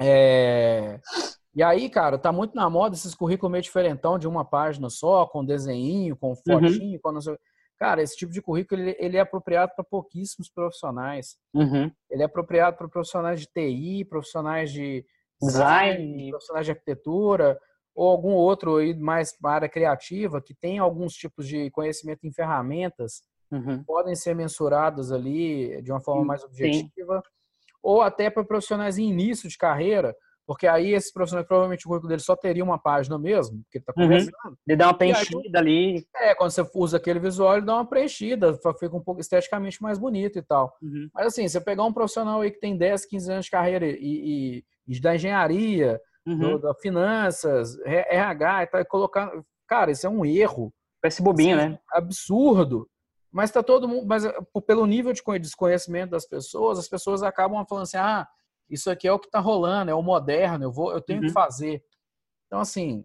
É... 0.00 1.00
E 1.52 1.64
aí, 1.64 1.90
cara, 1.90 2.16
tá 2.16 2.30
muito 2.30 2.54
na 2.54 2.70
moda 2.70 2.94
esses 2.94 3.12
currículos 3.12 3.50
meio 3.50 3.62
diferentão 3.62 4.16
de 4.20 4.28
uma 4.28 4.44
página 4.44 4.88
só, 4.88 5.26
com 5.26 5.44
desenho, 5.44 6.14
com 6.14 6.28
uhum. 6.28 6.36
fotinho, 6.36 6.92
uhum. 6.92 7.00
com 7.02 7.10
não 7.10 7.20
sei... 7.20 7.36
Cara, 7.82 8.00
esse 8.00 8.16
tipo 8.16 8.30
de 8.32 8.40
currículo 8.40 8.80
ele, 8.80 8.96
ele 8.96 9.16
é 9.16 9.20
apropriado 9.20 9.72
para 9.74 9.82
pouquíssimos 9.82 10.48
profissionais. 10.48 11.36
Uhum. 11.52 11.90
Ele 12.08 12.22
é 12.22 12.24
apropriado 12.24 12.76
para 12.76 12.86
profissionais 12.88 13.40
de 13.40 13.48
TI, 13.48 14.04
profissionais 14.04 14.70
de 14.70 15.04
design, 15.40 15.96
design, 15.96 16.30
profissionais 16.30 16.66
de 16.66 16.70
arquitetura, 16.70 17.58
ou 17.92 18.08
algum 18.08 18.34
outro 18.34 18.76
aí 18.76 18.94
mais 18.94 19.36
para 19.36 19.54
área 19.54 19.68
criativa 19.68 20.40
que 20.40 20.54
tem 20.54 20.78
alguns 20.78 21.12
tipos 21.14 21.48
de 21.48 21.72
conhecimento 21.72 22.24
em 22.24 22.32
ferramentas 22.32 23.24
uhum. 23.50 23.82
podem 23.82 24.14
ser 24.14 24.36
mensuradas 24.36 25.10
ali 25.10 25.82
de 25.82 25.90
uma 25.90 26.00
forma 26.00 26.24
mais 26.24 26.44
objetiva, 26.44 27.16
Sim. 27.16 27.30
ou 27.82 28.00
até 28.00 28.30
para 28.30 28.44
profissionais 28.44 28.96
em 28.96 29.10
início 29.10 29.48
de 29.48 29.58
carreira, 29.58 30.14
porque 30.46 30.66
aí 30.66 30.92
esse 30.92 31.12
profissional, 31.12 31.44
provavelmente 31.44 31.86
o 31.86 31.88
currículo 31.88 32.08
dele 32.08 32.20
só 32.20 32.34
teria 32.34 32.64
uma 32.64 32.78
página 32.78 33.18
mesmo, 33.18 33.62
porque 33.62 33.78
ele 33.78 33.82
está 33.82 33.92
uhum. 33.96 34.08
começando. 34.08 34.34
Uhum. 34.44 34.56
Ele 34.66 34.76
dá 34.76 34.86
uma 34.86 34.94
preenchida 34.94 35.40
aí, 35.44 35.56
ali. 35.56 36.06
É, 36.16 36.34
quando 36.34 36.50
você 36.50 36.68
usa 36.74 36.96
aquele 36.96 37.20
visual, 37.20 37.56
ele 37.56 37.66
dá 37.66 37.74
uma 37.74 37.86
preenchida, 37.86 38.58
fica 38.78 38.96
um 38.96 39.02
pouco 39.02 39.20
esteticamente 39.20 39.80
mais 39.80 39.98
bonito 39.98 40.38
e 40.38 40.42
tal. 40.42 40.76
Uhum. 40.82 41.08
Mas 41.14 41.26
assim, 41.26 41.46
você 41.46 41.60
pegar 41.60 41.84
um 41.84 41.92
profissional 41.92 42.40
aí 42.40 42.50
que 42.50 42.60
tem 42.60 42.76
10, 42.76 43.06
15 43.06 43.32
anos 43.32 43.44
de 43.44 43.50
carreira 43.50 43.86
e, 43.86 44.64
e, 44.88 45.00
da 45.00 45.14
engenharia, 45.14 46.00
uhum. 46.26 46.38
do, 46.38 46.58
da 46.58 46.74
finanças, 46.74 47.78
RH 47.84 48.62
e 48.62 48.66
tal, 48.66 48.80
e 48.80 48.84
colocar. 48.84 49.32
Cara, 49.68 49.90
isso 49.90 50.06
é 50.06 50.10
um 50.10 50.24
erro. 50.24 50.72
Parece 51.00 51.22
bobinho, 51.22 51.56
assim, 51.58 51.68
né? 51.70 51.78
Absurdo. 51.92 52.88
Mas 53.32 53.50
tá 53.50 53.62
todo 53.62 53.88
mundo. 53.88 54.06
Mas 54.06 54.24
pelo 54.66 54.86
nível 54.86 55.12
de 55.12 55.22
desconhecimento 55.40 56.10
das 56.10 56.26
pessoas, 56.26 56.78
as 56.78 56.88
pessoas 56.88 57.22
acabam 57.22 57.64
falando 57.66 57.84
assim: 57.84 57.96
ah, 57.96 58.26
isso 58.72 58.90
aqui 58.90 59.06
é 59.06 59.12
o 59.12 59.18
que 59.18 59.26
está 59.26 59.38
rolando, 59.38 59.90
é 59.90 59.94
o 59.94 60.02
moderno, 60.02 60.64
eu 60.64 60.72
vou, 60.72 60.92
eu 60.92 61.00
tenho 61.00 61.20
uhum. 61.20 61.26
que 61.26 61.32
fazer. 61.32 61.84
Então, 62.46 62.58
assim, 62.58 63.04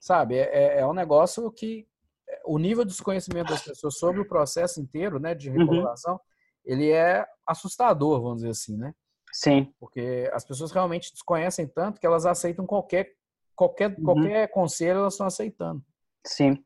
sabe, 0.00 0.36
é, 0.36 0.50
é, 0.52 0.80
é 0.80 0.86
um 0.86 0.92
negócio 0.92 1.50
que 1.52 1.86
é, 2.28 2.42
o 2.44 2.58
nível 2.58 2.84
de 2.84 2.90
desconhecimento 2.90 3.50
das 3.50 3.62
pessoas 3.62 3.96
sobre 3.98 4.20
o 4.20 4.28
processo 4.28 4.80
inteiro, 4.80 5.20
né, 5.20 5.34
de 5.34 5.48
recolocação, 5.48 6.14
uhum. 6.14 6.20
ele 6.64 6.90
é 6.90 7.24
assustador, 7.46 8.20
vamos 8.20 8.38
dizer 8.38 8.50
assim, 8.50 8.76
né? 8.76 8.92
Sim. 9.32 9.72
Porque 9.78 10.28
as 10.32 10.44
pessoas 10.44 10.72
realmente 10.72 11.12
desconhecem 11.12 11.66
tanto 11.66 12.00
que 12.00 12.06
elas 12.06 12.26
aceitam 12.26 12.66
qualquer 12.66 13.14
qualquer 13.54 13.90
uhum. 13.90 14.04
qualquer 14.04 14.48
conselho, 14.48 15.00
elas 15.00 15.14
estão 15.14 15.26
aceitando. 15.26 15.82
Sim. 16.26 16.58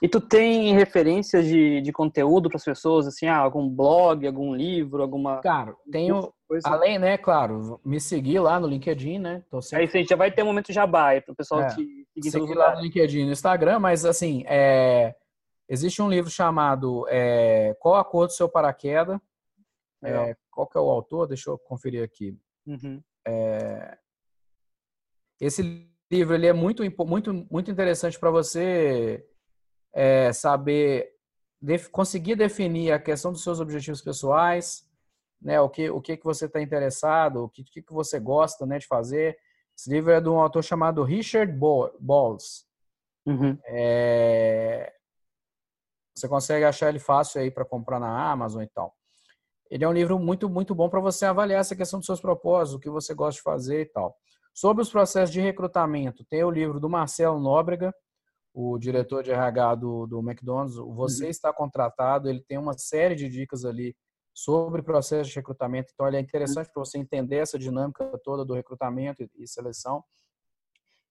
E 0.00 0.08
tu 0.08 0.20
tem 0.20 0.72
referências 0.74 1.44
de, 1.44 1.80
de 1.80 1.92
conteúdo 1.92 2.48
para 2.48 2.56
as 2.56 2.64
pessoas, 2.64 3.06
assim, 3.06 3.26
ah, 3.26 3.36
algum 3.36 3.68
blog, 3.68 4.26
algum 4.26 4.54
livro, 4.54 5.02
alguma. 5.02 5.40
Cara, 5.40 5.74
tenho. 5.90 6.32
Coisa. 6.46 6.66
Além, 6.66 6.98
né, 6.98 7.18
claro, 7.18 7.78
me 7.84 8.00
seguir 8.00 8.38
lá 8.38 8.58
no 8.58 8.66
LinkedIn, 8.66 9.18
né? 9.18 9.44
Tô 9.50 9.60
sempre... 9.60 9.84
Aí 9.84 9.90
gente 9.90 10.08
já 10.08 10.16
vai 10.16 10.32
ter 10.32 10.42
um 10.42 10.46
momento 10.46 10.72
jabá 10.72 11.08
aí 11.08 11.20
para 11.20 11.32
o 11.32 11.36
pessoal 11.36 11.60
é, 11.60 11.66
que 11.66 12.06
seguir, 12.14 12.30
seguir 12.30 12.54
lá 12.54 12.74
no 12.74 12.80
LinkedIn 12.80 13.26
no 13.26 13.32
Instagram, 13.32 13.78
mas 13.78 14.06
assim, 14.06 14.44
é... 14.46 15.14
existe 15.68 16.00
um 16.00 16.08
livro 16.08 16.30
chamado 16.30 17.04
é... 17.10 17.76
Qual 17.78 17.96
a 17.96 18.04
cor 18.04 18.28
do 18.28 18.32
seu 18.32 18.48
paraquedas? 18.48 19.18
É... 20.02 20.34
Qual 20.50 20.66
que 20.66 20.78
é 20.78 20.80
o 20.80 20.88
autor? 20.88 21.26
Deixa 21.26 21.50
eu 21.50 21.58
conferir 21.58 22.02
aqui. 22.02 22.34
Uhum. 22.66 23.02
É... 23.26 23.98
Esse 25.38 25.87
livro 26.10 26.34
ele 26.34 26.46
é 26.46 26.52
muito, 26.52 26.82
muito, 27.06 27.46
muito 27.50 27.70
interessante 27.70 28.18
para 28.18 28.30
você 28.30 29.24
é, 29.92 30.32
saber 30.32 31.12
def, 31.60 31.88
conseguir 31.88 32.36
definir 32.36 32.92
a 32.92 32.98
questão 32.98 33.32
dos 33.32 33.42
seus 33.42 33.60
objetivos 33.60 34.00
pessoais, 34.00 34.88
né? 35.40 35.60
O 35.60 35.68
que 35.68 35.90
o 35.90 36.00
que 36.00 36.16
que 36.16 36.24
você 36.24 36.46
está 36.46 36.60
interessado, 36.60 37.44
o 37.44 37.48
que, 37.48 37.64
que 37.64 37.82
que 37.82 37.92
você 37.92 38.18
gosta, 38.18 38.66
né, 38.66 38.78
de 38.78 38.86
fazer. 38.86 39.38
Esse 39.76 39.90
livro 39.90 40.10
é 40.10 40.20
de 40.20 40.28
um 40.28 40.40
autor 40.40 40.62
chamado 40.64 41.04
Richard 41.04 41.52
Balls. 42.00 42.66
Uhum. 43.24 43.56
É, 43.66 44.92
você 46.14 46.26
consegue 46.26 46.64
achar 46.64 46.88
ele 46.88 46.98
fácil 46.98 47.40
aí 47.40 47.50
para 47.50 47.64
comprar 47.64 48.00
na 48.00 48.30
Amazon 48.30 48.62
e 48.62 48.68
tal. 48.68 48.94
Ele 49.70 49.84
é 49.84 49.88
um 49.88 49.92
livro 49.92 50.18
muito 50.18 50.48
muito 50.48 50.74
bom 50.74 50.88
para 50.88 51.00
você 51.00 51.26
avaliar 51.26 51.60
essa 51.60 51.76
questão 51.76 52.00
dos 52.00 52.06
seus 52.06 52.20
propósitos, 52.20 52.74
o 52.74 52.80
que 52.80 52.90
você 52.90 53.14
gosta 53.14 53.38
de 53.38 53.42
fazer 53.42 53.82
e 53.82 53.86
tal. 53.86 54.16
Sobre 54.58 54.82
os 54.82 54.90
processos 54.90 55.32
de 55.32 55.40
recrutamento, 55.40 56.24
tem 56.24 56.42
o 56.42 56.50
livro 56.50 56.80
do 56.80 56.90
Marcelo 56.90 57.38
Nóbrega, 57.38 57.94
o 58.52 58.76
diretor 58.76 59.22
de 59.22 59.30
RH 59.30 59.76
do, 59.76 60.04
do 60.04 60.18
McDonald's. 60.18 60.74
Você 60.74 61.26
uhum. 61.26 61.30
está 61.30 61.52
contratado, 61.52 62.28
ele 62.28 62.42
tem 62.42 62.58
uma 62.58 62.76
série 62.76 63.14
de 63.14 63.28
dicas 63.28 63.64
ali 63.64 63.94
sobre 64.34 64.82
processo 64.82 65.30
de 65.30 65.36
recrutamento. 65.36 65.92
Então, 65.94 66.08
ele 66.08 66.16
é 66.16 66.20
interessante 66.20 66.68
para 66.72 66.84
você 66.84 66.98
entender 66.98 67.36
essa 67.36 67.56
dinâmica 67.56 68.10
toda 68.24 68.44
do 68.44 68.52
recrutamento 68.52 69.22
e, 69.36 69.46
seleção. 69.46 70.02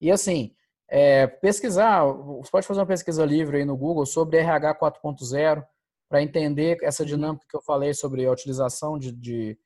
E 0.01 0.11
assim, 0.11 0.53
é, 0.89 1.25
pesquisar, 1.25 2.03
você 2.03 2.51
pode 2.51 2.67
fazer 2.67 2.81
uma 2.81 2.85
pesquisa 2.85 3.23
livre 3.23 3.59
aí 3.59 3.65
no 3.65 3.77
Google 3.77 4.05
sobre 4.05 4.39
RH 4.39 4.77
4.0 4.77 5.65
para 6.09 6.21
entender 6.21 6.79
essa 6.83 7.03
uhum. 7.03 7.07
dinâmica 7.07 7.45
que 7.49 7.55
eu 7.55 7.61
falei 7.61 7.93
sobre 7.93 8.25
a 8.25 8.31
utilização 8.33 8.99
de, 8.99 9.13
de 9.13 9.57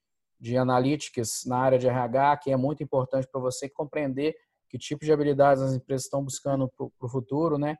de 0.41 0.57
analytics 0.57 1.43
na 1.45 1.59
área 1.59 1.77
de 1.77 1.87
RH, 1.87 2.37
que 2.37 2.51
é 2.51 2.57
muito 2.57 2.81
importante 2.81 3.27
para 3.31 3.39
você 3.39 3.69
compreender 3.69 4.35
que 4.67 4.77
tipo 4.77 5.05
de 5.05 5.13
habilidades 5.13 5.61
as 5.61 5.73
empresas 5.73 6.05
estão 6.05 6.23
buscando 6.23 6.67
para 6.67 6.87
o 6.99 7.09
futuro, 7.09 7.59
né? 7.59 7.77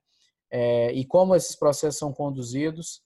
É, 0.51 0.91
e 0.91 1.03
como 1.03 1.33
esses 1.33 1.55
processos 1.55 1.97
são 1.97 2.13
conduzidos. 2.13 3.01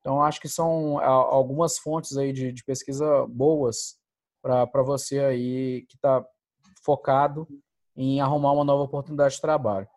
Então, 0.00 0.20
acho 0.22 0.40
que 0.40 0.48
são 0.48 0.98
algumas 0.98 1.78
fontes 1.78 2.16
aí 2.16 2.32
de, 2.32 2.52
de 2.52 2.64
pesquisa 2.64 3.26
boas 3.28 3.96
para 4.42 4.82
você 4.82 5.20
aí 5.20 5.86
que 5.88 5.96
está 5.96 6.24
focado 6.84 7.46
em 7.96 8.20
arrumar 8.20 8.52
uma 8.52 8.64
nova 8.64 8.84
oportunidade 8.84 9.34
de 9.34 9.40
trabalho. 9.40 9.88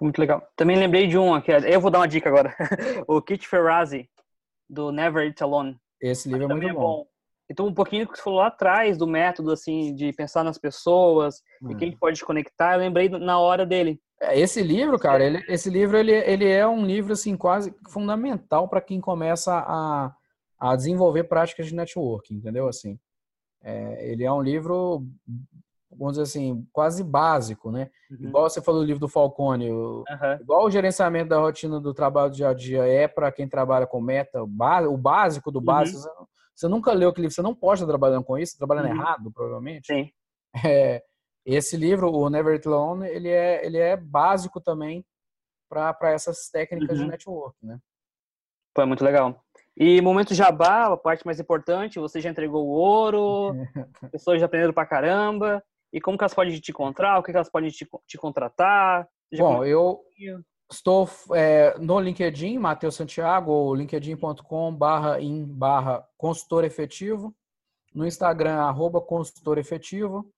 Muito 0.00 0.18
legal. 0.18 0.46
Também 0.56 0.76
lembrei 0.76 1.06
de 1.06 1.16
um 1.16 1.34
aqui, 1.34 1.52
eu 1.52 1.80
vou 1.80 1.90
dar 1.90 2.00
uma 2.00 2.08
dica 2.08 2.28
agora. 2.28 2.54
o 3.06 3.22
Kit 3.22 3.46
Ferrazzi, 3.46 4.08
do 4.68 4.90
Never 4.92 5.24
Eat 5.24 5.42
Alone. 5.42 5.78
Esse 6.00 6.28
livro 6.28 6.44
é 6.44 6.48
muito 6.48 6.68
é 6.68 6.72
bom. 6.72 7.06
Então, 7.50 7.66
um 7.66 7.74
pouquinho 7.74 8.08
que 8.08 8.16
você 8.16 8.22
falou 8.22 8.40
lá 8.40 8.46
atrás 8.46 8.96
do 8.96 9.06
método, 9.06 9.52
assim, 9.52 9.94
de 9.94 10.12
pensar 10.12 10.42
nas 10.42 10.58
pessoas 10.58 11.42
hum. 11.62 11.72
e 11.72 11.74
quem 11.76 11.90
hum. 11.90 11.96
pode 12.00 12.24
conectar, 12.24 12.74
eu 12.74 12.80
lembrei 12.80 13.08
na 13.08 13.38
hora 13.38 13.66
dele. 13.66 14.00
É, 14.20 14.38
esse 14.38 14.62
livro, 14.62 14.98
cara, 14.98 15.24
ele, 15.24 15.44
esse 15.48 15.68
livro, 15.68 15.96
ele, 15.96 16.12
ele 16.12 16.48
é 16.48 16.66
um 16.66 16.84
livro, 16.84 17.12
assim, 17.12 17.36
quase 17.36 17.74
fundamental 17.88 18.68
para 18.68 18.80
quem 18.80 19.00
começa 19.00 19.52
a, 19.54 20.14
a 20.58 20.76
desenvolver 20.76 21.24
práticas 21.24 21.66
de 21.66 21.74
networking, 21.74 22.36
entendeu? 22.36 22.66
Assim, 22.68 22.98
é, 23.62 24.10
ele 24.10 24.24
é 24.24 24.32
um 24.32 24.42
livro, 24.42 25.06
vamos 25.90 26.12
dizer 26.12 26.22
assim, 26.22 26.66
quase 26.72 27.02
básico, 27.02 27.70
né? 27.70 27.90
Uhum. 28.10 28.28
Igual 28.28 28.48
você 28.48 28.62
falou 28.62 28.80
do 28.82 28.86
livro 28.86 29.00
do 29.00 29.08
Falcone, 29.08 29.70
o, 29.70 30.04
uhum. 30.08 30.34
igual 30.40 30.66
o 30.66 30.70
gerenciamento 30.70 31.30
da 31.30 31.38
rotina 31.38 31.80
do 31.80 31.94
trabalho 31.94 32.30
do 32.30 32.36
dia 32.36 32.48
a 32.48 32.54
dia 32.54 32.86
é 32.86 33.08
para 33.08 33.32
quem 33.32 33.48
trabalha 33.48 33.86
com 33.86 34.00
meta, 34.00 34.42
o 34.42 34.96
básico 34.96 35.50
do 35.50 35.58
uhum. 35.58 35.64
básico, 35.64 35.98
uhum. 35.98 36.23
Você 36.54 36.68
nunca 36.68 36.92
leu 36.92 37.08
aquele 37.08 37.22
livro, 37.22 37.34
você 37.34 37.42
não 37.42 37.54
pode 37.54 37.80
estar 37.80 37.86
trabalhando 37.86 38.24
com 38.24 38.38
isso, 38.38 38.56
trabalhando 38.56 38.86
uhum. 38.86 38.96
errado, 38.96 39.32
provavelmente. 39.32 39.86
Sim. 39.86 40.10
É, 40.64 41.02
esse 41.44 41.76
livro, 41.76 42.10
o 42.10 42.30
Never 42.30 42.54
It 42.54 42.66
Alone, 42.66 43.06
ele 43.08 43.28
é, 43.28 43.66
ele 43.66 43.78
é 43.78 43.96
básico 43.96 44.60
também 44.60 45.04
para 45.68 46.12
essas 46.12 46.48
técnicas 46.48 46.98
uhum. 46.98 47.04
de 47.04 47.10
network, 47.10 47.56
né? 47.62 47.78
Foi 48.74 48.86
muito 48.86 49.04
legal. 49.04 49.44
E 49.76 50.00
momento 50.00 50.34
jabá, 50.34 50.86
a 50.86 50.96
parte 50.96 51.26
mais 51.26 51.40
importante, 51.40 51.98
você 51.98 52.20
já 52.20 52.30
entregou 52.30 52.64
o 52.64 52.70
ouro, 52.70 53.54
pessoas 54.12 54.38
já 54.38 54.46
aprenderam 54.46 54.72
pra 54.72 54.86
caramba. 54.86 55.62
E 55.92 56.00
como 56.00 56.16
que 56.16 56.24
elas 56.24 56.34
podem 56.34 56.58
te 56.58 56.70
encontrar? 56.70 57.18
O 57.18 57.22
que 57.22 57.32
elas 57.32 57.50
podem 57.50 57.70
te, 57.70 57.86
te 58.06 58.18
contratar? 58.18 59.08
Bom, 59.36 59.64
eu, 59.64 60.00
Estou 60.74 61.08
é, 61.32 61.78
no 61.78 62.00
LinkedIn, 62.00 62.58
Matheus 62.58 62.96
Santiago, 62.96 63.52
ou 63.52 63.74
linkedin.com 63.76 64.74
barra 64.74 65.20
in 65.20 65.44
barra 65.44 66.04
consultor 66.18 66.64
efetivo. 66.64 67.32
No 67.94 68.04
Instagram, 68.04 68.56
arroba 68.56 69.00
consultor 69.00 69.56
efetivo. 69.56 70.28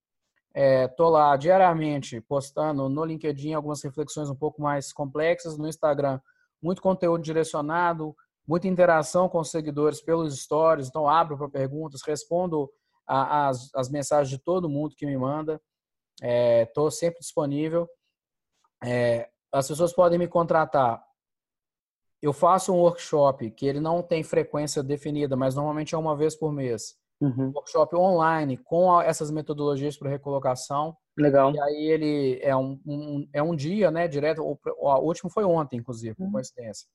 Estou 0.55 1.09
é, 1.09 1.11
lá 1.11 1.37
diariamente 1.37 2.21
postando 2.21 2.87
no 2.87 3.05
LinkedIn 3.05 3.55
algumas 3.55 3.83
reflexões 3.83 4.29
um 4.29 4.35
pouco 4.35 4.61
mais 4.61 4.93
complexas. 4.93 5.57
No 5.57 5.67
Instagram, 5.67 6.21
muito 6.63 6.83
conteúdo 6.83 7.23
direcionado, 7.23 8.15
muita 8.47 8.69
interação 8.69 9.31
com 9.31 9.41
os 9.41 9.51
seguidores 9.51 10.03
pelos 10.03 10.39
stories. 10.39 10.89
Então, 10.89 11.09
abro 11.09 11.39
para 11.39 11.49
perguntas, 11.49 12.03
respondo 12.07 12.71
a, 13.07 13.49
as, 13.49 13.75
as 13.75 13.89
mensagens 13.89 14.29
de 14.29 14.39
todo 14.39 14.69
mundo 14.69 14.95
que 14.95 15.07
me 15.07 15.17
manda. 15.17 15.59
Estou 16.23 16.89
é, 16.89 16.91
sempre 16.91 17.21
disponível. 17.21 17.89
É, 18.85 19.31
as 19.53 19.69
pessoas 19.69 19.93
podem 19.93 20.19
me 20.19 20.29
contratar. 20.29 21.05
Eu 22.23 22.33
faço 22.33 22.73
um 22.73 22.79
workshop 22.79 23.51
que 23.51 23.67
ele 23.67 23.81
não 23.81 24.03
tem 24.03 24.23
frequência 24.23 24.83
definida, 24.83 25.37
mas 25.37 25.55
normalmente 25.55 25.95
é 25.95 25.99
uma 25.99 26.17
vez 26.17 26.35
por 26.35 26.53
mês. 26.53 26.97
Uhum. 27.21 27.51
Workshop 27.55 27.97
online 27.97 28.57
com 28.59 29.01
essas 29.01 29.31
metodologias 29.31 29.97
para 29.97 30.11
recolocação. 30.11 30.97
Legal. 31.17 31.55
E 31.55 31.61
aí 31.61 31.91
ele 31.91 32.41
é 32.43 32.55
um, 32.55 32.79
um, 32.87 33.29
é 33.33 33.43
um 33.43 33.57
dia, 33.57 33.91
né? 33.91 34.07
Direto. 34.07 34.43
O, 34.43 34.59
o 34.79 34.99
último 35.01 35.31
foi 35.31 35.45
ontem, 35.45 35.79
inclusive, 35.79 36.15
por 36.15 36.25
uhum. 36.25 36.33
coincidência. 36.33 36.87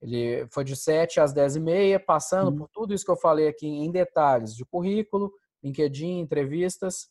Ele 0.00 0.46
foi 0.52 0.64
de 0.64 0.76
7 0.76 1.20
às 1.20 1.32
10 1.32 1.56
e 1.56 1.60
meia, 1.60 1.98
passando 1.98 2.50
uhum. 2.50 2.58
por 2.58 2.68
tudo 2.68 2.94
isso 2.94 3.04
que 3.04 3.10
eu 3.10 3.16
falei 3.16 3.48
aqui 3.48 3.66
em 3.66 3.90
detalhes 3.90 4.54
de 4.54 4.64
currículo, 4.64 5.32
LinkedIn, 5.62 6.20
entrevistas. 6.20 7.08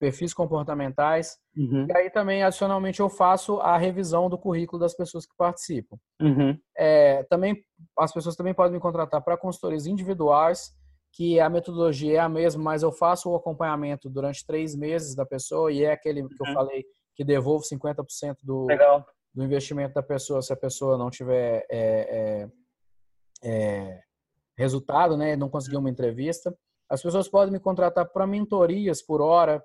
Perfis 0.00 0.32
comportamentais. 0.32 1.36
Uhum. 1.54 1.86
E 1.86 1.96
aí 1.96 2.10
também, 2.10 2.42
adicionalmente, 2.42 3.00
eu 3.00 3.08
faço 3.10 3.60
a 3.60 3.76
revisão 3.76 4.30
do 4.30 4.38
currículo 4.38 4.80
das 4.80 4.94
pessoas 4.96 5.26
que 5.26 5.36
participam. 5.36 5.96
Uhum. 6.20 6.58
É, 6.76 7.22
também 7.24 7.62
As 7.98 8.12
pessoas 8.12 8.34
também 8.34 8.54
podem 8.54 8.72
me 8.72 8.80
contratar 8.80 9.22
para 9.22 9.36
consultorias 9.36 9.86
individuais, 9.86 10.72
que 11.12 11.38
a 11.38 11.50
metodologia 11.50 12.14
é 12.14 12.18
a 12.18 12.28
mesma, 12.28 12.62
mas 12.62 12.82
eu 12.82 12.90
faço 12.90 13.30
o 13.30 13.36
acompanhamento 13.36 14.08
durante 14.08 14.46
três 14.46 14.74
meses 14.74 15.14
da 15.14 15.26
pessoa 15.26 15.70
e 15.70 15.84
é 15.84 15.92
aquele 15.92 16.26
que 16.26 16.42
eu 16.42 16.46
uhum. 16.46 16.54
falei 16.54 16.84
que 17.14 17.24
devolvo 17.24 17.64
50% 17.64 18.36
do, 18.42 18.68
do 19.34 19.44
investimento 19.44 19.92
da 19.92 20.02
pessoa 20.02 20.40
se 20.40 20.52
a 20.52 20.56
pessoa 20.56 20.96
não 20.96 21.10
tiver 21.10 21.66
é, 21.70 22.48
é, 23.42 23.48
é 23.50 24.00
resultado, 24.56 25.16
né, 25.16 25.36
não 25.36 25.50
conseguir 25.50 25.76
uma 25.76 25.90
entrevista. 25.90 26.56
As 26.88 27.02
pessoas 27.02 27.28
podem 27.28 27.52
me 27.52 27.60
contratar 27.60 28.06
para 28.06 28.26
mentorias 28.26 29.02
por 29.02 29.20
hora, 29.20 29.62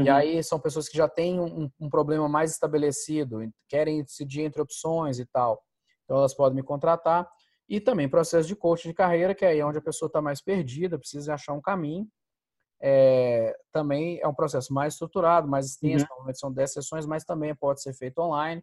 Uhum. 0.00 0.06
E 0.06 0.10
aí 0.10 0.42
são 0.42 0.58
pessoas 0.58 0.88
que 0.88 0.96
já 0.96 1.08
têm 1.08 1.40
um, 1.40 1.70
um, 1.78 1.88
problema 1.88 2.28
mais 2.28 2.52
estabelecido, 2.52 3.40
querem 3.68 4.02
decidir 4.02 4.42
entre 4.42 4.60
opções 4.60 5.18
e 5.18 5.26
tal. 5.26 5.62
Então 6.04 6.16
elas 6.16 6.34
podem 6.34 6.56
me 6.56 6.62
contratar. 6.62 7.28
E 7.68 7.80
também 7.80 8.08
processo 8.08 8.48
de 8.48 8.56
coaching 8.56 8.88
de 8.88 8.94
carreira, 8.94 9.34
que 9.34 9.44
é 9.44 9.48
aí 9.48 9.62
onde 9.62 9.78
a 9.78 9.82
pessoa 9.82 10.08
está 10.08 10.20
mais 10.20 10.42
perdida, 10.42 10.98
precisa 10.98 11.34
achar 11.34 11.52
um 11.52 11.60
caminho. 11.60 12.08
É, 12.82 13.54
também 13.70 14.18
é 14.20 14.26
um 14.26 14.34
processo 14.34 14.72
mais 14.72 14.94
estruturado, 14.94 15.46
mais 15.46 15.66
extenso, 15.66 16.04
uhum. 16.04 16.08
normalmente 16.10 16.40
são 16.40 16.52
10 16.52 16.72
sessões, 16.72 17.06
mas 17.06 17.24
também 17.24 17.54
pode 17.54 17.80
ser 17.82 17.92
feito 17.94 18.18
online. 18.18 18.62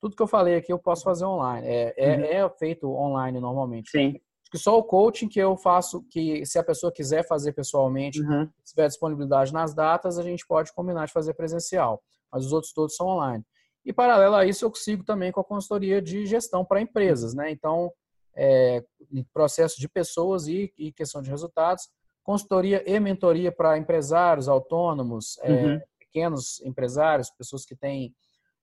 Tudo 0.00 0.16
que 0.16 0.22
eu 0.22 0.26
falei 0.26 0.56
aqui 0.56 0.72
eu 0.72 0.78
posso 0.78 1.04
fazer 1.04 1.24
online. 1.24 1.66
É, 1.66 1.94
é, 1.96 2.16
uhum. 2.16 2.24
é 2.46 2.50
feito 2.58 2.90
online 2.90 3.40
normalmente. 3.40 3.90
Sim 3.90 4.20
que 4.52 4.58
só 4.58 4.76
o 4.76 4.84
coaching 4.84 5.28
que 5.28 5.40
eu 5.40 5.56
faço, 5.56 6.02
que 6.10 6.44
se 6.44 6.58
a 6.58 6.62
pessoa 6.62 6.92
quiser 6.92 7.26
fazer 7.26 7.54
pessoalmente, 7.54 8.20
uhum. 8.20 8.46
se 8.62 8.74
tiver 8.74 8.86
disponibilidade 8.86 9.50
nas 9.50 9.72
datas, 9.72 10.18
a 10.18 10.22
gente 10.22 10.46
pode 10.46 10.70
combinar 10.74 11.06
de 11.06 11.12
fazer 11.12 11.32
presencial. 11.32 12.02
Mas 12.30 12.44
os 12.44 12.52
outros 12.52 12.70
todos 12.74 12.94
são 12.94 13.06
online. 13.06 13.42
E 13.82 13.94
paralelo 13.94 14.34
a 14.34 14.44
isso, 14.44 14.66
eu 14.66 14.70
consigo 14.70 15.04
também 15.04 15.32
com 15.32 15.40
a 15.40 15.44
consultoria 15.44 16.02
de 16.02 16.26
gestão 16.26 16.66
para 16.66 16.82
empresas, 16.82 17.32
né? 17.32 17.50
Então, 17.50 17.90
é, 18.36 18.84
processo 19.32 19.80
de 19.80 19.88
pessoas 19.88 20.46
e, 20.46 20.70
e, 20.76 20.92
questão 20.92 21.22
de 21.22 21.30
resultados, 21.30 21.88
consultoria 22.22 22.84
e 22.86 23.00
mentoria 23.00 23.50
para 23.50 23.78
empresários, 23.78 24.50
autônomos, 24.50 25.38
é, 25.40 25.50
uhum. 25.50 25.70
é, 25.70 25.84
pequenos 25.98 26.60
empresários, 26.60 27.30
pessoas 27.30 27.64
que 27.64 27.74
têm 27.74 28.14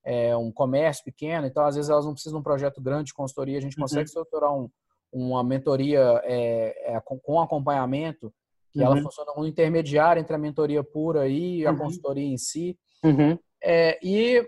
é, 0.06 0.38
um 0.38 0.52
comércio 0.52 1.04
pequeno, 1.04 1.48
então 1.48 1.66
às 1.66 1.76
vezes 1.76 1.90
elas 1.90 2.06
não 2.06 2.14
precisam 2.14 2.38
de 2.38 2.42
um 2.42 2.44
projeto 2.44 2.80
grande 2.80 3.06
de 3.06 3.14
consultoria, 3.16 3.58
a 3.58 3.62
gente 3.62 3.76
uhum. 3.76 3.84
consegue 3.84 4.06
estruturar 4.06 4.54
um, 4.54 4.70
uma 5.12 5.43
mentoria 5.43 6.22
é, 6.24 6.95
é, 6.95 7.01
com 7.01 7.41
acompanhamento, 7.41 8.34
que 8.72 8.80
uhum. 8.80 8.86
ela 8.86 9.01
funciona 9.01 9.32
como 9.32 9.47
intermediário 9.47 10.20
entre 10.20 10.36
a 10.36 10.39
mentoria 10.39 10.84
pura 10.84 11.28
e 11.28 11.66
a 11.66 11.72
uhum. 11.72 11.78
consultoria 11.78 12.28
em 12.28 12.38
si. 12.38 12.78
Uhum. 13.03 13.38
É, 13.62 13.99
e 14.03 14.47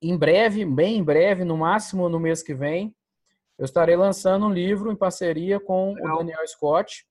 em 0.00 0.16
breve, 0.16 0.64
bem 0.64 0.98
em 0.98 1.02
breve, 1.02 1.44
no 1.44 1.56
máximo 1.56 2.08
no 2.08 2.20
mês 2.20 2.42
que 2.42 2.54
vem, 2.54 2.94
eu 3.58 3.64
estarei 3.64 3.96
lançando 3.96 4.46
um 4.46 4.52
livro 4.52 4.92
em 4.92 4.96
parceria 4.96 5.58
com 5.58 5.94
Legal. 5.94 6.14
o 6.14 6.18
Daniel 6.18 6.46
Scott, 6.46 7.04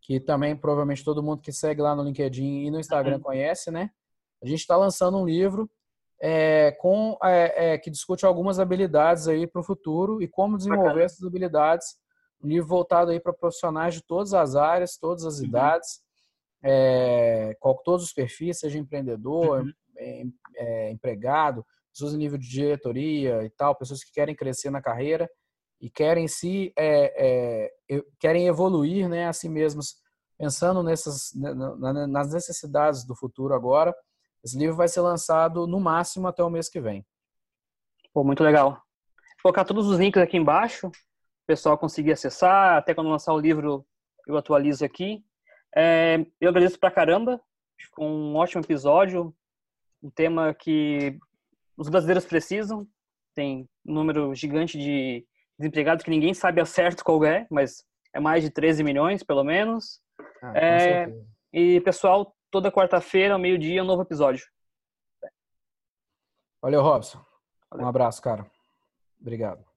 que 0.00 0.18
também 0.18 0.56
provavelmente 0.56 1.04
todo 1.04 1.22
mundo 1.22 1.42
que 1.42 1.52
segue 1.52 1.82
lá 1.82 1.94
no 1.94 2.02
LinkedIn 2.02 2.66
e 2.66 2.70
no 2.70 2.80
Instagram 2.80 3.16
uhum. 3.16 3.22
conhece, 3.22 3.70
né? 3.70 3.90
A 4.42 4.46
gente 4.46 4.60
está 4.60 4.76
lançando 4.76 5.18
um 5.18 5.26
livro 5.26 5.70
é, 6.24 6.70
com, 6.78 7.18
é, 7.24 7.72
é, 7.72 7.78
que 7.78 7.90
discute 7.90 8.24
algumas 8.24 8.60
habilidades 8.60 9.26
aí 9.26 9.44
para 9.44 9.60
o 9.60 9.64
futuro 9.64 10.22
e 10.22 10.28
como 10.28 10.56
desenvolver 10.56 10.84
Bacana. 10.84 11.04
essas 11.04 11.26
habilidades. 11.26 11.96
Um 12.40 12.46
livro 12.46 12.68
voltado 12.68 13.10
aí 13.10 13.18
para 13.18 13.32
profissionais 13.32 13.94
de 13.94 14.02
todas 14.02 14.32
as 14.32 14.54
áreas, 14.54 14.96
todas 14.96 15.24
as 15.24 15.40
uhum. 15.40 15.46
idades, 15.46 16.00
é, 16.62 17.56
todos 17.84 18.04
os 18.04 18.12
perfis, 18.12 18.60
seja 18.60 18.78
empreendedor, 18.78 19.62
uhum. 19.62 19.72
É, 19.98 20.22
é, 20.56 20.90
empregado, 20.90 21.66
pessoas 21.92 22.14
em 22.14 22.18
nível 22.18 22.38
de 22.38 22.48
diretoria 22.48 23.44
e 23.44 23.50
tal, 23.50 23.76
pessoas 23.76 24.02
que 24.02 24.12
querem 24.12 24.34
crescer 24.34 24.70
na 24.70 24.80
carreira 24.80 25.28
e 25.80 25.90
querem 25.90 26.26
se 26.26 26.72
querem 28.18 28.46
evoluir, 28.46 29.08
né, 29.08 29.26
a 29.26 29.32
si 29.32 29.48
mesmos, 29.48 29.96
pensando 30.38 30.82
nessas 30.82 31.32
nas 31.34 32.32
necessidades 32.32 33.04
do 33.04 33.14
futuro 33.14 33.54
agora 33.54 33.94
esse 34.44 34.58
livro 34.58 34.76
vai 34.76 34.88
ser 34.88 35.00
lançado 35.00 35.66
no 35.66 35.80
máximo 35.80 36.26
até 36.26 36.42
o 36.42 36.50
mês 36.50 36.68
que 36.68 36.80
vem. 36.80 37.04
Pô, 38.12 38.24
muito 38.24 38.42
legal. 38.42 38.70
Vou 38.72 39.52
colocar 39.52 39.64
todos 39.64 39.86
os 39.88 39.98
links 39.98 40.20
aqui 40.20 40.36
embaixo, 40.36 40.88
o 40.88 40.92
pessoal 41.46 41.78
conseguir 41.78 42.12
acessar. 42.12 42.76
Até 42.76 42.94
quando 42.94 43.10
lançar 43.10 43.32
o 43.32 43.40
livro, 43.40 43.86
eu 44.26 44.36
atualizo 44.36 44.84
aqui. 44.84 45.24
É, 45.74 46.24
eu 46.40 46.48
agradeço 46.48 46.78
pra 46.78 46.90
caramba. 46.90 47.40
Ficou 47.78 48.06
um 48.06 48.36
ótimo 48.36 48.62
episódio. 48.62 49.34
Um 50.02 50.10
tema 50.10 50.52
que 50.54 51.18
os 51.76 51.88
brasileiros 51.88 52.24
precisam. 52.24 52.86
Tem 53.34 53.68
um 53.86 53.94
número 53.94 54.34
gigante 54.34 54.78
de 54.78 55.26
desempregados 55.58 56.04
que 56.04 56.10
ninguém 56.10 56.34
sabe 56.34 56.60
a 56.60 56.66
certo 56.66 57.04
qual 57.04 57.24
é, 57.24 57.46
mas 57.50 57.84
é 58.12 58.20
mais 58.20 58.42
de 58.42 58.50
13 58.50 58.82
milhões, 58.82 59.22
pelo 59.22 59.44
menos. 59.44 60.00
Ah, 60.42 60.52
é, 60.58 61.14
e, 61.52 61.80
pessoal, 61.80 62.34
toda 62.52 62.70
quarta-feira, 62.70 63.32
ao 63.32 63.40
meio-dia, 63.40 63.82
um 63.82 63.86
novo 63.86 64.02
episódio. 64.02 64.46
Valeu, 66.60 66.82
Robson. 66.82 67.24
Valeu. 67.70 67.86
Um 67.86 67.88
abraço, 67.88 68.22
cara. 68.22 68.48
Obrigado. 69.20 69.71